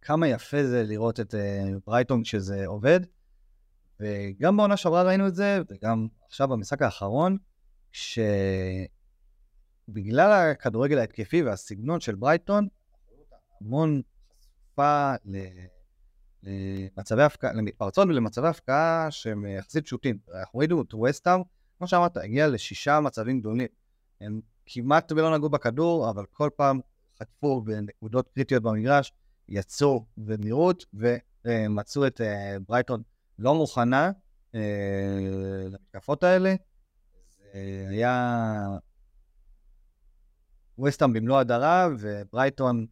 כמה 0.03 0.29
יפה 0.29 0.65
זה 0.65 0.83
לראות 0.83 1.21
את 1.21 1.35
uh, 1.35 1.39
ברייטון 1.87 2.23
כשזה 2.23 2.67
עובד, 2.67 3.01
וגם 4.01 4.57
בעונה 4.57 4.77
שעברה 4.77 5.03
ראינו 5.03 5.27
את 5.27 5.35
זה, 5.35 5.61
וגם 5.71 6.09
עכשיו 6.27 6.49
במשחק 6.49 6.83
האחרון, 6.83 7.37
שבגלל 7.93 8.91
הכדורגל 10.51 10.99
ההתקפי 10.99 11.43
והסגנון 11.43 12.01
של 12.01 12.15
ברייטון, 12.15 12.69
המון 13.61 14.03
חשיפה 14.39 15.15
למצבי 16.43 17.23
הפקעה, 17.23 17.53
למתפרצות 17.53 18.09
ולמצבי 18.09 18.49
הפקעה 18.49 19.11
שהם 19.11 19.47
יחסית 19.47 19.85
פשוטים. 19.85 20.19
אנחנו 20.35 20.59
ראינו 20.59 20.83
את 20.83 20.95
ווסטאם, 20.95 21.41
כמו 21.79 21.89
שאמרת, 21.89 22.17
הגיע 22.17 22.49
לשישה 22.49 23.01
מצבים 23.01 23.41
גדולים. 23.41 23.69
הם 24.21 24.41
כמעט 24.69 25.13
ולא 25.13 25.37
נגעו 25.37 25.49
בכדור, 25.49 26.11
אבל 26.11 26.25
כל 26.33 26.51
פעם 26.57 26.81
חטפו 27.19 27.63
בנקודות 27.63 28.29
קריטיות 28.35 28.63
במגרש, 28.63 29.13
יצאו 29.49 30.05
במהירות 30.17 30.85
ומצאו 30.95 32.07
את 32.07 32.21
אה, 32.21 32.57
ברייטון 32.69 33.03
לא 33.39 33.55
מוכנה 33.55 34.11
אה, 34.55 34.61
למתקפות 35.71 36.23
האלה. 36.23 36.55
זה 37.29 37.87
היה 37.91 38.79
ווסטהאם 40.79 41.13
במלוא 41.13 41.39
הדרה, 41.39 41.89
וברייטון, 41.99 42.87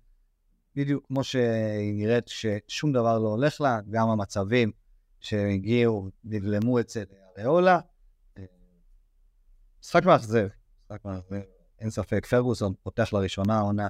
בדיוק 0.76 1.06
כמו 1.06 1.24
שהיא 1.24 1.94
נראית 1.94 2.28
ששום 2.28 2.92
דבר 2.92 3.18
לא 3.18 3.28
הולך 3.28 3.60
לה, 3.60 3.80
גם 3.90 4.08
המצבים 4.08 4.72
שהגיעו, 5.20 6.10
נבלמו 6.24 6.80
אצל 6.80 7.04
אריולה. 7.38 7.80
אה, 8.38 8.44
משחק 9.82 10.04
מאכזב, 10.04 10.48
משחק 10.84 11.04
מאכזב, 11.04 11.55
אין 11.80 11.90
ספק. 11.90 12.26
פרגוסון 12.26 12.74
פותח 12.82 13.12
לראשונה 13.12 13.60
עונה. 13.60 13.86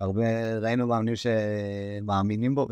הרבה, 0.00 0.58
ראינו 0.58 0.86
מאמנים 0.86 1.14
שמאמינים 1.16 2.54
בו 2.54 2.66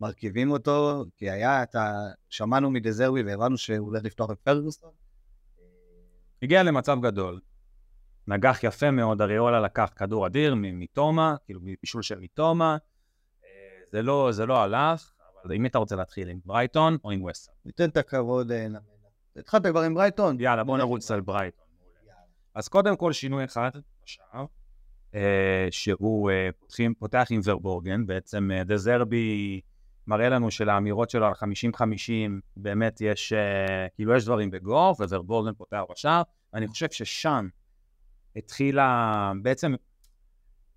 ומרכיבים 0.00 0.50
אותו, 0.50 1.04
כי 1.16 1.30
היה 1.30 1.62
את 1.62 1.74
ה... 1.74 2.08
שמענו 2.28 2.70
מדזרבי 2.70 3.22
והבנו 3.22 3.58
שהוא 3.58 3.88
הולך 3.88 4.04
לפתוח 4.04 4.30
את 4.30 4.38
פרגוסון. 4.38 4.90
הגיע 6.42 6.62
למצב 6.62 6.98
גדול. 7.02 7.40
נגח 8.28 8.58
יפה 8.62 8.90
מאוד, 8.90 9.22
אריולה 9.22 9.60
לקח 9.60 9.92
כדור 9.96 10.26
אדיר 10.26 10.54
מתומה, 10.54 11.36
כאילו 11.44 11.60
מבישול 11.62 12.02
של 12.02 12.18
מתומה. 12.18 12.76
זה 13.92 14.02
לא, 14.02 14.28
זה 14.32 14.46
לא 14.46 14.58
הלך, 14.62 15.12
אבל 15.44 15.54
אם 15.54 15.66
אתה 15.66 15.78
רוצה 15.78 15.96
להתחיל 15.96 16.28
עם 16.28 16.38
ברייטון 16.44 16.96
או 17.04 17.10
עם 17.10 17.22
ווסטר? 17.22 17.52
ניתן 17.64 17.88
את 17.88 17.96
הכבוד 17.96 18.52
אה, 18.52 18.66
התחלת 19.36 19.66
כבר 19.66 19.82
עם 19.82 19.94
ברייטון? 19.94 20.40
יאללה, 20.40 20.64
בוא 20.64 20.78
נרוץ 20.78 21.10
על 21.10 21.20
ברייטון. 21.20 21.65
אז 22.56 22.68
קודם 22.68 22.96
כל 22.96 23.12
שינוי 23.12 23.44
אחד 23.44 23.70
בשער, 24.04 24.44
אה, 25.14 25.68
שהוא 25.70 26.30
פותחים, 26.58 26.94
פותח 26.94 27.26
עם 27.30 27.40
ורבורגן, 27.44 28.06
בעצם 28.06 28.50
דזרבי 28.66 29.60
מראה 30.06 30.28
לנו 30.28 30.50
שלאמירות 30.50 31.10
שלו 31.10 31.26
על 31.26 31.32
50-50 31.32 31.40
באמת 32.56 33.00
יש, 33.00 33.32
כאילו 33.94 34.14
יש 34.14 34.24
דברים 34.24 34.50
בגוף, 34.50 35.00
וורבורגן 35.00 35.54
פותח 35.54 35.80
בשער. 35.90 36.22
אני 36.54 36.66
חושב 36.66 36.90
ששם 36.90 37.48
התחילה, 38.36 39.32
בעצם, 39.42 39.74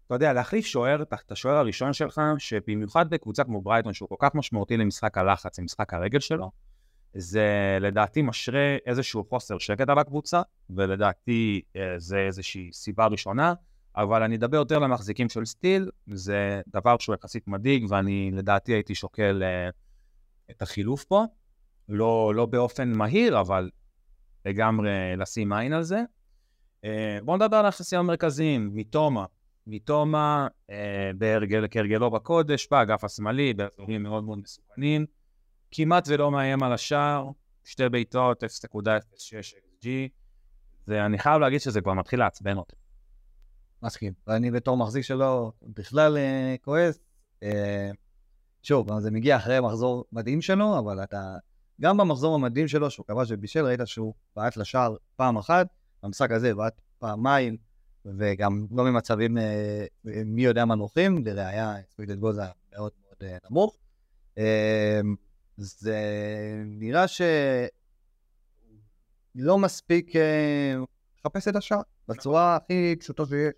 אתה 0.07 0.15
יודע, 0.15 0.33
להחליף 0.33 0.65
שוער, 0.65 1.01
את 1.01 1.31
השוער 1.31 1.55
הראשון 1.55 1.93
שלך, 1.93 2.21
שבמיוחד 2.37 3.09
בקבוצה 3.09 3.43
כמו 3.43 3.61
ברייטון, 3.61 3.93
שהוא 3.93 4.09
כל 4.09 4.15
כך 4.19 4.35
משמעותי 4.35 4.77
למשחק 4.77 5.17
הלחץ, 5.17 5.59
למשחק 5.59 5.93
הרגל 5.93 6.19
שלו, 6.19 6.51
זה 7.13 7.77
לדעתי 7.81 8.21
משרה 8.21 8.77
איזשהו 8.85 9.23
חוסר 9.29 9.57
שקט 9.57 9.89
על 9.89 9.99
הקבוצה, 9.99 10.41
ולדעתי 10.69 11.61
אה, 11.75 11.81
זה 11.97 12.17
איזושהי 12.17 12.69
סיבה 12.73 13.05
ראשונה, 13.07 13.53
אבל 13.95 14.23
אני 14.23 14.35
אדבר 14.35 14.57
יותר 14.57 14.79
למחזיקים 14.79 15.29
של 15.29 15.45
סטיל, 15.45 15.89
זה 16.07 16.61
דבר 16.67 16.97
שהוא 16.97 17.15
יחסית 17.15 17.47
מדאיג, 17.47 17.85
ואני 17.89 18.31
לדעתי 18.33 18.73
הייתי 18.73 18.95
שוקל 18.95 19.43
uh, 19.43 20.51
את 20.51 20.61
החילוף 20.61 21.03
פה, 21.03 21.23
לא, 21.89 22.31
לא 22.35 22.45
באופן 22.45 22.91
מהיר, 22.91 23.39
אבל 23.39 23.69
לגמרי 24.45 24.89
לשים 25.17 25.53
עין 25.53 25.73
על 25.73 25.83
זה. 25.83 26.03
Uh, 26.85 26.87
בואו 27.23 27.37
נדבר 27.37 27.57
על 27.57 27.65
היחסים 27.65 27.99
המרכזיים, 27.99 28.71
מתומה. 28.73 29.25
מתומה, 29.67 30.47
כהרגלו 31.71 32.11
בקודש, 32.11 32.67
באגף 32.71 33.03
השמאלי, 33.03 33.53
באזורים 33.53 34.03
מאוד 34.03 34.23
מאוד 34.23 34.37
מסוכנים, 34.37 35.05
כמעט 35.71 36.07
ולא 36.07 36.31
מאיים 36.31 36.63
על 36.63 36.73
השער, 36.73 37.29
שתי 37.63 37.89
בעיטות, 37.89 38.43
0.06 38.43 38.47
XG, 39.83 39.87
ואני 40.87 41.17
חייב 41.17 41.41
להגיד 41.41 41.61
שזה 41.61 41.81
כבר 41.81 41.93
מתחיל 41.93 42.19
לעצבן 42.19 42.57
אותי. 42.57 42.75
מסכים. 43.83 44.13
ואני 44.27 44.51
בתור 44.51 44.77
מחזיק 44.77 45.03
שלו 45.03 45.51
בכלל 45.63 46.17
אה, 46.17 46.55
כועס. 46.61 46.99
אה, 47.43 47.89
שוב, 48.63 48.99
זה 48.99 49.11
מגיע 49.11 49.37
אחרי 49.37 49.59
מחזור 49.59 50.05
מדהים 50.11 50.41
שלו, 50.41 50.79
אבל 50.79 51.03
אתה, 51.03 51.37
גם 51.81 51.97
במחזור 51.97 52.35
המדהים 52.35 52.67
שלו, 52.67 52.91
שהוא 52.91 53.05
כבש 53.05 53.27
ובישל, 53.31 53.65
ראית 53.65 53.79
שהוא 53.85 54.13
בעט 54.35 54.57
לשער 54.57 54.95
פעם 55.15 55.37
אחת, 55.37 55.67
במשחק 56.03 56.31
הזה 56.31 56.55
בעט 56.55 56.81
פעמיים, 56.99 57.57
וגם 58.05 58.65
לא 58.71 58.83
ממצבים 58.83 59.37
אה, 59.37 59.85
מי 60.25 60.41
יודע 60.41 60.65
מה 60.65 60.75
נוחים, 60.75 61.25
לראיה, 61.25 61.75
ספידד 61.89 62.19
גול 62.19 62.39
היה 62.39 62.51
מאוד 62.73 62.91
מאוד 63.03 63.31
נמוך. 63.49 63.77
זה 65.59 66.01
נראה 66.65 67.05
שלא 67.07 67.27
מספיק 69.57 70.11
לחפש 71.19 71.47
את 71.47 71.55
השער 71.55 71.81
בצורה 72.07 72.55
הכי 72.55 72.95
פשוטה 72.99 73.25
שיש. 73.25 73.53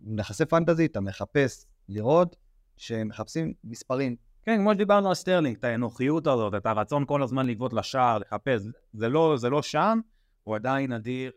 נכסי 0.00 0.44
פנטזי, 0.44 0.86
אתה 0.86 1.00
מחפש 1.00 1.66
לראות 1.88 2.36
שמחפשים 2.76 3.52
מספרים. 3.64 4.16
כן, 4.42 4.58
כמו 4.58 4.74
שדיברנו 4.74 5.08
על 5.08 5.14
סטרלינג, 5.14 5.56
את 5.56 5.64
האנוכיות 5.64 6.26
הזאת, 6.26 6.54
את 6.54 6.66
הרצון 6.66 7.04
כל 7.06 7.22
הזמן 7.22 7.46
לבעוט 7.46 7.72
לשער, 7.72 8.18
לחפש, 8.18 8.62
זה 8.92 9.08
לא, 9.08 9.34
זה 9.36 9.50
לא 9.50 9.62
שם, 9.62 10.00
הוא 10.44 10.56
עדיין 10.56 10.92
אדיר. 10.92 11.32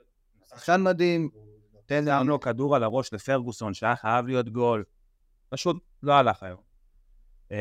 שחקן 0.49 0.83
מדהים. 0.83 1.29
נותן 1.73 2.05
לנו 2.05 2.39
כדור 2.39 2.75
על 2.75 2.83
הראש 2.83 3.13
לפרגוסון, 3.13 3.73
שהיה 3.73 3.95
חייב 3.95 4.27
להיות 4.27 4.49
גול. 4.49 4.83
פשוט 5.49 5.77
לא 6.03 6.13
הלך 6.13 6.43
היום. 6.43 6.70
אה, 7.51 7.53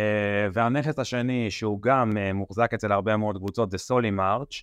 והנכס 0.52 0.98
השני, 0.98 1.50
שהוא 1.50 1.82
גם 1.82 2.10
אה, 2.10 2.32
מוחזק 2.32 2.74
אצל 2.74 2.92
הרבה 2.92 3.16
מאוד 3.16 3.36
קבוצות, 3.36 3.70
זה 3.70 3.78
סולי 3.78 4.10
מרץ', 4.10 4.62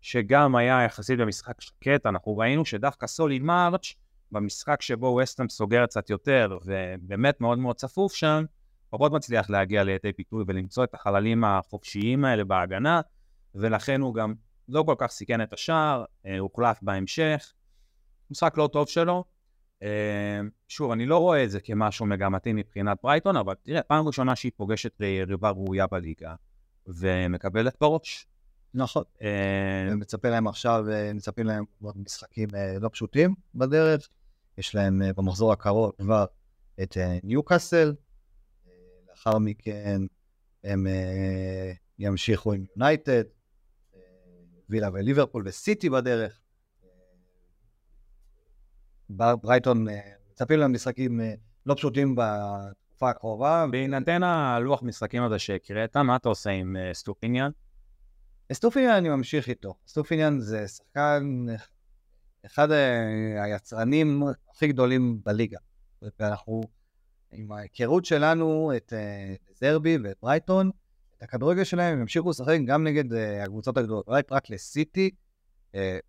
שגם 0.00 0.56
היה 0.56 0.84
יחסית 0.84 1.18
במשחק 1.18 1.60
שקט, 1.60 2.06
אנחנו 2.06 2.36
ראינו 2.36 2.64
שדווקא 2.64 3.06
סולי 3.06 3.38
מרץ', 3.38 3.94
במשחק 4.32 4.82
שבו 4.82 5.06
ווסטהאם 5.06 5.48
סוגר 5.48 5.86
קצת 5.86 6.10
יותר, 6.10 6.58
ובאמת 6.64 7.40
מאוד 7.40 7.58
מאוד 7.58 7.76
צפוף 7.76 8.14
שם, 8.14 8.44
פחות 8.90 9.12
מצליח 9.12 9.50
להגיע 9.50 9.84
לידי 9.84 10.12
פיתוי 10.12 10.44
ולמצוא 10.46 10.84
את 10.84 10.94
החללים 10.94 11.44
החופשיים 11.44 12.24
האלה 12.24 12.44
בהגנה, 12.44 13.00
ולכן 13.54 14.00
הוא 14.00 14.14
גם 14.14 14.34
לא 14.68 14.82
כל 14.86 14.94
כך 14.98 15.10
סיכן 15.10 15.42
את 15.42 15.52
השער, 15.52 16.04
אה, 16.26 16.38
הוחלף 16.38 16.78
בהמשך. 16.82 17.52
משחק 18.30 18.58
לא 18.58 18.68
טוב 18.72 18.88
שלו. 18.88 19.24
אה, 19.82 20.40
שוב, 20.68 20.90
אני 20.90 21.06
לא 21.06 21.18
רואה 21.18 21.44
את 21.44 21.50
זה 21.50 21.60
כמשהו 21.60 22.06
מגמתי 22.06 22.52
מבחינת 22.52 22.98
ברייטון, 23.02 23.36
אבל 23.36 23.54
תראה, 23.62 23.82
פעם 23.82 24.06
ראשונה 24.06 24.36
שהיא 24.36 24.52
פוגשת 24.56 25.00
יריבה 25.00 25.50
ראויה 25.50 25.86
בליגה, 25.86 26.34
ומקבלת 26.86 27.76
בראש. 27.80 28.26
נכון. 28.74 29.04
ומצפה 29.90 30.28
להם 30.28 30.46
עכשיו, 30.48 30.84
אה, 30.90 31.12
מצפים 31.14 31.46
להם 31.46 31.64
עוד 31.82 31.98
משחקים 31.98 32.48
לא 32.80 32.88
פשוטים 32.92 33.34
בדרך. 33.54 34.08
יש 34.58 34.74
להם 34.74 35.02
אה, 35.02 35.12
במחזור 35.12 35.52
הקרוב 35.52 35.92
כבר 35.98 36.24
את 36.82 36.96
אה, 36.96 37.18
ניוקאסל, 37.22 37.94
אה, 38.66 38.72
לאחר 39.10 39.38
מכן 39.38 40.00
הם 40.64 40.86
ימשיכו 41.98 42.52
עם 42.52 42.64
יונייטד, 42.76 43.24
וילה 44.68 44.88
וליברפול 44.92 45.42
וסיטי 45.46 45.90
בדרך. 45.90 46.40
ברייטון 49.10 49.86
מצפים 50.32 50.58
להם 50.58 50.72
משחקים 50.72 51.20
לא 51.66 51.74
פשוטים 51.74 52.14
בתקופה 52.16 53.10
הקרובה. 53.10 53.66
בהינתן 53.70 54.22
הלוח 54.22 54.82
משחקים 54.82 55.22
הזה 55.22 55.38
שהקראת, 55.38 55.96
מה 55.96 56.16
אתה 56.16 56.28
עושה 56.28 56.50
עם 56.50 56.76
אסטופיניאן? 56.92 57.50
אסטופיניאן 58.52 58.90
אני 58.90 59.08
ממשיך 59.08 59.48
איתו. 59.48 59.74
אסטופיניאן 59.86 60.38
זה 60.40 60.68
שחקן 60.68 61.46
אחד 62.46 62.70
אה, 62.70 63.44
היצרנים 63.44 64.22
הכי 64.50 64.68
גדולים 64.68 65.20
בליגה. 65.24 65.58
ואנחנו, 66.20 66.60
עם 67.32 67.52
ההיכרות 67.52 68.04
שלנו 68.04 68.72
את 68.76 68.92
אה, 68.92 69.34
דזרבי 69.54 69.98
ואת 70.04 70.16
ברייטון, 70.22 70.70
את 71.16 71.22
הכדורגל 71.22 71.64
שלהם, 71.64 71.92
הם 71.92 72.00
ימשיכו 72.00 72.30
לשחק 72.30 72.58
גם 72.66 72.84
נגד 72.86 73.12
אה, 73.12 73.44
הקבוצות 73.44 73.76
הגדולות. 73.76 74.08
אולי 74.08 74.22
פרט 74.22 74.50
לסיטי, 74.50 75.10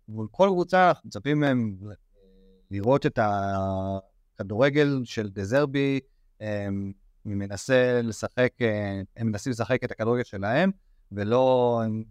מול 0.08 0.28
כל 0.30 0.48
קבוצה 0.52 0.88
אנחנו 0.88 1.08
מצפים 1.08 1.40
מהם 1.40 1.76
לראות 2.70 3.06
את 3.06 3.18
הכדורגל 3.22 5.00
של 5.04 5.28
דזרבי, 5.28 6.00
הם 6.40 6.92
מנסה 7.24 8.00
לשחק, 8.02 8.52
הם 9.16 9.26
מנסים 9.26 9.50
לשחק 9.50 9.84
את 9.84 9.90
הכדורגל 9.90 10.24
שלהם, 10.24 10.70
ולא 11.12 11.80
הם 11.84 12.04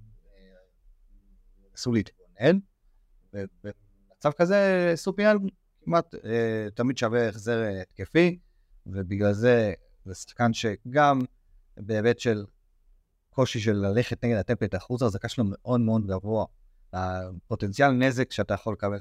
נסו 1.74 1.92
להתגונן. 1.92 2.60
במצב 3.34 4.32
כזה 4.32 4.92
סופיאל 4.96 5.38
כמעט 5.86 6.16
אה, 6.16 6.68
תמיד 6.76 6.98
שווה 6.98 7.30
החזר 7.30 7.64
אה, 7.64 7.82
התקפי, 7.82 8.40
ובגלל 8.86 9.34
זה 9.34 9.74
זה 10.06 10.16
שחקן 10.16 10.54
שגם 10.54 11.22
בהיבט 11.78 12.20
של 12.20 12.46
הקושי 13.32 13.60
של 13.60 13.74
ללכת 13.74 14.26
נגד 14.26 14.36
הטמפלט, 14.36 14.76
אחוז 14.76 15.02
ההחזקה 15.02 15.30
שלו 15.30 15.44
מאוד 15.48 15.82
מאוד 15.82 16.08
גבוה. 16.08 16.46
הפוטנציאל 16.94 17.92
נזק 17.92 18.32
שאתה 18.32 18.54
יכול 18.54 18.74
לקבל 18.74 19.00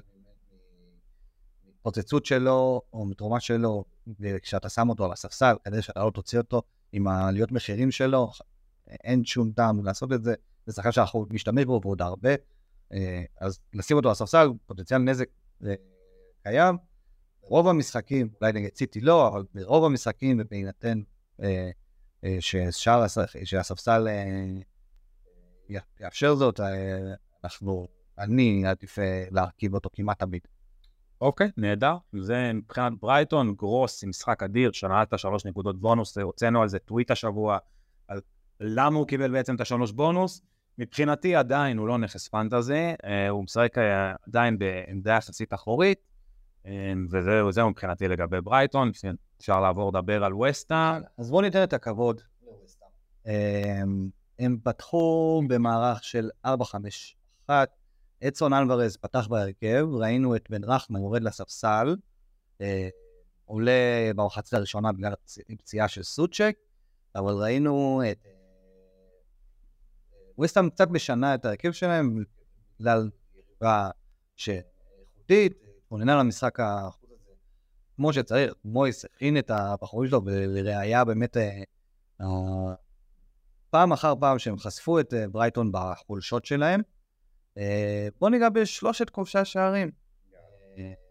מפוצצות 1.81 2.27
שלו, 2.27 2.83
או 2.93 3.05
מתרומה 3.05 3.41
שלו, 3.41 3.85
כשאתה 4.43 4.69
שם 4.69 4.89
אותו 4.89 5.05
על 5.05 5.13
הספסל, 5.13 5.57
כדי 5.65 5.83
שאתה 5.83 6.05
לא 6.05 6.11
תוציא 6.11 6.39
אותו 6.39 6.63
עם 6.93 7.07
העליות 7.07 7.53
מחירים 7.53 7.91
שלו, 7.91 8.31
אין 8.89 9.25
שום 9.25 9.53
טעם 9.53 9.85
לעשות 9.85 10.13
את 10.13 10.25
זה. 10.25 10.35
זה 10.67 10.73
שחקן 10.73 10.93
שאנחנו 10.93 11.27
משתמש 11.31 11.65
בו 11.65 11.81
ועוד 11.85 12.03
הרבה. 12.03 12.31
אה, 12.93 13.23
אז 13.41 13.59
לשים 13.75 13.97
אותו 13.97 14.09
על 14.09 14.13
הספסל, 14.13 14.49
פוטנציאל 14.67 15.01
נזק 15.01 15.29
אה, 15.67 15.75
קיים. 16.43 16.77
ברוב 17.43 17.69
המשחקים, 17.69 18.29
אולי 18.41 18.53
נגד 18.53 18.77
סיטי 18.77 19.01
לא, 19.01 19.29
אבל 19.29 19.45
ברוב 19.55 19.85
המשחקים, 19.85 20.41
ובהינתן 20.41 21.01
אה, 21.43 21.71
שהספסל 23.45 24.09
יאפשר 26.01 26.35
זאת, 26.35 26.61
אנחנו, 27.45 27.89
אני 28.19 28.67
עדיף 28.67 28.99
להרכיב 29.31 29.75
אותו 29.75 29.91
כמעט 29.93 30.19
תמיד. 30.19 30.43
אוקיי, 31.21 31.51
נהדר. 31.57 31.97
זה 32.21 32.53
מבחינת 32.55 32.93
ברייטון, 33.01 33.55
גרוס 33.55 34.05
עם 34.05 34.11
משחק 34.11 34.43
אדיר, 34.43 34.73
שנעלת 34.73 35.19
שלוש 35.19 35.45
נקודות 35.45 35.81
בונוס, 35.81 36.19
הוצאנו 36.19 36.63
על 36.63 36.69
זה 36.69 36.79
טוויט 36.79 37.11
השבוע, 37.11 37.59
על 38.09 38.21
למה 38.61 38.99
הוא 38.99 39.07
קיבל 39.07 39.33
בעצם 39.33 39.55
את 39.55 39.61
השלוש 39.61 39.93
בונוס. 39.93 40.43
מבחינתי 40.79 41.37
עדיין 41.37 41.79
הוא 41.79 41.89
לא 41.89 41.99
נכס 41.99 42.29
פנטזי, 42.29 42.95
אה, 43.05 43.29
הוא 43.29 43.45
משחק 43.45 43.79
אה, 43.79 44.15
עדיין 44.29 44.59
בעמדה 44.59 45.13
יחסית 45.13 45.55
אחורית, 45.55 45.99
אה, 46.67 46.93
וזהו 47.11 47.71
מבחינתי 47.71 48.09
לגבי 48.09 48.41
ברייטון, 48.41 48.91
אפשר 49.41 49.61
לעבור 49.61 49.89
לדבר 49.89 50.25
על 50.25 50.35
וסטה. 50.35 50.99
אז 51.19 51.31
בואו 51.31 51.43
ניתן 51.43 51.63
את 51.63 51.73
הכבוד 51.73 52.21
הם 54.39 54.59
פתחו 54.63 55.43
במערך 55.49 56.05
של 56.05 56.31
4-5-1, 56.47 56.51
אדסון 58.25 58.55
אלוורז 58.55 58.97
פתח 58.97 59.27
בהרכב, 59.27 59.87
ראינו 59.93 60.37
את 60.37 60.51
בן 60.51 60.65
רחמן 60.65 61.01
יורד 61.01 61.23
לספסל, 61.23 61.97
עולה 63.45 64.11
במחצית 64.17 64.55
הראשונה 64.55 64.93
בגלל 64.93 65.13
פציעה 65.59 65.89
של 65.89 66.03
סוצ'ק, 66.03 66.57
אבל 67.15 67.33
ראינו 67.33 68.03
את 68.11 68.27
וסטהאם 70.41 70.71
קצת 70.71 70.91
משנה 70.91 71.35
את 71.35 71.45
ההרכב 71.45 71.73
שלהם 71.73 72.25
בגלל 72.81 73.11
יריבה 73.35 73.91
שאיכותית, 74.37 75.53
התכוננה 75.79 76.17
למשחק 76.17 76.61
החוץ 76.61 77.11
הזה 77.11 77.33
כמו 77.97 78.13
שצריך, 78.13 78.53
מויס 78.65 79.05
הכין 79.05 79.39
את 79.39 79.51
הבחורים 79.51 80.11
שלו, 80.11 80.21
ולראיה 80.25 81.05
באמת 81.05 81.37
אה, 81.37 81.63
אה, 82.21 82.27
פעם 83.71 83.93
אחר 83.93 84.15
פעם 84.21 84.39
שהם 84.39 84.59
חשפו 84.59 85.01
את 85.01 85.15
אה, 85.15 85.29
ברייטון 85.29 85.73
בחולשות 85.73 86.45
שלהם. 86.45 86.81
בואו 88.19 88.31
ניגע 88.31 88.49
בשלושת 88.49 89.11
כובשי 89.11 89.39
השערים. 89.39 89.91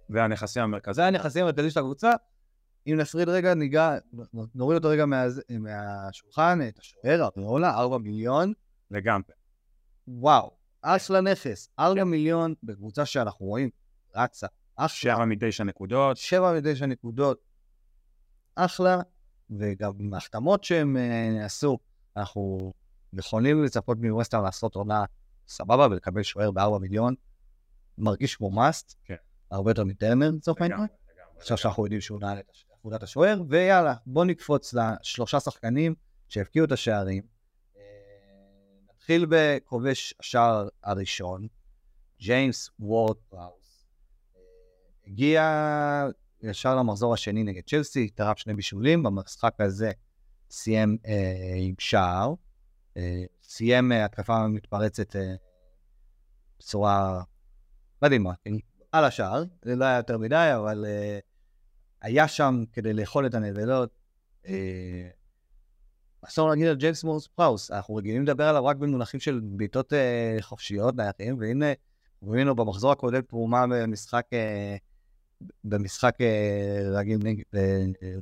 והנכסים 0.09 0.63
המרכזיים. 0.63 1.13
זה 1.13 1.19
הנכסים 1.19 1.43
המרכזיים 1.43 1.69
של 1.69 1.79
הקבוצה. 1.79 2.11
אם 2.87 2.95
נפריד 2.97 3.29
רגע, 3.29 3.53
ניגע, 3.53 3.97
נוריד 4.55 4.77
אותו 4.77 4.89
רגע 4.89 5.05
מה, 5.05 5.25
מהשולחן, 5.59 6.59
את 6.67 6.79
השוער, 6.79 7.29
אריולה, 7.37 7.73
4 7.73 7.97
מיליון. 7.97 8.53
לגמרי. 8.91 9.33
וואו, 10.07 10.51
אחלה 10.81 11.21
נכס, 11.21 11.69
4 11.79 12.03
מיליון 12.03 12.53
בקבוצה 12.63 13.05
שאנחנו 13.05 13.45
רואים, 13.45 13.69
רצה. 14.15 14.47
אחלה. 14.75 14.87
7 14.87 15.25
מתשע 15.25 15.63
נקודות. 15.63 16.17
7 16.17 16.53
מתשע 16.53 16.85
נקודות. 16.85 17.41
אחלה, 18.55 19.01
וגם 19.59 19.91
עם 19.99 20.13
ההחתמות 20.13 20.63
שהם 20.63 20.97
uh, 20.97 21.45
עשו, 21.45 21.77
אנחנו 22.17 22.73
יכולים 23.13 23.63
לצפות 23.63 23.97
מווסטהאם 24.01 24.43
לעשות 24.43 24.75
עונה 24.75 25.05
סבבה 25.47 25.87
ולקבל 25.91 26.23
שוער 26.23 26.51
ב-4 26.51 26.79
מיליון. 26.79 27.15
מרגיש 27.97 28.35
כמו 28.35 28.51
מאסט, 28.51 28.95
כן. 29.05 29.15
הרבה 29.51 29.71
יותר 29.71 29.83
מטרנר 29.83 30.31
לצורך 30.31 30.61
העניין. 30.61 30.79
עכשיו 31.37 31.57
שאנחנו 31.57 31.85
יודעים 31.85 32.01
שהוא 32.01 32.19
נעל 32.19 32.39
את 32.39 32.45
עבודת 32.79 33.03
השוער, 33.03 33.41
ויאללה, 33.49 33.93
בואו 34.05 34.25
נקפוץ 34.25 34.73
לשלושה 34.73 35.39
שחקנים 35.39 35.95
שהבקיעו 36.27 36.65
את 36.65 36.71
השערים. 36.71 37.23
נתחיל 38.93 39.25
בכובש 39.29 40.13
השער 40.19 40.67
הראשון, 40.83 41.47
ג'יימס 42.19 42.69
וורד 42.79 43.17
פראוס. 43.29 43.85
הגיע 45.07 46.07
ישר 46.41 46.75
למחזור 46.75 47.13
השני 47.13 47.43
נגד 47.43 47.61
צ'לסי, 47.67 48.09
תרם 48.09 48.33
שני 48.35 48.53
בישולים, 48.53 49.03
במשחק 49.03 49.53
הזה 49.59 49.91
סיים 50.49 50.97
אה, 51.05 51.53
עם 51.57 51.75
שער, 51.79 52.33
אה, 52.97 53.23
סיים 53.47 53.91
אה, 53.91 54.05
התקפה 54.05 54.47
מתפרצת 54.47 55.15
אה, 55.15 55.35
בצורה 56.59 57.23
מדהימה, 58.01 58.33
כן? 58.45 58.51
על 58.91 59.03
השער, 59.03 59.43
זה 59.65 59.75
לא 59.75 59.85
היה 59.85 59.97
יותר 59.97 60.17
מדי, 60.17 60.51
אבל 60.55 60.85
אה, 60.87 61.19
היה 62.01 62.27
שם 62.27 62.63
כדי 62.73 62.93
לאכול 62.93 63.25
את 63.25 63.33
הנבלות. 63.33 63.97
אסור 66.21 66.49
להגיד 66.49 66.67
על 66.67 66.75
ג'יימס 66.75 67.03
מורס 67.03 67.27
פראוס, 67.27 67.71
אנחנו 67.71 67.95
רגילים 67.95 68.23
לדבר 68.23 68.43
עליו 68.43 68.65
רק 68.65 68.75
במונחים 68.75 69.19
של 69.19 69.39
בעיטות 69.43 69.93
חופשיות, 70.41 70.95
נייחים, 70.95 71.37
והנה, 71.39 71.65
ראינו 72.23 72.55
במחזור 72.55 72.91
הקודם 72.91 73.21
תרומה 73.21 73.67
במשחק, 73.67 74.25
במשחק 75.63 76.17
רגיל 76.93 77.19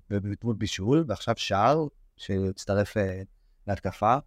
בדמות 0.09 0.57
בישול, 0.57 1.05
ועכשיו 1.07 1.33
שער 1.37 1.87
שהצטרף 2.17 2.97
להתקפה. 3.67 4.17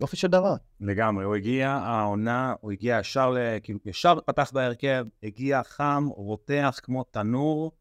יופי 0.00 0.16
של 0.16 0.28
דבר. 0.28 0.54
לגמרי, 0.80 1.24
הוא 1.24 1.34
הגיע, 1.34 1.70
העונה, 1.70 2.54
הוא 2.60 2.72
הגיע 2.72 2.98
ישר, 3.00 3.34
כאילו, 3.62 3.78
ישר 3.84 4.18
פתח 4.26 4.50
בהרכב, 4.54 5.06
הגיע 5.22 5.62
חם, 5.62 6.08
רותח 6.16 6.80
כמו 6.82 7.04
תנור, 7.04 7.72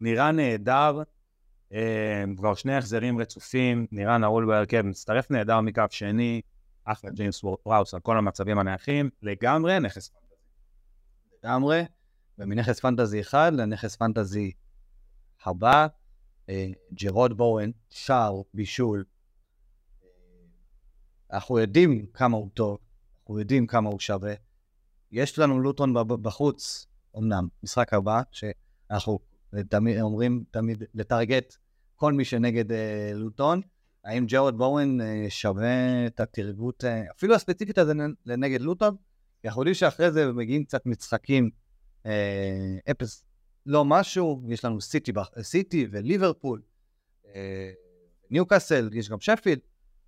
נראה 0.00 0.32
נהדר. 0.32 1.02
אה, 1.72 2.24
כבר 2.36 2.54
שני 2.54 2.74
החזרים 2.76 3.20
רצופים, 3.20 3.86
נראה 3.92 4.18
נעול 4.18 4.46
בהרכב, 4.46 4.82
מצטרף 4.82 5.30
נהדר 5.30 5.60
מקו 5.60 5.82
שני, 5.90 6.40
אחלה 6.84 7.10
ג'יימס 7.10 7.44
וורד-פראוס 7.44 7.94
על 7.94 8.00
כל 8.00 8.18
המצבים 8.18 8.58
הנייחים, 8.58 9.10
לגמרי 9.22 9.80
נכס 9.80 10.08
fantasy. 10.08 10.34
לגמרי, 11.44 11.82
ומנכס 12.38 12.80
fantasy 12.80 13.20
אחד 13.20 13.52
לנכס 13.54 13.96
fantasy 13.96 14.52
הבא, 15.44 15.86
אה, 16.48 16.66
ג'ארוד 16.94 17.36
בואן, 17.36 17.70
שער, 17.90 18.42
בישול. 18.54 19.04
אנחנו 21.32 21.58
יודעים 21.58 22.06
כמה 22.14 22.36
הוא 22.36 22.50
טוב, 22.54 22.78
אנחנו 23.20 23.38
יודעים 23.38 23.66
כמה 23.66 23.88
הוא 23.88 24.00
שווה. 24.00 24.34
יש 25.12 25.38
לנו 25.38 25.60
לוטון 25.60 25.94
בחוץ, 26.22 26.86
אמנם, 27.18 27.48
משחק 27.62 27.94
הבא, 27.94 28.22
שאנחנו 28.30 29.18
תמיד 29.68 30.00
אומרים 30.00 30.44
תמיד 30.50 30.84
לטרגט 30.94 31.56
כל 31.96 32.12
מי 32.12 32.24
שנגד 32.24 32.72
אה, 32.72 33.12
לוטון. 33.14 33.60
האם 34.04 34.26
ג'רד 34.26 34.58
בורן 34.58 35.00
אה, 35.00 35.26
שווה 35.28 36.06
את 36.06 36.20
התרגות, 36.20 36.84
אה, 36.84 37.02
אפילו 37.16 37.34
הספציפית 37.34 37.78
הזה 37.78 37.92
לנגד 38.26 38.60
לוטון? 38.60 38.96
אנחנו 39.44 39.62
יודעים 39.62 39.74
שאחרי 39.74 40.12
זה 40.12 40.32
מגיעים 40.32 40.64
קצת 40.64 40.86
משחקים 40.86 41.50
אה, 42.06 42.76
אפס, 42.90 43.24
לא 43.66 43.84
משהו, 43.84 44.42
יש 44.48 44.64
לנו 44.64 44.80
סיטי, 44.80 45.12
סיטי 45.42 45.86
וליברפול, 45.90 46.62
אה, 47.34 47.70
ניוקאסל, 48.30 48.90
יש 48.92 49.08
גם 49.08 49.20
שפילד, 49.20 49.58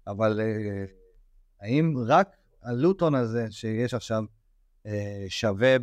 אבל 0.06 0.40
אה, 0.40 0.84
האם 1.60 1.94
רק 2.06 2.36
הלוטון 2.62 3.14
הזה 3.14 3.46
שיש 3.50 3.94
עכשיו 3.94 4.24
אה, 4.86 5.24
שווה 5.28 5.76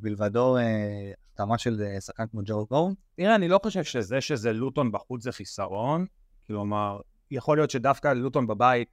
בלבדו 0.00 0.56
אה, 0.56 1.12
החתמה 1.26 1.58
של 1.58 1.82
אה, 1.82 2.00
שחקן 2.00 2.26
כמו 2.26 2.40
ג'ארוד 2.44 2.66
בואן? 2.70 2.92
תראה, 3.16 3.34
אני 3.34 3.48
לא 3.48 3.60
חושב 3.62 3.84
שזה 3.84 4.20
שזה 4.20 4.52
לוטון 4.52 4.92
בחוץ 4.92 5.22
זה 5.22 5.32
חיסרון. 5.32 6.06
כלומר, 6.46 7.00
יכול 7.30 7.58
להיות 7.58 7.70
שדווקא 7.70 8.08
לוטון 8.08 8.46
בבית 8.46 8.88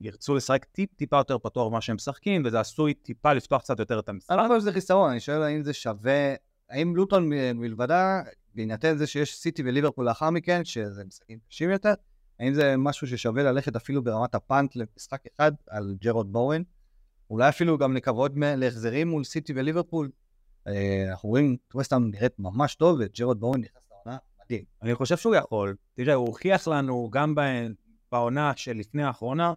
ירצו 0.00 0.34
לשחק 0.34 0.64
טיפ-טיפה 0.64 1.16
יותר 1.16 1.38
פתוח 1.38 1.70
ממה 1.70 1.80
שהם 1.80 1.96
משחקים, 1.96 2.42
וזה 2.46 2.60
עשוי 2.60 2.94
טיפה 2.94 3.32
לפתוח 3.32 3.62
קצת 3.62 3.78
יותר 3.78 3.98
את 3.98 4.08
המשחק. 4.08 4.30
אני 4.30 4.38
לא 4.38 4.48
חושב 4.48 4.60
שזה 4.60 4.72
חיסרון, 4.72 5.10
אני 5.10 5.20
שואל 5.20 5.42
האם 5.42 5.62
זה 5.62 5.72
שווה, 5.72 6.34
האם 6.70 6.96
לוטון 6.96 7.28
מלבדה, 7.54 8.22
בהינתן 8.54 8.96
זה 8.96 9.06
שיש 9.06 9.36
סיטי 9.36 9.62
וליברפול 9.62 10.06
לאחר 10.06 10.30
מכן, 10.30 10.64
שזה 10.64 11.04
משחקים 11.04 11.38
קשים 11.48 11.70
יותר, 11.70 11.94
האם 12.40 12.54
זה 12.54 12.76
משהו 12.76 13.06
ששווה 13.06 13.42
ללכת 13.42 13.76
אפילו 13.76 14.04
ברמת 14.04 14.34
ה 14.34 14.42
punt 14.42 14.76
למשחק 14.76 15.20
אחד 15.26 15.52
על 15.70 15.96
ג'ארוד 16.00 16.32
בואן? 16.32 16.62
אולי 17.30 17.48
אפילו 17.48 17.78
גם 17.78 17.96
לקוות 17.96 18.32
להחזרים 18.36 19.08
מול 19.08 19.24
סיטי 19.24 19.52
וליברפול. 19.56 20.10
אה, 20.66 21.06
אנחנו 21.10 21.28
רואים 21.28 21.56
את 21.68 21.74
ווסטהאם 21.74 22.10
נראית 22.10 22.38
ממש 22.38 22.74
טוב, 22.74 22.98
וג'רד 23.00 23.40
בורן 23.40 23.60
נכנס 23.60 23.82
לעונה 23.90 24.18
מדהים. 24.44 24.64
אני 24.82 24.94
חושב 24.94 25.16
שהוא 25.16 25.34
יכול. 25.34 25.76
תראה, 25.94 26.14
הוא 26.14 26.26
הוכיח 26.26 26.68
לנו 26.68 27.10
גם 27.12 27.34
בעונה 28.12 28.52
שלפני 28.56 29.02
האחרונה, 29.02 29.52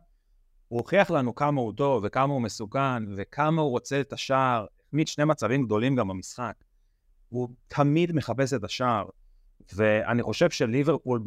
הוא 0.68 0.80
הוכיח 0.80 1.12
לנו 1.12 1.36
כמה 1.36 1.62
הוא 1.62 1.74
טוב 1.74 2.04
וכמה 2.06 2.34
הוא 2.34 2.42
מסוכן 2.42 3.04
וכמה 3.18 3.62
הוא 3.62 3.70
רוצה 3.70 4.02
את 4.02 4.14
השער. 4.14 4.66
החמיץ 4.88 5.10
שני 5.10 5.26
מצבים 5.26 5.66
גדולים 5.66 5.96
גם 5.96 6.08
במשחק. 6.08 6.54
הוא 7.30 7.50
תמיד 7.68 8.12
מחפש 8.12 8.54
את 8.54 8.64
השער. 8.64 9.06
ואני 9.76 10.24
חושב 10.24 10.50
שליברפול 10.50 11.22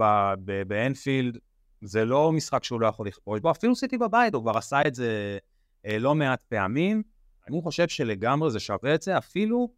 באנפילד 0.67 1.39
זה 1.81 2.05
לא 2.05 2.33
משחק 2.33 2.65
שהוא 2.65 2.81
לא 2.81 2.87
יכול 2.87 3.07
לכבוש 3.07 3.41
בו, 3.41 3.51
אפילו 3.51 3.77
סיטי 3.77 3.99
בבית, 3.99 4.35
הוא 4.35 4.43
כבר 4.43 4.59
עשה 4.59 4.81
את 4.87 4.95
זה 4.95 5.39
אה, 5.87 5.99
לא 5.99 6.15
מעט 6.15 6.41
פעמים. 6.49 7.03
אני 7.49 7.61
חושב 7.63 7.89
שלגמרי 7.89 8.51
זה 8.51 8.61
שווה 8.61 8.95
את 8.95 9.03
זה, 9.03 9.19
אפילו, 9.19 9.73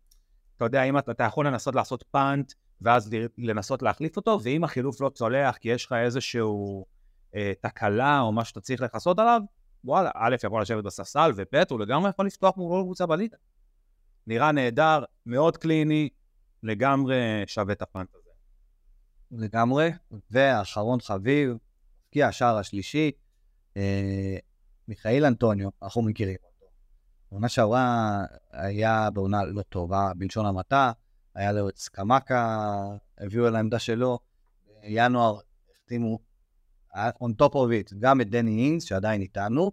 אתה 0.57 0.65
יודע, 0.65 0.82
אם 0.82 0.99
אתה, 0.99 1.12
אתה 1.12 1.24
יכול 1.24 1.47
לנסות 1.47 1.74
לעשות 1.74 2.05
פאנט, 2.11 2.53
ואז 2.81 3.11
לנסות 3.39 3.82
להחליף 3.82 4.16
אותו, 4.16 4.39
ואם 4.43 4.65
החילוף 4.65 5.01
לא 5.01 5.09
צולח 5.09 5.57
כי 5.57 5.69
יש 5.69 5.86
לך 5.86 5.93
איזשהו 5.93 6.86
אה, 7.35 7.53
תקלה 7.61 8.20
או 8.20 8.32
מה 8.32 8.45
שאתה 8.45 8.61
צריך 8.61 8.81
לכסות 8.81 9.19
עליו, 9.19 9.41
וואלה, 9.85 10.11
א', 10.15 10.36
יכול 10.45 10.62
לשבת 10.62 10.85
בספסל, 10.85 11.32
וב', 11.36 11.62
הוא 11.70 11.81
לגמרי 11.81 12.11
יכול 12.11 12.27
לפתוח 12.27 12.57
מול 12.57 12.82
קבוצה 12.82 13.07
בליגה. 13.07 13.36
נראה 14.27 14.53
נהדר, 14.53 15.05
מאוד 15.27 15.57
קליני, 15.57 16.09
לגמרי 16.62 17.43
שווה 17.47 17.73
את 17.73 17.82
הפאנט 17.82 18.09
הזה. 18.15 18.24
לגמרי, 19.39 19.90
ואחרון 20.31 21.01
חביב, 21.01 21.56
הבקיע 22.05 22.28
השער 22.28 22.59
השלישי, 22.59 23.11
אה, 23.77 24.36
מיכאל 24.89 25.24
אנטוניו, 25.24 25.69
אנחנו 25.82 26.02
מכירים 26.02 26.36
אותו. 26.44 26.66
בעונה 27.31 27.48
שעברה 27.48 28.24
היה 28.52 29.11
בעונה 29.11 29.44
לא 29.44 29.62
טובה, 29.62 30.12
בלשון 30.16 30.47
המעטה, 30.47 30.93
היה 31.35 31.52
לו 31.52 31.69
את 31.69 31.78
סקמקה, 31.78 32.69
הביאו 33.19 33.48
אל 33.48 33.56
העמדה 33.56 33.78
שלו, 33.78 34.19
בינואר 34.82 35.39
החתימו 35.73 36.19
on 36.94 37.43
top 37.43 37.52
of 37.52 37.70
it 37.70 37.94
גם 37.98 38.20
את 38.20 38.31
דני 38.31 38.65
אינגס, 38.65 38.85
שעדיין 38.85 39.20
איתנו, 39.20 39.73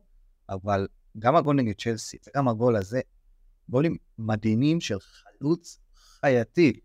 אבל 0.49 0.87
גם 1.19 1.35
הגול 1.35 1.55
נגד 1.55 1.73
צ'לסי, 1.81 2.17
וגם 2.27 2.47
הגול 2.47 2.75
הזה, 2.75 3.01
גולים 3.69 3.95
מדהימים 4.17 4.81
של 4.81 4.97
חלוץ 4.99 5.79
חייתי. 5.95 6.79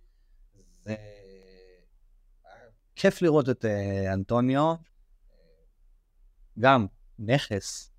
זה 0.84 0.96
כיף 2.96 3.22
לראות 3.22 3.48
את 3.48 3.64
uh, 3.64 4.14
אנטוניו, 4.14 4.74
גם 6.58 6.86
נכס 7.18 7.90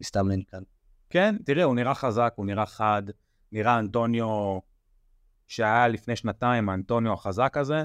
מסתמן 0.00 0.42
כאן. 0.42 0.62
כן, 1.10 1.36
תראה, 1.44 1.64
הוא 1.64 1.74
נראה 1.74 1.94
חזק, 1.94 2.32
הוא 2.36 2.46
נראה 2.46 2.66
חד, 2.66 3.02
נראה 3.52 3.78
אנטוניו 3.78 4.58
שהיה 5.48 5.88
לפני 5.88 6.16
שנתיים, 6.16 6.68
האנטוניו 6.68 7.12
החזק 7.12 7.56
הזה. 7.56 7.84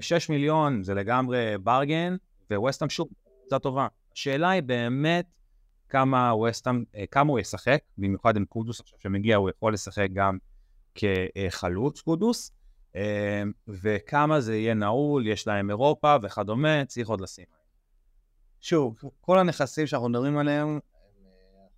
6 0.00 0.12
אה, 0.12 0.34
מיליון 0.34 0.82
זה 0.82 0.94
לגמרי 0.94 1.58
ברגן, 1.62 2.16
וווסטהאם 2.50 2.90
שוב, 2.90 3.08
קבוצה 3.40 3.58
טובה. 3.58 3.86
השאלה 4.12 4.50
היא 4.50 4.62
באמת 4.62 5.26
כמה 5.88 6.34
ווסטהאם, 6.34 6.84
אה, 6.94 7.04
כמה 7.10 7.30
הוא 7.30 7.38
ישחק, 7.38 7.80
במיוחד 7.98 8.36
עם 8.36 8.44
קודוס 8.44 8.80
עכשיו 8.80 9.00
שמגיע, 9.00 9.36
הוא 9.36 9.50
יכול 9.50 9.72
לשחק 9.72 10.08
גם 10.12 10.38
כחלוץ 10.94 12.00
קודוס, 12.00 12.50
אה, 12.50 12.57
וכמה 13.68 14.40
זה 14.40 14.56
יהיה 14.56 14.74
נעול, 14.74 15.26
יש 15.26 15.46
להם 15.46 15.70
אירופה 15.70 16.16
וכדומה, 16.22 16.84
צריך 16.84 17.08
עוד 17.08 17.20
לשים. 17.20 17.44
שוב, 18.60 18.96
כל 19.20 19.38
הנכסים 19.38 19.86
שאנחנו 19.86 20.08
מדברים 20.08 20.38
עליהם, 20.38 20.78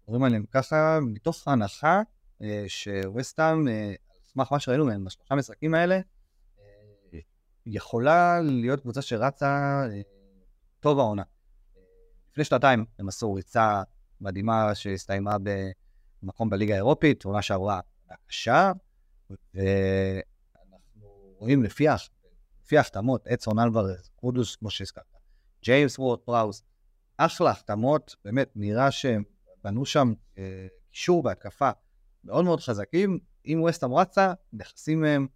מדברים 0.03 0.23
עליהם 0.23 0.45
ככה, 0.51 0.99
מתוך 1.03 1.49
ההנחה 1.49 2.03
שווסטהאם, 2.67 3.69
על 3.69 3.75
סמך 4.25 4.53
מה 4.53 4.61
שראינו 4.61 4.87
מהם 4.87 5.05
בשלושה 5.05 5.35
משחקים 5.35 5.75
האלה, 5.75 6.01
יכולה 7.67 8.41
להיות 8.41 8.81
קבוצה 8.81 9.03
שרצה 9.03 9.83
טוב 10.81 10.99
העונה. 10.99 11.23
לפני 12.33 12.45
שנתיים 12.45 12.85
הם 12.99 13.09
עשו 13.09 13.35
ריצה 13.35 13.83
מדהימה 14.21 14.75
שהסתיימה 14.75 15.37
במקום 16.23 16.51
בליגה 16.51 16.75
האירופית, 16.75 17.25
עונה 17.25 17.43
שעברה 17.43 17.81
קשה, 18.27 18.73
רואים 21.41 21.63
לפי, 21.63 21.87
לפי 22.65 22.79
החתמות, 22.79 23.27
אדסון 23.27 23.59
אלוורז, 23.59 24.11
קודוס, 24.17 24.57
כמו 24.57 24.71
שהזכרת, 24.71 25.05
ג'יימס 25.65 25.99
וורד 25.99 26.19
פראוס, 26.19 26.63
אחלה 27.17 27.51
החתמות, 27.51 28.17
באמת 28.25 28.51
נראה 28.57 28.91
שהם 28.91 29.23
בנו 29.65 29.87
שם 29.87 30.13
אה, 30.39 30.67
קישור 30.91 31.23
בהתקפה 31.23 31.71
מאוד 32.25 32.45
מאוד 32.45 32.61
חזקים. 32.61 33.19
אם 33.47 33.59
ווסטהאם 33.61 33.95
רצה, 33.95 34.33
נכסים 34.53 35.01
מהם 35.01 35.27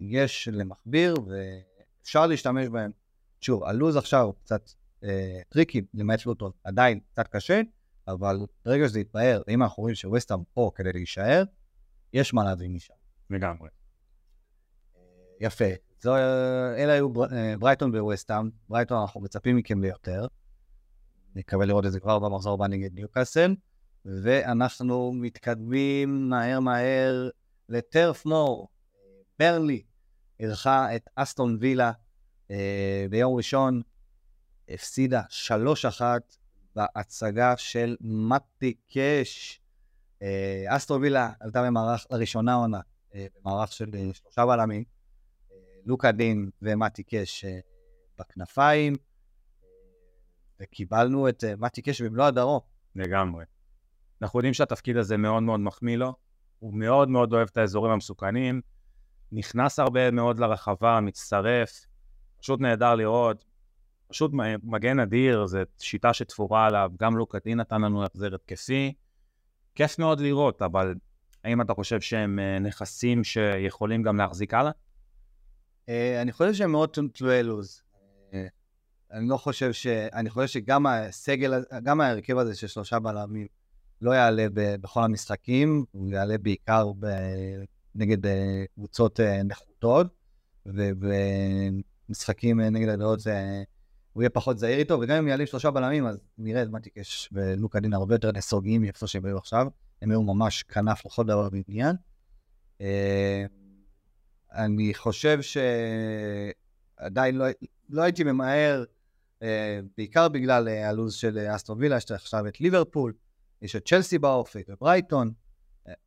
יש 0.00 0.48
למכביר 0.52 1.14
ואפשר 1.26 2.26
להשתמש 2.26 2.68
בהם. 2.68 2.90
שוב, 3.40 3.64
הלו"ז 3.64 3.96
עכשיו 3.96 4.32
קצת 4.32 4.70
אה, 5.04 5.40
tricky, 5.48 5.82
למעט 5.94 6.26
לוטון, 6.26 6.50
עדיין 6.64 7.00
קצת 7.12 7.28
קשה, 7.28 7.60
אבל 8.08 8.36
ברגע 8.64 8.88
שזה 8.88 9.00
יתבהר, 9.00 9.42
ואם 9.46 9.62
אנחנו 9.62 9.80
רואים 9.80 9.94
שווסטהאם 9.94 10.40
פה 10.54 10.70
כדי 10.74 10.92
להישאר, 10.92 11.44
יש 12.12 12.34
מה 12.34 12.44
להביא 12.44 12.68
משם. 12.68 12.94
לגמרי. 13.30 13.79
יפה. 15.40 15.64
זו, 16.00 16.16
אלה 16.76 16.92
היו 16.92 17.08
בר, 17.08 17.32
אה, 17.32 17.54
ברייטון 17.58 17.96
וווסטהאם. 17.96 18.50
ברייטון, 18.68 19.00
אנחנו 19.00 19.20
מצפים 19.20 19.56
מכם 19.56 19.82
ליותר. 19.82 20.26
נקווה 21.34 21.66
לראות 21.66 21.86
את 21.86 21.92
זה 21.92 22.00
כבר 22.00 22.18
במחזור 22.18 22.54
הבא 22.54 22.66
נגד 22.66 22.94
ניוקאסל. 22.94 23.54
ואנחנו 24.04 25.12
מתקדמים 25.12 26.28
מהר 26.28 26.60
מהר 26.60 27.28
לטרף 27.68 28.26
מור. 28.26 28.68
ברלי 29.38 29.82
אירחה 30.40 30.96
את 30.96 31.08
אסטון 31.14 31.56
וילה 31.60 31.92
אה, 32.50 33.06
ביום 33.10 33.36
ראשון, 33.36 33.82
הפסידה 34.68 35.22
3-1 36.00 36.02
בהצגה 36.76 37.56
של 37.56 37.96
מתי 38.00 38.74
קאש. 38.92 39.60
אה, 40.22 40.64
אסטון 40.68 41.02
וילה 41.02 41.32
עלתה 41.40 41.62
במערך, 41.62 42.06
לראשונה 42.10 42.54
עונה, 42.54 42.80
אה, 43.14 43.26
במערך 43.40 43.72
של 43.72 43.90
אה, 43.94 44.08
שלושה 44.12 44.46
בלמים, 44.46 44.84
לוקה 45.86 46.12
דין 46.12 46.50
ומתי 46.62 47.02
קאש 47.02 47.44
אה, 47.44 47.58
בכנפיים, 48.18 48.94
וקיבלנו 50.60 51.28
את 51.28 51.44
אה, 51.44 51.54
מתי 51.58 51.82
קאש 51.82 52.02
במלוא 52.02 52.24
הדרום. 52.24 52.60
לגמרי. 52.96 53.44
אנחנו 54.22 54.38
יודעים 54.38 54.54
שהתפקיד 54.54 54.96
הזה 54.96 55.16
מאוד 55.16 55.42
מאוד 55.42 55.60
מחמיא 55.60 55.96
לו, 55.96 56.14
הוא 56.58 56.74
מאוד 56.74 57.08
מאוד 57.08 57.32
אוהב 57.32 57.48
את 57.52 57.56
האזורים 57.56 57.92
המסוכנים, 57.92 58.60
נכנס 59.32 59.78
הרבה 59.78 60.10
מאוד 60.10 60.38
לרחבה, 60.38 61.00
מצטרף, 61.00 61.86
פשוט 62.40 62.60
נהדר 62.60 62.94
לראות, 62.94 63.44
פשוט 64.08 64.30
מגן 64.62 65.00
אדיר, 65.00 65.46
זו 65.46 65.58
שיטה 65.78 66.12
שתפורה 66.14 66.66
עליו, 66.66 66.90
גם 67.00 67.16
לוקטין 67.16 67.60
נתן 67.60 67.80
לנו 67.80 68.04
החזר 68.04 68.34
התקפי, 68.34 68.94
כיף 69.74 69.98
מאוד 69.98 70.20
לראות, 70.20 70.62
אבל 70.62 70.94
האם 71.44 71.60
אתה 71.60 71.74
חושב 71.74 72.00
שהם 72.00 72.38
אה, 72.38 72.58
נכסים 72.58 73.24
שיכולים 73.24 74.02
גם 74.02 74.16
להחזיק 74.16 74.54
הלאה? 74.54 74.72
אה, 75.90 76.22
אני 76.22 76.32
חושב 76.32 76.54
שהם 76.54 76.72
מאוד 76.72 76.96
תלויי 77.12 77.42
לוז. 77.42 77.82
אה, 78.34 78.46
אני 79.12 79.28
לא 79.28 79.36
חושב 79.36 79.72
ש... 79.72 79.86
אני 79.86 80.30
חושב 80.30 80.46
שגם 80.46 80.86
הסגל, 80.86 81.64
גם 81.82 82.00
ההרכב 82.00 82.38
הזה 82.38 82.54
של 82.54 82.66
שלושה 82.66 82.98
בלמים 82.98 83.46
לא 84.00 84.10
יעלה 84.10 84.46
בכל 84.54 85.04
המשחקים, 85.04 85.84
הוא 85.90 86.10
יעלה 86.10 86.38
בעיקר 86.38 86.92
ב... 86.98 87.06
נגד 87.94 88.26
אה, 88.26 88.64
קבוצות 88.74 89.20
נחותות, 89.44 90.06
ובמשחקים 90.66 92.60
נגד 92.60 92.88
הגדולות 92.88 93.20
הוא 94.12 94.22
יהיה 94.22 94.30
פחות 94.30 94.58
זהיר 94.58 94.78
איתו, 94.78 95.00
וגם 95.00 95.16
אם 95.16 95.28
יעלים 95.28 95.46
שלושה 95.46 95.70
בלמים, 95.70 96.06
אז 96.06 96.20
נראה 96.38 96.62
את 96.62 96.68
מטיקש 96.68 97.28
ולוקה 97.32 97.80
דין 97.80 97.92
הרבה 97.92 98.14
יותר 98.14 98.32
נסוגים 98.32 98.80
מאיפה 98.80 99.06
שהם 99.06 99.24
היו 99.24 99.38
עכשיו. 99.38 99.66
הם 100.02 100.10
היו 100.10 100.22
ממש 100.22 100.62
כנף 100.62 101.06
לכל 101.06 101.24
דבר 101.24 101.48
בעניין. 101.50 101.96
אני 104.52 104.94
חושב 104.94 105.38
שעדיין 105.42 107.36
לא, 107.36 107.44
לא 107.88 108.02
הייתי 108.02 108.24
ממהר, 108.24 108.84
בעיקר 109.96 110.28
בגלל 110.28 110.68
הלו"ז 110.68 111.14
של 111.14 111.38
אסטרו 111.54 111.78
וילה, 111.78 111.96
יש 111.96 112.10
עכשיו 112.10 112.46
את 112.46 112.60
ליברפול, 112.60 113.12
יש 113.62 113.76
את 113.76 113.88
צ'לסי 113.88 114.18
באופק 114.18 114.66
וברייטון. 114.68 115.32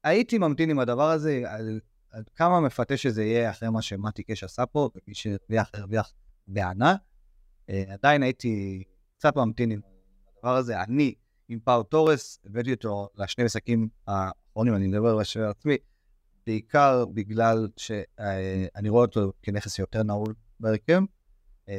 הייתי 0.04 0.38
ממתין 0.38 0.70
עם 0.70 0.80
הדבר 0.80 1.10
הזה, 1.10 1.44
על, 1.46 1.80
על 2.12 2.24
כמה 2.36 2.60
מפתה 2.60 2.98
שזה 2.98 3.24
יהיה 3.24 3.50
אחרי 3.50 3.70
מה 3.70 3.82
שמתי 3.82 4.24
קש 4.24 4.44
עשה 4.44 4.66
פה, 4.66 4.90
ומי 4.96 5.16
שהרוויח, 5.16 5.70
הרוויח 5.74 6.14
בענה. 6.48 6.96
עדיין 7.68 8.24
הייתי 8.24 8.84
קצת 9.18 9.38
ממתין 9.38 9.72
עם 9.72 9.80
הדבר 10.38 10.56
הזה. 10.56 10.82
אני, 10.82 11.14
עם 11.50 11.60
פאו 11.60 11.84
תורס, 11.84 12.40
הבאתי 12.46 12.74
אותו 12.74 13.10
לשני 13.18 13.44
משחקים 13.44 13.90
האחרונים, 14.08 14.76
אני 14.76 14.88
מדבר 14.88 15.10
על 15.10 15.20
עצמי, 15.50 15.78
בעיקר 16.48 17.06
בגלל 17.06 17.68
שאני 17.78 18.90
רואה 18.90 19.06
אותו 19.06 19.32
כנכס 19.42 19.80
יותר 19.80 20.04
נעול 20.04 20.34
בהרכב. 20.60 21.02
Uh, 21.66 21.70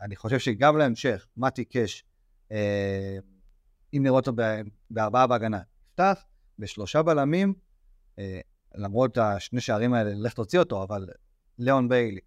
אני 0.00 0.16
חושב 0.16 0.38
שגם 0.38 0.76
להמשך, 0.76 1.26
מתי 1.36 1.64
קש, 1.64 2.04
uh, 2.48 2.54
אם 3.94 4.02
נראה 4.02 4.14
אותו 4.16 4.32
בארבעה 4.90 5.26
בהגנה, 5.26 5.60
יפתח, 5.84 6.24
בשלושה 6.58 7.02
בלמים, 7.02 7.54
אה, 8.18 8.40
למרות 8.74 9.18
השני 9.18 9.60
שערים 9.60 9.94
האלה, 9.94 10.10
לך 10.14 10.32
תוציא 10.32 10.58
אותו, 10.58 10.82
אבל 10.82 11.06
ליאון 11.58 11.88
ביילי. 11.88 12.20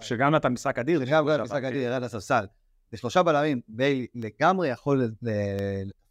שגם 0.00 0.34
נתן 0.34 0.52
משחק 0.52 0.78
אדיר. 0.78 1.06
שגם 1.06 1.28
נתן 1.28 1.42
משחק 1.42 1.64
אדיר, 1.64 1.82
ירד 1.82 2.02
לספסל. 2.02 2.46
בשלושה 2.92 3.22
בלמים, 3.22 3.60
ביילי 3.68 4.06
לגמרי 4.14 4.68
יכול 4.68 5.10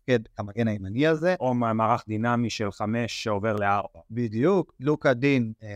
לתפקד 0.08 0.28
כמגן 0.36 0.68
הימני 0.68 1.08
הזה. 1.08 1.36
או 1.40 1.54
מערך 1.54 2.04
דינמי 2.08 2.50
של 2.50 2.72
חמש 2.72 3.24
שעובר 3.24 3.56
לארבע. 3.56 4.00
בדיוק. 4.12 4.74
לוקה 4.80 5.14
דין, 5.14 5.54
אה, 5.64 5.70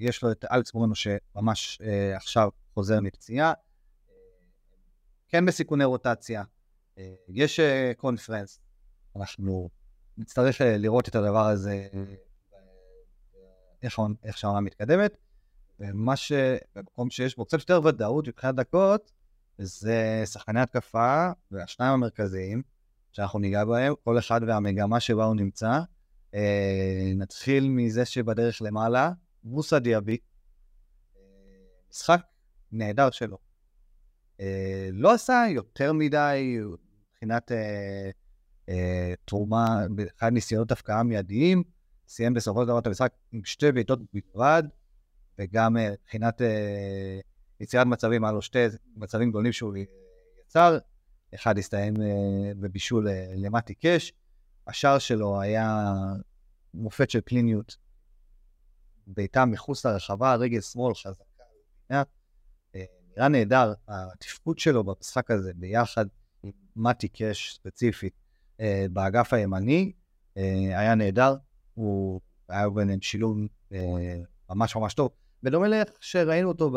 יש 0.00 0.22
לו 0.22 0.30
את 0.30 0.44
אלכס 0.52 0.74
מורנו 0.74 0.94
שממש 0.94 1.78
אה, 1.82 2.16
עכשיו 2.16 2.48
חוזר 2.74 3.00
מפציעה. 3.00 3.52
כן 5.28 5.46
בסיכוני 5.46 5.84
רוטציה, 5.84 6.42
אה, 6.98 7.14
יש 7.28 7.60
קונפרנס, 7.96 8.60
אנחנו 9.16 9.70
נצטרך 10.18 10.60
לראות 10.60 11.08
את 11.08 11.14
הדבר 11.14 11.46
הזה, 11.46 11.88
איך, 13.82 14.00
איך 14.24 14.38
שהעונה 14.38 14.60
מתקדמת, 14.60 15.16
ומה 15.80 16.16
ש... 16.16 16.32
במקום 16.74 17.10
שיש 17.10 17.36
בו 17.36 17.44
קצת 17.44 17.58
יותר 17.58 17.80
ודאות 17.84 18.28
מבחינת 18.28 18.54
דקות, 18.54 19.12
זה 19.58 20.22
שחקני 20.26 20.60
התקפה, 20.60 21.30
והשניים 21.50 21.92
המרכזיים, 21.92 22.62
שאנחנו 23.14 23.38
ניגע 23.38 23.64
בהם, 23.64 23.94
כל 24.04 24.18
אחד 24.18 24.40
והמגמה 24.46 25.00
שבה 25.00 25.24
הוא 25.24 25.36
נמצא. 25.36 25.80
אה, 26.34 27.12
נתחיל 27.16 27.68
מזה 27.68 28.04
שבדרך 28.04 28.62
למעלה, 28.62 29.12
מוסא 29.44 29.78
דיאבי, 29.78 30.18
אה, 31.16 31.20
משחק 31.90 32.20
נהדר 32.72 33.10
שלו. 33.10 33.38
אה, 34.40 34.88
לא 34.92 35.12
עשה 35.12 35.44
יותר 35.50 35.92
מדי 35.92 36.58
מבחינת 37.12 37.52
אה, 37.52 38.10
אה, 38.68 39.14
תרומה, 39.24 39.86
באחד 39.90 40.32
ניסיונות 40.32 40.72
הפקעה 40.72 41.02
מיידיים, 41.02 41.62
סיים 42.08 42.34
בסופו 42.34 42.62
של 42.62 42.68
דבר 42.68 42.78
את 42.78 42.86
המשחק 42.86 43.12
עם 43.32 43.44
שתי 43.44 43.72
בעיטות 43.72 43.98
בלבד, 44.12 44.62
וגם 45.38 45.76
אה, 45.76 45.90
מבחינת 45.90 46.42
אה, 46.42 47.20
יצירת 47.60 47.86
מצבים, 47.86 48.24
היה 48.24 48.32
לו 48.32 48.42
שתי 48.42 48.58
מצבים 48.96 49.30
גדולים 49.30 49.52
שהוא 49.52 49.74
יצר, 50.46 50.78
אחד 51.34 51.58
הסתיים 51.58 51.94
אה, 52.02 52.52
בבישול 52.60 53.08
אה, 53.08 53.32
למטי 53.36 53.74
קאש, 53.74 54.12
השער 54.66 54.98
שלו 54.98 55.40
היה 55.40 55.92
מופת 56.74 57.10
של 57.10 57.20
קליניות, 57.20 57.76
בעיטה 59.06 59.44
מחוץ 59.44 59.86
לרחבה, 59.86 60.34
רגל 60.34 60.60
שמאל 60.60 60.94
חזקה, 60.94 61.22
אה, 61.90 62.02
נראה 63.16 63.28
נהדר, 63.28 63.72
התפקוד 63.88 64.58
שלו 64.58 64.84
במשחק 64.84 65.30
הזה 65.30 65.52
ביחד 65.54 66.06
עם 66.42 66.50
מטי 66.76 67.08
קאש 67.08 67.54
ספציפית 67.54 68.12
באגף 68.90 69.32
הימני, 69.32 69.92
היה 70.76 70.94
נהדר, 70.94 71.36
הוא 71.74 72.20
היה 72.48 72.70
ביניהם 72.70 73.00
שילוב 73.00 73.38
ממש 74.50 74.76
ממש 74.76 74.94
טוב. 74.94 75.10
בדומה 75.42 75.68
לאיך 75.68 75.88
שראינו 76.00 76.48
אותו 76.48 76.72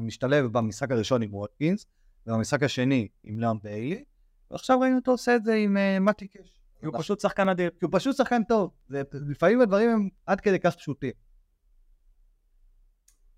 משתלב 0.00 0.46
במשחק 0.46 0.90
הראשון 0.90 1.22
עם 1.22 1.34
ווטקינס, 1.34 1.86
ובמשחק 2.26 2.62
השני 2.62 3.08
עם 3.24 3.40
לאם 3.40 3.58
ביילי, 3.62 4.04
ועכשיו 4.50 4.80
ראינו 4.80 4.96
אותו 4.96 5.10
עושה 5.10 5.36
את 5.36 5.44
זה 5.44 5.54
עם 5.54 5.76
uh, 5.76 6.00
מתי 6.00 6.28
קאש. 6.28 6.60
כי 6.80 6.86
הוא 6.86 6.94
פשוט 6.98 7.20
שחקן 7.20 7.48
אדיר. 7.48 7.70
כי 7.70 7.84
הוא 7.84 7.90
פשוט 7.92 8.16
שחקן 8.16 8.42
טוב. 8.44 8.70
לפעמים 9.12 9.60
הדברים 9.60 9.90
הם 9.90 10.08
עד 10.26 10.40
כדי 10.40 10.58
כך 10.58 10.76
פשוטים. 10.76 11.12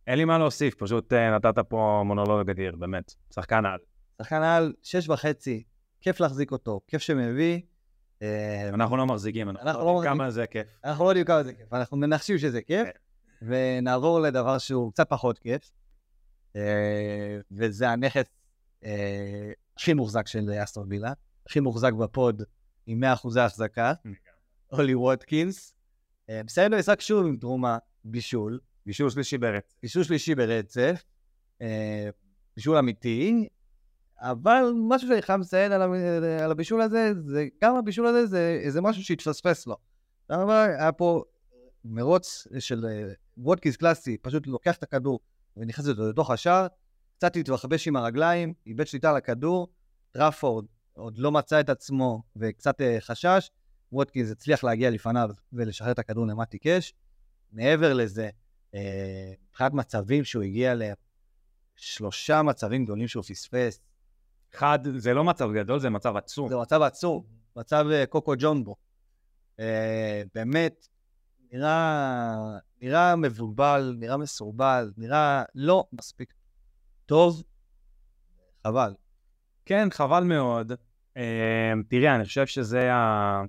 אין 0.07 0.19
לי 0.19 0.25
מה 0.25 0.39
להוסיף, 0.39 0.75
פשוט 0.75 1.13
uh, 1.13 1.17
נתת 1.17 1.59
פה 1.69 2.03
מונולוג 2.05 2.51
אדיר, 2.51 2.77
באמת. 2.77 3.15
שחקן 3.35 3.67
על. 3.67 3.79
שחקן 4.23 4.43
על, 4.43 4.73
שש 4.83 5.09
וחצי, 5.09 5.63
כיף 6.01 6.21
להחזיק 6.21 6.53
אותו, 6.53 6.81
כיף 6.87 7.03
שמביא. 7.03 7.61
אה, 8.23 8.69
אנחנו 8.69 8.97
לא 8.97 9.07
מחזיקים, 9.07 9.49
אנחנו 9.49 9.85
לא 9.85 9.91
יודעים 9.91 10.15
כמה 10.15 10.31
זה 10.31 10.47
כיף. 10.47 10.67
אנחנו 10.85 11.05
לא 11.05 11.09
יודעים 11.09 11.27
כמה 11.27 11.43
זה 11.43 11.55
כיף, 11.55 11.73
אנחנו 11.73 11.97
מנחשים 11.97 12.39
שזה 12.39 12.63
כיף. 12.63 12.89
כן. 12.89 12.99
ונעבור 13.43 14.21
לדבר 14.21 14.59
שהוא 14.59 14.93
קצת 14.93 15.09
פחות 15.11 15.39
כיף, 15.39 15.71
אה, 16.57 17.39
וזה 17.53 17.89
הנכס 17.89 18.17
אה, 18.17 18.38
הכי 19.77 19.95
מוחזק 19.95 20.27
של 20.27 20.51
אסטון 20.63 20.87
וילה, 20.91 21.13
הכי 21.47 21.61
מוחזק 21.61 21.93
בפוד 21.93 22.43
עם 22.87 23.05
100% 23.05 23.41
החזקה, 23.41 23.93
אולי 24.73 24.95
ווטקינס. 24.95 25.75
אה, 26.31 26.43
מסיים 26.45 26.73
במשחק 26.73 27.01
שוב 27.01 27.27
עם 27.27 27.37
תרומה 27.37 27.79
בישול. 28.05 28.61
בישול 28.87 29.11
שלישי 29.11 29.39
ברצף. 29.39 29.75
בישול 29.83 30.03
שלישי 30.03 30.35
ברצף. 30.35 31.05
בישול 32.57 32.77
אמיתי, 32.77 33.49
אבל 34.21 34.73
משהו 34.89 35.09
שאני 35.09 35.23
חייב 35.23 35.41
לציין 35.41 35.73
על 36.43 36.51
הבישול 36.51 36.81
הזה, 36.81 37.13
זה 37.27 37.47
גם 37.63 37.77
הבישול 37.77 38.07
הזה 38.07 38.27
זה, 38.27 38.65
זה 38.69 38.81
משהו 38.81 39.03
שהתפספס 39.05 39.67
לו. 39.67 39.77
היה 40.29 40.93
פה 40.93 41.23
מרוץ 41.85 42.47
של 42.59 42.85
ווטקינס 43.37 43.77
קלאסי, 43.77 44.17
פשוט 44.19 44.47
לוקח 44.47 44.77
את 44.77 44.83
הכדור 44.83 45.21
ונכנס 45.57 45.87
לתוך 45.87 46.31
השער, 46.31 46.67
קצת 47.19 47.37
התרחבש 47.37 47.89
עם 47.89 47.97
הרגליים, 47.97 48.55
איבד 48.67 48.87
שליטה 48.87 49.11
על 49.11 49.17
הכדור, 49.17 49.69
טראפורד 50.13 50.65
עוד 50.93 51.19
לא 51.19 51.33
מצא 51.33 51.61
את 51.61 51.71
עצמו 51.71 52.23
וקצת 52.37 52.81
אה, 52.81 52.85
חשש, 53.01 53.51
ווטקינס 53.93 54.31
הצליח 54.31 54.65
להגיע 54.65 54.91
לפניו 54.91 55.31
ולשחרר 55.53 55.91
את 55.91 55.99
הכדור 55.99 56.27
למטי 56.27 56.59
קאש. 56.59 56.95
מעבר 57.53 57.95
לזה, 57.95 58.31
אה, 58.75 59.33
מבחינת 59.49 59.73
מצבים 59.73 60.25
שהוא 60.25 60.43
הגיע 60.43 60.73
אליהם, 60.73 60.95
שלושה 61.77 62.43
מצבים 62.43 62.85
גדולים 62.85 63.09
שהוא 63.09 63.23
פספס. 63.23 63.81
אחד, 64.55 64.79
זה 64.97 65.15
לא 65.15 65.25
מצב 65.25 65.53
גדול, 65.53 65.81
זה 65.81 65.91
מצב 65.91 66.17
עצום. 66.17 66.49
זה 66.49 66.57
מצב 66.57 66.83
עצום, 66.83 67.25
מצב 67.57 67.87
uh, 67.87 68.07
קוקו 68.07 68.35
ג'ונבו. 68.39 68.77
באמת, 70.35 70.89
נראה, 71.53 72.59
נראה 72.81 73.17
מבולבל, 73.17 73.97
נראה 73.99 74.17
מסורבל, 74.17 74.93
נראה 74.97 75.43
לא 75.55 75.85
מספיק 75.93 76.33
טוב, 77.09 77.43
חבל. 78.67 78.95
כן, 79.67 79.89
חבל 79.91 80.25
מאוד. 80.25 80.73
Uh, 80.73 81.21
תראה, 81.89 82.15
אני 82.15 82.25
חושב 82.25 82.47
שזה 82.47 82.95
ה... 82.95 83.43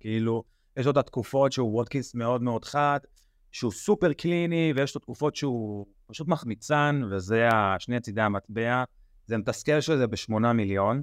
כאילו, 0.00 0.44
יש 0.76 0.86
לו 0.86 0.92
את 0.92 0.96
התקופות 0.96 1.52
שהוא 1.52 1.74
וודקינס 1.74 2.14
מאוד 2.14 2.42
מאוד 2.42 2.64
חד, 2.64 3.00
שהוא 3.52 3.72
סופר 3.72 4.12
קליני, 4.12 4.72
ויש 4.76 4.94
לו 4.94 5.00
תקופות 5.00 5.36
שהוא 5.36 5.86
פשוט 6.06 6.28
מחמיצן, 6.28 7.00
וזה 7.10 7.48
שני 7.78 8.00
צידי 8.00 8.20
המטבע. 8.20 8.84
זה 9.26 9.38
מתסכל 9.38 9.80
שזה 9.80 10.06
בשמונה 10.06 10.52
מיליון. 10.52 11.02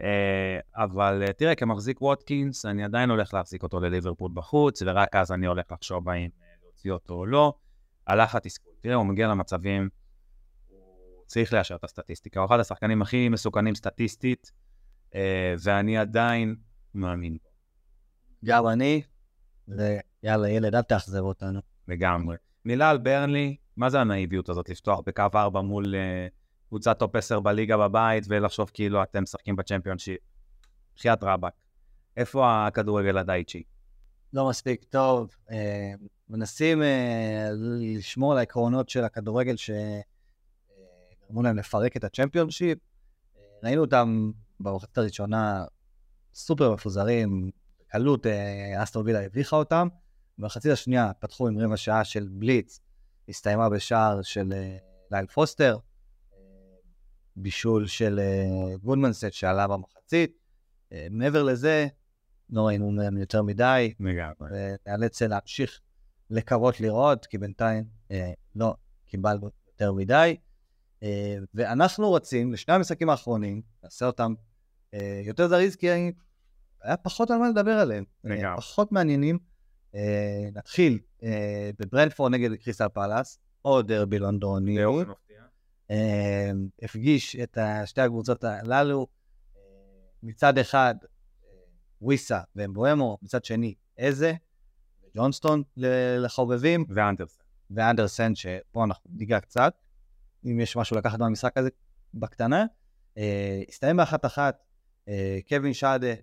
אה, 0.00 0.58
אבל 0.74 1.22
אה, 1.26 1.32
תראה, 1.32 1.54
כמחזיק 1.54 2.02
ווטקינס, 2.02 2.66
אני 2.66 2.84
עדיין 2.84 3.10
הולך 3.10 3.34
להחזיק 3.34 3.62
אותו 3.62 3.80
לליברפול 3.80 4.30
בחוץ, 4.34 4.82
ורק 4.86 5.16
אז 5.16 5.32
אני 5.32 5.46
הולך 5.46 5.72
לחשוב 5.72 6.08
האם 6.08 6.28
אה, 6.42 6.46
להוציא 6.62 6.92
אותו 6.92 7.14
או 7.14 7.26
לא. 7.26 7.54
הלך 8.06 8.34
התסכול. 8.34 8.72
תראה, 8.80 8.94
הוא 8.94 9.06
מגיע 9.06 9.28
למצבים, 9.28 9.88
צריך 11.32 11.52
לאשר 11.52 11.74
את 11.74 11.84
הסטטיסטיקה. 11.84 12.40
הוא 12.40 12.46
אחד 12.46 12.60
השחקנים 12.60 13.02
הכי 13.02 13.28
מסוכנים 13.28 13.74
סטטיסטית, 13.74 14.52
ואני 15.62 15.98
עדיין 15.98 16.56
מאמין 16.94 17.36
בו. 17.42 17.48
גם 18.44 18.68
אני, 18.68 19.02
ויאללה, 19.68 20.48
ילד, 20.48 20.74
אל 20.74 20.82
תאכזב 20.82 21.20
אותנו. 21.20 21.60
לגמרי. 21.88 22.36
מילה 22.64 22.90
על 22.90 22.98
ברנלי, 22.98 23.56
מה 23.76 23.90
זה 23.90 24.00
הנאיביות 24.00 24.48
הזאת 24.48 24.68
לפתוח 24.68 25.00
בקו 25.06 25.22
4 25.34 25.60
מול... 25.60 25.94
קבוצת 26.72 26.98
top 26.98 27.16
10 27.16 27.40
בליגה 27.40 27.76
בבית, 27.76 28.24
ולחשוב 28.28 28.70
כאילו 28.74 29.02
אתם 29.02 29.22
משחקים 29.22 29.56
בצ'מפיונשיפ. 29.56 30.18
בחייאת 30.96 31.18
רבאק. 31.22 31.52
איפה 32.16 32.66
הכדורגל 32.66 33.18
הדייצ'י? 33.18 33.62
לא 34.32 34.48
מספיק 34.48 34.84
טוב. 34.84 35.30
אה, 35.50 35.92
מנסים 36.28 36.82
אה, 36.82 37.48
לשמור 37.80 38.32
על 38.32 38.38
העקרונות 38.38 38.88
של 38.88 39.04
הכדורגל 39.04 39.54
שגרמו 39.56 40.11
אה, 41.38 41.42
להם 41.42 41.56
לפרק 41.56 41.96
את 41.96 42.04
הצ'מפיונשיפ. 42.04 42.78
אה, 43.36 43.42
ראינו 43.64 43.80
אותם 43.80 44.30
במחצית 44.60 44.98
הראשונה 44.98 45.64
סופר 46.34 46.74
מפוזרים, 46.74 47.50
בקלות 47.80 48.26
אה, 48.26 48.82
אסטרו 48.82 49.04
וילה 49.04 49.20
הביכה 49.20 49.56
אותם. 49.56 49.88
במחצית 50.38 50.72
השנייה 50.72 51.12
פתחו 51.18 51.48
עם 51.48 51.58
רבע 51.58 51.76
שעה 51.76 52.04
של 52.04 52.28
בליץ, 52.30 52.80
הסתיימה 53.28 53.68
בשער 53.68 54.22
של 54.22 54.52
אה, 54.52 54.76
לייל 55.10 55.26
פוסטר. 55.26 55.78
בישול 57.36 57.86
של 57.86 58.18
אה, 58.18 58.76
גודמנסט 58.82 59.32
שעלה 59.32 59.68
במחצית. 59.68 60.38
אה, 60.92 61.06
מעבר 61.10 61.42
לזה, 61.42 61.86
לא 62.50 62.66
ראינו 62.66 62.90
מהם 62.90 63.18
יותר 63.18 63.42
מדי. 63.42 63.94
לגמרי. 64.00 64.48
ונאלץ 64.86 65.22
להמשיך 65.22 65.80
לקוות 66.30 66.80
לראות, 66.80 67.26
כי 67.26 67.38
בינתיים 67.38 67.84
אה, 68.10 68.32
לא 68.56 68.74
קיבלנו 69.06 69.48
יותר 69.66 69.92
מדי. 69.92 70.36
ואנחנו 71.54 72.08
רוצים, 72.08 72.52
לשני 72.52 72.74
המשחקים 72.74 73.10
האחרונים, 73.10 73.62
נעשה 73.82 74.06
אותם 74.06 74.34
יותר 75.24 75.48
זריז, 75.48 75.76
כי 75.76 75.88
היה 76.82 76.96
פחות 76.96 77.30
על 77.30 77.38
מה 77.38 77.48
לדבר 77.48 77.70
עליהם. 77.70 78.04
לגמרי. 78.24 78.56
פחות 78.56 78.92
מעניינים. 78.92 79.38
נתחיל 80.52 80.98
בברנפור 81.78 82.28
נגד 82.28 82.54
קריסטל 82.54 82.88
פלאס, 82.88 83.38
או 83.64 83.82
דרבי 83.82 84.18
לונדוני. 84.18 84.78
הפגיש 86.82 87.36
את 87.36 87.58
שתי 87.84 88.00
הקבוצות 88.00 88.44
הללו. 88.44 89.06
אה, 89.56 89.60
מצד 90.22 90.58
אחד, 90.58 90.94
אה, 91.02 91.48
וויסה 92.00 92.40
ואמבואמו, 92.56 93.18
מצד 93.22 93.44
שני, 93.44 93.74
איזה, 93.98 94.32
ג'ונסטון 95.16 95.62
לחובבים. 96.18 96.84
ואנדרסן. 96.88 97.42
ואנדרסן, 97.70 98.34
שפה 98.34 98.84
אנחנו 98.84 99.10
ניגע 99.14 99.40
קצת, 99.40 99.74
אם 100.44 100.60
יש 100.60 100.76
משהו 100.76 100.96
לקחת 100.96 101.18
מהמשחק 101.18 101.58
הזה 101.58 101.68
בקטנה. 102.14 102.64
אה, 103.18 103.62
הסתיים 103.68 103.96
באחת 103.96 104.24
אחת, 104.24 104.64
קווין 105.48 105.74
שדה, 105.74 106.14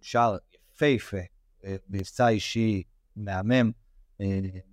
שער 0.00 0.36
יפהפה, 0.74 1.16
מבצע 1.88 2.28
אישי 2.28 2.82
מהמם, 3.16 3.70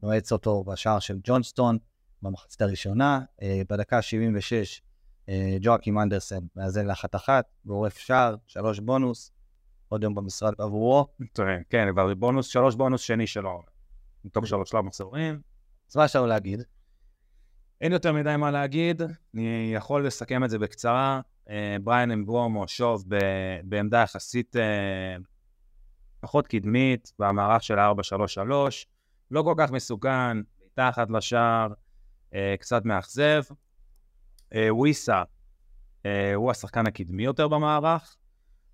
נועץ 0.04 0.32
אותו 0.32 0.64
בשער 0.64 1.00
של 1.00 1.20
ג'ונסטון. 1.24 1.78
במחצית 2.26 2.62
הראשונה. 2.62 3.22
אה, 3.42 3.62
בדקה 3.70 3.98
ה-76 3.98 4.82
אה, 5.30 5.58
ג'ואקים 5.62 6.00
אנדרסן 6.00 6.40
מאזן 6.56 6.86
לאחת 6.86 7.16
אחת, 7.16 7.46
ועורף 7.66 7.98
שער, 7.98 8.36
שלוש 8.48 8.80
בונוס, 8.80 9.32
עוד 9.90 10.04
יום 10.04 10.16
במשרד 10.16 10.54
עבורו. 10.58 11.08
כן, 11.70 11.88
אבל 11.88 12.14
בונוס, 12.14 12.48
שלוש 12.48 12.76
בונוס 12.76 13.02
שני 13.02 13.28
שלו, 13.28 13.62
מתוך 14.26 14.48
שלוש 14.48 14.70
שלב 14.70 14.82
מחזורים. 14.82 15.42
אז 15.92 15.98
מה 15.98 16.06
אפשר 16.06 16.26
להגיד? 16.26 16.62
אין 17.82 17.92
יותר 17.92 18.14
מדי 18.14 18.36
מה 18.38 18.52
להגיד, 18.52 19.02
אני 19.34 19.72
יכול 19.76 20.08
לסכם 20.08 20.44
את 20.44 20.50
זה 20.50 20.60
בקצרה. 20.60 21.22
אה, 21.50 21.78
בריאן 21.84 22.12
אמברומו, 22.12 22.68
שוב, 22.68 23.06
בעמדה 23.64 24.02
יחסית 24.02 24.56
אה, 24.56 25.16
פחות 26.20 26.48
קדמית, 26.48 27.14
במערך 27.20 27.64
של 27.64 27.80
4-3-3, 27.80 27.80
לא 29.32 29.42
כל 29.42 29.54
כך 29.58 29.72
מסוכן, 29.72 30.38
מתחת 30.66 31.10
לשער, 31.10 31.68
אה, 32.34 32.56
קצת 32.60 32.86
מאכזב. 32.86 33.44
וויסה 34.70 35.24
הוא 36.36 36.52
השחקן 36.52 36.88
הקדמי 36.88 37.24
יותר 37.24 37.48
במערך, 37.48 38.16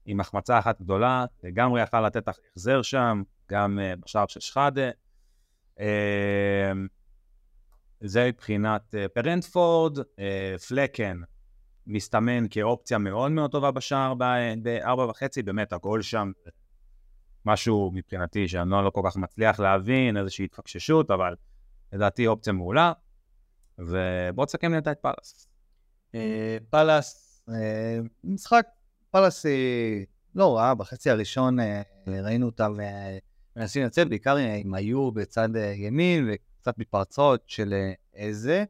עם 0.06 0.19
החמצה 0.19 0.60
אחת 0.60 0.82
גדולה, 0.82 1.26
לגמרי 1.44 1.82
יכל 1.82 2.06
לתת 2.07 2.28
החזר 2.28 2.82
שם, 2.82 3.23
גם 3.52 3.80
בשער 3.99 4.26
של 4.28 4.40
שאדה. 4.40 4.90
אה, 8.03 8.07
זה 8.07 8.28
מבחינת 8.28 8.95
אה, 8.95 9.07
ברנטפורד, 9.08 9.99
אה, 10.19 10.56
פלקן 10.68 11.22
מסתמן 11.88 12.45
כאופציה 12.49 12.98
מאוד 12.98 13.32
מאוד 13.32 13.52
טובה 13.52 13.72
בשער 13.72 14.14
בארבע 14.64 15.03
וחצי, 15.03 15.44
באמת 15.44 15.73
הגול 15.73 16.02
שם, 16.02 16.32
משהו 17.45 17.91
מבחינתי 17.94 18.48
שאני 18.48 18.69
לא 18.69 18.91
כל 18.94 19.02
כך 19.06 19.18
מצליח 19.18 19.60
להבין, 19.60 20.18
איזושהי 20.18 20.45
התפקששות, 20.45 21.11
אבל 21.11 21.36
לדעתי 21.94 22.28
אופציה 22.28 22.53
מעולה. 22.53 22.94
ובוא 23.78 24.45
תסכם 24.45 24.72
לי 24.72 24.78
את 24.78 24.88
פאלאס. 25.02 25.48
אה, 26.15 26.57
פאלאס, 26.69 27.41
אה, 27.49 27.99
משחק, 28.23 28.65
פאלאס 29.11 29.45
היא 29.45 30.06
לא 30.36 30.57
רע, 30.57 30.73
בחצי 30.73 31.10
הראשון 31.10 31.60
אה, 31.60 31.82
ראינו 32.07 32.45
אותם 32.45 32.80
אה, 32.80 33.18
מנסים 33.56 33.84
לצאת, 33.84 34.10
בעיקר 34.10 34.38
אם 34.61 34.73
היו 34.73 35.11
בצד 35.11 35.56
אה, 35.56 35.73
ימין 35.76 36.30
וקצת 36.62 36.78
מתפרצות 36.78 37.44
של 37.48 37.74
אה, 37.74 37.94
איזה. 38.14 38.64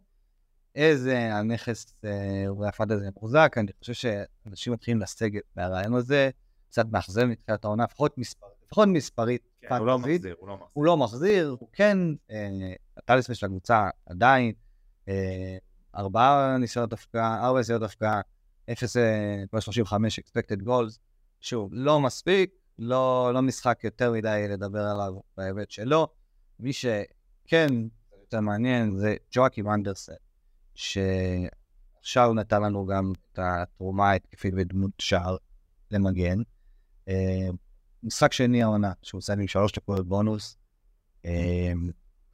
איזה 0.75 1.35
הנכס, 1.35 1.93
אה, 2.05 2.43
אולי 2.47 2.69
הפאד 2.69 2.91
הזה 2.91 3.09
מוחזק, 3.15 3.55
אני 3.57 3.71
חושב 3.79 3.93
שאנשים 3.93 4.73
מתחילים 4.73 5.01
לסגת 5.01 5.41
מהרעיון 5.55 5.93
הזה, 5.93 6.29
קצת 6.69 6.85
מאכזב 6.91 7.25
מתחילת 7.25 7.65
העונה, 7.65 7.83
לפחות 7.83 8.17
מספר, 8.17 8.47
לפחות 8.65 8.87
מספרית. 8.87 9.49
כן, 9.61 9.75
הוא 9.75 9.87
לא. 9.87 9.99
מחזיר, 9.99 10.35
הוא 10.39 10.47
לא 10.47 10.55
מחזיר. 10.55 10.67
הוא 10.73 10.85
לא 10.85 10.97
מחזיר, 10.97 11.55
הוא 11.59 11.69
כן, 11.73 11.97
אה, 12.31 12.73
הטליסמן 12.97 13.35
של 13.35 13.45
הקבוצה 13.45 13.89
עדיין, 14.05 14.53
אה, 15.07 15.57
ארבעה 15.95 16.57
ניסיונות 16.57 16.93
הפקעה, 16.93 17.45
ארבע 17.45 17.57
ניסיונות 17.57 17.89
הפקעה, 17.89 18.21
0.35 18.69 20.19
expected 20.19 20.65
goals, 20.65 20.97
שוב, 21.41 21.69
לא 21.73 21.99
מספיק, 21.99 22.53
לא, 22.79 23.31
לא 23.33 23.41
משחק 23.41 23.79
יותר 23.83 24.11
מדי 24.11 24.45
לדבר 24.49 24.83
עליו 24.83 25.13
בהיבט 25.37 25.71
שלו. 25.71 26.07
מי 26.59 26.73
שכן 27.51 27.73
יותר 28.21 28.39
מעניין 28.39 28.97
זה 28.97 29.15
ג'ואקים 29.31 29.69
אנדרסן, 29.69 30.13
שעכשיו 30.75 32.33
נתן 32.33 32.61
לנו 32.61 32.85
גם 32.85 33.11
את 33.11 33.39
התרומה 33.41 34.09
ההתקפית 34.09 34.53
בדמות 34.53 34.91
שער 34.99 35.37
למגן. 35.91 36.41
אה, 37.07 37.49
משחק 38.03 38.33
שני 38.33 38.63
העונה, 38.63 38.93
שהוא 39.01 39.19
עושה 39.19 39.33
עם 39.33 39.47
שלוש 39.47 39.71
נקודות 39.77 40.07
בונוס. 40.07 40.57
אה, 41.25 41.73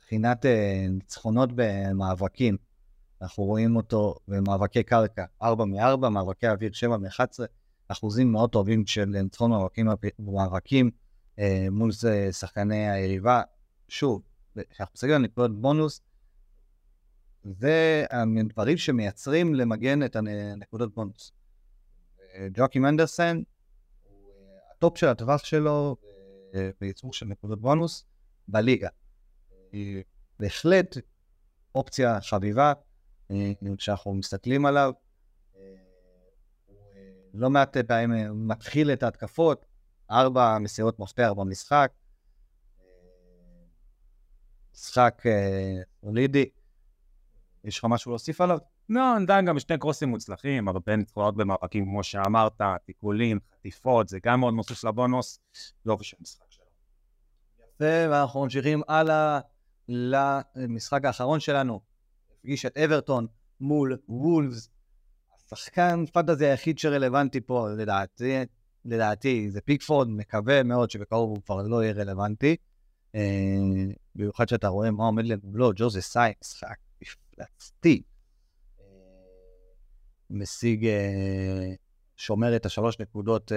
מבחינת 0.01 0.45
אה, 0.45 0.85
ניצחונות 0.89 1.49
במאבקים, 1.55 2.57
אנחנו 3.21 3.43
רואים 3.43 3.75
אותו 3.75 4.15
במאבקי 4.27 4.83
קרקע, 4.83 5.25
4 5.41 5.65
מ-4, 5.65 6.09
מאבקי 6.09 6.47
אוויר 6.47 6.71
7 6.73 6.97
מ-11, 6.97 7.39
אחוזים 7.87 8.31
מאוד 8.31 8.49
טובים 8.49 8.85
של 8.85 9.05
ניצחון 9.05 9.51
מאבקים 9.51 9.87
במאבקים 10.19 10.91
מול 11.71 11.91
זה 11.91 12.29
שחקני 12.31 12.89
היריבה. 12.89 13.41
שוב, 13.87 14.21
כשאנחנו 14.69 14.93
מסתכלים 14.93 15.15
על 15.15 15.21
נקודות 15.21 15.61
בונוס, 15.61 16.01
זה 17.43 18.05
הדברים 18.11 18.77
שמייצרים 18.77 19.55
למגן 19.55 20.03
את 20.03 20.15
הנקודות 20.15 20.95
בונוס. 20.95 21.31
אה, 22.33 22.47
ג'וקים 22.53 22.85
אנדרסן, 22.85 23.37
אה, 23.37 24.11
ה 24.71 24.78
top 24.78 24.97
של 24.97 25.07
הטווח 25.07 25.45
שלו 25.45 25.95
אה, 26.55 26.69
בייצור 26.81 27.13
של 27.13 27.25
נקודות 27.25 27.61
בונוס 27.61 28.05
בליגה. 28.47 28.89
היא 29.71 30.03
בהחלט 30.39 30.97
אופציה 31.75 32.21
חביבה, 32.21 32.73
אה, 33.31 33.51
כשאנחנו 33.77 34.13
מסתכלים 34.13 34.65
עליו. 34.65 34.91
אה, 35.55 35.61
אה, 36.69 36.75
לא 37.33 37.49
מעט 37.49 37.77
פעמים 37.77 38.13
אה, 38.13 38.33
מתחיל 38.33 38.91
את 38.93 39.03
ההתקפות, 39.03 39.65
ארבע 40.11 40.57
מסירות 40.59 40.99
מפתח 40.99 41.31
במשחק. 41.37 41.91
אה, 44.77 44.81
משחק 44.81 45.21
אה, 45.25 45.81
סולידי. 46.01 46.45
יש 47.63 47.79
לך 47.79 47.85
משהו 47.89 48.11
להוסיף 48.11 48.41
עליו? 48.41 48.57
לא, 48.89 49.19
נתן 49.19 49.45
גם 49.45 49.59
שני 49.59 49.77
קרוסים 49.77 50.09
מוצלחים, 50.09 50.67
הרבה 50.67 50.95
ניצחונות 50.95 51.35
במאבקים, 51.35 51.85
כמו 51.85 52.03
שאמרת, 52.03 52.61
תיקולים, 52.85 53.39
חטיפות, 53.55 54.09
זה 54.09 54.19
גם 54.25 54.39
מאוד 54.39 54.53
מוסיף 54.53 54.83
לבונוס, 54.83 55.39
לא 55.85 55.93
יופי 55.93 56.03
של 56.03 56.17
משחק 56.21 56.45
שלו. 56.49 56.65
יפה, 57.59 58.09
ואנחנו 58.11 58.43
ממשיכים 58.43 58.81
הלאה 58.87 59.39
למשחק 60.55 61.05
האחרון 61.05 61.39
שלנו. 61.39 61.81
הפגיש 62.39 62.65
את 62.65 62.77
אברטון 62.77 63.27
מול 63.59 63.97
וולפס. 64.09 64.69
השחקן 65.51 66.05
פנטזי 66.05 66.45
היחיד 66.45 66.79
שרלוונטי 66.79 67.41
פה, 67.41 67.69
לדעתי, 67.77 68.45
לדעתי, 68.85 69.51
זה 69.51 69.61
פיקפורד, 69.61 70.09
מקווה 70.09 70.63
מאוד 70.63 70.91
שבקרוב 70.91 71.29
הוא 71.29 71.41
כבר 71.45 71.61
לא 71.61 71.83
יהיה 71.83 71.93
רלוונטי. 71.93 72.55
אה, 73.15 73.21
במיוחד 74.15 74.49
שאתה 74.49 74.67
רואה 74.67 74.91
מה 74.91 75.03
עומד 75.03 75.25
למולו, 75.25 75.71
ג'וזה 75.75 76.01
סאי, 76.01 76.31
משחק 76.41 76.77
מפלצתי. 77.01 78.03
אה, 78.79 78.85
משיג, 80.29 80.85
אה, 80.85 81.73
שומר 82.15 82.55
את 82.55 82.65
השלוש 82.65 82.99
נקודות 82.99 83.51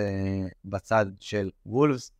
בצד 0.64 1.06
של 1.20 1.51
וולפס. 1.66 2.12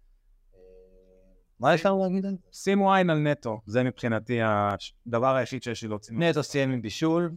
מה 1.61 1.75
אפשר 1.75 1.95
להגיד 1.95 2.27
על 2.27 2.33
זה? 2.33 2.39
שימו 2.53 2.95
עין 2.95 3.11
על 3.11 3.19
נטו, 3.19 3.61
זה 3.67 3.83
מבחינתי 3.83 4.39
הדבר 4.43 5.35
היחיד 5.35 5.63
שיש 5.63 5.83
לי 5.83 5.89
להוציא. 5.89 6.15
נטו 6.17 6.43
סיים 6.43 6.71
עם 6.71 6.83
בישול. 6.83 7.35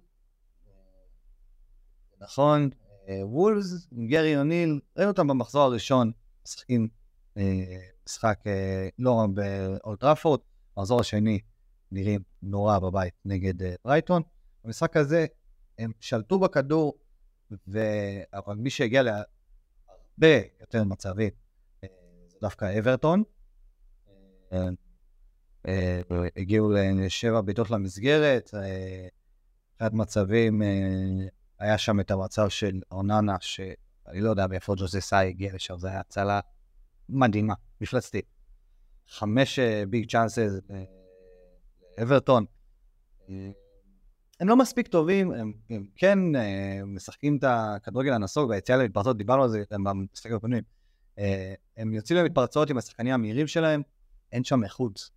נכון, 2.19 2.69
וולפס, 3.23 3.87
גרי 4.07 4.37
אוניל, 4.37 4.79
ראינו 4.97 5.11
אותם 5.11 5.27
במחזור 5.27 5.61
הראשון, 5.61 6.11
משחקים 6.45 6.87
משחק 8.07 8.39
אה, 8.47 8.89
לא 8.99 9.19
רע 9.19 9.27
באולטראפורד, 9.27 10.39
במחזור 10.77 10.99
השני 10.99 11.39
נראים 11.91 12.21
נורא 12.41 12.79
בבית 12.79 13.13
נגד 13.25 13.63
אה, 13.63 13.75
ברייטון. 13.85 14.21
במשחק 14.63 14.97
הזה 14.97 15.25
הם 15.79 15.91
שלטו 15.99 16.39
בכדור, 16.39 16.97
ו... 17.67 17.79
אבל 18.33 18.55
מי 18.55 18.69
שהגיע 18.69 19.03
להרבה 19.03 20.47
יותר 20.61 20.83
מצבים 20.83 21.29
אה, 21.83 21.89
זה 22.27 22.37
דווקא 22.41 22.79
אברטון. 22.79 23.23
הגיעו 26.37 26.71
לשבע 26.71 27.41
בעיטות 27.41 27.69
למסגרת, 27.69 28.53
אחד 29.77 29.95
מצבים, 29.95 30.61
היה 31.59 31.77
שם 31.77 31.99
את 31.99 32.11
המצב 32.11 32.49
של 32.49 32.81
אורננה, 32.91 33.35
שאני 33.39 34.21
לא 34.21 34.29
יודע 34.29 34.47
מאיפה 34.47 34.75
ג'וזה 34.77 35.01
סאי 35.01 35.27
הגיע 35.27 35.55
לשם, 35.55 35.77
זו 35.77 35.87
הייתה 35.87 35.99
הצלה 35.99 36.39
מדהימה, 37.09 37.53
מפלצתית. 37.81 38.25
חמש 39.07 39.59
ביג 39.89 40.11
צ'אנסס 40.11 40.59
לאברטון. 41.97 42.45
אה, 43.29 43.51
הם 44.39 44.47
לא 44.47 44.55
מספיק 44.55 44.87
טובים, 44.87 45.31
הם, 45.31 45.53
הם 45.69 45.85
כן 45.95 46.35
אה, 46.35 46.81
משחקים 46.85 47.37
את 47.37 47.43
הכדורגל 47.47 48.13
הנסוג 48.13 48.49
והיציאה 48.49 48.77
למתפרצות, 48.77 49.17
דיברנו 49.17 49.43
על 49.43 49.49
זה 49.49 49.63
הקודמים. 50.25 50.63
אה, 51.19 51.53
הם 51.77 51.93
יוצאים 51.93 52.19
למתפרצות 52.19 52.69
עם 52.69 52.77
השחקנים 52.77 53.13
המהירים 53.13 53.47
שלהם, 53.47 53.81
אין 54.31 54.43
שם 54.43 54.63
איכות. 54.63 55.09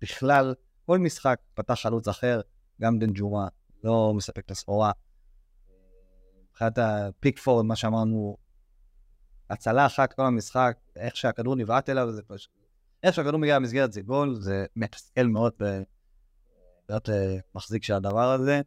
בכלל, 0.00 0.54
כל 0.86 0.98
משחק 0.98 1.38
פתח 1.54 1.74
חלוץ 1.74 2.08
אחר, 2.08 2.40
גם 2.80 2.98
דנג'ורה 2.98 3.48
לא 3.84 4.12
מספק 4.16 4.44
את 4.44 4.50
הסחורה. 4.50 4.92
מבחינת 6.50 6.78
הפיקפורד, 6.78 7.64
מה 7.64 7.76
שאמרנו, 7.76 8.36
הצלה 9.54 9.86
אחת 9.86 10.12
כל 10.12 10.22
המשחק, 10.22 10.76
איך 10.96 11.16
שהכדור 11.16 11.56
נבעט 11.56 11.88
אליו, 11.88 12.12
זה 12.12 12.22
פשוט... 12.22 12.52
איך 13.02 13.14
שהכדור 13.14 13.36
מגיע 13.36 13.58
למסגרת 13.58 13.92
זה 13.92 14.02
גול, 14.02 14.34
זה 14.40 14.66
מתסכל 14.76 15.26
מאוד 15.26 15.52
ב- 15.62 15.82
להיות 16.88 17.10
אה, 17.10 17.36
מחזיק 17.54 17.84
של 17.84 17.94
הדבר 17.94 18.32
הזה. 18.32 18.60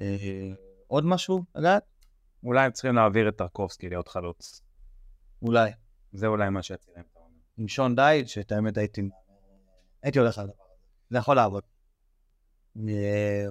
אה, 0.00 0.52
עוד 0.86 1.04
משהו 1.04 1.44
לגעת? 1.54 1.82
אולי 2.44 2.64
הם 2.64 2.72
צריכים 2.72 2.94
להעביר 2.94 3.28
את 3.28 3.36
טרקובסקי 3.36 3.88
להיות 3.88 4.08
חלוץ. 4.08 4.62
אולי. 5.42 5.70
זה 6.12 6.26
אולי 6.26 6.50
מה 6.50 6.62
שיציל 6.62 6.94
להם. 6.96 7.04
עם 7.58 7.68
שון 7.68 7.96
דייט, 7.96 8.28
שאת 8.28 8.52
האמת 8.52 8.76
הייתי... 8.76 9.02
הייתי 10.02 10.18
הולך 10.18 10.38
על 10.38 10.44
הדבר 10.44 10.64
הזה. 10.64 10.74
זה 11.10 11.18
יכול 11.18 11.36
לעבוד. 11.36 11.62
אה, 12.88 13.46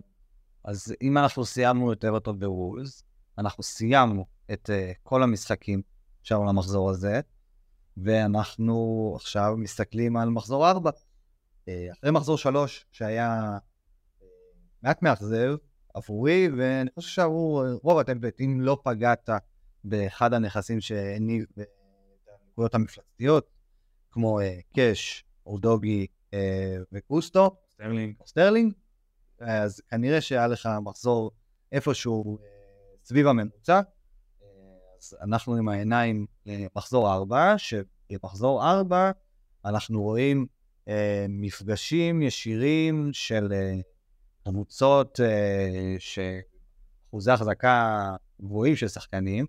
אז 0.64 0.96
אם 1.02 1.18
אנחנו 1.18 1.46
סיימנו 1.46 1.94
את 1.94 2.06
אברטון 2.06 2.44
ווולס, 2.44 3.04
אנחנו 3.38 3.64
סיימנו 3.64 4.26
את 4.52 4.70
כל 5.04 5.24
המשחקים 5.24 5.82
שלנו 6.28 6.46
למחזור 6.46 6.90
הזה, 6.90 7.20
ואנחנו 7.98 9.14
עכשיו 9.16 9.54
מסתכלים 9.58 10.18
על 10.18 10.30
מחזור 10.30 10.70
4. 10.70 10.90
אה, 10.90 11.72
אחרי 11.92 12.12
מחזור 12.12 12.38
3, 12.38 12.86
שהיה 12.92 13.58
אה, 13.58 14.24
מעט 14.84 15.02
מאכזב 15.02 15.56
עבורי, 15.94 16.50
ואני 16.58 16.90
חושב 16.96 17.10
שעבור 17.10 17.64
רוב 17.84 18.00
ה 18.00 18.04
template, 18.04 18.42
אם 18.42 18.62
לא 18.62 18.78
פגעת 18.84 19.30
באחד 19.84 20.34
הנכסים 20.34 20.82
שהניב 20.82 21.46
את 21.54 21.68
הנקודות 22.28 22.76
המפלצתיות, 22.76 23.50
כמו 24.12 24.40
קאש, 24.76 25.26
אודוגי 25.46 26.08
וגוסטו, 26.92 27.56
סטרלינג. 27.74 28.16
סטרלינג, 28.26 28.74
אז 29.40 29.82
כנראה 29.90 30.22
שהיה 30.22 30.48
לך 30.48 30.70
מחזור 30.82 31.32
איפשהו 31.72 32.38
סביב 33.04 33.28
הממוצע. 33.28 33.82
אז 35.08 35.18
אנחנו 35.22 35.56
עם 35.56 35.70
העיניים 35.70 36.26
למחזור 36.46 37.14
4, 37.14 37.56
שבמחזור 37.58 38.70
4 38.70 39.12
אנחנו 39.66 40.02
רואים 40.02 40.46
אה, 40.88 41.26
מפגשים 41.30 42.22
ישירים 42.22 43.10
של 43.14 43.54
אה, 43.54 43.76
קבוצות 44.44 45.20
אה, 45.20 45.96
שאחוזי 46.00 47.32
החזקה 47.32 48.16
גבוהים 48.42 48.76
של 48.76 48.88
שחקנים. 48.88 49.46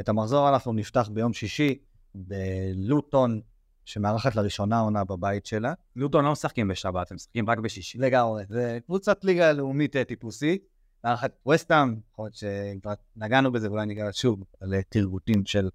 את 0.00 0.08
המחזור 0.08 0.48
אנחנו 0.48 0.72
נפתח 0.72 1.08
ביום 1.12 1.32
שישי 1.32 1.78
בלוטון, 2.14 3.40
שמארחת 3.84 4.36
לראשונה 4.36 4.80
עונה 4.80 5.04
בבית 5.04 5.46
שלה. 5.46 5.74
לוטון 5.96 6.24
לא 6.24 6.32
משחקים 6.32 6.68
בשבת, 6.68 7.10
הם 7.10 7.14
משחקים 7.14 7.50
רק 7.50 7.58
בשישי. 7.58 7.98
לגמרי, 7.98 8.44
זה 8.48 8.78
קבוצת 8.86 9.24
ליגה 9.24 9.52
לאומית 9.52 9.96
אה, 9.96 10.04
טיפוסית. 10.04 10.71
מארחת 11.04 11.32
ווסטאם, 11.46 11.96
יכול 12.12 12.24
להיות 12.24 12.34
שכבר 12.34 12.92
נגענו 13.16 13.52
בזה, 13.52 13.70
ואולי 13.70 13.86
ניגע 13.86 14.08
שוב 14.12 14.44
על 14.60 14.74
אה, 14.74 14.82
טארגטים 14.82 15.46
של 15.46 15.68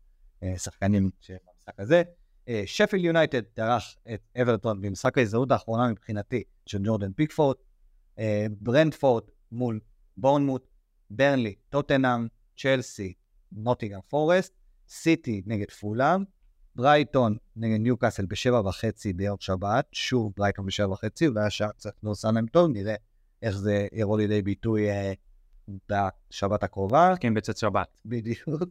אה, 0.44 0.54
שחקנים 0.58 1.10
במשחק 1.30 1.80
הזה. 1.80 2.04
שפילד 2.66 3.06
יונייטד 3.06 3.42
תערך 3.42 3.96
את 4.14 4.22
אברטון 4.42 4.82
במשחק 4.82 5.18
ההזדמנות 5.18 5.52
האחרונה 5.52 5.88
מבחינתי 5.88 6.44
של 6.66 6.78
ג'ורדן 6.84 7.12
פיקפורד. 7.14 7.56
ברנטפורד 8.60 9.24
מול 9.52 9.80
בורנמוט, 10.18 10.68
ברנלי, 11.10 11.56
טוטנאם, 11.70 12.28
צ'לסי, 12.58 13.14
נוטינגהאם 13.52 14.00
פורסט, 14.10 14.54
סיטי 14.90 15.42
נגד 15.46 15.72
פולאם, 15.72 16.24
ברייטון 16.76 17.38
נגד 17.56 17.80
ניוקאסל 17.80 18.26
בשבע 18.26 18.60
וחצי 18.60 19.14
ביום 19.14 19.38
שבת, 19.40 19.86
שוב 19.92 20.34
ברייטון 20.38 20.66
בשבע 20.66 20.92
וחצי, 20.92 21.28
אולי 21.28 21.46
השעה 21.46 21.72
קצת 21.72 21.94
לא 22.04 22.10
עושה 22.10 22.32
להם 22.32 22.48
טוב, 22.48 22.72
נראה 22.74 22.96
איך 23.42 23.58
זה 23.58 23.88
יבוא 23.94 24.18
לידי 24.18 24.42
ביטוי 24.42 24.90
אה, 24.90 25.14
בשבת 25.90 26.64
הקרובה. 26.64 27.14
כן, 27.20 27.34
בצאת 27.34 27.58
שבת. 27.58 28.02
בדיוק. 28.06 28.64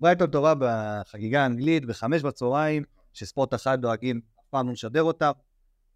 ברייטון 0.00 0.30
טובה 0.30 0.54
בחגיגה 0.58 1.42
האנגלית, 1.42 1.84
בחמש 1.84 2.22
בצהריים, 2.22 2.82
שספורט 3.12 3.54
אחד 3.54 3.80
דואגים 3.80 4.20
אף 4.40 4.44
פעם 4.50 4.66
לא 4.66 4.72
לשדר 4.72 5.02
אותה. 5.02 5.30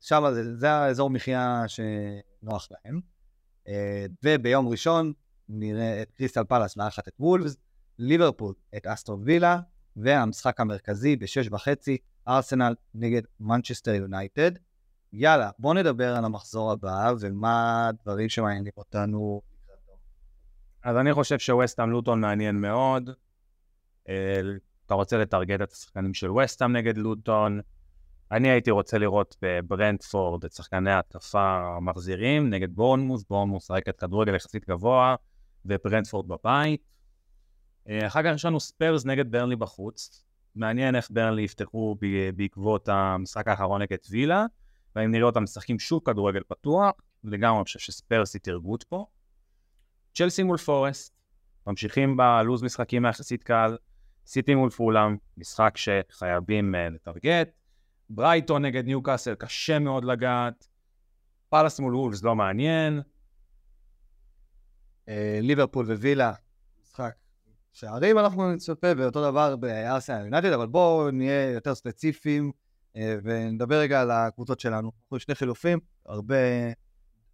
שם 0.00 0.24
זה, 0.32 0.56
זה 0.56 0.70
האזור 0.70 1.10
מחיה 1.10 1.64
שנוח 1.68 2.68
להם. 2.70 3.00
אה, 3.68 4.06
וביום 4.24 4.68
ראשון 4.68 5.12
נראה 5.48 6.02
את 6.02 6.10
קריסטל 6.10 6.44
פלאס 6.44 6.76
מארחת 6.76 7.08
את 7.08 7.14
וולפס, 7.20 7.56
ליברפול 7.98 8.54
את 8.76 8.86
אסטון 8.86 9.22
וילה, 9.24 9.60
והמשחק 9.96 10.60
המרכזי 10.60 11.16
בשש 11.16 11.48
וחצי, 11.50 11.98
ארסנל 12.28 12.74
נגד 12.94 13.22
מנצ'סטר 13.40 13.94
יונייטד. 13.94 14.50
יאללה, 15.18 15.50
בואו 15.58 15.74
נדבר 15.74 16.16
על 16.16 16.24
המחזור 16.24 16.72
הבא 16.72 17.12
ומה 17.20 17.88
הדברים 17.88 18.28
שמעניינים 18.28 18.72
אותנו. 18.76 19.40
אז 20.82 20.96
אני 20.96 21.14
חושב 21.14 21.38
שווסטהאם 21.38 21.90
לוטון 21.90 22.20
מעניין 22.20 22.60
מאוד. 22.60 23.10
אה, 24.08 24.40
אתה 24.86 24.94
רוצה 24.94 25.18
לטרגט 25.18 25.60
את 25.60 25.72
השחקנים 25.72 26.14
של 26.14 26.30
וסטהאם 26.30 26.72
נגד 26.72 26.98
לוטון. 26.98 27.60
אני 28.30 28.48
הייתי 28.48 28.70
רוצה 28.70 28.98
לראות 28.98 29.36
בברנטפורד 29.42 30.44
את 30.44 30.52
שחקני 30.52 30.90
ההתקפה 30.90 31.76
המחזירים 31.76 32.50
נגד 32.50 32.74
בורנמוס, 32.74 33.24
בורנמוס 33.30 33.70
את 33.70 33.98
כדורגל 33.98 34.34
יחסית 34.34 34.68
גבוה, 34.68 35.14
וברנטפורד 35.64 36.28
בבית. 36.28 36.82
אה, 37.88 38.06
אחר 38.06 38.22
כך 38.22 38.34
יש 38.34 38.44
לנו 38.44 38.60
ספרס 38.60 39.04
נגד 39.04 39.30
ברנלי 39.30 39.56
בחוץ. 39.56 40.24
מעניין 40.54 40.94
איך 40.94 41.08
ברנלי 41.10 41.42
יפתחו 41.42 41.96
בעקבות 42.36 42.88
המשחק 42.88 43.48
האחרון 43.48 43.82
נגד 43.82 43.98
וילה, 44.10 44.46
ואם 44.96 45.10
נראה 45.10 45.26
אותם 45.26 45.42
משחקים 45.42 45.78
שוב 45.78 46.02
כדורגל 46.04 46.42
פתוח, 46.48 46.92
לגמרי 47.24 47.62
חושב 47.62 47.78
שספרס 47.78 48.34
היא 48.34 48.40
target 48.40 48.82
פה. 48.82 49.06
צ'לסי 50.14 50.42
מול 50.42 50.56
פורסט, 50.56 51.14
ממשיכים 51.66 52.16
בלוז 52.16 52.62
משחקים 52.62 53.04
היחסית 53.04 53.44
קל, 53.44 53.76
סיטי 54.26 54.54
מול 54.54 54.70
פולאם, 54.70 55.16
משחק 55.36 55.76
שחייבים 55.76 56.74
אה, 56.74 56.94
לטרגט. 56.94 57.48
ברייטון 58.10 58.64
נגד 58.64 58.84
ניוקאסל, 58.84 59.34
קשה 59.34 59.78
מאוד 59.78 60.04
לגעת. 60.04 60.68
פאלאס 61.48 61.80
מול 61.80 61.94
וולפס 61.94 62.22
לא 62.22 62.34
מעניין. 62.34 63.02
אה, 65.08 65.38
ליברפול 65.42 65.92
ווילה, 65.92 66.32
משחק 66.82 67.14
שערים 67.72 68.18
אנחנו 68.18 68.52
נצפה, 68.52 68.86
ואותו 68.96 69.30
דבר 69.30 69.56
בארסנל 69.56 70.24
יונייטד, 70.24 70.52
אבל 70.52 70.66
בואו 70.66 71.10
נהיה 71.10 71.50
יותר 71.50 71.74
ספציפיים 71.74 72.52
ונדבר 72.96 73.78
רגע 73.80 74.00
על 74.00 74.10
הקבוצות 74.10 74.60
שלנו. 74.60 74.92
אנחנו 75.02 75.20
שני 75.20 75.34
חילופים, 75.34 75.78
הרבה 76.06 76.36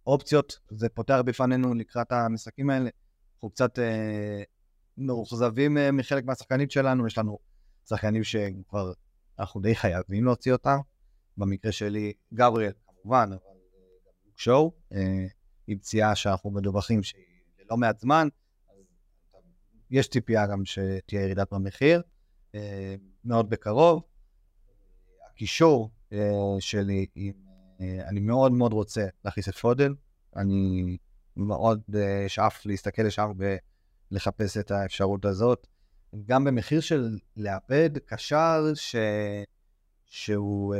אופציות, 0.07 0.59
זה 0.69 0.89
פותח 0.89 1.19
בפנינו 1.25 1.73
לקראת 1.73 2.11
המשחקים 2.11 2.69
האלה. 2.69 2.89
אנחנו 3.35 3.49
קצת 3.49 3.79
אה, 3.79 4.43
מאוכזבים 4.97 5.77
אה, 5.77 5.91
מחלק 5.91 6.25
מהשחקנים 6.25 6.69
שלנו, 6.69 7.07
יש 7.07 7.17
לנו 7.17 7.37
שחקנים 7.89 8.23
שכבר 8.23 8.93
אנחנו 9.39 9.61
די 9.61 9.75
חייבים 9.75 10.25
להוציא 10.25 10.53
אותם. 10.53 10.77
במקרה 11.37 11.71
שלי, 11.71 12.13
גבריאל, 12.33 12.71
כמובן, 12.85 13.29
אבל 13.29 13.37
גם 13.37 14.13
לוק 14.25 14.39
שואו, 14.39 14.71
עם 15.67 15.77
פציעה 15.77 16.15
שאנחנו 16.15 16.51
מדווחים 16.51 17.03
שהיא 17.03 17.23
ללא 17.59 17.77
מעט 17.77 17.99
זמן. 17.99 18.27
יש 19.91 20.07
ציפייה 20.07 20.47
גם 20.47 20.65
שתהיה 20.65 21.21
ירידת 21.21 21.53
במחיר, 21.53 22.01
אה, 22.55 22.95
מאוד 23.25 23.49
בקרוב. 23.49 24.03
הקישור 25.33 25.89
אה, 26.13 26.19
שלי, 26.59 27.05
אה, 27.17 28.07
אני 28.09 28.19
מאוד 28.19 28.51
מאוד 28.51 28.73
רוצה 28.73 29.05
להכניס 29.25 29.49
את 29.49 29.55
פודל, 29.55 29.93
אני 30.35 30.97
מאוד 31.37 31.81
שאף 32.27 32.65
להסתכל 32.65 33.01
לשם 33.01 33.31
ולחפש 34.11 34.57
את 34.57 34.71
האפשרות 34.71 35.25
הזאת. 35.25 35.67
גם 36.25 36.43
במחיר 36.43 36.79
של 36.79 37.17
לאבד 37.37 37.97
קשר 38.05 38.71
ש... 38.75 38.95
שהוא 40.05 40.75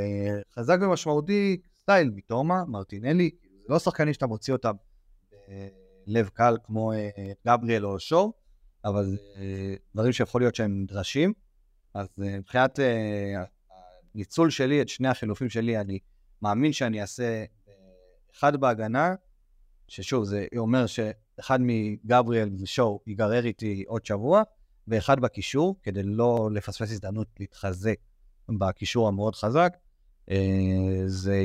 חזק 0.55 0.77
ומשמעותי, 0.81 1.61
סטייל 1.81 2.11
מתומה, 2.15 2.65
מרטינלי, 2.65 3.29
זה 3.67 3.73
לא 3.73 3.79
שחקנים 3.79 4.13
שאתה 4.13 4.27
מוציא 4.27 4.53
אותם 4.53 4.71
בלב 6.07 6.29
קל 6.29 6.57
כמו 6.63 6.91
גבריאל 7.47 7.85
או 7.85 7.99
שור, 7.99 8.33
אבל 8.85 9.17
אה, 9.35 9.75
דברים 9.95 10.11
שיכול 10.11 10.41
להיות 10.41 10.55
שהם 10.55 10.81
נדרשים. 10.81 11.33
אז 11.93 12.07
מבחינת 12.17 12.79
הניצול 14.15 14.49
שלי, 14.49 14.81
את 14.81 14.89
שני 14.89 15.07
החילופים 15.07 15.49
שלי, 15.49 15.79
אני 15.79 15.99
מאמין 16.41 16.73
שאני 16.73 17.01
אעשה 17.01 17.45
אחד 18.35 18.55
בהגנה, 18.55 19.15
ששוב, 19.87 20.23
זה 20.23 20.45
אומר 20.57 20.85
שאחד 20.85 21.59
מגבריאל 21.61 22.49
ושואו 22.59 23.01
ייגרר 23.07 23.45
איתי 23.45 23.83
עוד 23.87 24.05
שבוע, 24.05 24.43
ואחד 24.87 25.19
בקישור, 25.19 25.75
כדי 25.83 26.03
לא 26.03 26.49
לפספס 26.53 26.91
הזדמנות 26.91 27.27
להתחזק 27.39 27.95
בקישור 28.49 29.07
המאוד 29.07 29.35
חזק. 29.35 29.73
זה 31.05 31.43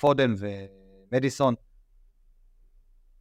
פודן 0.00 0.34
ומדיסון, 0.38 1.54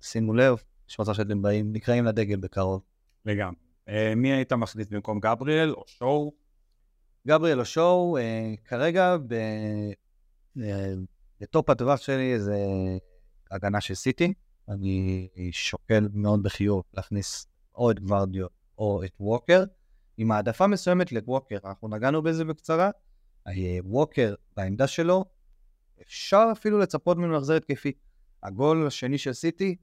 שימו 0.01 0.33
לב, 0.33 0.63
יש 0.89 0.99
מצב 0.99 1.13
שאתם 1.13 1.41
באים, 1.41 1.73
נקראים 1.73 2.05
לדגל 2.05 2.39
בקרוב. 2.39 2.81
לגמרי. 3.25 3.55
Uh, 3.89 3.91
מי 4.15 4.31
היית 4.31 4.53
מכניס 4.53 4.87
במקום 4.87 5.19
גבריאל 5.19 5.73
או 5.73 5.83
שואו? 5.87 6.33
גבריאל 7.27 7.59
או 7.59 7.65
שואו, 7.65 8.17
uh, 8.17 8.21
כרגע 8.65 9.17
ב... 9.27 9.33
uh, 10.57 10.61
בטופ 11.41 11.69
הטווח 11.69 12.01
שלי 12.01 12.39
זה 12.39 12.57
הגנה 13.51 13.81
של 13.81 13.93
סיטי. 13.93 14.33
אני 14.69 15.27
שוקל 15.51 16.07
מאוד 16.13 16.43
בחיוב 16.43 16.83
להכניס 16.93 17.47
או 17.75 17.91
את 17.91 17.99
גוורדיו 17.99 18.47
או 18.77 19.03
את 19.03 19.11
ווקר, 19.19 19.63
עם 20.17 20.31
העדפה 20.31 20.67
מסוימת 20.67 21.11
לווקר. 21.11 21.57
אנחנו 21.65 21.87
נגענו 21.87 22.21
בזה 22.21 22.45
בקצרה. 22.45 22.89
ווקר, 23.83 24.35
בעמדה 24.57 24.87
שלו, 24.87 25.25
אפשר 26.01 26.45
אפילו 26.51 26.79
לצפות 26.79 27.17
ממנו 27.17 27.33
לחזר 27.33 27.55
התקפי. 27.55 27.91
הגול 28.43 28.87
השני 28.87 29.17
של 29.17 29.33
סיטי 29.33 29.75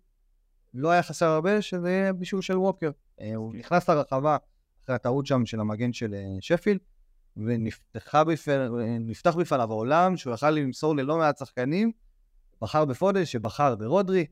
לא 0.74 0.90
היה 0.90 1.02
חסר 1.02 1.26
הרבה, 1.26 1.62
שזה 1.62 1.90
יהיה 1.90 2.12
בישול 2.12 2.42
של 2.42 2.58
ווקר. 2.58 2.90
אה, 3.20 3.34
הוא. 3.34 3.54
נכנס 3.54 3.88
לרחבה 3.90 4.36
אחרי 4.84 4.94
הטעות 4.94 5.26
שם 5.26 5.46
של 5.46 5.60
המגן 5.60 5.92
של 5.92 6.14
אה, 6.14 6.24
שפיל, 6.40 6.78
ונפתח 7.36 9.36
בפניו 9.36 9.72
העולם 9.72 10.16
שהוא 10.16 10.34
יכל 10.34 10.50
למסור 10.50 10.96
ללא 10.96 11.18
מעט 11.18 11.38
שחקנים, 11.38 11.92
בחר 12.62 12.84
בפודל 12.84 13.24
שבחר 13.24 13.76
ברודרי, 13.76 14.26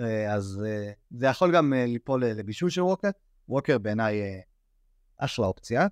אה, 0.00 0.34
אז 0.34 0.62
אה, 0.66 0.92
זה 1.10 1.26
יכול 1.26 1.54
גם 1.54 1.72
אה, 1.72 1.86
ליפול 1.86 2.24
לבישול 2.24 2.70
של 2.70 2.82
ווקר. 2.82 3.10
ווקר 3.48 3.78
בעיניי 3.78 4.20
אחלה 5.16 5.46
אופציה. 5.46 5.86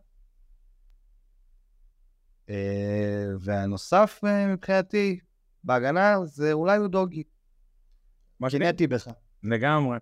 והנוסף 3.40 4.20
מבחינתי, 4.48 5.18
בהגנה, 5.64 6.16
זה 6.24 6.52
אולי 6.52 6.78
הוא 6.78 6.88
דוגי. 6.88 7.22
מה 8.40 8.50
קינאתי 8.50 8.86
בך. 8.86 9.08
לגמרי. 9.42 9.98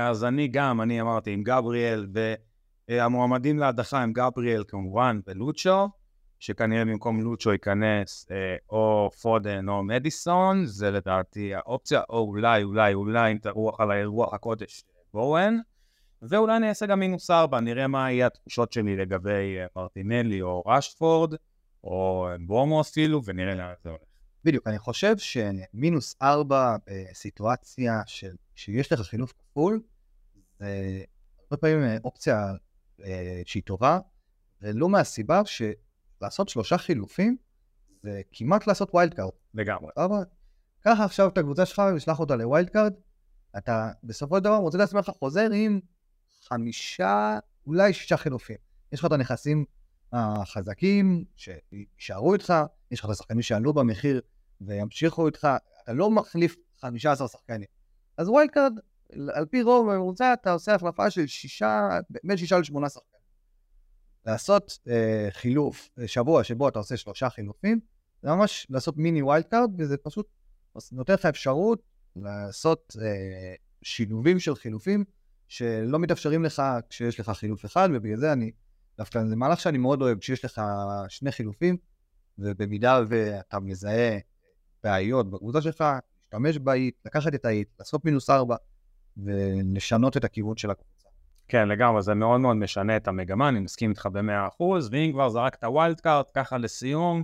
אז 0.00 0.24
אני 0.24 0.48
גם, 0.48 0.80
אני 0.80 1.00
אמרתי, 1.00 1.32
עם 1.32 1.42
גבריאל, 1.42 2.06
והמועמדים 2.90 3.58
להדחה 3.58 4.02
הם 4.02 4.12
גבריאל 4.12 4.64
כמובן 4.68 5.20
ולוצ'ו, 5.26 5.88
שכנראה 6.38 6.84
במקום 6.84 7.20
לוצ'ו 7.20 7.52
ייכנס 7.52 8.26
אה, 8.30 8.56
או 8.70 9.10
פודן 9.22 9.68
או 9.68 9.82
מדיסון, 9.82 10.66
זה 10.66 10.90
לדעתי 10.90 11.54
האופציה, 11.54 12.02
או 12.08 12.18
אולי, 12.18 12.62
אולי, 12.62 12.94
אולי, 12.94 13.32
אם 13.32 13.38
תרוח 13.38 13.80
על 13.80 13.90
האירוח 13.90 14.34
הקודש, 14.34 14.84
בואן. 15.14 15.58
ואולי 16.22 16.56
אני 16.56 16.68
אעשה 16.68 16.86
גם 16.86 17.00
מינוס 17.00 17.30
ארבע, 17.30 17.60
נראה 17.60 17.86
מה 17.86 18.12
יהיה 18.12 18.26
התחושות 18.26 18.72
שלי 18.72 18.96
לגבי 18.96 19.58
אה, 19.58 19.66
מרטינלי 19.76 20.42
או 20.42 20.62
רשפורד, 20.66 21.34
או 21.84 22.28
אמבומו 22.46 22.80
אפילו, 22.80 23.20
ונראה 23.24 23.54
לאן 23.54 23.72
זה 23.84 23.90
הולך. 23.90 24.02
בדיוק, 24.44 24.66
אני 24.66 24.78
חושב 24.78 25.14
שמינוס 25.18 26.16
ארבע 26.22 26.76
בסיטואציה 26.86 28.02
של, 28.06 28.34
שיש 28.54 28.92
לך 28.92 29.00
חילוף 29.00 29.32
כפול, 29.32 29.80
זה 30.58 30.66
הרבה 31.50 31.56
פעמים 31.60 31.82
אה, 31.82 31.96
אופציה 32.04 32.36
אה, 32.36 32.52
שהיא 33.46 33.62
טובה, 33.62 33.98
ולא 34.62 34.88
מהסיבה 34.88 35.42
שלעשות 35.44 36.48
שלושה 36.48 36.78
חילופים 36.78 37.36
זה 38.02 38.20
כמעט 38.32 38.66
לעשות 38.66 38.94
wild 38.94 39.14
card. 39.14 39.30
לגמרי. 39.54 39.92
סבבה? 39.98 40.22
קח 40.80 40.98
עכשיו 41.04 41.28
את 41.28 41.38
הקבוצה 41.38 41.66
שלך 41.66 41.82
ושלח 41.96 42.20
אותה 42.20 42.36
ל 42.36 42.43
wild 42.43 42.70
card, 42.70 42.92
אתה 43.58 43.90
בסופו 44.04 44.36
של 44.36 44.42
דבר 44.42 44.56
רוצה 44.56 44.78
לעצמך 44.78 45.10
חוזר 45.18 45.50
עם 45.54 45.80
חמישה, 46.48 47.38
אולי 47.66 47.92
שישה 47.92 48.16
חילופים. 48.16 48.56
יש 48.92 49.00
לך 49.00 49.06
את 49.06 49.12
הנכסים 49.12 49.64
החזקים 50.12 51.24
שיישארו 51.36 52.34
איתך, 52.34 52.54
יש 52.90 53.00
לך 53.00 53.06
את 53.06 53.10
השחקנים 53.10 53.42
שעלו 53.42 53.72
במחיר 53.72 54.20
וימשיכו 54.60 55.26
איתך, 55.26 55.48
אתה 55.82 55.92
לא 55.92 56.10
מחליף 56.10 56.56
15 56.80 57.28
שחקנים. 57.28 57.66
אז 58.16 58.28
wild 58.28 58.50
card, 58.50 58.72
על 59.34 59.46
פי 59.46 59.62
רוב 59.62 59.92
בממוצע 59.92 60.32
אתה 60.32 60.52
עושה 60.52 60.74
החלפה 60.74 61.10
של 61.10 61.26
שישה, 61.26 61.88
בין 62.24 62.36
שישה 62.36 62.58
לשמונה 62.58 62.88
שחקנים. 62.88 63.20
לעשות 64.26 64.78
אה, 64.88 65.28
חילוף, 65.30 65.90
אה, 65.98 66.08
שבוע 66.08 66.44
שבו 66.44 66.68
אתה 66.68 66.78
עושה 66.78 66.96
שלושה 66.96 67.30
חילופים, 67.30 67.80
זה 68.22 68.28
ממש 68.28 68.66
לעשות 68.70 68.96
mini 68.96 69.22
wild 69.22 69.44
card, 69.44 69.70
וזה 69.78 69.96
פשוט 69.96 70.26
נותן 70.92 71.12
לך 71.12 71.26
אפשרות 71.26 71.82
לעשות 72.16 72.96
אה, 73.02 73.54
שילובים 73.82 74.38
של 74.38 74.54
חילופים 74.54 75.04
שלא 75.48 75.98
מתאפשרים 75.98 76.44
לך 76.44 76.62
כשיש 76.88 77.20
לך 77.20 77.30
חילוף 77.30 77.64
אחד, 77.64 77.88
ובגלל 77.92 78.16
זה 78.16 78.32
אני, 78.32 78.50
דווקא 78.98 79.24
זה 79.28 79.36
מהלך 79.36 79.60
שאני 79.60 79.78
מאוד 79.78 80.02
אוהב, 80.02 80.18
כשיש 80.18 80.44
לך 80.44 80.62
שני 81.08 81.32
חילופים, 81.32 81.76
ובמידה 82.38 83.00
ואתה 83.08 83.60
מזהה 83.60 84.18
בעיות 84.84 85.30
בקבוצה 85.30 85.62
שלך, 85.62 85.84
להשתמש 86.32 86.58
ב 86.58 86.65
hit, 86.65 86.94
לקחת 87.04 87.34
את 87.34 87.44
ה 87.44 87.49
hit, 87.49 87.68
לעשות 87.78 88.04
מינוס 88.04 88.30
ארבע, 88.30 88.56
ולשנות 89.16 90.16
את 90.16 90.24
הכיוון 90.24 90.56
של 90.56 90.70
הקבוצה. 90.70 91.08
כן, 91.48 91.68
לגמרי, 91.68 92.02
זה 92.02 92.14
מאוד 92.14 92.40
מאוד 92.40 92.56
משנה 92.56 92.96
את 92.96 93.08
המגמה, 93.08 93.48
אני 93.48 93.60
מסכים 93.60 93.90
איתך 93.90 94.06
במאה 94.06 94.46
אחוז, 94.48 94.88
ואם 94.92 95.10
כבר 95.12 95.28
זרקת 95.28 95.64
wild 95.64 96.00
card, 96.00 96.30
ככה 96.34 96.58
לסיום, 96.58 97.22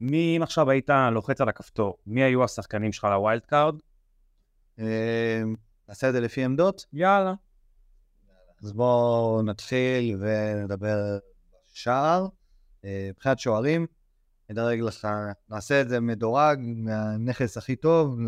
מי, 0.00 0.36
אם 0.36 0.42
עכשיו 0.42 0.70
היית 0.70 0.90
לוחץ 1.12 1.40
על 1.40 1.48
הכפתור, 1.48 1.98
מי 2.06 2.22
היו 2.22 2.44
השחקנים 2.44 2.92
שלך 2.92 3.04
ל 3.04 3.12
wild 3.12 3.46
card? 3.46 3.74
אה, 4.78 5.42
נעשה 5.88 6.08
את 6.08 6.12
זה 6.12 6.20
לפי 6.20 6.44
עמדות? 6.44 6.86
יאללה. 6.92 7.34
אז 8.62 8.72
בואו 8.72 9.42
נתחיל 9.42 10.18
ונדבר 10.20 11.18
בשער. 11.72 12.26
אה, 12.84 13.08
מבחינת 13.10 13.38
שוערים, 13.38 13.86
נדרג 14.50 14.80
לך, 14.80 15.08
נעשה 15.48 15.80
את 15.80 15.88
זה 15.88 16.00
מדורג 16.00 16.58
מהנכס 16.60 17.56
הכי 17.56 17.76
טוב 17.76 18.18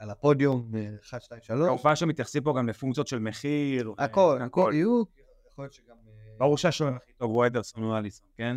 על 0.00 0.10
הפודיום, 0.10 0.70
1, 1.02 1.22
2, 1.22 1.40
3. 1.42 1.66
כמובן 1.66 1.96
שמתייחסים 1.96 2.42
פה 2.42 2.54
גם 2.56 2.68
לפונקציות 2.68 3.08
של 3.08 3.18
מחיר. 3.18 3.92
הכל, 3.98 4.36
אה, 4.40 4.46
הכל 4.46 4.70
בדיוק. 4.70 5.10
יכול 5.52 5.64
להיות 5.64 5.72
שגם... 5.72 5.96
אה, 6.08 6.38
ברור 6.38 6.58
שהשוער 6.58 6.94
הכי 6.94 7.12
טוב 7.12 7.30
הוא 7.30 7.46
אדרסון 7.46 7.84
או 7.84 7.96
אליסון, 7.96 8.28
כן? 8.36 8.56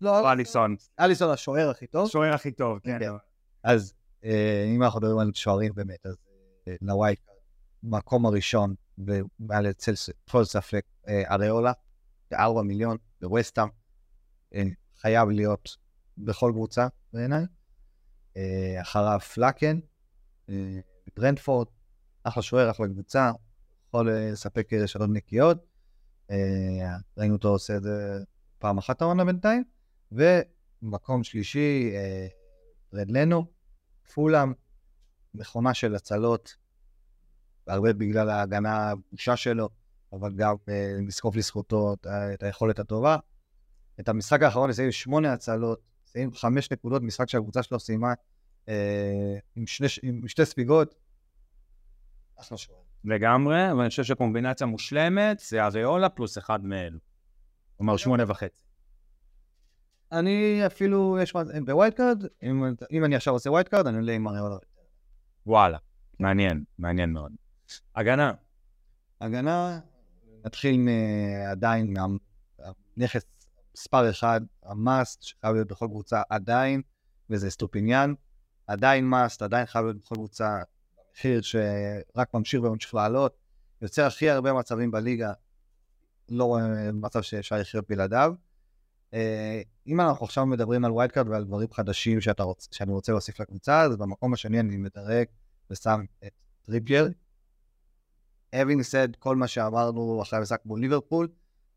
לא, 0.00 0.20
או 0.20 0.32
אליסון. 0.32 0.76
אליסון 1.00 1.30
השוער 1.30 1.70
הכי 1.70 1.86
טוב. 1.86 2.06
השוער 2.06 2.34
הכי 2.34 2.52
טוב, 2.52 2.78
כן. 2.78 2.98
כן. 2.98 3.10
אז 3.62 3.94
אה, 4.24 4.64
אם 4.74 4.82
אנחנו 4.82 5.00
מדברים 5.00 5.18
על 5.18 5.30
שוערים 5.34 5.72
באמת, 5.74 6.06
אז 6.06 6.16
לווייט 6.82 7.20
מקום 7.82 8.26
הראשון, 8.26 8.74
ומעל 8.98 9.70
אצל 9.70 9.92
כל 10.30 10.44
ספק, 10.44 10.84
אריולה, 11.08 11.72
ב-4 12.30 12.62
מיליון, 12.64 12.96
בווסטאם, 13.20 13.68
חייב 15.00 15.28
להיות 15.28 15.76
בכל 16.18 16.52
קבוצה 16.54 16.86
בעיניי. 17.12 17.44
אחריו 18.80 19.20
פלאקן, 19.20 19.78
ברנדפורד, 21.16 21.66
אחלה 22.22 22.42
שוער, 22.42 22.70
אחלה 22.70 22.86
קבוצה, 22.86 23.32
יכול 23.88 24.08
אה, 24.10 24.30
לספק 24.32 24.72
אה, 24.72 24.82
רשתות 24.82 25.10
נקיות. 25.12 25.58
אה, 26.30 26.96
ראינו 27.18 27.34
אותו 27.34 27.48
עושה 27.48 27.76
את 27.76 27.82
זה 27.82 28.18
פעם 28.58 28.78
אחת 28.78 29.02
העונה 29.02 29.24
בינתיים. 29.24 29.64
ומקום 30.12 31.24
שלישי, 31.24 31.90
אה, 31.94 32.26
רד 32.92 33.10
לנו, 33.10 33.46
פולאם, 34.14 34.52
מכונה 35.34 35.74
של 35.74 35.94
הצלות, 35.94 36.56
הרבה 37.66 37.92
בגלל 37.92 38.30
ההגנה 38.30 38.90
הבושה 38.90 39.36
שלו, 39.36 39.68
אבל 40.12 40.32
גם 40.32 40.54
אה, 40.68 40.96
לזקוף 41.06 41.36
לזכותו 41.36 41.94
את 42.34 42.42
היכולת 42.42 42.78
הטובה. 42.78 43.16
את 44.00 44.08
המשחק 44.08 44.42
האחרון 44.42 44.70
לסיים 44.70 44.92
שמונה 44.92 45.32
הצלות, 45.32 45.80
לסיים 46.06 46.34
חמש 46.34 46.72
נקודות, 46.72 47.02
משחק 47.02 47.28
שהקבוצה 47.28 47.62
שלו 47.62 47.80
סיימה 47.80 48.08
אה, 48.08 48.14
עם, 49.56 49.66
שני, 49.66 49.86
עם 50.02 50.28
שתי 50.28 50.44
ספיגות. 50.44 50.94
אחלה 52.36 52.58
שוער. 52.58 52.78
לגמרי, 53.04 53.72
ואני 53.72 53.88
חושב 53.88 54.04
שקומבינציה 54.04 54.66
מושלמת 54.66 55.38
זה 55.38 55.64
אריולה 55.64 56.08
פלוס 56.08 56.38
אחד 56.38 56.64
מאלו. 56.64 56.98
כלומר, 57.76 57.96
שמונה 57.96 58.24
וחצי. 58.26 58.62
אני 60.12 60.66
אפילו, 60.66 61.18
יש 61.22 61.34
מה, 61.34 61.42
ב 61.66 61.72
wild 61.72 61.94
card, 61.94 62.24
אם, 62.42 62.64
אם 62.90 63.04
אני 63.04 63.16
עכשיו 63.16 63.34
עושה 63.34 63.50
wild 63.50 63.68
card, 63.68 63.86
אני 63.86 63.96
עולה 63.96 64.12
עם 64.12 64.28
אריולה. 64.28 64.56
וואלה, 65.46 65.78
מעניין, 66.20 66.64
מעניין 66.78 67.12
מאוד. 67.12 67.32
הגנה, 67.94 68.32
הגנה, 69.20 69.80
נתחיל 70.44 70.76
מ- 70.78 71.50
עדיין 71.50 71.94
מהנכס 72.96 73.22
מספר 73.76 74.10
אחד, 74.10 74.40
ה 74.62 74.72
must, 74.72 75.22
שחייב 75.22 75.54
להיות 75.54 75.68
בכל 75.68 75.86
קבוצה 75.86 76.22
עדיין, 76.30 76.82
וזה 77.30 77.50
אסטופיניאן. 77.50 78.14
עדיין 78.68 79.04
must, 79.04 79.42
עדיין 79.42 79.66
חייב 79.66 79.84
להיות 79.84 79.96
בכל 79.96 80.14
קבוצה, 80.14 80.58
מחיר 81.12 81.40
שרק 81.42 82.34
ממשיך 82.34 82.62
וממשיך 82.62 82.94
לעלות. 82.94 83.36
יוצר 83.82 84.06
הכי 84.06 84.30
הרבה 84.30 84.52
מצבים 84.52 84.90
בליגה, 84.90 85.32
לא 86.28 86.58
מצב 86.92 87.22
שאפשר 87.22 87.56
לחיות 87.56 87.84
בלעדיו. 87.88 88.34
אה, 89.14 89.62
אם 89.86 90.00
אנחנו 90.00 90.26
עכשיו 90.26 90.46
מדברים 90.46 90.84
על 90.84 90.90
wild 90.90 91.12
card 91.12 91.28
ועל 91.28 91.44
דברים 91.44 91.72
חדשים 91.72 92.20
שאתה 92.20 92.42
רוצ, 92.42 92.68
שאני 92.72 92.92
רוצה 92.92 93.12
להוסיף 93.12 93.40
לקבוצה, 93.40 93.82
אז 93.82 93.96
במקום 93.96 94.32
השני 94.32 94.60
אני 94.60 94.76
מדרג 94.76 95.26
ושם 95.70 96.04
את 96.26 96.32
טריפייר. 96.62 97.08
having 98.54 98.82
said 98.90 99.16
כל 99.18 99.36
מה 99.36 99.48
שאמרנו 99.48 100.22
אחרי 100.22 100.38
המשחק 100.38 100.60
מול 100.64 100.80
ליברפול, 100.80 101.28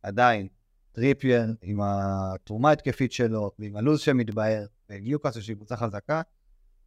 עדיין 0.04 0.48
טריפייר 0.92 1.56
עם 1.62 1.80
התרומה 1.82 2.70
ההתקפית 2.70 3.12
שלו 3.12 3.52
ועם 3.60 3.76
הלו"ז 3.76 4.00
שמתבהר, 4.00 4.66
וניוקאסל 4.90 5.42
שהיא 5.42 5.56
קבוצה 5.56 5.78
חזקה, 5.78 6.22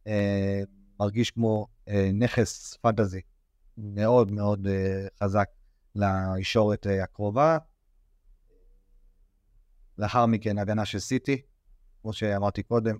אה, 0.07 0.61
מרגיש 0.99 1.31
כמו 1.31 1.67
אה, 1.87 2.09
נכס 2.13 2.77
fantasy 2.81 3.21
מאוד 3.77 4.31
מאוד 4.31 4.67
אה, 4.67 5.07
חזק 5.23 5.49
לישורת 5.95 6.87
אה, 6.87 7.03
הקרובה. 7.03 7.57
לאחר 9.97 10.25
מכן 10.25 10.57
הגנה 10.57 10.85
של 10.85 10.99
סיטי, 10.99 11.41
כמו 12.01 12.13
שאמרתי 12.13 12.63
קודם, 12.63 12.97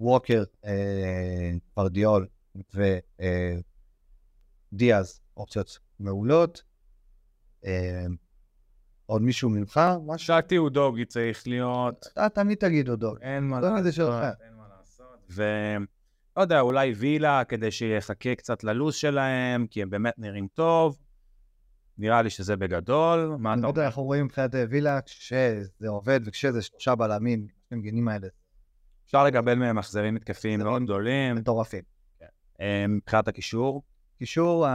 ווקר, 0.00 0.44
אה, 0.64 1.50
גווארדיול 1.74 2.26
ודיאז, 4.72 5.20
אופציות 5.36 5.78
מעולות. 5.98 6.62
אה, 7.64 8.06
עוד 9.06 9.22
מישהו 9.22 9.50
ממך? 9.50 9.80
שאלתי 10.16 10.56
הוא 10.56 10.70
דוגי 10.70 11.04
צריך 11.04 11.46
להיות, 11.46 12.06
אתה 12.12 12.28
תמיד 12.28 12.58
תגיד. 12.58 12.88
אין 13.20 13.44
מה 13.44 13.60
לא, 13.60 13.68
לעשות. 13.68 13.84
זה 13.84 13.92
שלך. 13.92 14.24
אין 14.40 14.54
מה 14.54 14.68
לעשות. 14.78 15.18
ולא 16.36 16.42
יודע, 16.42 16.60
אולי 16.60 16.92
וילה 16.92 17.44
כדי 17.44 17.70
שיחכה 17.70 18.34
קצת 18.34 18.64
ללו"ז 18.64 18.94
שלהם, 18.94 19.66
כי 19.66 19.82
הם 19.82 19.90
באמת 19.90 20.14
נראים 20.18 20.48
טוב. 20.54 20.98
נראה 21.98 22.22
לי 22.22 22.30
שזה 22.30 22.56
בגדול. 22.56 23.36
מה 23.38 23.54
אתה 23.54 23.66
אומר? 23.66 23.84
אנחנו 23.84 24.02
רואים 24.02 24.24
מבחינת 24.24 24.54
אה, 24.54 24.64
וילה, 24.70 25.00
כשזה 25.00 25.88
עובד 25.88 26.20
וכשזה 26.24 26.62
שלושה 26.62 26.94
בלמים, 26.94 27.46
שני 27.68 27.78
מגינים 27.78 28.08
האלה, 28.08 28.28
אפשר 29.06 29.24
לקבל 29.24 29.54
מהם 29.54 29.78
החזרים 29.78 30.16
התקפיים 30.16 30.60
מאוד 30.60 30.82
גדולים. 30.82 31.34
מטורפים. 31.34 31.82
אה, 32.60 32.84
מבחינת 32.88 33.28
הקישור, 33.28 33.82
קישור, 34.18 34.66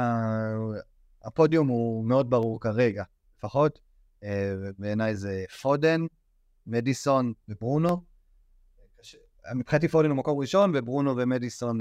הפודיום 1.24 1.68
הוא 1.68 2.06
מאוד 2.06 2.30
ברור 2.30 2.60
כרגע, 2.60 3.04
לפחות. 3.38 3.80
אה, 4.24 4.54
בעיניי 4.78 5.16
זה 5.16 5.46
פודן, 5.62 6.02
מדיסון 6.68 7.34
וברונו. 7.50 8.17
מבחינתי 9.56 9.88
פודן 9.88 10.10
הוא 10.10 10.18
מקום 10.18 10.40
ראשון, 10.40 10.72
וברונו 10.76 11.18
ומדיסון 11.18 11.80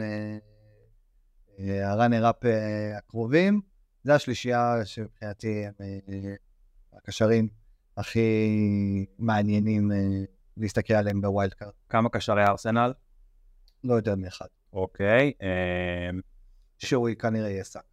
ה 1.59 1.67
runner-up 1.67 2.43
הקרובים. 2.99 3.61
זה 4.05 4.15
השלישייה 4.15 4.85
שמבחינתי 4.85 5.67
הם 5.67 5.75
הקשרים 6.93 7.49
הכי 7.97 9.07
מעניינים 9.19 9.91
להסתכל 10.57 10.95
עליהם 10.95 11.21
ב 11.21 11.27
wild 11.27 11.55
card. 11.55 11.73
כמה 11.89 12.09
קשרי 12.09 12.45
ארסנל? 12.45 12.93
לא 13.85 13.95
יותר 13.95 14.15
מאחד. 14.15 14.47
אוקיי. 14.73 15.33
שהוא 16.79 17.09
כנראה 17.19 17.51
יהיה 17.51 17.65
סאקה. 17.65 17.85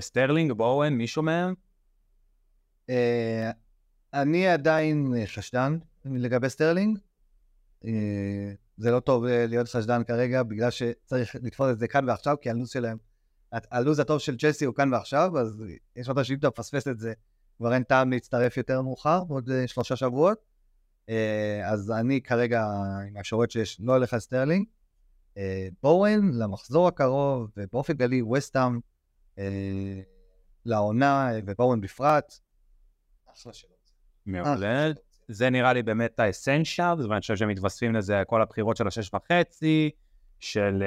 סטרלינג, 0.00 0.52
בואן, 0.52 0.94
מישהו 0.94 1.22
מהם? 1.22 1.54
אני 4.14 4.48
עדיין 4.48 5.14
חשדן 5.26 5.78
לגבי 6.04 6.50
סטרלינג. 6.50 6.98
זה 8.76 8.90
לא 8.90 9.00
טוב 9.00 9.24
להיות 9.24 9.68
חשדן 9.68 10.04
כרגע, 10.04 10.42
בגלל 10.42 10.70
שצריך 10.70 11.34
לתפוס 11.42 11.70
את 11.70 11.78
זה 11.78 11.88
כאן 11.88 12.08
ועכשיו, 12.08 12.36
כי 12.40 12.50
הלו"ז 12.50 12.70
שלהם, 12.70 12.98
הלו"ז 13.52 13.98
הטוב 13.98 14.18
של 14.18 14.36
צ'לסי 14.36 14.64
הוא 14.64 14.74
כאן 14.74 14.94
ועכשיו, 14.94 15.38
אז 15.38 15.62
יש 15.96 16.08
מצב 16.08 16.22
שאם 16.22 16.36
אתה 16.36 16.48
מפספס 16.48 16.88
את 16.88 16.98
זה, 16.98 17.12
כבר 17.56 17.74
אין 17.74 17.82
טעם 17.82 18.10
להצטרף 18.10 18.56
יותר 18.56 18.82
מאוחר, 18.82 19.22
עוד 19.28 19.50
שלושה 19.66 19.96
שבועות. 19.96 20.38
אז 21.64 21.90
אני 21.90 22.20
כרגע, 22.20 22.64
עם 23.08 23.16
האפשרויות 23.16 23.50
שיש, 23.50 23.80
לא 23.80 23.92
הולך 23.92 24.14
על 24.14 24.20
סטרלינג. 24.20 24.66
בואן 25.82 26.30
למחזור 26.32 26.88
הקרוב, 26.88 27.50
ובאופן 27.56 27.96
כללי 27.96 28.22
ווסטהאם 28.22 28.80
לעונה, 30.64 31.30
ובואן 31.46 31.80
בפרט, 31.80 32.34
אחלה 33.32 33.52
שלו. 33.52 33.70
מעולה. 34.26 34.88
זה 35.28 35.50
נראה 35.50 35.72
לי 35.72 35.82
באמת 35.82 36.20
ה 36.20 36.28
essential, 36.28 37.08
ואני 37.10 37.20
חושב 37.20 37.36
שמתווספים 37.36 37.94
לזה 37.94 38.22
כל 38.26 38.42
הבחירות 38.42 38.76
של 38.76 38.86
השש 38.86 39.10
וחצי, 39.14 39.90
של 40.40 40.82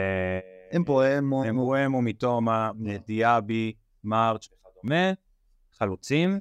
אמבואמו, 0.76 1.50
אמבואמו, 1.50 2.02
מתומה, 2.02 2.72
דיאבי, 3.08 3.74
מרץ' 4.04 4.48
וכדומה. 4.48 5.12
חלוצים. 5.78 6.40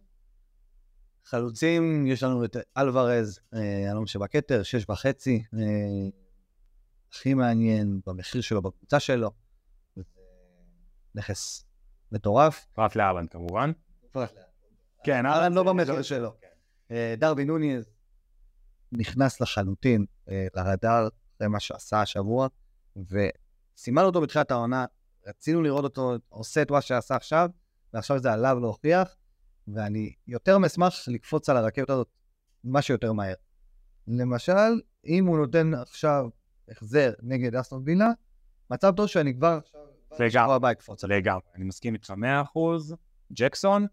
חלוצים, 1.24 2.06
יש 2.06 2.22
לנו 2.22 2.44
את 2.44 2.56
אלוורז, 2.78 3.40
אלון 3.90 4.06
שבכתר, 4.06 4.62
שש 4.62 4.84
וחצי, 4.90 5.42
הכי 7.12 7.34
מעניין 7.34 8.00
במחיר 8.06 8.40
שלו, 8.40 8.62
בקבוצה 8.62 9.00
שלו. 9.00 9.30
נכס 11.14 11.64
מטורף. 12.12 12.66
פרט 12.72 12.96
לאלן 12.96 13.26
כמובן. 13.26 13.72
כן, 15.04 15.26
אלן 15.26 15.52
לא 15.52 15.62
במחיר 15.62 16.02
שלו. 16.02 16.34
דרבי 17.18 17.44
נוניז 17.44 17.84
נכנס 18.92 19.40
לחלוטין 19.40 20.06
לרדאר 20.28 21.08
אחרי 21.36 21.48
מה 21.48 21.60
שעשה 21.60 22.00
השבוע, 22.00 22.48
וסימנו 22.96 24.06
אותו 24.06 24.20
בתחילת 24.20 24.50
העונה, 24.50 24.84
רצינו 25.26 25.62
לראות 25.62 25.84
אותו 25.84 26.14
עושה 26.28 26.62
את 26.62 26.70
מה 26.70 26.80
שעשה 26.80 27.16
עכשיו, 27.16 27.50
ועכשיו 27.94 28.18
זה 28.18 28.32
עליו 28.32 28.60
להוכיח, 28.60 29.16
ואני 29.68 30.12
יותר 30.26 30.58
מאשמח 30.58 31.08
לקפוץ 31.08 31.48
על 31.48 31.56
הרכבת 31.56 31.90
הזאת 31.90 32.08
מה 32.64 32.82
שיותר 32.82 33.12
מהר. 33.12 33.34
למשל, 34.06 34.80
אם 35.06 35.26
הוא 35.26 35.38
נותן 35.38 35.74
עכשיו 35.74 36.24
החזר 36.68 37.12
נגד 37.22 37.54
אסטון 37.54 37.82
וילה, 37.86 38.08
מצב 38.70 38.92
טוב 38.96 39.06
שאני 39.06 39.34
כבר 39.34 39.58
עכשיו... 39.62 39.80
לגמרי, 40.20 40.56
לגמרי, 41.08 41.42
אני 41.54 41.64
מסכים 41.64 41.94
איתך 41.94 42.10
100%. 42.10 42.14
ג'קסון? 43.32 43.86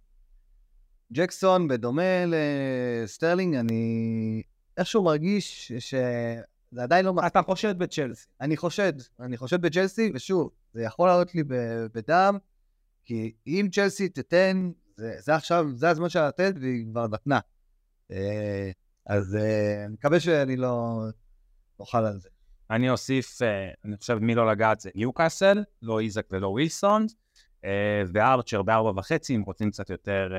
ג'קסון, 1.13 1.67
בדומה 1.67 2.23
לסטרלינג, 2.27 3.55
אני 3.55 4.41
איכשהו 4.77 5.03
מרגיש 5.03 5.71
שזה 5.71 6.83
עדיין 6.83 7.05
לא... 7.05 7.13
אתה 7.27 7.41
חושד 7.41 7.79
בצ'לסי. 7.79 8.27
אני 8.41 8.57
חושד, 8.57 8.93
אני 9.19 9.37
חושד 9.37 9.61
בצ'לסי, 9.61 10.11
ושוב, 10.15 10.49
זה 10.73 10.83
יכול 10.83 11.07
לעלות 11.07 11.35
לי 11.35 11.43
בדם, 11.93 12.37
כי 13.05 13.33
אם 13.47 13.67
צ'לסי 13.71 14.09
תיתן, 14.09 14.71
זה, 14.95 15.15
זה 15.19 15.35
עכשיו, 15.35 15.65
זה 15.73 15.89
הזמן 15.89 16.09
שלה 16.09 16.27
לתת, 16.27 16.53
והיא 16.61 16.85
כבר 16.91 17.07
נתנה. 17.07 17.39
אז 19.05 19.37
אני 19.85 19.93
מקווה 19.93 20.19
שאני 20.19 20.55
לא 20.55 21.01
אוכל 21.79 22.05
על 22.05 22.19
זה. 22.19 22.29
אני 22.69 22.89
אוסיף, 22.89 23.39
אני 23.85 23.97
חושב 23.97 24.17
מי 24.17 24.35
לא 24.35 24.51
לגעת 24.51 24.79
זה 24.79 24.89
ניוקאסל, 24.95 25.63
לא 25.81 25.99
איזק 25.99 26.25
ולא 26.31 26.47
ווילסון, 26.47 27.05
וארצ'ר 28.13 28.61
בארבע 28.61 28.99
וחצי, 28.99 29.35
אם 29.35 29.41
רוצים 29.41 29.71
קצת 29.71 29.89
יותר, 29.89 30.33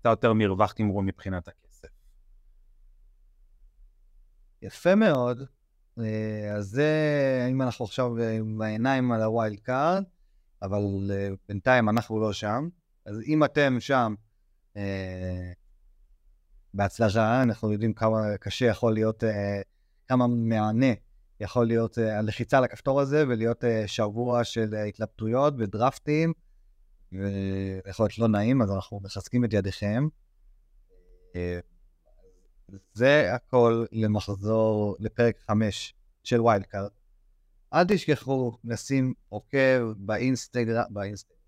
קצת 0.00 0.10
יותר 0.10 0.32
מרווח 0.32 0.72
תמרון 0.72 1.06
מבחינת 1.06 1.48
הכסף. 1.48 1.88
יפה 4.62 4.94
מאוד. 4.94 5.42
אז 6.56 6.64
זה, 6.64 7.46
אם 7.50 7.62
אנחנו 7.62 7.84
עכשיו 7.84 8.10
בעיניים 8.58 9.12
על 9.12 9.22
ה 9.22 9.30
wild 9.30 9.60
card, 9.60 10.04
אבל 10.62 10.80
בינתיים 11.48 11.88
אנחנו 11.88 12.20
לא 12.20 12.32
שם. 12.32 12.68
אז 13.06 13.20
אם 13.26 13.44
אתם 13.44 13.76
שם, 13.80 14.14
בהצלחה, 16.74 17.42
אנחנו 17.42 17.72
יודעים 17.72 17.92
כמה 17.92 18.36
קשה 18.40 18.66
יכול 18.66 18.94
להיות, 18.94 19.24
כמה 20.08 20.26
מענה 20.26 20.92
יכול 21.40 21.66
להיות 21.66 21.98
הלחיצה 21.98 22.58
על 22.58 22.64
הכפתור 22.64 23.00
הזה, 23.00 23.24
ולהיות 23.28 23.64
שבוע 23.86 24.44
של 24.44 24.74
התלבטויות 24.74 25.54
ודרפטים, 25.58 26.32
ויכול 27.12 28.04
להיות 28.04 28.18
לא 28.18 28.28
נעים, 28.28 28.62
אז 28.62 28.70
אנחנו 28.70 29.00
מחזקים 29.02 29.44
את 29.44 29.52
ידיכם. 29.52 30.08
זה 32.92 33.34
הכל 33.34 33.84
למחזור, 33.92 34.96
לפרק 35.00 35.38
5 35.46 35.94
של 36.24 36.40
Wild 36.40 36.66
Card. 36.66 36.90
אל 37.74 37.84
תשכחו 37.88 38.58
לשים 38.64 39.14
עוקב 39.28 39.92
באינסטגרם, 39.96 40.84
באינסטגרם, 40.90 41.38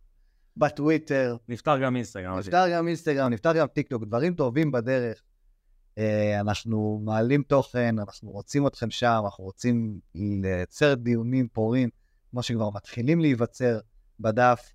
בטוויטר. 0.56 1.36
נפתח 1.48 1.74
גם 1.82 1.96
אינסטגרם. 1.96 2.38
נפתח 2.38 2.64
גם 2.72 2.88
אינסטגרם, 2.88 3.32
נפתח 3.32 3.52
גם 3.56 3.66
טיק 3.66 3.88
טוק, 3.88 4.04
דברים 4.04 4.34
טובים 4.34 4.72
בדרך. 4.72 5.22
אנחנו 6.40 7.00
מעלים 7.04 7.42
תוכן, 7.42 7.98
אנחנו 7.98 8.30
רוצים 8.30 8.66
אתכם 8.66 8.90
שם, 8.90 9.20
אנחנו 9.24 9.44
רוצים 9.44 10.00
לייצר 10.14 10.94
דיונים 10.94 11.48
פוריים, 11.48 11.88
כמו 12.30 12.42
שכבר 12.42 12.70
מתחילים 12.70 13.20
להיווצר 13.20 13.78
בדף. 14.20 14.72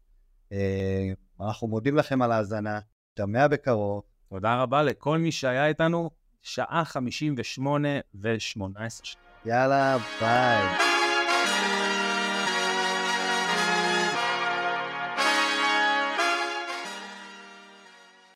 אנחנו 1.42 1.68
מודים 1.68 1.96
לכם 1.96 2.22
על 2.22 2.32
ההאזנה, 2.32 2.80
נשתמע 3.10 3.48
בקרוב. 3.48 4.04
תודה 4.30 4.62
רבה 4.62 4.84
לכל 4.84 5.18
מי 5.18 5.32
שהיה 5.32 5.68
איתנו, 5.68 6.10
שעה 6.42 6.82
58 6.86 7.90
ו-18 8.16 8.40
שניות. 9.04 9.32
יאללה, 9.46 9.98
ביי. 10.20 11.01